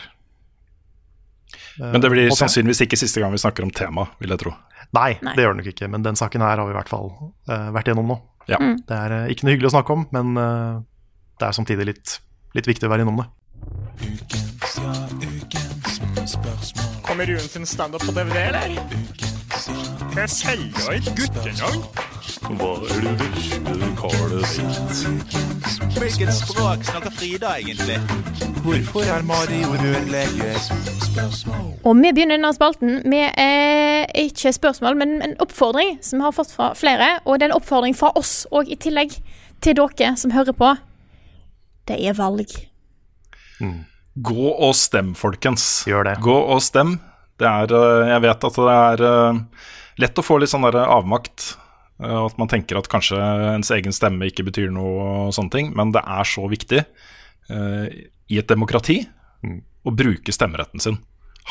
Men 1.82 2.00
det 2.00 2.14
blir 2.14 2.32
sannsynligvis 2.32 2.86
ikke 2.86 3.02
siste 3.02 3.20
gang 3.20 3.36
vi 3.36 3.42
snakker 3.44 3.68
om 3.68 3.74
temaet, 3.76 4.16
vil 4.24 4.32
jeg 4.32 4.40
tro. 4.46 4.56
Nei, 4.96 5.16
Nei. 5.24 5.36
det 5.38 5.46
gjør 5.46 5.56
det 5.56 5.62
nok 5.62 5.72
ikke. 5.72 5.90
Men 5.92 6.06
den 6.06 6.20
saken 6.20 6.44
her 6.44 6.60
har 6.60 6.68
vi 6.68 6.76
i 6.76 6.78
hvert 6.80 6.92
fall 6.92 7.12
uh, 7.16 7.70
vært 7.76 7.92
gjennom 7.92 8.12
nå. 8.12 8.18
Ja. 8.50 8.60
Mm. 8.60 8.82
Det 8.88 8.98
er 8.98 9.16
uh, 9.16 9.32
ikke 9.32 9.48
noe 9.48 9.56
hyggelig 9.56 9.72
å 9.72 9.76
snakke 9.78 9.96
om, 9.96 10.08
men 10.16 10.34
uh, 10.40 10.82
det 11.40 11.48
er 11.48 11.58
samtidig 11.58 11.88
litt, 11.94 12.18
litt 12.58 12.68
viktig 12.70 12.90
å 12.90 12.92
være 12.92 13.08
innom 13.08 13.22
det. 13.24 13.30
Ukens, 14.02 14.80
ja, 14.82 14.96
ukens 15.22 16.34
spørsmål. 16.36 16.98
Kommer 17.08 17.30
Ruen 17.30 17.48
sin 17.48 17.70
standup 17.70 18.04
på 18.04 18.16
DVD, 18.16 18.50
eller? 18.50 19.41
Jeg 19.62 20.30
selger 20.30 20.94
et 20.96 21.10
guttenavn. 21.18 21.84
Hva 22.58 22.70
er 22.90 23.04
det 23.06 23.18
du 23.68 23.84
kaller 24.00 24.46
Hvilket 26.00 26.32
språk 26.34 26.86
snakker 26.88 27.14
Frida 27.14 27.52
egentlig? 27.60 28.00
Hvorfor 28.64 29.06
er 29.06 29.22
Mario 29.28 29.76
rørlegger? 29.84 30.58
Og 31.84 31.94
vi 32.00 32.10
begynner 32.10 32.40
denne 32.40 32.54
spalten 32.58 33.04
med 33.06 33.38
eh, 33.38 34.08
ikke 34.24 34.54
spørsmål, 34.54 34.98
men 34.98 35.22
en 35.22 35.38
oppfordring 35.44 36.00
som 36.02 36.20
vi 36.20 36.26
har 36.26 36.36
fått 36.40 36.56
fra 36.56 36.72
flere. 36.74 37.12
Og 37.26 37.38
det 37.38 37.46
er 37.46 37.54
en 37.54 37.60
oppfordring 37.60 37.98
fra 37.98 38.10
oss 38.18 38.48
òg, 38.50 38.66
i 38.66 38.80
tillegg 38.82 39.14
til 39.62 39.78
dere 39.78 40.16
som 40.18 40.34
hører 40.34 40.58
på. 40.58 40.74
Det 41.86 42.02
er 42.02 42.18
valg. 42.18 42.50
Gå 44.16 44.52
og 44.52 44.76
stem, 44.76 45.14
folkens. 45.16 45.84
Gjør 45.86 46.10
det. 46.10 46.18
Gå 46.26 46.40
og 46.50 46.66
stem. 46.66 46.98
Det 47.42 47.50
er, 47.50 47.74
eh, 47.74 48.12
jeg 48.14 48.24
vet 48.28 48.48
at 48.48 48.60
det 48.62 48.78
er 48.78 49.04
eh, 49.08 49.68
lett 50.04 50.22
å 50.22 50.26
få 50.26 50.38
litt 50.42 50.52
sånn 50.54 50.68
der 50.68 50.82
avmakt. 50.86 51.56
Og 52.02 52.32
At 52.32 52.40
man 52.42 52.50
tenker 52.50 52.80
at 52.80 52.90
kanskje 52.90 53.18
ens 53.52 53.70
egen 53.74 53.94
stemme 53.94 54.26
ikke 54.30 54.48
betyr 54.48 54.72
noe, 54.74 55.28
og 55.28 55.36
sånne 55.38 55.54
ting. 55.54 55.72
Men 55.78 55.94
det 55.94 56.02
er 56.02 56.26
så 56.26 56.48
viktig 56.50 56.80
uh, 56.82 57.86
i 58.26 58.40
et 58.42 58.50
demokrati 58.50 59.04
å 59.86 59.94
bruke 59.94 60.34
stemmeretten 60.34 60.82
sin. 60.82 60.98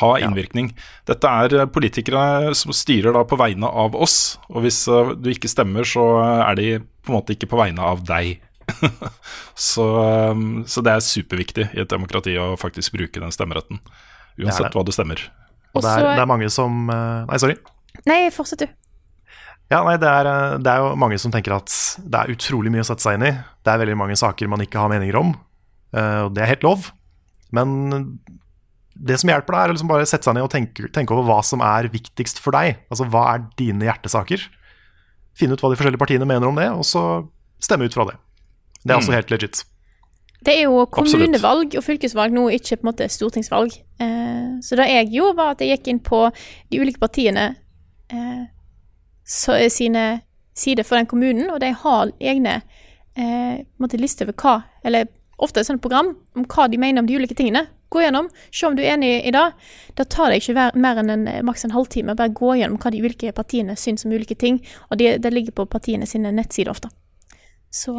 Ha 0.01 0.11
innvirkning. 0.23 0.73
Dette 1.07 1.31
er 1.31 1.55
eh, 1.55 1.71
politikere 1.71 2.55
som 2.59 2.75
styrer 2.75 3.15
da 3.15 3.23
på 3.27 3.39
vegne 3.39 3.71
av 3.71 3.95
oss. 3.95 4.41
Og 4.51 4.65
hvis 4.67 4.83
uh, 4.91 5.15
du 5.15 5.31
ikke 5.31 5.51
stemmer, 5.51 5.87
så 5.87 6.05
er 6.23 6.59
de 6.59 6.69
på 6.83 7.13
en 7.13 7.21
måte 7.21 7.35
ikke 7.37 7.51
på 7.51 7.61
vegne 7.61 7.87
av 7.87 8.03
deg. 8.07 8.41
så, 9.71 9.87
um, 10.35 10.63
så 10.67 10.83
det 10.87 10.97
er 10.97 11.07
superviktig 11.07 11.71
i 11.75 11.83
et 11.83 11.91
demokrati 11.91 12.35
å 12.39 12.57
faktisk 12.59 12.99
bruke 12.99 13.23
den 13.23 13.35
stemmeretten. 13.35 13.83
Det 13.83 14.47
er 14.47 14.51
Uansett 14.51 14.71
det. 14.71 14.75
hva 14.79 14.87
du 14.87 14.95
stemmer. 14.95 15.27
Og 15.75 15.83
det 15.85 15.91
er, 15.91 16.07
det 16.17 16.23
er 16.25 16.27
mange 16.31 16.49
som 16.51 16.89
øh, 16.91 17.27
Nei, 17.31 17.39
sorry. 17.43 17.57
Nei, 18.09 18.21
fortsett 18.35 18.65
du. 18.65 18.69
Ja, 19.71 19.85
nei, 19.87 19.97
det 20.03 20.09
er, 20.11 20.27
eh, 20.27 20.57
det 20.59 20.67
er 20.73 20.83
jo 20.83 20.97
mange 20.99 21.19
som 21.23 21.31
tenker 21.31 21.55
at 21.55 21.71
det 22.03 22.19
er 22.25 22.33
utrolig 22.35 22.73
mye 22.75 22.83
å 22.83 22.89
sette 22.89 23.05
seg 23.05 23.19
inn 23.21 23.29
i. 23.29 23.33
Det 23.63 23.71
er 23.71 23.79
veldig 23.85 23.97
mange 24.01 24.17
saker 24.19 24.51
man 24.51 24.65
ikke 24.65 24.81
har 24.83 24.91
meninger 24.91 25.19
om, 25.21 25.35
eh, 25.95 26.21
og 26.27 26.35
det 26.35 26.43
er 26.43 26.51
helt 26.57 26.67
lov. 26.67 26.89
Men 27.55 28.19
det 29.01 29.17
som 29.23 29.31
hjelper 29.31 29.55
deg, 29.55 29.61
er 29.63 29.73
å 29.73 29.75
liksom 29.77 29.91
bare 29.91 30.07
sette 30.11 30.27
seg 30.27 30.35
ned 30.37 30.45
og 30.45 30.51
tenke, 30.53 30.91
tenke 30.93 31.15
over 31.15 31.25
hva 31.29 31.39
som 31.47 31.63
er 31.65 31.89
viktigst 31.93 32.43
for 32.43 32.53
deg. 32.57 32.83
Altså 32.91 33.07
hva 33.11 33.23
er 33.35 33.47
dine 33.59 33.87
hjertesaker? 33.87 34.43
Finne 35.39 35.55
ut 35.55 35.63
hva 35.63 35.71
de 35.73 35.79
forskjellige 35.79 36.03
partiene 36.03 36.27
mener 36.29 36.51
om 36.51 36.59
det, 36.59 36.67
og 36.75 36.83
så 36.85 37.05
stemme 37.63 37.87
ut 37.87 37.95
fra 37.97 38.09
det. 38.11 38.17
Det 38.83 38.91
er 38.93 38.99
også 38.99 39.13
Mm. 39.15 39.19
helt 39.21 39.31
legit. 39.31 39.65
Det 40.47 40.55
er 40.57 40.63
jo 40.65 40.81
Absolutt. 40.81 41.13
kommunevalg 41.13 41.77
og 41.77 41.85
fylkesvalg 41.85 42.33
nå, 42.33 42.47
ikke 42.57 42.79
på 42.79 42.87
en 42.87 42.91
måte 42.91 43.09
stortingsvalg. 43.13 43.75
Eh, 44.01 44.61
så 44.65 44.79
det 44.79 44.89
jeg 44.89 45.11
gjorde, 45.17 45.37
var 45.37 45.55
at 45.55 45.61
jeg 45.61 45.77
gikk 45.77 45.91
inn 45.93 46.01
på 46.05 46.23
de 46.73 46.81
ulike 46.81 47.03
partiene 47.03 47.55
eh, 48.09 48.45
så, 49.25 49.59
sine 49.69 50.23
sider 50.57 50.87
for 50.87 50.97
den 50.97 51.09
kommunen, 51.11 51.51
og 51.51 51.61
de 51.61 51.73
har 51.77 52.13
egne 52.21 52.61
eh, 52.61 53.61
på 53.61 53.77
en 53.79 53.85
måte 53.85 54.01
liste 54.01 54.25
over 54.25 54.37
hva 54.37 54.63
Eller 54.85 55.09
ofte 55.41 55.61
et 55.61 55.69
sånt 55.69 55.83
program 55.83 56.15
om 56.37 56.45
hva 56.49 56.69
de 56.69 56.81
mener 56.81 57.01
om 57.01 57.07
de 57.09 57.17
ulike 57.17 57.37
tingene. 57.37 57.67
Gå 57.91 58.05
gjennom, 58.05 58.29
se 58.55 58.67
om 58.69 58.77
du 58.77 58.83
er 58.85 58.95
enig 58.95 59.11
i 59.27 59.33
det. 59.35 59.47
Da 59.99 60.05
tar 60.05 60.31
det 60.31 60.41
ikke 60.41 60.71
mer 60.79 61.01
enn 61.01 61.11
en, 61.11 61.27
eh, 61.29 61.43
maks 61.43 61.65
en 61.65 61.75
halvtime. 61.75 62.15
Bare 62.17 62.33
gå 62.33 62.55
gjennom 62.61 62.79
hva 62.79 62.93
de 62.93 63.01
ulike 63.03 63.33
partiene 63.33 63.77
syns 63.77 64.05
om 64.05 64.13
ulike 64.13 64.37
ting. 64.39 64.61
Og 64.91 64.99
det, 64.99 65.19
det 65.23 65.33
ligger 65.33 65.53
på 65.53 65.67
partiene 65.67 66.07
sine 66.07 66.33
nettsider 66.33 66.71
ofte. 66.71 66.91
Så 67.71 67.97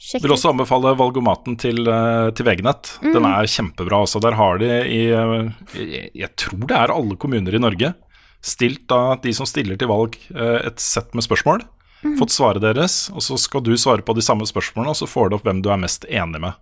sjekk 0.00 0.22
Vil 0.24 0.32
også 0.34 0.50
anbefale 0.52 0.94
valgomaten 0.98 1.56
til, 1.58 1.82
eh, 1.88 2.30
til 2.30 2.46
VG-nett. 2.46 2.98
Den 3.02 3.22
Mm. 3.22 3.26
er 3.32 3.46
kjempebra. 3.50 4.02
Også. 4.04 4.20
Der 4.20 4.32
har 4.38 4.58
de 4.58 4.66
i 4.86 5.10
eh, 5.10 5.50
jeg, 5.74 6.10
jeg 6.14 6.36
tror 6.36 6.66
det 6.66 6.76
er 6.76 6.92
alle 6.94 7.16
kommuner 7.16 7.54
i 7.54 7.58
Norge 7.58 7.94
stilt 8.40 8.90
av 8.94 9.20
de 9.22 9.32
som 9.34 9.44
stiller 9.46 9.76
til 9.76 9.88
valg, 9.88 10.14
eh, 10.34 10.66
et 10.66 10.78
sett 10.78 11.12
med 11.14 11.24
spørsmål. 11.26 11.64
Mm. 12.04 12.16
Fått 12.20 12.30
svaret 12.30 12.62
deres, 12.62 13.10
og 13.10 13.18
så 13.20 13.36
skal 13.36 13.60
du 13.60 13.72
svare 13.76 14.02
på 14.06 14.14
de 14.14 14.22
samme 14.22 14.46
spørsmålene, 14.46 14.90
og 14.90 14.96
så 15.00 15.08
får 15.10 15.30
du 15.30 15.34
opp 15.36 15.42
hvem 15.44 15.60
du 15.62 15.68
er 15.70 15.76
mest 15.82 16.04
enig 16.08 16.40
med. 16.40 16.54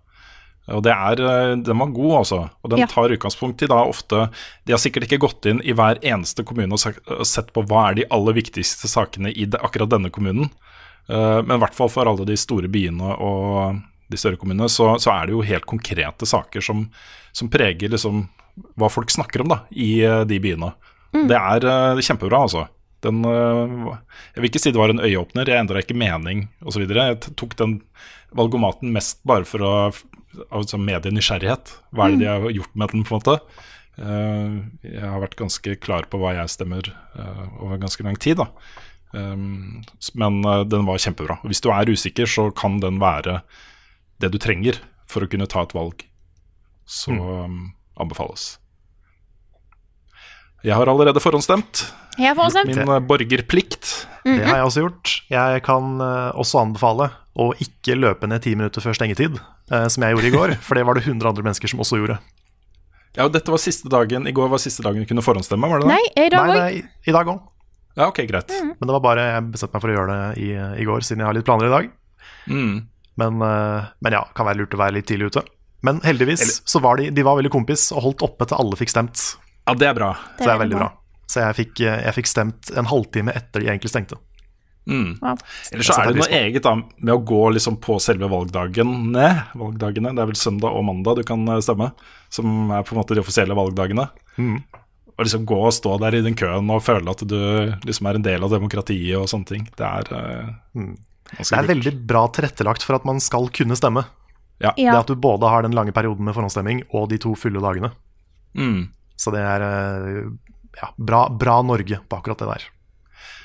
Og 0.69 0.81
det 0.83 0.91
er, 0.91 1.15
Den 1.55 1.77
var 1.77 1.87
god, 1.93 2.25
altså. 2.25 2.49
Og 2.63 2.69
den 2.71 2.79
Ja. 2.79 2.87
tar 2.87 3.07
utgangspunkt 3.09 3.61
i 3.61 3.67
da 3.67 3.85
ofte 3.85 4.29
De 4.65 4.73
har 4.73 4.79
sikkert 4.79 5.07
ikke 5.07 5.19
gått 5.19 5.45
inn 5.45 5.61
i 5.63 5.71
hver 5.71 5.97
eneste 6.03 6.43
kommune 6.43 6.73
og 6.73 7.25
sett 7.25 7.53
på 7.53 7.63
hva 7.65 7.91
er 7.91 7.93
de 7.95 8.05
aller 8.11 8.33
viktigste 8.33 8.87
sakene 8.89 9.31
i 9.31 9.45
akkurat 9.45 9.87
denne 9.89 10.09
kommunen. 10.11 10.49
Eh, 11.09 11.41
Men 11.43 11.57
i 11.57 11.61
hvert 11.63 11.75
fall 11.77 11.91
for 11.91 12.09
alle 12.09 12.25
de 12.27 12.37
store 12.39 12.69
byene 12.71 13.13
og 13.23 13.79
de 14.07 14.19
større 14.19 14.39
kommunene, 14.39 14.69
så, 14.71 14.93
så 15.01 15.11
er 15.13 15.27
det 15.27 15.35
jo 15.35 15.45
helt 15.45 15.67
konkrete 15.67 16.27
saker 16.27 16.63
som, 16.63 16.85
som 17.35 17.49
preger 17.51 17.91
liksom 17.91 18.25
hva 18.79 18.89
folk 18.89 19.11
snakker 19.13 19.43
om 19.43 19.51
da, 19.51 19.61
i 19.71 19.99
eh, 20.05 20.23
de 20.27 20.39
byene. 20.43 20.71
Det 21.13 21.37
er 21.37 21.67
eh, 21.67 22.03
kjempebra, 22.03 22.43
altså. 22.47 22.67
Den, 23.05 23.21
jeg 23.21 24.41
vil 24.41 24.47
ikke 24.49 24.59
si 24.59 24.71
det 24.73 24.79
var 24.79 24.89
en 24.89 25.03
øyeåpner, 25.03 25.45
jeg 25.45 25.61
endra 25.61 25.83
ikke 25.83 25.95
mening 25.95 26.47
osv. 26.65 26.81
Jeg 26.89 27.19
tok 27.37 27.53
den 27.59 27.75
valgomaten 28.35 28.89
mest 28.95 29.21
bare 29.27 29.45
for 29.45 29.61
å 29.63 29.73
altså 30.49 30.79
medienysgjerrighet. 30.81 31.75
Hva 31.93 32.07
er 32.07 32.15
det 32.15 32.23
de 32.23 32.31
har 32.31 32.47
gjort 32.55 32.73
med 32.73 32.95
den, 32.95 33.05
på 33.05 33.13
en 33.13 33.21
måte? 33.21 33.37
Jeg 34.01 35.05
har 35.05 35.21
vært 35.21 35.37
ganske 35.37 35.75
klar 35.85 36.09
på 36.09 36.17
hva 36.21 36.33
jeg 36.39 36.55
stemmer 36.55 36.89
over 37.61 37.77
ganske 37.85 38.05
lang 38.05 38.17
tid, 38.17 38.41
da. 38.41 38.49
Um, 39.15 39.83
men 40.19 40.43
eh, 40.45 40.63
den 40.67 40.85
var 40.87 40.99
kjempebra. 41.01 41.39
Hvis 41.47 41.63
du 41.63 41.71
er 41.71 41.89
usikker, 41.89 42.29
så 42.29 42.49
kan 42.55 42.79
den 42.83 42.99
være 43.01 43.41
det 44.21 44.31
du 44.33 44.39
trenger 44.41 44.81
for 45.07 45.23
å 45.23 45.29
kunne 45.31 45.47
ta 45.49 45.63
et 45.63 45.75
valg. 45.77 46.03
Så 46.87 47.13
um, 47.13 47.73
anbefales. 47.99 48.57
Jeg 50.65 50.75
har 50.75 50.89
allerede 50.89 51.21
forhåndsstemt. 51.23 51.85
Jeg 52.17 52.31
har 52.31 52.37
forhåndsstemt. 52.37 52.73
Min 52.73 52.95
eh, 52.95 53.03
borgerplikt. 53.07 53.93
Det 54.27 54.43
har 54.43 54.59
jeg 54.59 54.67
også 54.67 54.83
gjort. 54.83 55.13
Jeg 55.31 55.63
kan 55.63 56.01
eh, 56.03 56.31
også 56.35 56.63
anbefale 56.65 57.11
å 57.37 57.51
ikke 57.61 57.95
løpe 57.95 58.27
ned 58.27 58.41
ti 58.43 58.55
minutter 58.57 58.81
før 58.81 58.95
stengetid, 58.97 59.37
som 59.69 60.03
jeg 60.03 60.15
gjorde 60.15 60.29
i 60.31 60.33
går. 60.33 60.53
For 60.65 60.79
det 60.79 60.87
var 60.89 60.97
det 60.97 61.05
100 61.05 61.29
andre 61.29 61.45
mennesker 61.45 61.69
som 61.69 61.83
også 61.83 61.99
gjorde. 62.01 62.17
Ja, 63.17 63.27
og 63.27 63.33
dette 63.33 63.49
var 63.49 63.61
siste 63.61 63.89
dagen 63.89 64.27
I 64.29 64.33
går 64.35 64.49
var 64.51 64.61
siste 64.61 64.83
dagen 64.85 65.01
du 65.01 65.09
kunne 65.09 65.23
forhåndsstemme, 65.25 65.69
var 65.69 65.81
det 65.81 65.87
det? 65.87 65.93
Nei, 65.95 66.25
i 66.25 66.31
dag 66.33 66.49
òg. 66.49 66.57
nei, 66.57 66.81
i 67.07 67.13
dag 67.15 67.29
òg. 67.31 67.39
Ja, 67.97 68.11
ok, 68.11 68.21
greit. 68.29 68.53
Men 68.53 68.85
det 68.85 68.93
var 68.93 69.01
bare 69.01 69.25
jeg 69.25 69.47
bestemte 69.55 69.77
meg 69.77 69.83
for 69.83 69.91
å 69.91 69.95
gjøre 69.95 70.17
det 70.17 70.45
i, 70.45 70.51
i 70.83 70.85
går, 70.85 71.01
siden 71.05 71.23
jeg 71.23 71.29
har 71.31 71.37
litt 71.37 71.47
planer 71.47 71.69
i 71.69 71.73
dag. 71.73 71.89
Mm. 72.47 72.75
Men, 73.17 73.41
eh, 73.41 73.87
men 74.05 74.17
ja, 74.19 74.21
kan 74.37 74.45
være 74.45 74.61
lurt 74.61 74.77
å 74.77 74.81
være 74.83 74.99
litt 74.99 75.09
tidlig 75.09 75.31
ute. 75.31 75.43
Men 75.85 76.01
heldigvis 76.05 76.61
så 76.65 76.81
var 76.83 77.01
de, 77.01 77.09
de 77.13 77.25
var 77.25 77.37
veldig 77.39 77.53
kompis 77.53 77.89
og 77.95 78.03
holdt 78.05 78.23
oppe 78.25 78.47
til 78.49 78.57
alle 78.61 78.77
fikk 78.77 78.93
stemt. 78.93 79.23
Ja, 79.65 79.73
det 79.77 79.89
er 79.89 79.97
bra. 79.97 80.13
Så 80.37 80.45
det 80.45 80.53
er 80.53 80.61
veldig 80.61 80.79
bra. 80.79 80.91
Så 81.27 81.43
jeg 81.43 81.57
fikk, 81.57 81.81
eh, 81.83 81.99
jeg 82.05 82.17
fikk 82.21 82.29
stemt 82.29 82.71
en 82.77 82.89
halvtime 82.89 83.33
etter 83.35 83.63
de 83.63 83.71
egentlig 83.71 83.91
stengte. 83.91 84.19
Mm. 84.87 85.17
Wow. 85.19 85.41
Ellers 85.73 85.89
så 85.89 85.97
er 85.99 86.13
det 86.13 86.21
noe 86.21 86.37
eget 86.37 86.63
da 86.63 86.71
med 86.79 87.11
å 87.11 87.19
gå 87.27 87.41
liksom 87.57 87.81
på 87.83 87.97
selve 87.99 88.29
valgdagene. 88.31 89.27
valgdagene. 89.59 90.13
Det 90.15 90.23
er 90.23 90.29
vel 90.29 90.39
søndag 90.39 90.77
og 90.77 90.85
mandag 90.87 91.19
du 91.19 91.25
kan 91.27 91.43
eh, 91.51 91.63
stemme, 91.65 91.91
som 92.29 92.71
er 92.71 92.85
på 92.87 92.95
en 92.95 93.01
måte 93.01 93.17
de 93.17 93.25
offisielle 93.25 93.57
valgdagene. 93.57 94.07
Mm. 94.37 94.61
Og 95.17 95.25
liksom 95.25 95.45
gå 95.49 95.57
og 95.65 95.73
stå 95.73 95.95
der 95.99 96.13
i 96.13 96.21
den 96.21 96.35
køen 96.37 96.69
og 96.69 96.83
føle 96.85 97.09
at 97.09 97.23
du 97.25 97.37
liksom 97.87 98.05
er 98.11 98.19
en 98.19 98.25
del 98.25 98.43
av 98.45 98.51
demokratiet 98.53 99.17
og 99.17 99.25
sånne 99.31 99.49
ting. 99.49 99.63
Det 99.77 99.85
er 99.87 100.11
eh, 100.13 100.49
Mm. 100.77 100.95
Det 101.27 101.51
er 101.51 101.65
veldig 101.67 101.91
bra 102.07 102.21
tilrettelagt 102.31 102.85
for 102.87 102.95
at 102.95 103.03
man 103.03 103.17
skal 103.19 103.49
kunne 103.51 103.75
stemme. 103.75 104.05
Ja. 104.63 104.71
Ja. 104.79 104.93
Det 104.93 104.99
at 105.01 105.07
du 105.11 105.15
både 105.19 105.49
har 105.51 105.65
den 105.65 105.73
lange 105.75 105.91
perioden 105.91 106.23
med 106.23 106.33
forhåndsstemming 106.37 106.85
og 106.95 107.09
de 107.11 107.17
to 107.19 107.33
fulle 107.35 107.59
dagene. 107.59 107.89
Mm. 108.55 108.87
Så 109.19 109.33
det 109.35 109.41
er 109.43 109.65
eh, 109.65 110.29
ja, 110.79 110.87
bra, 110.97 111.25
bra 111.29 111.57
Norge 111.67 111.99
på 112.07 112.19
akkurat 112.21 112.39
det 112.39 112.47
der. 112.47 112.67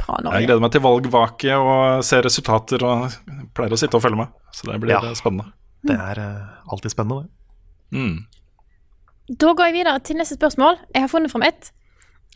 Jeg 0.03 0.47
gleder 0.47 0.61
meg 0.63 0.73
til 0.75 0.83
valgvake 0.85 1.57
og 1.59 2.05
se 2.07 2.21
resultater 2.23 2.85
og 2.87 3.17
pleier 3.57 3.75
å 3.75 3.81
sitte 3.81 3.99
og 3.99 4.05
følge 4.05 4.21
med. 4.23 4.29
Så 4.55 4.69
det 4.71 4.79
blir 4.83 4.95
Ja. 4.95 5.01
eh, 5.09 5.15
spennende. 5.19 5.51
Det 5.83 5.97
er 5.99 6.23
alltid 6.71 6.93
spennende, 6.95 7.25
det. 7.27 7.99
Mm. 7.99 8.27
Da 9.41 9.53
går 9.57 9.71
jeg 9.71 9.77
videre 9.81 10.01
til 10.05 10.19
neste 10.19 10.37
spørsmål. 10.37 10.77
Jeg 10.95 11.03
har 11.03 11.09
funnet 11.09 11.31
fram 11.31 11.43
ett, 11.47 11.73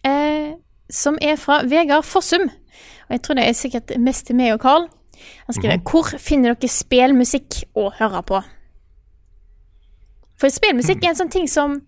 eh, 0.05 0.55
som 0.91 1.19
er 1.23 1.37
fra 1.37 1.63
Vegard 1.63 2.05
Fossum. 2.05 2.49
Og 3.09 3.11
jeg 3.11 3.23
tror 3.23 3.35
det 3.35 3.49
er 3.49 3.53
sikkert 3.53 3.93
mest 4.01 4.27
til 4.27 4.37
meg 4.37 4.53
og 4.55 4.61
Carl. 4.61 4.89
Han 5.47 5.55
skriver 5.55 5.83
Hvor 5.83 6.19
finner 6.19 6.55
dere 6.55 6.69
spelmusikk 6.69 7.65
å 7.75 7.91
høre 7.99 8.23
på? 8.23 8.43
For 10.41 10.53
spelmusikk 10.53 11.05
er 11.05 11.09
en 11.09 11.17
sånn 11.21 11.33
ting 11.33 11.49
som 11.49 11.81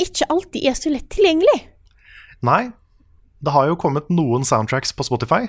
ikke 0.00 0.26
alltid 0.30 0.66
er 0.66 0.74
så 0.74 0.90
lett 0.90 1.08
tilgjengelig. 1.10 1.68
Nei, 2.42 2.70
det 3.44 3.52
har 3.52 3.66
jo 3.66 3.76
kommet 3.76 4.10
noen 4.10 4.44
soundtracks 4.44 4.92
på 4.92 5.06
Spotify. 5.06 5.46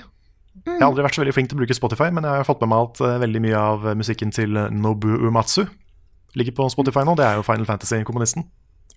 Jeg 0.66 0.78
har 0.82 0.90
aldri 0.90 1.04
vært 1.04 1.16
så 1.16 1.22
veldig 1.22 1.34
flink 1.34 1.50
til 1.50 1.58
å 1.58 1.62
bruke 1.62 1.74
Spotify, 1.74 2.12
men 2.12 2.24
jeg 2.24 2.42
har 2.42 2.46
fått 2.46 2.62
med 2.62 2.70
meg 2.70 2.90
at 2.90 3.02
eh, 3.02 3.20
veldig 3.24 3.42
mye 3.42 3.58
av 3.58 3.86
musikken 3.98 4.32
til 4.36 4.60
Nobu 4.72 5.16
Umatsu 5.16 5.66
ligger 6.36 6.56
på 6.58 6.70
Spotify 6.72 7.04
nå. 7.08 7.16
Det 7.20 7.26
er 7.26 7.36
jo 7.40 7.46
Final 7.48 7.66
Fantasy-komponisten. 7.66 8.46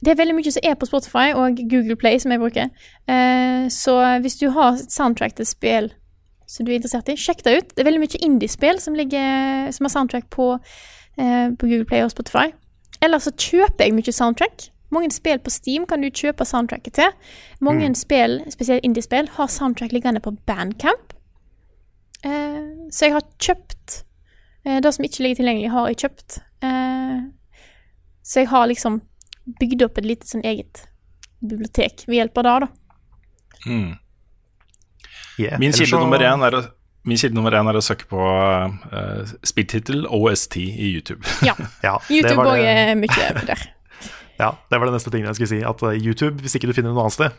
Det 0.05 0.11
er 0.13 0.19
veldig 0.19 0.35
mye 0.37 0.53
som 0.53 0.65
er 0.67 0.75
på 0.77 0.87
Spotify 0.87 1.31
og 1.39 1.57
Google 1.71 1.97
Play 1.97 2.19
som 2.21 2.33
jeg 2.35 2.41
bruker. 2.43 2.71
Eh, 3.09 3.69
så 3.73 3.95
hvis 4.21 4.37
du 4.41 4.49
har 4.53 4.77
soundtrack 4.91 5.37
til 5.39 5.47
spill 5.49 5.93
som 6.47 6.67
du 6.67 6.73
er 6.73 6.77
interessert 6.77 7.09
i, 7.09 7.17
sjekk 7.17 7.41
det 7.47 7.55
ut. 7.57 7.71
Det 7.73 7.81
er 7.81 7.89
veldig 7.89 8.03
mye 8.03 8.21
indie-spill 8.27 8.79
som, 8.83 8.95
ligger- 8.95 9.71
som 9.73 9.87
har 9.87 9.93
soundtrack 9.95 10.27
på, 10.31 10.51
eh, 11.19 11.49
på 11.57 11.67
Google 11.71 11.87
Play 11.89 12.03
og 12.05 12.11
Spotify. 12.13 12.51
Eller 13.03 13.19
så 13.19 13.33
kjøper 13.33 13.87
jeg 13.87 13.95
mye 13.97 14.13
soundtrack. 14.13 14.69
Mange 14.93 15.11
spill 15.11 15.39
på 15.43 15.51
Steam 15.51 15.87
kan 15.87 16.01
du 16.05 16.11
kjøpe 16.11 16.45
soundtracket 16.47 16.93
til. 17.01 17.11
Mange 17.65 17.89
spill, 17.99 18.43
spesielt 18.53 18.85
indie-spill, 18.85 19.29
har 19.39 19.47
soundtrack 19.51 19.93
liggende 19.97 20.21
på 20.21 20.37
Bandcamp. 20.47 21.15
Eh, 22.25 22.61
så 22.93 23.07
jeg 23.09 23.13
har 23.17 23.25
kjøpt 23.41 24.04
Det 24.65 24.93
som 24.97 25.05
ikke 25.05 25.25
ligger 25.25 25.43
tilgjengelig, 25.43 25.71
har 25.75 25.91
jeg 25.91 25.99
kjøpt. 26.05 26.39
Eh, 26.65 27.19
så 28.25 28.41
jeg 28.41 28.49
har 28.49 28.71
liksom 28.71 29.03
bygd 29.61 29.85
opp 29.85 30.01
et 30.01 30.09
lite 30.09 30.29
sånn 30.29 30.45
eget 30.47 30.87
bibliotek 31.45 32.07
ved 32.09 32.23
hjelp 32.23 32.41
av 32.41 32.47
det, 32.47 32.55
da. 32.65 32.69
Mm. 33.67 33.93
Yeah. 35.39 35.59
Min 35.59 35.73
kilde 35.73 35.91
så- 35.91 36.01
nummer 36.01 36.19
én 36.19 36.47
er 36.47 36.71
Min 37.05 37.19
kilde 37.19 37.35
nummer 37.35 37.53
én 37.53 37.69
er 37.69 37.77
å 37.77 37.83
søke 37.85 38.07
på 38.09 38.17
uh, 38.17 39.25
spilltittel 39.45 40.07
OST 40.07 40.57
i 40.57 40.89
YouTube. 40.95 41.21
Ja. 41.43 41.55
Ja, 41.83 41.99
YouTube 42.09 42.47
òg 42.47 42.57
det- 42.57 42.65
er 42.65 42.95
mye 42.95 43.45
der. 43.47 43.71
Ja, 44.39 44.57
det 44.71 44.79
var 44.81 44.87
det 44.87 44.95
neste 44.95 45.11
tingen 45.13 45.27
jeg 45.27 45.37
skulle 45.37 45.53
si. 45.53 45.61
At 45.63 45.83
eh, 45.83 46.01
YouTube, 46.01 46.41
hvis 46.43 46.57
ikke 46.57 46.67
du 46.67 46.73
finner 46.73 46.91
det 46.91 46.97
noe 46.97 47.05
annet 47.05 47.13
sted, 47.13 47.31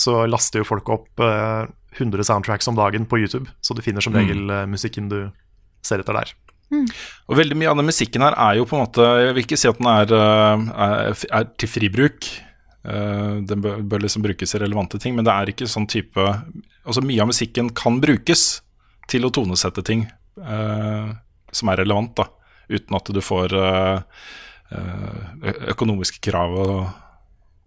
så 0.00 0.22
laster 0.24 0.62
jo 0.62 0.64
folk 0.64 0.88
opp 0.88 1.20
uh, 1.20 1.66
100 1.98 2.24
soundtracks 2.24 2.68
om 2.68 2.78
dagen 2.78 3.04
på 3.04 3.18
YouTube. 3.18 3.50
Så 3.60 3.74
du 3.74 3.82
finner 3.82 4.00
som 4.00 4.14
regel 4.14 4.46
mm. 4.46 4.70
musikken 4.70 5.10
du 5.10 5.32
ser 5.84 5.98
etter 6.00 6.14
der. 6.14 6.32
Og 6.72 7.36
veldig 7.38 7.58
mye 7.58 7.70
av 7.70 7.78
den 7.78 7.88
musikken 7.88 8.24
her 8.24 8.36
er 8.40 8.58
jo 8.58 8.66
på 8.68 8.78
en 8.78 8.84
måte 8.86 9.04
Jeg 9.04 9.34
vil 9.36 9.44
ikke 9.44 9.58
si 9.60 9.68
at 9.70 9.78
den 9.80 9.90
er, 9.92 10.14
eh, 10.16 10.66
er, 10.86 11.24
er 11.40 11.48
til 11.60 11.70
fribruk. 11.70 12.28
Eh, 12.82 13.34
den 13.48 13.64
bør, 13.64 13.82
bør 13.86 14.04
liksom 14.04 14.24
brukes 14.24 14.56
i 14.56 14.62
relevante 14.62 15.00
ting, 15.02 15.14
men 15.16 15.26
det 15.28 15.34
er 15.34 15.52
ikke 15.52 15.70
sånn 15.70 15.86
type 15.90 16.18
Altså 16.82 17.04
Mye 17.04 17.22
av 17.22 17.30
musikken 17.30 17.70
kan 17.78 18.00
brukes 18.02 18.62
til 19.10 19.26
å 19.26 19.32
tonesette 19.34 19.84
ting 19.86 20.06
eh, 20.40 21.12
som 21.52 21.70
er 21.70 21.82
relevant, 21.82 22.14
da. 22.16 22.26
Uten 22.72 22.96
at 22.96 23.10
du 23.12 23.20
får 23.22 23.52
eh, 23.58 23.98
eh, 24.72 25.52
økonomiske 25.74 26.22
krav 26.24 26.54
og, 26.62 26.78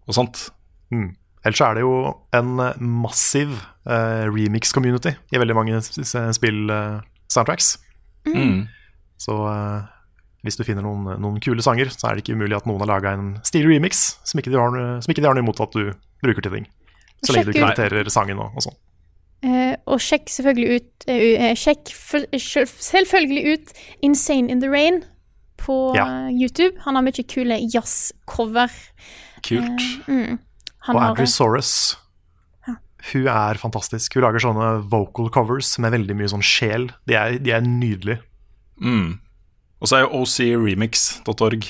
og 0.10 0.18
sånt. 0.18 0.48
Mm. 0.92 1.14
Ellers 1.46 1.60
så 1.62 1.68
er 1.68 1.78
det 1.78 1.84
jo 1.86 1.96
en 2.34 2.56
massiv 2.82 3.54
eh, 3.86 4.26
remix-community 4.34 5.14
i 5.14 5.42
veldig 5.42 5.58
mange 5.58 5.82
spill-soundtracks. 5.86 7.76
Mm. 8.26 8.66
Så 9.22 9.36
eh, 9.50 9.92
hvis 10.46 10.60
du 10.60 10.66
finner 10.68 10.86
noen, 10.86 11.16
noen 11.22 11.40
kule 11.44 11.64
sanger, 11.66 11.90
så 11.94 12.10
er 12.10 12.16
det 12.16 12.26
ikke 12.26 12.38
umulig 12.38 12.58
at 12.58 12.68
noen 12.70 12.82
har 12.84 12.92
laga 12.92 13.16
en 13.18 13.36
stilig 13.48 13.76
remix 13.76 14.08
som 14.28 14.42
ikke 14.42 14.54
de 14.54 14.60
har, 14.60 14.76
som 15.02 15.12
ikke 15.12 15.24
de 15.24 15.30
har 15.30 15.38
noe 15.38 15.46
imot 15.46 15.62
at 15.64 15.74
du 15.74 15.94
bruker 16.26 16.46
til 16.46 16.60
ting. 16.60 16.68
Så 17.26 17.34
lenge 17.34 17.50
du 17.50 17.58
krediterer 17.58 18.12
sangen 18.14 18.42
og, 18.42 18.54
og 18.54 18.68
sånn. 18.68 18.78
Uh, 19.46 19.76
og 19.92 20.00
sjekk 20.02 20.32
selvfølgelig 20.32 20.78
ut 20.80 21.04
uh, 21.12 21.52
Sjekk 21.60 21.92
selvfølgelig 21.92 23.52
ut 23.52 23.74
Insane 24.06 24.50
in 24.50 24.64
the 24.64 24.70
Rain 24.72 25.04
på 25.62 25.76
Ja. 25.98 26.30
YouTube. 26.32 26.80
Han 26.86 26.98
har 26.98 27.06
mye 27.06 27.26
kule 27.30 27.60
jazzcover. 27.74 28.72
Kult. 29.46 29.86
Mm. 30.08 30.40
Og 30.90 31.02
Andrew 31.02 31.30
Soros, 31.30 31.98
hun 33.12 33.28
er 33.30 33.60
fantastisk. 33.62 34.18
Hun 34.18 34.26
lager 34.26 34.44
sånne 34.44 34.70
vocal 34.92 35.30
covers 35.34 35.76
med 35.82 35.94
veldig 35.96 36.18
mye 36.18 36.32
sånn 36.34 36.46
sjel. 36.46 36.90
De 37.10 37.18
er, 37.18 37.38
de 37.42 37.54
er 37.54 37.66
nydelige. 37.66 38.22
Mm. 38.82 39.20
Og 39.82 39.88
så 39.90 39.98
er 39.98 40.06
jo 40.06 40.22
ocremix.org 40.24 41.68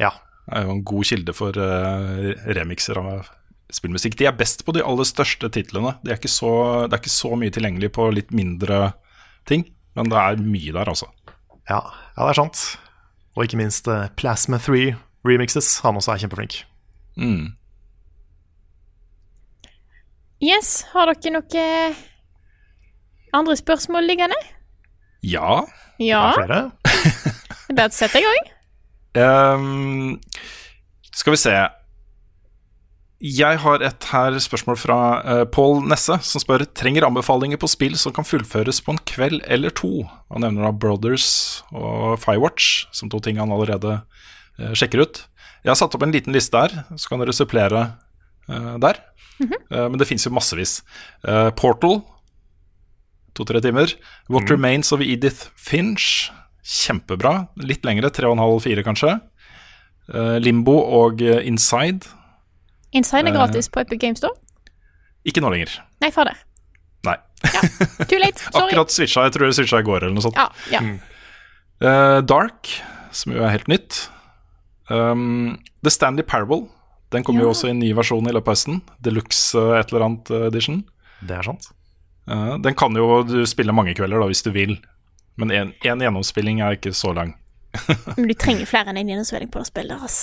Ja. 0.00 0.10
er 0.52 0.66
jo 0.66 0.74
en 0.76 0.84
god 0.86 1.04
kilde 1.08 1.34
for 1.34 1.56
uh, 1.58 2.32
remixer 2.56 2.98
av 3.00 3.30
spillmusikk. 3.72 4.14
De 4.18 4.26
er 4.28 4.36
best 4.36 4.62
på 4.66 4.74
de 4.76 4.84
aller 4.84 5.08
største 5.08 5.48
titlene. 5.50 5.96
De 6.04 6.12
er 6.12 6.20
ikke 6.20 6.30
så, 6.30 6.52
det 6.86 6.94
er 6.98 7.02
ikke 7.02 7.14
så 7.16 7.32
mye 7.38 7.50
tilgjengelig 7.54 7.90
på 7.96 8.08
litt 8.14 8.30
mindre 8.30 8.92
ting, 9.48 9.64
men 9.98 10.10
det 10.12 10.18
er 10.20 10.42
mye 10.42 10.74
der, 10.74 10.86
altså. 10.92 11.08
Ja, 11.68 11.80
ja 12.14 12.26
det 12.28 12.32
er 12.34 12.40
sant. 12.44 12.62
Og 13.36 13.44
ikke 13.46 13.58
minst 13.60 13.88
uh, 13.90 14.06
Plasma 14.16 14.58
3 14.62 14.92
remixes. 15.26 15.80
Han 15.82 15.98
også 15.98 16.14
er 16.14 16.22
kjempeflink. 16.22 16.60
Mm. 17.18 17.54
Yes, 20.44 20.82
har 20.92 21.08
dere 21.10 21.32
noe 21.38 21.66
andre 23.36 23.56
spørsmål 23.58 24.04
liggende? 24.08 24.36
Ja. 25.24 25.64
Ja. 26.02 26.28
Er 26.28 26.34
det 26.34 26.44
flere? 26.44 26.60
Det 27.66 27.72
er 27.72 27.76
bare 27.80 27.90
å 27.92 27.96
sette 27.96 28.20
i 28.20 28.26
gang. 28.26 28.52
Um, 29.16 30.20
skal 31.16 31.36
vi 31.36 31.40
se. 31.40 31.56
Jeg 33.26 33.60
har 33.62 33.80
et 33.80 34.06
her 34.12 34.34
spørsmål 34.44 34.76
fra 34.76 34.98
uh, 35.24 35.44
Pål 35.48 35.86
Nesse, 35.88 36.18
som 36.20 36.42
spør 36.42 36.66
trenger 36.76 37.06
anbefalinger 37.06 37.56
på 37.56 37.70
spill 37.72 37.96
som 37.96 38.12
kan 38.12 38.28
fullføres 38.28 38.82
på 38.84 38.92
en 38.92 39.00
kveld 39.08 39.40
eller 39.48 39.72
to. 39.72 40.04
Han 40.32 40.44
nevner 40.44 40.68
da 40.68 40.74
Brothers 40.76 41.30
og 41.72 42.18
Firewatch 42.20 42.84
som 42.92 43.08
to 43.12 43.22
ting 43.24 43.40
han 43.40 43.54
allerede 43.54 44.02
uh, 44.60 44.74
sjekker 44.76 45.06
ut. 45.06 45.22
Jeg 45.64 45.72
har 45.72 45.80
satt 45.80 45.96
opp 45.96 46.04
en 46.04 46.12
liten 46.12 46.36
liste 46.36 46.60
her, 46.60 46.82
så 46.92 47.08
kan 47.08 47.24
dere 47.24 47.34
supplere 47.34 47.86
uh, 48.52 48.76
der. 48.84 49.00
Eh, 49.36 49.88
men 49.90 49.98
det 50.00 50.06
fins 50.08 50.24
jo 50.24 50.30
massevis. 50.32 50.78
Portal, 51.58 51.98
to-tre 53.36 53.62
timer. 53.64 53.92
What 54.32 54.50
Remains 54.50 54.92
of 54.94 55.04
Edith 55.04 55.50
Finch, 55.56 56.30
kjempebra. 56.66 57.46
Litt 57.62 57.86
lengre, 57.86 58.10
3,5-4 58.14 58.86
kanskje. 58.86 59.16
Uh, 60.06 60.36
Limbo 60.38 60.76
og 61.00 61.22
eh, 61.24 61.40
Inside. 61.48 62.06
Inside 62.94 63.26
er 63.26 63.34
gratis 63.34 63.66
gratis 63.66 63.72
på 63.74 63.82
Epic 63.82 64.02
Games 64.02 64.22
Store. 64.22 64.36
Ikke 65.26 65.42
nå 65.42 65.50
lenger. 65.50 65.72
Nei, 66.02 66.12
fader. 66.14 66.38
Nei. 67.06 67.16
Ja. 67.42 67.62
Too 68.06 68.20
late. 68.22 68.38
Sorry. 68.54 68.70
Akkurat 68.70 68.94
switcha, 68.94 69.26
jeg 69.26 69.34
tror 69.34 69.48
jeg 69.48 69.58
switcha 69.58 69.82
i 69.82 69.86
går 69.86 70.06
eller 70.06 70.14
noe 70.16 70.26
sånt. 70.28 70.38
Ja, 70.38 70.46
ja. 70.70 70.82
Eh, 71.82 72.20
Dark, 72.24 72.70
som 73.14 73.34
jo 73.34 73.42
er 73.44 73.52
helt 73.52 73.68
nytt. 73.70 74.06
Um, 74.88 75.56
The 75.82 75.90
Stanley 75.90 76.24
Parable. 76.26 76.68
Den 77.14 77.24
kommer 77.26 77.44
jo 77.44 77.52
også 77.52 77.68
i 77.68 77.74
en 77.74 77.80
ny 77.82 77.92
versjon 77.94 78.26
i 78.26 78.34
løpet 78.34 78.50
av 78.50 78.56
høsten. 78.56 78.80
Deluxe 79.02 79.58
eh, 79.58 79.80
et 79.80 79.92
eller 79.92 80.06
annet 80.08 80.30
eh, 80.32 80.46
edition. 80.50 80.80
Det 81.26 81.36
er 81.38 81.46
sant. 81.46 81.68
Eh, 82.30 82.54
den 82.58 82.74
kan 82.74 82.96
jo 82.98 83.22
du 83.26 83.40
spille 83.46 83.74
mange 83.74 83.94
kvelder 83.96 84.20
da, 84.20 84.28
hvis 84.30 84.44
du 84.46 84.52
vil. 84.54 84.76
Men 85.36 85.52
én 85.52 85.72
gjennomspilling 85.84 86.62
er 86.64 86.78
ikke 86.78 86.94
så 86.96 87.12
lang. 87.16 87.34
Men 88.16 88.30
du 88.30 88.34
trenger 88.38 88.68
flere 88.68 88.92
enn 88.92 89.02
én 89.02 89.12
gjennomspilling 89.12 89.50
på 89.52 89.62
det 89.62 89.70
spillet. 89.70 90.02
ass. 90.02 90.20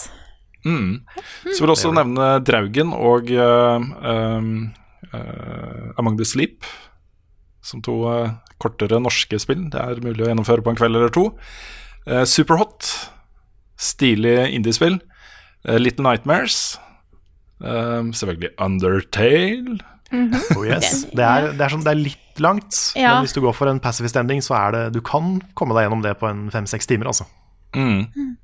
Mm. 0.63 1.03
Så 1.51 1.59
vil 1.59 1.67
jeg 1.67 1.75
også 1.75 1.91
nevne 1.93 2.29
Draugen 2.47 2.93
og 2.95 3.27
uh, 3.35 3.83
um, 3.83 4.71
eh, 5.11 5.99
Among 5.99 6.17
the 6.17 6.27
Sleep. 6.27 6.65
Som 7.63 7.83
to 7.83 7.99
uh, 8.09 8.33
kortere 8.63 8.99
norske 8.99 9.39
spill. 9.39 9.67
Det 9.71 9.79
er 9.79 10.03
mulig 10.03 10.25
å 10.25 10.31
gjennomføre 10.31 10.65
på 10.65 10.73
en 10.73 10.79
kveld 10.79 10.99
eller 10.99 11.13
to. 11.13 11.29
Uh, 12.07 12.23
Superhot. 12.27 12.89
Stilig 13.79 14.39
indiespill. 14.55 14.99
Uh, 15.67 15.77
Little 15.79 16.07
Nightmares. 16.09 16.79
Selvfølgelig 17.63 18.49
Undertale. 18.59 19.77
Oh 20.13 20.63
yes. 20.65 21.05
det, 21.09 21.23
er, 21.25 21.49
det, 21.53 21.61
er 21.65 21.73
sånn, 21.73 21.83
det 21.85 21.93
er 21.93 21.99
litt 21.99 22.41
langt, 22.43 22.77
Ja. 22.97 23.15
men 23.15 23.25
hvis 23.25 23.33
du 23.35 23.41
går 23.41 23.55
for 23.57 23.69
en 23.69 23.81
pacifist 23.81 24.17
ending, 24.19 24.41
så 24.45 24.55
er 24.57 24.75
det 24.75 24.83
Du 24.95 25.01
kan 25.05 25.39
komme 25.57 25.75
deg 25.77 25.87
gjennom 25.87 26.03
det 26.05 26.15
på 26.21 26.29
en 26.29 26.47
fem-seks 26.53 26.89
timer, 26.89 27.09
altså. 27.11 27.25
Mm. 27.73 28.37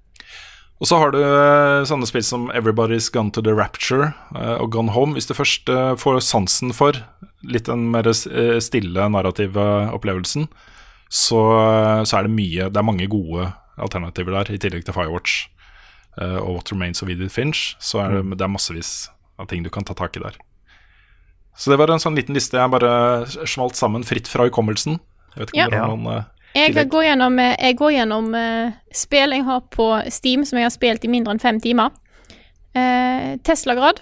Og 0.79 0.87
så 0.87 0.97
har 1.01 1.11
du 1.11 1.19
eh, 1.19 1.83
sånne 1.87 2.07
spill 2.07 2.23
som 2.23 2.47
Everybody's 2.55 3.09
Gone 3.11 3.33
to 3.35 3.43
the 3.43 3.51
Rapture 3.55 4.13
eh, 4.35 4.55
og 4.61 4.71
Gone 4.71 4.93
Home. 4.95 5.17
Hvis 5.17 5.27
du 5.27 5.35
først 5.35 5.67
eh, 5.69 5.91
får 5.99 6.21
sansen 6.23 6.71
for 6.75 6.95
litt 7.43 7.67
den 7.67 7.89
mer 7.91 8.07
stille 8.15 9.09
narrative 9.11 9.65
opplevelsen, 9.91 10.47
så, 11.09 11.39
så 12.05 12.17
er 12.19 12.27
det 12.27 12.35
mye 12.35 12.67
Det 12.69 12.77
er 12.79 12.85
mange 12.85 13.07
gode 13.09 13.47
alternativer 13.81 14.35
der, 14.35 14.51
i 14.53 14.59
tillegg 14.61 14.85
til 14.85 14.93
Firewatch 14.93 15.47
og 16.19 16.49
What 16.57 16.71
Remains 16.73 17.01
of 17.01 17.09
Edith 17.09 17.31
Finch. 17.31 17.77
Så 17.79 18.01
er 18.03 18.17
det, 18.17 18.37
det 18.37 18.43
er 18.43 18.51
massevis 18.51 19.07
av 19.39 19.47
ting 19.49 19.63
du 19.63 19.71
kan 19.71 19.87
ta 19.87 19.95
tak 19.95 20.19
i 20.19 20.21
der. 20.21 20.35
Så 21.59 21.73
det 21.73 21.77
var 21.81 21.91
en 21.91 21.99
sånn 21.99 22.15
liten 22.15 22.37
liste 22.37 22.55
jeg 22.55 22.71
bare 22.71 23.25
smalt 23.49 23.75
sammen, 23.75 24.05
fritt 24.07 24.29
fra 24.31 24.45
hukommelsen. 24.47 24.99
Jeg 25.35 25.41
vet 25.41 25.49
ikke 25.51 25.65
Ja. 25.75 25.87
om 25.91 26.05
noen 26.05 26.21
eh, 26.55 26.69
Jeg 26.73 26.87
går 26.89 27.03
gjennom, 27.03 27.35
eh, 27.39 27.55
jeg 27.59 27.75
går 27.77 27.91
gjennom 27.93 28.29
uh, 28.33 28.71
spill 28.95 29.35
jeg 29.35 29.43
har 29.45 29.59
på 29.69 29.89
Steam 30.09 30.45
som 30.45 30.57
jeg 30.57 30.65
har 30.65 30.73
spilt 30.73 31.03
i 31.05 31.11
mindre 31.11 31.35
enn 31.35 31.39
fem 31.43 31.59
timer. 31.61 31.91
Uh, 32.75 33.35
Tesla-grad. 33.43 33.99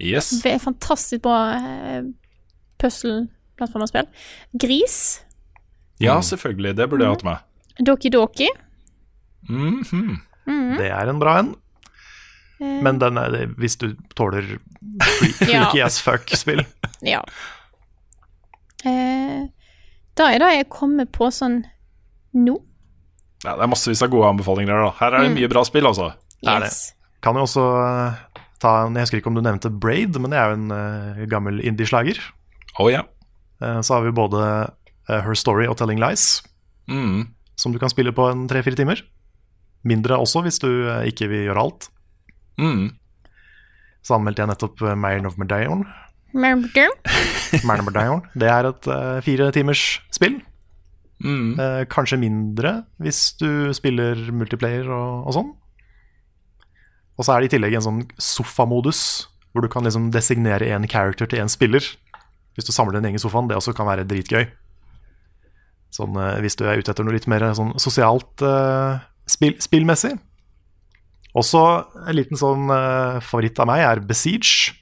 Yes. 0.00 0.30
Det 0.42 0.54
er 0.54 0.62
fantastisk 0.62 1.22
bra 1.26 1.40
uh, 1.58 2.06
puzzle-plattformspill. 2.80 4.06
Gris. 4.54 5.20
Ja, 6.00 6.20
selvfølgelig. 6.24 6.76
Det 6.78 6.88
burde 6.88 7.04
jeg 7.04 7.16
hatt 7.18 7.24
med. 7.26 7.38
Doki 7.84 8.08
Doki. 8.10 8.48
Mhm. 9.48 9.82
Mhm. 10.46 10.76
Det 10.78 10.88
er 10.90 11.08
en 11.10 11.18
bra 11.20 11.38
en. 11.42 11.54
Eh, 12.60 12.82
Men 12.84 12.98
den 13.00 13.16
er, 13.18 13.46
hvis 13.58 13.76
du 13.80 13.94
tåler 14.14 14.58
freaky 15.18 15.52
Ja. 15.80 15.86
as 15.86 16.00
fuck-spill 16.04 16.64
Ja. 17.02 17.22
Eh, 18.84 19.46
da 20.16 20.26
er 20.32 20.38
det 20.42 20.50
jeg 20.58 20.68
kommer 20.72 21.06
på 21.12 21.28
sånn 21.32 21.62
nå. 22.36 22.56
Ja, 23.44 23.54
det 23.56 23.64
er 23.64 23.70
massevis 23.72 24.02
av 24.04 24.10
gode 24.12 24.28
anbefalinger 24.34 24.72
her. 24.76 24.84
da 24.84 24.90
Her 25.00 25.14
er 25.14 25.22
det 25.24 25.30
Mm. 25.30 25.38
mye 25.40 25.48
bra 25.48 25.62
spill, 25.64 25.86
altså. 25.86 26.12
er 26.46 26.60
det. 26.60 26.72
Kan 27.22 27.34
jo 27.36 27.42
også 27.42 27.64
eh, 28.08 28.14
ta 28.60 28.86
en 28.86 28.94
Jeg 28.94 29.02
husker 29.04 29.18
ikke 29.20 29.26
om 29.28 29.34
du 29.34 29.42
nevnte 29.42 29.70
Braid, 29.80 30.16
men 30.20 30.30
det 30.30 30.38
er 30.38 30.48
jo 30.50 30.56
en 30.60 30.70
uh, 30.72 31.26
gammel 31.26 31.60
indie-slager. 31.64 32.18
Oh, 32.78 32.88
yeah. 32.90 33.04
uh, 33.62 33.80
så 33.80 33.94
har 33.94 34.02
vi 34.04 34.10
både 34.12 34.70
uh, 35.08 35.20
Her 35.20 35.34
Story 35.34 35.66
og 35.66 35.76
Telling 35.76 35.98
Lies, 36.00 36.42
Mm. 36.88 37.28
som 37.56 37.72
du 37.72 37.78
kan 37.78 37.88
spille 37.88 38.12
på 38.12 38.30
en 38.30 38.48
tre-fire 38.48 38.74
timer. 38.76 39.00
Mindre 39.84 40.16
også, 40.18 40.42
hvis 40.42 40.58
du 40.58 40.66
ikke 41.06 41.28
vil 41.28 41.46
gjøre 41.48 41.60
alt. 41.62 41.88
Mm. 42.58 42.90
Så 44.00 44.16
anmeldte 44.16 44.42
jeg 44.42 44.50
nettopp 44.50 44.82
of 44.82 45.40
Medaillon. 45.40 45.84
Murder. 46.32 46.92
Of 47.54 47.64
Medaillon. 47.66 48.22
Det 48.40 48.48
er 48.48 48.68
et 48.70 48.88
uh, 48.88 49.18
fire 49.24 49.50
timers 49.54 50.00
spill. 50.14 50.40
Mm. 51.20 51.58
Uh, 51.58 51.82
kanskje 51.92 52.16
mindre 52.16 52.78
hvis 53.02 53.34
du 53.36 53.74
spiller 53.76 54.30
multiplayer 54.32 54.88
og, 54.88 55.26
og 55.28 55.36
sånn. 55.36 55.50
Og 57.20 57.26
så 57.26 57.34
er 57.34 57.42
det 57.42 57.50
i 57.50 57.56
tillegg 57.56 57.76
en 57.76 57.84
sånn 57.84 58.04
sofamodus, 58.16 59.02
hvor 59.52 59.60
du 59.60 59.68
kan 59.68 59.84
liksom 59.84 60.08
designere 60.14 60.70
én 60.72 60.88
character 60.88 61.28
til 61.28 61.42
én 61.42 61.52
spiller. 61.52 61.84
Hvis 62.56 62.66
du 62.66 62.72
samler 62.72 62.96
din 62.96 63.10
egen 63.10 63.20
sofaen. 63.20 63.50
Det 63.50 63.58
også 63.58 63.74
kan 63.76 63.88
være 63.90 64.06
dritgøy. 64.08 64.48
Sånn, 65.92 66.16
uh, 66.16 66.38
hvis 66.40 66.56
du 66.56 66.64
er 66.64 66.80
ute 66.80 66.94
etter 66.94 67.04
noe 67.04 67.18
litt 67.18 67.28
mer 67.28 67.44
sånn 67.58 67.74
sosialt 67.82 68.46
uh, 68.46 69.02
spill, 69.28 69.58
spillmessig. 69.60 70.16
Også 71.38 71.60
en 72.08 72.16
liten 72.16 72.36
sånn 72.40 72.66
uh, 72.72 73.20
favoritt 73.22 73.58
av 73.62 73.68
meg 73.70 73.84
er 73.86 74.00
Besiege. 74.02 74.72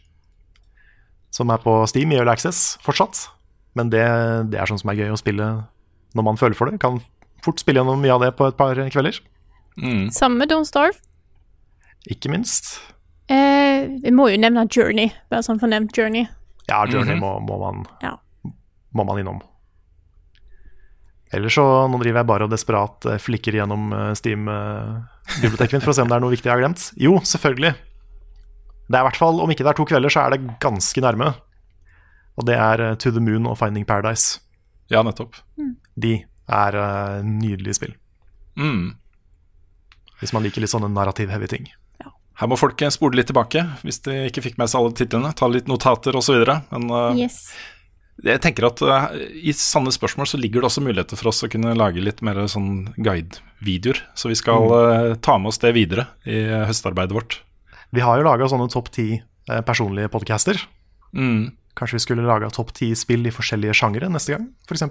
Som 1.34 1.50
er 1.52 1.60
på 1.60 1.74
Steam 1.90 2.10
i 2.12 2.16
Early 2.16 2.32
Access 2.32 2.78
fortsatt. 2.84 3.26
Men 3.76 3.90
det, 3.92 4.04
det 4.50 4.58
er 4.58 4.66
sånn 4.70 4.80
som 4.80 4.90
er 4.90 4.96
gøy 5.02 5.12
å 5.12 5.18
spille 5.20 5.48
når 6.16 6.24
man 6.24 6.38
føler 6.40 6.56
for 6.56 6.70
det. 6.70 6.80
Kan 6.82 7.02
fort 7.44 7.60
spille 7.60 7.82
gjennom 7.82 8.00
mye 8.00 8.14
av 8.16 8.24
det 8.24 8.32
på 8.38 8.48
et 8.48 8.56
par 8.58 8.74
kvelder. 8.90 9.20
Mm. 9.78 10.08
Samme 10.10 10.40
med 10.40 10.50
Don't 10.50 10.66
Starve. 10.66 10.96
Ikke 12.08 12.32
minst. 12.32 12.78
Eh, 13.28 13.84
vi 14.00 14.10
må 14.14 14.30
jo 14.32 14.40
nevne 14.40 14.64
Journey. 14.72 15.12
Bare 15.30 15.44
sånn 15.44 15.60
fornemt 15.60 15.92
Journey. 15.94 16.24
Ja, 16.68 16.80
Journey 16.88 17.14
Mhm. 17.14 17.20
må, 17.22 17.34
må, 17.44 17.58
man, 17.60 17.84
Ja. 18.02 18.16
må 18.96 19.04
man 19.04 19.20
innom. 19.20 19.42
Ellers 21.30 21.54
så 21.58 21.64
nå 21.92 21.98
driver 22.00 22.22
jeg 22.22 22.26
bare 22.30 22.44
og 22.48 22.50
desperat 22.54 23.04
eh, 23.06 23.18
flikker 23.20 23.52
gjennom 23.60 23.92
eh, 23.92 24.14
Steam-biblioteket 25.28 25.76
mitt 25.78 25.84
for 25.84 25.92
å 25.92 25.96
se 25.98 26.05
om 26.05 26.10
det 26.10 26.16
er 26.16 26.24
noe 26.24 26.32
viktig 26.32 26.48
jeg 26.48 26.55
har 26.55 26.62
glemt. 26.62 26.86
Jo, 27.00 27.18
selvfølgelig. 27.28 27.74
Det 28.88 28.96
er 28.96 29.02
i 29.02 29.06
hvert 29.10 29.20
fall, 29.20 29.40
Om 29.44 29.50
ikke 29.52 29.66
det 29.66 29.72
er 29.74 29.78
to 29.78 29.86
kvelder, 29.88 30.12
så 30.12 30.24
er 30.24 30.34
det 30.36 30.56
ganske 30.62 31.02
nærme. 31.05 31.32
Og 32.38 32.46
det 32.48 32.55
er 32.56 32.80
eh, 32.84 32.94
To 33.02 33.10
the 33.12 33.20
Moon 33.20 33.48
og 33.50 33.59
Finding 33.60 33.84
Paradise. 33.86 34.38
Ja, 34.88 35.02
nettopp. 35.05 35.36
De 36.00 36.14
er 36.48 36.78
uh, 36.78 37.18
nydelige 37.26 37.76
spill. 37.76 37.92
Mm. 38.56 38.94
Hvis 40.22 40.32
man 40.32 40.46
liker 40.46 40.64
litt 40.64 40.72
sånne 40.72 40.88
narrativ-heavy 40.94 41.50
ting. 41.50 41.68
Her 42.38 42.48
må 42.48 42.56
folk 42.56 42.80
eh, 42.86 42.92
spole 42.94 43.18
litt 43.18 43.28
tilbake 43.28 43.64
hvis 43.82 44.00
de 44.06 44.14
ikke 44.30 44.44
fikk 44.46 44.56
med 44.60 44.70
seg 44.70 44.80
alle 44.80 44.94
titlene. 44.96 45.34
Ta 45.36 45.50
litt 45.50 45.68
notater 45.68 46.16
osv. 46.16 46.38
Men 46.70 46.88
uh, 46.94 47.10
Yes. 47.18 47.50
jeg 48.24 48.40
tenker 48.44 48.70
at 48.70 48.80
uh, 48.86 49.10
i 49.42 49.52
sanne 49.52 49.92
spørsmål 49.92 50.30
så 50.30 50.40
ligger 50.40 50.62
det 50.62 50.70
også 50.70 50.86
muligheter 50.86 51.18
for 51.20 51.32
oss 51.32 51.44
å 51.44 51.50
kunne 51.52 51.76
lage 51.76 52.00
litt 52.00 52.22
mer 52.24 52.40
sånn 52.48 52.94
guide-videoer. 53.59 54.02
Så 54.14 54.28
vi 54.28 54.36
skal 54.36 54.68
mm. 54.68 55.20
ta 55.20 55.39
med 55.39 55.48
oss 55.48 55.59
det 55.59 55.72
videre 55.76 56.06
i 56.24 56.40
eh, 56.47 56.66
høstarbeidet 56.68 57.14
vårt. 57.14 57.43
Vi 57.90 58.01
har 58.01 58.18
jo 58.18 58.26
laga 58.26 58.48
sånne 58.48 58.68
topp 58.72 58.90
ti 58.94 59.09
eh, 59.18 59.60
personlige 59.66 60.09
podcaster. 60.12 60.60
Mm. 61.12 61.52
Kanskje 61.78 61.98
vi 61.98 62.05
skulle 62.05 62.26
laga 62.26 62.51
topp 62.51 62.72
ti 62.76 62.93
spill 62.98 63.26
i 63.26 63.35
forskjellige 63.35 63.76
sjangere 63.78 64.10
neste 64.12 64.35
gang, 64.35 64.48
f.eks. 64.68 64.85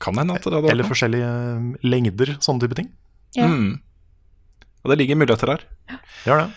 Kan 0.00 0.16
hende 0.16 0.36
at 0.36 0.44
det 0.44 0.50
hadde 0.50 0.64
vært 0.64 0.74
Eller 0.74 0.88
forskjellige 0.88 1.30
eh, 1.30 1.70
lengder, 1.86 2.36
sånne 2.40 2.64
type 2.64 2.78
ting. 2.78 2.90
Ja. 3.36 3.46
Mm. 3.46 3.80
Og 4.80 4.92
det 4.92 5.00
ligger 5.02 5.18
muligheter 5.20 5.54
her. 5.54 5.66
Gjør 6.24 6.44
det. 6.44 6.50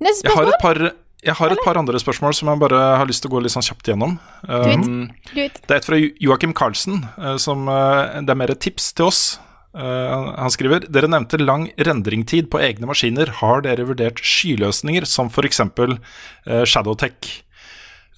Neste 0.00 0.28
Jeg 0.28 0.36
har 0.36 0.48
et 0.48 0.62
par, 0.62 0.78
jeg 1.20 1.36
har 1.36 1.52
et 1.52 1.62
par 1.64 1.76
andre 1.76 2.00
spørsmål 2.00 2.32
som 2.36 2.48
jeg 2.48 2.60
bare 2.62 2.80
har 3.00 3.08
lyst 3.08 3.24
til 3.24 3.28
å 3.28 3.34
gå 3.34 3.42
litt 3.44 3.52
sånn 3.52 3.64
kjapt 3.64 3.90
gjennom. 3.92 4.16
Um, 4.48 5.10
det 5.34 5.50
er 5.68 5.76
et 5.76 5.88
fra 5.88 5.98
Jo- 6.00 6.14
Joakim 6.30 6.54
Carlsen, 6.56 7.02
eh, 7.20 7.36
som 7.40 7.68
eh, 7.68 8.20
det 8.24 8.32
er 8.32 8.40
mer 8.40 8.52
et 8.54 8.60
tips 8.64 8.92
til 8.96 9.10
oss. 9.10 9.22
Eh, 9.76 10.34
han- 10.36 10.50
skriver 10.50 10.86
Dere 10.90 11.06
nevnte 11.06 11.38
lang 11.38 11.70
rendringtid 11.76 12.50
på 12.50 12.60
egne 12.60 12.86
maskiner. 12.86 13.28
Har 13.40 13.62
dere 13.62 13.86
vurdert 13.86 14.18
skyløsninger 14.18 15.06
som 15.06 15.30
f.eks. 15.30 15.60
Uh, 15.60 16.64
Shadowtech? 16.64 17.44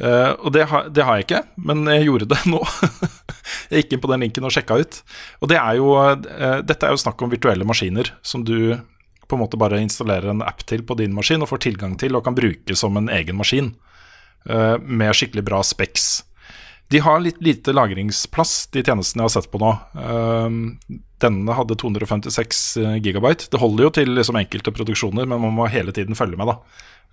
Uh, 0.00 0.32
og 0.40 0.52
det 0.52 0.64
har, 0.70 0.88
det 0.88 1.04
har 1.04 1.18
jeg 1.18 1.26
ikke, 1.26 1.42
men 1.56 1.84
jeg 1.86 2.06
gjorde 2.08 2.30
det 2.32 2.40
nå. 2.50 2.62
jeg 3.70 3.84
gikk 3.84 3.92
inn 3.92 4.00
på 4.02 4.10
den 4.10 4.24
linken 4.24 4.48
og 4.48 4.54
sjekka 4.54 4.80
ut. 4.80 5.02
Og 5.42 5.52
det 5.52 5.60
er 5.60 5.76
jo, 5.76 5.92
uh, 5.98 6.62
dette 6.64 6.88
er 6.88 6.96
jo 6.96 7.02
snakk 7.04 7.20
om 7.22 7.30
virtuelle 7.30 7.68
maskiner 7.68 8.14
som 8.22 8.42
du 8.42 8.80
på 9.28 9.36
en 9.36 9.44
måte 9.44 9.56
bare 9.56 9.80
installerer 9.80 10.28
en 10.28 10.42
app 10.44 10.64
til 10.68 10.82
på 10.84 10.96
din 10.98 11.14
maskin 11.16 11.40
og 11.40 11.48
får 11.48 11.62
tilgang 11.64 11.94
til 12.00 12.16
og 12.18 12.24
kan 12.26 12.36
bruke 12.36 12.76
som 12.76 12.98
en 13.00 13.08
egen 13.08 13.38
maskin 13.38 13.70
eh, 14.44 14.74
med 14.76 15.14
skikkelig 15.16 15.44
bra 15.46 15.62
specs. 15.64 16.10
De 16.92 17.00
har 17.00 17.22
litt 17.24 17.38
lite 17.40 17.72
lagringsplass, 17.72 18.66
de 18.74 18.82
tjenestene 18.84 19.24
jeg 19.24 19.30
har 19.30 19.34
sett 19.38 19.48
på 19.48 19.62
nå. 19.62 19.70
Eh, 21.22 21.28
denne 21.28 21.54
hadde 21.54 21.78
256 21.78 22.62
gigabyte. 23.04 23.48
Det 23.52 23.60
holder 23.62 23.86
jo 23.86 23.92
til 23.94 24.10
liksom 24.16 24.40
enkelte 24.40 24.74
produksjoner, 24.74 25.28
men 25.28 25.40
man 25.44 25.54
må 25.54 25.68
hele 25.70 25.94
tiden 25.94 26.18
følge 26.18 26.36
med 26.40 26.50
da, 26.50 26.58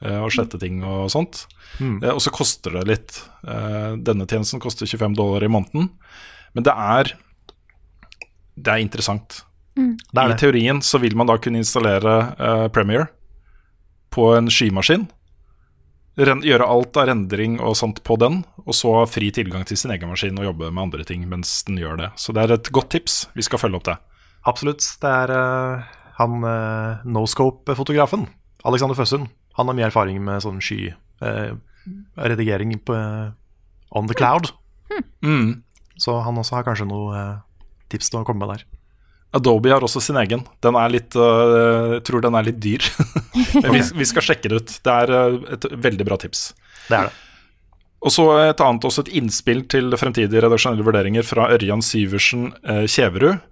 eh, 0.02 0.20
og 0.20 0.34
slette 0.34 0.60
ting 0.60 0.82
og 0.84 1.12
sånt. 1.14 1.46
Mm. 1.80 2.04
Eh, 2.04 2.12
og 2.12 2.22
så 2.26 2.34
koster 2.34 2.80
det 2.80 2.88
litt. 2.90 3.22
Eh, 3.46 3.96
denne 4.02 4.26
tjenesten 4.26 4.62
koster 4.64 4.90
25 4.90 5.16
dollar 5.16 5.46
i 5.46 5.52
måneden. 5.52 5.92
Men 6.58 6.66
det 6.66 6.74
er 6.74 7.14
det 8.60 8.74
er 8.74 8.84
interessant. 8.84 9.44
Mm. 9.78 9.96
Det 9.96 10.22
er 10.22 10.34
I 10.34 10.40
teorien 10.40 10.82
så 10.84 11.00
vil 11.00 11.16
man 11.16 11.30
da 11.30 11.38
kunne 11.40 11.62
installere 11.62 12.16
eh, 12.36 12.66
Premiere 12.74 13.08
på 14.14 14.32
en 14.36 14.50
skymaskin. 14.52 15.08
Gjøre 16.18 16.68
alt 16.68 16.98
av 17.00 17.08
rendring 17.08 17.60
og 17.64 17.78
sånt 17.80 18.02
på 18.04 18.18
den, 18.20 18.42
og 18.66 18.76
så 18.76 18.92
ha 18.98 19.06
fri 19.08 19.30
tilgang 19.32 19.64
til 19.68 19.78
sin 19.80 19.92
egen 19.94 20.10
maskin 20.12 20.40
og 20.42 20.48
jobbe 20.50 20.72
med 20.72 20.84
andre 20.88 21.04
ting 21.08 21.22
mens 21.30 21.50
den 21.68 21.78
gjør 21.80 21.96
det. 22.02 22.10
Så 22.20 22.30
det 22.36 22.42
er 22.44 22.52
et 22.58 22.72
godt 22.76 22.90
tips. 22.96 23.14
Vi 23.38 23.44
skal 23.46 23.62
følge 23.62 23.78
opp 23.80 23.88
det. 23.88 23.98
Absolutt. 24.50 24.84
Det 25.00 25.10
er 25.10 25.30
uh, 25.32 25.76
han 26.20 26.34
uh, 26.44 27.00
Noscope-fotografen, 27.08 28.22
Alexander 28.68 28.98
Føssund. 29.00 29.26
Han 29.60 29.68
har 29.70 29.76
mye 29.78 29.88
erfaring 29.88 30.18
med 30.24 30.44
sånn 30.44 30.60
skyredigering 30.64 32.72
på 32.88 32.94
eh, 32.96 33.28
on 33.92 34.08
the 34.08 34.16
cloud. 34.16 34.46
Mm. 35.26 35.64
Så 36.00 36.20
han 36.24 36.38
også 36.40 36.56
har 36.56 36.64
kanskje 36.68 36.86
noe 36.88 37.44
tips 37.92 38.10
til 38.12 38.20
å 38.22 38.26
komme 38.28 38.42
med 38.46 38.52
der. 38.54 38.62
Adobe 39.36 39.70
har 39.70 39.84
også 39.86 40.02
sin 40.02 40.18
egen. 40.24 40.42
Den 40.64 40.78
er 40.80 40.92
litt, 40.92 41.14
uh, 41.14 41.96
jeg 41.98 42.06
tror 42.08 42.24
den 42.26 42.38
er 42.38 42.48
litt 42.48 42.62
dyr. 42.64 42.86
Men 43.62 43.74
vi, 43.76 43.84
vi 44.02 44.08
skal 44.10 44.26
sjekke 44.26 44.50
det 44.50 44.62
ut. 44.62 44.78
Det 44.86 44.96
er 45.04 45.14
øh, 45.14 45.42
et 45.54 45.68
veldig 45.86 46.08
bra 46.08 46.18
tips. 46.22 46.50
Det 46.88 46.98
er 46.98 47.10
det. 47.10 47.18
Og 48.00 48.14
så 48.16 48.26
et 48.46 48.62
annet 48.64 48.86
også 48.88 49.04
et 49.04 49.12
innspill 49.20 49.66
til 49.70 49.92
fremtidige 50.00 50.42
redaksjonelle 50.46 50.86
vurderinger 50.88 51.26
fra 51.28 51.50
Ørjan 51.54 51.84
Syversen 51.84 52.50
uh, 52.64 52.88
Kjeverud. 52.88 53.44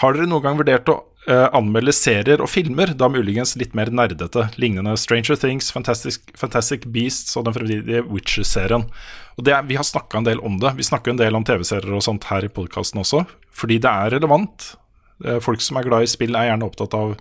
Har 0.00 0.16
dere 0.16 0.26
noen 0.30 0.44
gang 0.46 0.58
vurdert 0.58 0.90
å 0.90 0.96
uh, 1.28 1.46
anmelde 1.56 1.94
serier 1.94 2.42
og 2.42 2.50
filmer, 2.50 2.94
da 2.96 3.10
muligens 3.12 3.54
litt 3.60 3.76
mer 3.78 3.92
nerdete, 3.94 4.48
lignende 4.58 4.96
Stranger 4.98 5.38
Things, 5.38 5.70
Fantastic, 5.74 6.32
Fantastic 6.40 6.88
Beasts 6.90 7.36
og 7.38 7.46
den 7.46 7.54
fremtidige 7.54 8.02
Witcher-serien? 8.08 8.88
Og 9.38 9.46
det 9.46 9.60
Vi 9.68 9.78
har 9.78 9.86
snakka 9.86 10.18
en 10.18 10.26
del 10.26 10.42
om 10.42 10.58
det. 10.58 10.74
Vi 10.80 10.90
snakker 10.90 11.12
en 11.14 11.20
del 11.20 11.36
om 11.36 11.46
TV-serier 11.46 11.94
og 11.94 12.02
sånt 12.04 12.26
her 12.32 12.44
i 12.44 12.52
podkasten 12.52 13.04
også, 13.04 13.22
fordi 13.54 13.78
det 13.78 13.90
er 13.90 14.16
relevant. 14.16 14.72
Eh, 15.24 15.38
Folk 15.44 15.62
som 15.64 15.78
er 15.78 15.86
glad 15.86 16.06
i 16.06 16.10
spill, 16.10 16.36
er 16.36 16.50
gjerne 16.50 16.66
opptatt 16.66 16.96
av 16.96 17.14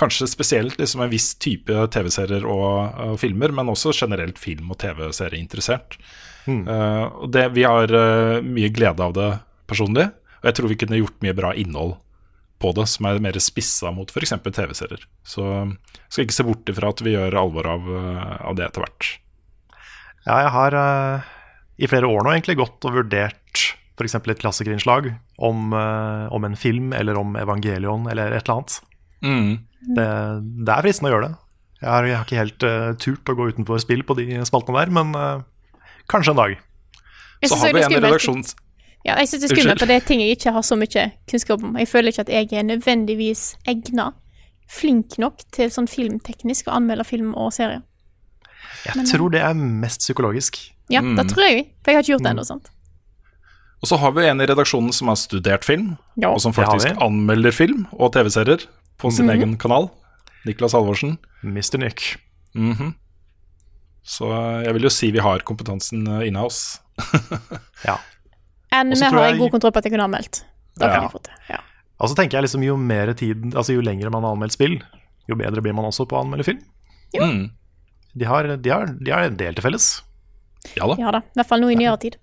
kanskje 0.00 0.28
spesielt 0.28 0.78
liksom 0.80 1.04
en 1.04 1.12
viss 1.12 1.32
type 1.40 1.72
TV-serier 1.92 2.44
og, 2.44 2.96
og 3.08 3.20
filmer, 3.22 3.54
men 3.54 3.72
også 3.72 3.94
generelt 3.96 4.40
film- 4.40 4.72
og 4.72 4.80
tv-serier 4.82 5.38
interessert. 5.40 5.98
Eh, 6.46 7.04
og 7.04 7.30
det, 7.34 7.48
vi 7.56 7.66
har 7.66 7.90
uh, 7.90 8.38
mye 8.44 8.70
glede 8.74 9.02
av 9.02 9.14
det 9.16 9.30
personlig, 9.66 10.08
og 10.40 10.50
jeg 10.50 10.58
tror 10.58 10.70
vi 10.70 10.78
kunne 10.78 11.00
gjort 11.00 11.24
mye 11.24 11.36
bra 11.36 11.52
innhold 11.58 11.96
på 12.62 12.70
det 12.76 12.86
som 12.88 13.08
er 13.08 13.20
mer 13.20 13.36
spissa 13.42 13.90
mot 13.92 14.08
f.eks. 14.08 14.36
TV-serier. 14.46 15.02
Så 15.26 15.44
skal 16.08 16.24
ikke 16.24 16.36
se 16.36 16.46
bort 16.46 16.70
ifra 16.72 16.92
at 16.92 17.02
vi 17.04 17.16
gjør 17.16 17.36
alvor 17.42 17.68
av, 17.68 17.88
av 18.48 18.56
det 18.56 18.64
etter 18.68 18.84
hvert. 18.84 19.08
Ja, 20.26 20.38
jeg 20.46 20.52
har 20.54 20.76
uh, 20.78 21.26
i 21.76 21.90
flere 21.90 22.08
år 22.08 22.24
nå 22.24 22.32
egentlig 22.32 22.56
gått 22.62 22.86
og 22.88 22.96
vurdert 22.96 23.42
f.eks. 23.96 24.14
et 24.18 24.38
klassikerinnslag 24.42 25.08
om, 25.38 25.72
eh, 25.72 26.26
om 26.32 26.44
en 26.44 26.56
film 26.56 26.92
eller 26.92 27.16
om 27.18 27.36
Evangelion 27.40 28.06
eller 28.12 28.32
et 28.36 28.44
eller 28.44 28.58
annet. 28.58 28.78
Mm. 29.24 29.50
Det, 29.96 30.06
det 30.66 30.74
er 30.74 30.84
fristende 30.86 31.10
å 31.10 31.14
gjøre 31.16 31.28
det. 31.30 31.36
Jeg 31.80 31.90
har, 31.92 32.06
jeg 32.08 32.16
har 32.16 32.24
ikke 32.24 32.40
helt 32.40 32.64
uh, 32.64 32.92
turt 33.00 33.28
å 33.28 33.34
gå 33.36 33.46
utenfor 33.52 33.80
spill 33.82 34.02
på 34.08 34.14
de 34.16 34.24
spaltene 34.48 34.80
der, 34.80 34.92
men 34.96 35.10
uh, 35.12 35.42
kanskje 36.08 36.32
en 36.32 36.38
dag. 36.40 36.54
Jeg 37.42 37.50
Så 37.52 37.58
har 37.60 37.74
vi 37.76 37.82
en 37.84 37.90
skummelt. 37.92 38.54
Ja, 39.06 39.18
jeg 39.20 39.28
synes 39.28 39.42
det 39.44 39.50
er 39.50 39.58
skummelt, 39.60 39.82
for 39.82 39.90
det 39.92 39.98
er 40.00 40.06
ting 40.08 40.22
jeg 40.24 40.38
ikke 40.38 40.54
har 40.56 40.64
så 40.66 40.78
mye 40.80 41.04
kunnskap 41.30 41.62
om. 41.62 41.76
Jeg 41.78 41.90
føler 41.90 42.10
ikke 42.10 42.24
at 42.24 42.32
jeg 42.32 42.48
er 42.58 42.64
nødvendigvis 42.66 43.42
egna, 43.68 44.08
flink 44.66 45.18
nok 45.22 45.44
til 45.54 45.68
sånn 45.70 45.86
filmteknisk 45.86 46.66
å 46.66 46.74
anmelde 46.80 47.04
film 47.06 47.34
og 47.38 47.52
serier. 47.54 47.84
Jeg 48.86 49.06
tror 49.12 49.30
det 49.34 49.44
er 49.44 49.54
mest 49.54 50.02
psykologisk. 50.02 50.58
Ja, 50.90 51.02
Mm. 51.02 51.16
det 51.18 51.28
tror 51.30 51.44
jeg, 51.44 51.66
for 51.84 51.90
jeg 51.92 51.96
har 51.96 52.02
ikke 52.02 52.12
gjort 52.14 52.24
det 52.24 52.32
ennå, 52.32 52.44
sant. 52.46 52.70
Og 53.82 53.88
så 53.90 53.98
har 54.00 54.12
vi 54.16 54.24
en 54.26 54.40
i 54.40 54.46
redaksjonen 54.48 54.92
som 54.96 55.08
har 55.08 55.16
studert 55.20 55.64
film, 55.64 55.96
Ja. 56.16 56.30
og 56.32 56.40
som 56.40 56.52
faktisk 56.56 56.96
anmelder 57.02 57.52
film 57.52 57.86
og 57.92 58.12
TV-serier 58.12 58.64
på 58.98 59.10
sin 59.12 59.26
Mhm. 59.26 59.34
egen 59.36 59.56
kanal. 59.58 59.90
Niklas 60.46 60.72
Halvorsen. 60.72 61.18
Mr. 61.44 61.78
Nick. 61.78 62.16
Mhm. 62.54 62.94
Så 64.06 64.28
jeg 64.64 64.72
vil 64.72 64.82
jo 64.82 64.88
si 64.88 65.10
vi 65.10 65.18
har 65.18 65.40
kompetansen 65.40 66.06
eh, 66.08 66.28
inne 66.28 66.38
hos. 66.40 66.78
Ja. 67.84 67.98
Enn 68.72 68.90
vi 68.90 69.00
har 69.04 69.30
jeg- 69.30 69.38
god 69.38 69.50
kontroll 69.50 69.72
på 69.72 69.78
at 69.78 69.84
jeg 69.84 69.92
kunne 69.92 70.04
anmeldt. 70.08 70.44
Da 70.78 70.86
Ja. 70.86 70.92
kan 70.94 71.02
jeg 71.02 71.12
fått 71.12 71.24
det. 71.24 71.32
Ja. 71.50 71.58
Og 72.00 72.08
så 72.10 72.14
tenker 72.16 72.32
jeg 72.38 72.42
liksom 72.44 72.62
jo 72.64 72.76
mer 72.76 73.12
tid, 73.14 73.54
altså 73.54 73.72
jo 73.74 73.80
lengre 73.80 74.10
man 74.10 74.22
har 74.22 74.34
anmeldt 74.36 74.52
spill, 74.52 74.82
jo 75.28 75.34
bedre 75.34 75.60
blir 75.62 75.74
man 75.74 75.84
også 75.86 76.06
på 76.08 76.16
å 76.16 76.24
anmelde 76.24 76.44
film. 76.44 76.60
Mm. 77.14 77.50
De 78.16 78.24
har, 78.24 78.56
de 78.56 78.70
har, 78.70 78.86
de 78.86 79.10
har 79.10 79.22
en 79.24 79.36
del 79.36 79.54
til 79.54 79.62
felles. 79.62 80.02
Ja 80.76 80.86
da. 80.86 80.96
ja 80.98 81.10
da, 81.10 81.18
i 81.18 81.34
hvert 81.36 81.46
fall 81.48 81.60
nå 81.60 81.70
i 81.72 81.74
nyere 81.76 81.98
tid. 82.00 82.16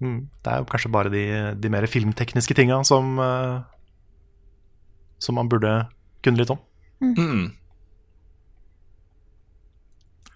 Mm. 0.00 0.20
Det 0.42 0.52
er 0.52 0.62
jo 0.62 0.68
kanskje 0.70 0.90
bare 0.92 1.10
de, 1.12 1.24
de 1.60 1.68
mer 1.72 1.84
filmtekniske 1.90 2.54
tinga 2.56 2.78
som, 2.88 3.18
eh, 3.20 3.60
som 5.20 5.36
man 5.36 5.48
burde 5.52 5.74
kunne 6.24 6.40
litt 6.40 6.50
om. 6.50 6.60
Mm. 7.04 7.50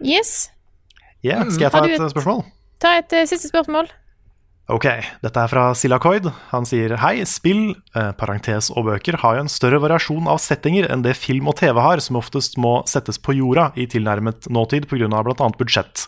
Yes. 0.05 0.51
Yeah, 1.25 1.45
skal 1.49 1.69
jeg 1.69 1.73
ta 1.73 1.85
et 1.87 1.97
et- 2.01 2.13
spørsmål? 2.13 2.45
Ta 2.83 2.97
et 3.01 3.13
uh, 3.17 3.25
siste 3.25 3.49
spørsmål. 3.49 3.89
Ok, 4.73 4.87
dette 5.21 5.37
er 5.41 5.49
fra 5.49 5.63
Silakoid. 5.77 6.25
Han 6.51 6.65
sier 6.65 6.97
hei, 6.97 7.19
spill, 7.29 7.75
eh, 7.95 8.13
parentes 8.17 8.71
og 8.73 8.87
bøker 8.87 9.19
har 9.21 9.37
jo 9.37 9.43
en 9.45 9.51
større 9.53 9.77
variasjon 9.83 10.25
av 10.27 10.39
settinger 10.41 10.89
enn 10.91 11.03
det 11.05 11.19
film 11.21 11.49
og 11.53 11.59
TV 11.61 11.77
har, 11.85 12.01
som 12.01 12.17
oftest 12.17 12.57
må 12.57 12.79
settes 12.89 13.19
på 13.21 13.35
jorda 13.37 13.73
i 13.77 13.85
tilnærmet 13.87 14.49
nåtid 14.49 14.89
pga. 14.89 15.09
bl.a. 15.23 15.49
budsjett. 15.61 16.07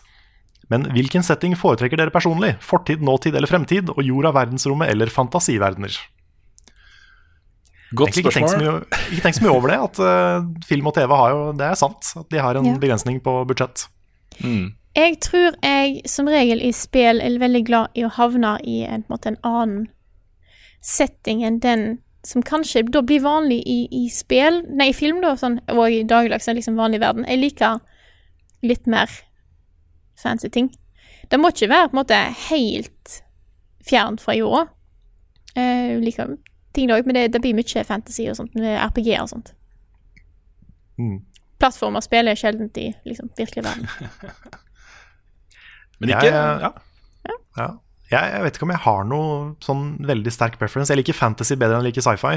Men 0.69 0.83
hvilken 0.91 1.23
setting 1.23 1.55
foretrekker 1.55 1.99
dere 1.99 2.11
personlig? 2.11 2.55
Fortid, 2.63 3.01
nåtid 3.01 3.35
eller 3.35 3.47
fremtid? 3.47 3.89
Og 3.93 4.03
jorda, 4.03 4.33
verdensrommet 4.35 4.91
eller 4.91 5.11
fantasiverdener? 5.13 5.95
Godt 7.95 8.09
Egentlig 8.09 8.25
ikke 8.25 8.33
tenkt, 8.35 8.51
så 8.51 8.57
spørsmål. 8.57 8.81
mye, 8.83 9.11
ikke 9.13 9.23
tenkt 9.23 9.37
så 9.37 9.43
mye 9.45 9.53
over 9.55 9.71
det, 9.71 9.77
at 9.79 9.99
uh, 10.03 10.65
film 10.67 10.89
og 10.89 10.95
TV 10.97 11.13
har 11.15 11.29
jo 11.31 11.43
Det 11.55 11.67
er 11.69 11.77
sant, 11.79 12.09
at 12.19 12.27
de 12.33 12.41
har 12.43 12.57
en 12.59 12.65
Ja. 12.67 12.73
begrensning 12.81 13.21
på 13.23 13.35
budsjett. 13.47 13.85
Mm. 14.43 14.73
Jeg 14.97 15.19
tror 15.21 15.55
jeg 15.63 16.01
som 16.09 16.27
regel 16.27 16.61
i 16.61 16.71
spill 16.75 17.21
er 17.21 17.39
veldig 17.39 17.63
glad 17.65 17.87
i 17.95 18.03
å 18.03 18.09
havne 18.11 18.57
i 18.65 18.81
en, 18.83 18.93
en, 18.93 19.05
måte 19.07 19.31
en 19.31 19.37
annen 19.45 19.87
setting 20.81 21.43
enn 21.45 21.59
den 21.59 21.99
som 22.25 22.43
kanskje 22.43 22.83
da 22.91 23.01
blir 23.01 23.21
vanlig 23.23 23.61
i, 23.63 23.87
i 23.93 24.09
spill, 24.11 24.63
nei, 24.67 24.89
i 24.89 24.93
film 24.97 25.21
da, 25.21 25.35
sånn, 25.39 25.61
og 25.71 25.85
i 25.87 26.03
dagligdags, 26.03 26.49
liksom 26.51 26.75
vanlig 26.75 26.99
verden. 26.99 27.23
Jeg 27.29 27.39
liker 27.39 27.79
litt 28.65 28.85
mer 28.89 29.07
fancy 30.19 30.49
ting. 30.53 30.71
Det 31.31 31.39
må 31.39 31.51
ikke 31.53 31.69
være 31.71 31.89
på 31.89 31.97
en 31.97 32.01
måte 32.01 32.19
helt 32.49 33.21
fjernt 33.87 34.23
fra 34.23 34.35
jorda. 34.37 34.67
Uh, 35.57 35.63
Jeg 35.63 36.03
liker 36.03 36.35
ting 36.75 36.91
også, 36.91 37.01
òg, 37.01 37.09
men 37.09 37.17
det, 37.17 37.25
det 37.33 37.41
blir 37.41 37.57
mye 37.57 37.83
fantasy 37.87 38.27
og 38.29 38.37
sånt, 38.37 38.55
med 38.55 38.77
RPG 38.77 39.15
og 39.21 39.31
sånt. 39.31 39.53
Mm. 40.97 41.19
Plattformer 41.57 42.03
spiller 42.05 42.35
jeg 42.35 42.43
sjelden 42.43 42.69
i 42.77 42.91
liksom, 43.05 43.31
virkelig 43.37 43.63
verden. 43.65 43.89
Men 45.97 46.11
Jeg, 46.11 46.27
ikke 46.29 46.37
eh, 46.37 46.59
ja. 46.61 46.69
Ja. 47.57 47.67
Jeg, 48.11 48.33
jeg 48.35 48.43
vet 48.45 48.57
ikke 48.57 48.67
om 48.67 48.73
jeg 48.75 48.83
har 48.83 49.07
noe 49.09 49.37
sånn 49.65 49.87
veldig 50.05 50.31
sterk 50.31 50.59
preference. 50.61 50.93
Jeg 50.93 51.01
liker 51.01 51.17
fantasy 51.17 51.57
bedre 51.57 51.79
enn 51.79 51.87
jeg 51.87 51.95
liker 51.95 52.05
sci-fi. 52.05 52.35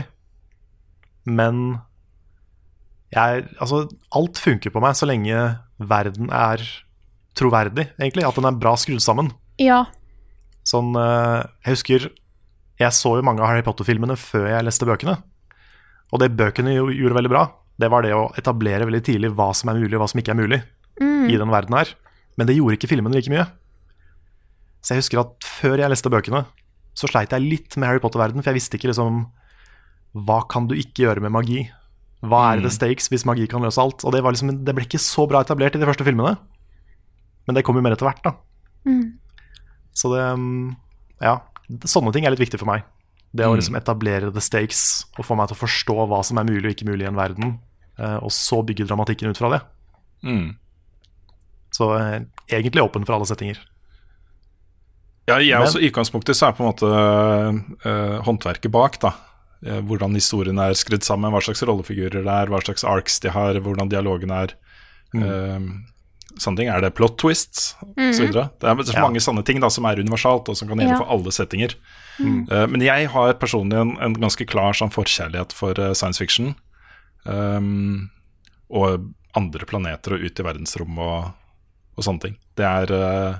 Men 1.28 1.61
jeg, 3.12 3.44
altså, 3.61 3.85
alt 4.16 4.40
funker 4.40 4.73
på 4.73 4.81
meg 4.82 4.97
så 4.97 5.09
lenge 5.11 5.43
verden 5.77 6.32
er 6.32 6.65
troverdig, 7.39 7.89
egentlig. 7.98 8.27
At 8.27 8.39
den 8.39 8.48
er 8.48 8.59
bra 8.61 8.74
skrudd 8.81 9.02
sammen. 9.05 9.31
Ja. 9.61 9.85
Sånn, 10.66 10.94
eh, 10.97 11.47
jeg 11.65 11.77
husker 11.77 12.11
Jeg 12.81 12.97
så 12.97 13.11
jo 13.19 13.24
mange 13.24 13.43
av 13.43 13.51
Harry 13.51 13.61
Potter-filmene 13.61 14.15
før 14.16 14.47
jeg 14.48 14.65
leste 14.65 14.86
bøkene. 14.89 15.19
Og 16.15 16.23
det 16.23 16.31
bøkene 16.32 16.73
jo, 16.73 16.86
gjorde 16.89 17.19
veldig 17.19 17.32
bra, 17.32 17.43
det 17.77 17.90
var 17.93 18.07
det 18.07 18.15
å 18.16 18.31
etablere 18.40 18.86
veldig 18.89 19.02
tidlig 19.05 19.31
hva 19.36 19.51
som 19.52 19.69
er 19.69 19.82
mulig, 19.82 19.93
og 19.98 20.01
hva 20.01 20.09
som 20.09 20.23
ikke 20.23 20.32
er 20.32 20.39
mulig 20.39 20.61
i 21.28 21.36
den 21.36 21.52
verden 21.52 21.77
her. 21.77 21.93
Men 22.40 22.48
det 22.48 22.57
gjorde 22.57 22.78
ikke 22.78 22.89
filmene 22.89 23.16
like 23.16 23.32
mye. 23.32 23.44
Så 24.81 24.94
jeg 24.94 25.02
husker 25.02 25.20
at 25.23 25.44
før 25.44 25.81
jeg 25.82 25.93
leste 25.93 26.12
bøkene, 26.12 26.47
så 26.97 27.09
sleit 27.11 27.32
jeg 27.36 27.44
litt 27.44 27.77
med 27.77 27.89
Harry 27.90 28.02
Potter-verden, 28.02 28.43
for 28.43 28.51
jeg 28.51 28.61
visste 28.61 28.81
ikke 28.81 28.90
liksom 28.90 29.27
Hva 30.27 30.40
kan 30.51 30.66
du 30.66 30.74
ikke 30.74 31.05
gjøre 31.05 31.23
med 31.23 31.35
magi? 31.36 31.69
Hva 32.20 32.40
er 32.52 32.65
the 32.65 32.73
stakes 32.73 33.07
hvis 33.12 33.24
magi 33.28 33.47
kan 33.48 33.62
løse 33.65 33.81
alt? 33.81 34.02
Og 34.05 34.12
det, 34.12 34.24
var 34.24 34.35
liksom, 34.35 34.51
det 34.66 34.74
ble 34.77 34.85
ikke 34.89 35.01
så 35.01 35.24
bra 35.31 35.44
etablert 35.44 35.77
i 35.77 35.81
de 35.81 35.86
første 35.89 36.05
filmene. 36.05 36.35
Men 37.47 37.57
det 37.57 37.65
kommer 37.67 37.81
jo 37.81 37.87
mer 37.89 37.97
etter 37.97 38.09
hvert, 38.09 38.23
da. 38.25 38.35
Så 39.97 40.12
det 40.15 40.25
mm, 40.39 40.77
Ja. 41.21 41.41
Sånne 41.87 42.11
ting 42.12 42.25
er 42.27 42.35
litt 42.35 42.43
viktig 42.43 42.59
for 42.59 42.67
meg. 42.67 42.83
Det 43.31 43.47
å 43.47 43.55
liksom 43.55 43.77
etablere 43.79 44.33
the 44.35 44.43
stakes 44.43 45.05
og 45.15 45.23
få 45.23 45.37
meg 45.39 45.51
til 45.51 45.55
å 45.55 45.61
forstå 45.61 45.95
hva 46.11 46.19
som 46.27 46.41
er 46.41 46.49
mulig 46.49 46.65
og 46.65 46.73
ikke 46.75 46.89
mulig 46.89 47.05
i 47.05 47.11
en 47.12 47.19
verden, 47.19 47.53
eh, 47.95 48.17
og 48.19 48.33
så 48.35 48.59
bygge 48.67 48.89
dramatikken 48.89 49.31
ut 49.31 49.39
fra 49.39 49.53
det. 49.53 49.61
Mm. 50.27 50.57
Så 51.71 51.93
eh, 51.95 52.17
egentlig 52.51 52.83
åpen 52.83 53.07
for 53.07 53.15
alle 53.15 53.29
settinger. 53.31 53.61
Ja, 55.31 55.39
jeg 55.39 55.55
Men- 55.55 55.69
også, 55.69 55.79
I 55.79 55.93
utgangspunktet 55.93 56.35
så 56.35 56.49
er 56.49 56.57
på 56.59 56.65
en 56.65 56.73
måte 56.73 56.91
uh, 56.91 58.19
håndverket 58.27 58.73
bak, 58.75 58.99
da. 58.99 59.15
Hvordan 59.61 60.17
historien 60.17 60.59
er 60.59 60.73
skrudd 60.73 61.05
sammen, 61.05 61.31
hva 61.31 61.43
slags 61.45 61.61
rollefigurer 61.69 62.25
det 62.25 62.33
er, 62.33 62.49
hva 62.49 62.62
slags 62.65 62.83
arcs 62.83 63.21
de 63.21 63.29
har, 63.29 63.59
hvordan 63.61 63.91
dialogen 63.93 64.33
er. 64.33 64.55
Mm. 65.12 65.23
Eh, 65.23 65.61
sånne 66.39 66.57
ting. 66.61 66.69
Er 66.69 66.81
det 66.81 66.94
plot 66.94 67.16
twists 67.19 67.74
Mhm. 67.97 68.11
osv.? 68.12 68.32
Det 68.32 68.69
er 68.69 68.77
så 68.85 68.94
Ja. 68.94 69.01
mange 69.02 69.20
sånne 69.20 69.44
ting 69.44 69.61
da, 69.61 69.69
som 69.69 69.85
er 69.86 69.97
universalt, 69.97 70.48
og 70.48 70.57
som 70.57 70.69
kan 70.69 70.78
gjelde 70.78 70.93
Ja. 70.93 70.98
for 70.98 71.11
alle 71.11 71.31
settinger. 71.32 71.74
Mm. 72.20 72.48
Uh, 72.51 72.66
men 72.66 72.81
jeg 72.81 73.09
har 73.09 73.32
personlig 73.35 73.81
en, 73.81 73.97
en 74.01 74.15
ganske 74.15 74.47
klar 74.47 74.73
sånn 74.73 74.93
forkjærlighet 74.93 75.52
for 75.52 75.78
uh, 75.81 75.93
science 75.94 76.19
fiction. 76.19 76.55
Um, 77.24 78.11
og 78.70 79.11
andre 79.36 79.66
planeter 79.66 80.15
og 80.15 80.20
ut 80.24 80.40
i 80.40 80.43
verdensrommet 80.47 80.98
og, 80.98 81.32
og 81.97 82.05
sånne 82.05 82.20
ting. 82.20 82.36
Det 82.57 82.65
er 82.66 82.93
uh, 82.93 83.39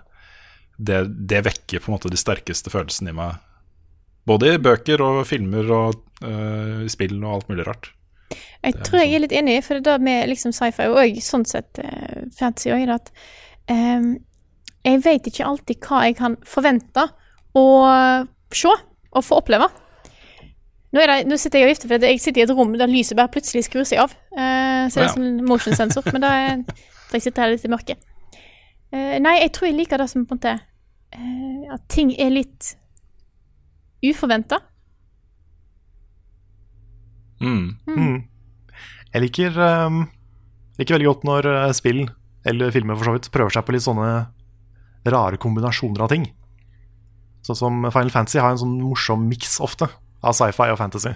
det, 0.79 1.01
det 1.29 1.45
vekker 1.45 1.81
på 1.83 1.89
en 1.91 1.97
måte 1.99 2.11
de 2.11 2.17
sterkeste 2.17 2.71
følelsene 2.73 3.11
i 3.13 3.17
meg. 3.17 3.37
Både 4.27 4.55
i 4.55 4.59
bøker 4.63 5.01
og 5.05 5.27
filmer 5.27 5.69
og 5.73 5.95
eh, 6.23 6.87
spill 6.93 7.17
og 7.25 7.33
alt 7.35 7.49
mulig 7.49 7.65
rart. 7.67 7.89
Jeg 8.63 8.77
tror 8.85 9.01
jeg 9.01 9.15
er 9.17 9.23
litt 9.25 9.33
enig, 9.33 9.61
for 9.65 9.79
det 9.79 9.87
er 9.89 9.99
det 9.99 10.05
med 10.05 10.29
liksom 10.29 10.53
sci-fi 10.53 10.89
og 10.93 11.21
sånn 11.25 11.47
sett 11.49 11.81
uh, 11.81 12.27
fantasy 12.37 12.69
òg, 12.75 12.91
at 12.93 13.09
um, 13.73 14.11
jeg 14.85 15.01
vet 15.05 15.29
ikke 15.31 15.47
alltid 15.49 15.81
hva 15.87 16.03
jeg 16.07 16.17
kan 16.19 16.37
forvente 16.45 17.07
å 17.57 17.65
se 18.53 18.75
og 19.11 19.25
få 19.25 19.41
oppleve. 19.41 19.67
Nå, 20.91 21.01
er 21.01 21.07
det, 21.07 21.17
nå 21.31 21.37
sitter 21.39 21.61
jeg 21.61 21.69
og 21.69 21.71
vifter, 21.73 21.89
for 21.91 22.05
jeg 22.11 22.21
sitter 22.21 22.43
i 22.43 22.45
et 22.45 22.53
rom 22.55 22.73
der 22.79 22.91
lyset 22.91 23.17
bare 23.19 23.31
plutselig 23.33 23.65
skrur 23.67 23.87
seg 23.87 24.03
av. 24.03 24.15
Uh, 24.35 24.87
så 24.91 25.01
det 25.01 25.05
er 25.05 25.09
Ja. 25.09 25.15
sånn 25.15 25.45
motion 25.47 25.77
sensor, 25.79 26.03
men 26.13 26.25
da 26.25 26.31
er 26.35 26.65
jeg 27.13 27.23
sitter 27.23 27.43
her 27.43 27.53
litt 27.55 27.65
i 27.65 27.71
mørket. 27.71 27.99
Uh, 28.93 29.17
nei, 29.23 29.37
jeg 29.41 29.53
tror 29.55 29.71
jeg 29.71 29.79
liker 29.79 30.03
det 30.03 30.09
som 30.11 30.27
på 30.27 30.35
en 30.35 30.41
måte 30.41 30.57
uh, 31.15 31.75
At 31.77 31.85
ting 31.89 32.11
er 32.19 32.33
litt 32.35 32.73
uforventa. 34.03 34.59
Mm. 37.41 37.77
Mm. 37.87 38.17
Jeg 39.11 39.25
liker, 39.25 39.57
um, 39.59 40.05
liker 40.79 40.97
veldig 40.97 41.09
godt 41.09 41.25
når 41.27 41.49
eh, 41.51 41.73
spill, 41.75 42.05
eller 42.47 42.71
filmer 42.75 42.99
for 42.99 43.09
så 43.09 43.17
vidt, 43.17 43.31
prøver 43.35 43.57
seg 43.57 43.67
på 43.67 43.75
litt 43.75 43.85
sånne 43.87 44.11
rare 45.11 45.41
kombinasjoner 45.41 46.05
av 46.05 46.13
ting. 46.13 46.29
Sånn 47.47 47.59
som 47.59 47.83
Final 47.89 48.13
Fantasy 48.15 48.39
har 48.39 48.53
en 48.53 48.61
sånn 48.61 48.79
morsom 48.85 49.25
miks 49.29 49.59
ofte 49.65 49.89
av 50.21 50.37
sci-fi 50.37 50.69
og 50.71 50.79
fantasy. 50.79 51.15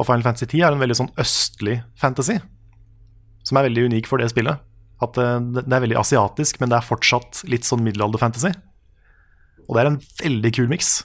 Og 0.00 0.08
Final 0.08 0.24
Fantasy 0.26 0.48
10 0.48 0.64
er 0.64 0.74
en 0.74 0.82
veldig 0.82 0.96
sånn 0.98 1.12
østlig 1.20 1.78
fantasy, 2.00 2.40
som 3.46 3.60
er 3.60 3.68
veldig 3.68 3.86
unik 3.92 4.10
for 4.10 4.18
det 4.18 4.32
spillet. 4.32 4.62
At 5.04 5.18
eh, 5.20 5.38
det 5.54 5.66
det 5.68 5.78
er 5.78 5.86
veldig 5.86 6.00
asiatisk, 6.00 6.58
men 6.58 6.72
det 6.72 6.80
er 6.80 6.88
fortsatt 6.88 7.44
litt 7.50 7.68
sånn 7.68 7.84
middelalder-fantasy. 7.86 8.50
Og 9.68 9.76
det 9.76 9.84
er 9.84 9.92
en 9.92 10.02
veldig 10.24 10.54
kul 10.58 10.70
miks. 10.72 10.96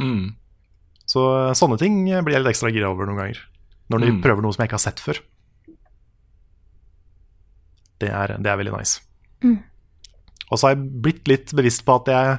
Mm. 0.00 0.34
Så 1.06 1.28
eh, 1.36 1.54
sånne 1.58 1.78
ting 1.78 2.02
blir 2.08 2.34
jeg 2.34 2.42
litt 2.42 2.54
ekstra 2.56 2.72
gira 2.74 2.90
over 2.90 3.06
noen 3.06 3.22
ganger. 3.22 3.44
Når 3.90 3.98
de 4.00 4.10
Mm. 4.12 4.22
prøver 4.22 4.42
noe 4.42 4.52
som 4.52 4.62
jeg 4.62 4.68
ikke 4.70 4.78
har 4.78 4.86
sett 4.90 5.00
før. 5.00 5.18
Det 8.02 8.08
er, 8.10 8.36
det 8.42 8.50
er 8.50 8.56
veldig 8.58 8.72
nice. 8.76 9.00
Mm. 9.44 9.58
Og 10.50 10.58
så 10.58 10.66
har 10.68 10.74
jeg 10.74 10.88
blitt 11.02 11.28
litt 11.30 11.52
bevisst 11.56 11.84
på 11.86 11.94
at 12.00 12.08
jeg, 12.12 12.38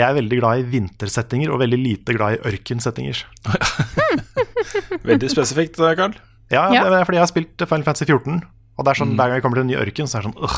jeg 0.00 0.06
er 0.10 0.16
veldig 0.18 0.38
glad 0.40 0.58
i 0.58 0.66
vintersettinger 0.74 1.52
og 1.54 1.60
veldig 1.62 1.78
lite 1.80 2.16
glad 2.16 2.36
i 2.36 2.42
ørkensettinger. 2.52 3.22
Veldig 5.06 5.28
spesifikt, 5.30 5.76
Karl. 5.78 5.94
Carl. 5.96 6.14
Ja, 6.50 6.64
Ja. 6.74 6.82
Det 6.90 6.98
er 6.98 7.04
fordi 7.06 7.16
jeg 7.18 7.22
har 7.22 7.30
spilt 7.30 7.62
Final 7.68 7.84
Fantasy 7.86 8.04
14, 8.08 8.42
og 8.76 8.84
det 8.84 8.90
er 8.90 8.98
sånn, 8.98 9.12
Mm. 9.14 9.16
hver 9.16 9.28
gang 9.30 9.36
jeg 9.38 9.42
kommer 9.44 9.56
til 9.56 9.64
en 9.64 9.70
ny 9.70 9.76
ørken, 9.78 10.06
så 10.10 10.18
er 10.18 10.22
det 10.22 10.28
sånn 10.30 10.42
øh. 10.42 10.56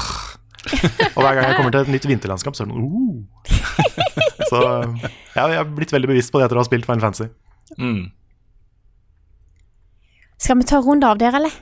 Og 1.17 1.23
hver 1.23 1.35
gang 1.37 1.45
jeg 1.49 1.57
kommer 1.57 1.71
til 1.73 1.81
et 1.81 1.89
nytt 1.93 2.07
vinterlandskap, 2.09 2.57
så 2.57 2.65
er 2.65 2.67
det 2.67 2.75
sånn 2.75 2.89
uh. 2.89 3.25
Så 4.51 4.59
ja, 5.37 5.45
jeg 5.53 5.57
har 5.61 5.65
blitt 5.65 5.93
veldig 5.93 6.09
bevisst 6.09 6.33
på 6.33 6.39
det 6.41 6.47
etter 6.49 6.57
å 6.57 6.63
ha 6.65 6.69
spilt 6.69 6.87
Final 6.89 7.01
Fantasy. 7.05 7.29
Mm. 7.79 8.11
Skal 10.39 10.59
vi 10.61 10.67
ta 10.69 10.79
en 10.79 10.87
runde 10.87 11.07
av 11.09 11.19
der, 11.19 11.35
eller? 11.35 11.55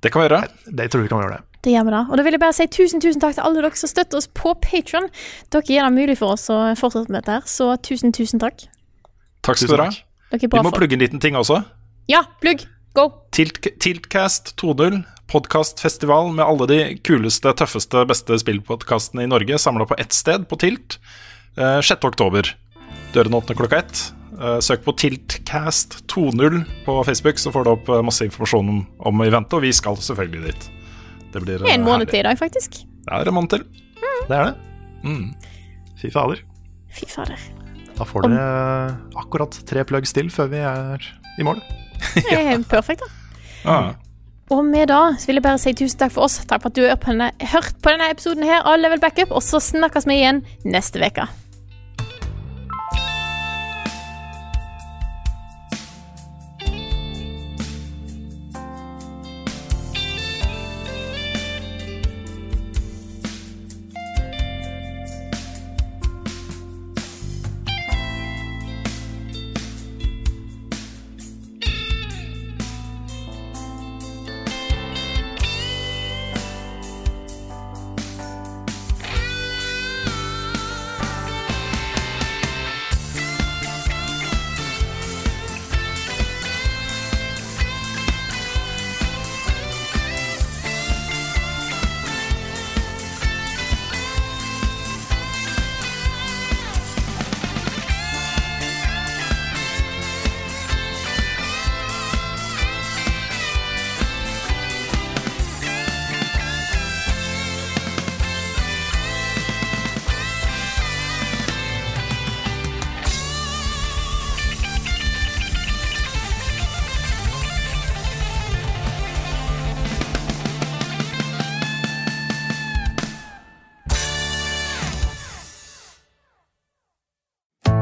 Det 0.00 0.12
kan 0.12 0.22
vi 0.22 0.28
gjøre. 0.28 0.44
Det 0.66 0.90
tror 0.90 1.02
vi 1.04 1.10
kan 1.10 1.22
gjøre 1.24 1.38
det. 1.38 1.44
Det 1.60 1.74
gjør 1.74 1.84
vi 1.88 1.92
da. 1.92 2.02
Og 2.08 2.16
da 2.16 2.24
vil 2.24 2.36
jeg 2.36 2.40
bare 2.40 2.56
si 2.56 2.66
tusen, 2.72 3.02
tusen 3.04 3.20
takk 3.20 3.36
til 3.36 3.44
alle 3.44 3.60
dere 3.60 3.76
som 3.76 3.90
støtter 3.90 4.20
oss 4.20 4.28
på 4.32 4.54
Patron. 4.64 5.10
Dere 5.52 5.74
gjør 5.74 5.88
det 5.90 5.96
mulig 5.98 6.16
for 6.20 6.36
oss 6.36 6.46
å 6.52 6.60
fortsette 6.78 7.12
med 7.12 7.20
dette 7.20 7.36
her, 7.36 7.48
så 7.50 7.74
tusen, 7.84 8.14
tusen 8.16 8.40
takk. 8.40 8.64
Takk 9.44 9.60
skal 9.60 9.68
du 9.68 9.74
dere 9.74 9.88
ha. 9.90 10.38
Vi 10.40 10.62
må 10.64 10.72
plugge 10.72 10.96
en 10.96 11.02
liten 11.02 11.20
ting 11.20 11.36
også. 11.36 11.60
Ja, 12.08 12.22
plugg. 12.40 12.64
Go. 12.96 13.10
Tilt, 13.34 13.60
Tiltcast 13.82 14.54
2.0, 14.58 15.02
podkastfestival 15.30 16.32
med 16.34 16.42
alle 16.42 16.66
de 16.70 16.78
kuleste, 17.06 17.52
tøffeste, 17.54 18.02
beste 18.10 18.38
spillpodkastene 18.42 19.26
i 19.26 19.30
Norge 19.30 19.60
samla 19.62 19.86
på 19.86 19.98
ett 20.00 20.16
sted, 20.16 20.48
på 20.50 20.58
Tilt. 20.58 20.98
Eh, 21.58 21.78
6. 21.82 22.08
oktober. 22.08 22.50
Dørene 23.14 23.38
åpner 23.38 23.58
klokka 23.58 23.84
ett. 23.84 24.02
Eh, 24.40 24.58
søk 24.64 24.84
på 24.86 24.94
Tiltcast 24.96 25.98
2.0 26.08 26.62
på 26.86 27.04
Facebook, 27.04 27.38
så 27.38 27.52
får 27.52 27.66
du 27.66 27.70
opp 27.74 27.88
eh, 27.92 28.00
masse 28.04 28.24
informasjon 28.24 28.68
om, 28.72 28.78
om 29.10 29.22
eventet, 29.26 29.52
og 29.58 29.66
vi 29.66 29.72
skal 29.76 29.98
selvfølgelig 30.00 30.46
dit. 30.46 30.68
Det 31.34 31.42
blir 31.44 31.60
eh, 31.60 31.74
En 31.74 31.84
måned 31.84 32.06
herlig. 32.06 32.14
til 32.14 32.22
i 32.22 32.28
dag, 32.30 32.38
faktisk. 32.40 32.78
Det 33.04 33.18
er 33.18 33.28
en 33.28 33.36
måned 33.36 33.52
til. 33.52 33.66
Det 34.30 34.38
er 34.38 34.46
det. 34.48 34.54
Mm. 35.04 35.26
Fy 36.00 36.12
fader. 36.14 36.40
Fy 36.96 37.08
fader. 37.10 37.42
Da 37.98 38.06
får 38.08 38.24
dere 38.24 38.44
akkurat 39.20 39.58
tre 39.68 39.84
plugs 39.84 40.16
til 40.16 40.30
før 40.32 40.48
vi 40.54 40.62
er 40.64 41.04
i 41.36 41.44
mål. 41.44 41.60
Det 42.30 42.38
er 42.38 42.62
perfekt, 42.64 43.04
da. 43.04 43.10
Ah. 43.68 43.90
Og 44.50 44.64
med 44.64 44.88
da 44.88 45.18
så 45.20 45.28
vil 45.28 45.36
jeg 45.36 45.44
bare 45.44 45.60
si 45.60 45.74
tusen 45.76 46.00
takk 46.00 46.14
for 46.16 46.24
oss. 46.24 46.38
Takk 46.48 46.64
for 46.64 46.72
at 46.72 46.80
du 46.80 46.88
har 46.88 47.36
hørt 47.52 47.76
på 47.84 47.92
denne 47.92 48.08
episoden 48.08 48.48
her 48.48 48.64
av 48.64 48.80
Level 48.80 49.02
Backup, 49.04 49.36
og 49.36 49.44
så 49.44 49.60
snakkes 49.60 50.08
vi 50.08 50.16
igjen 50.22 50.40
neste 50.64 51.04
uke. 51.04 51.28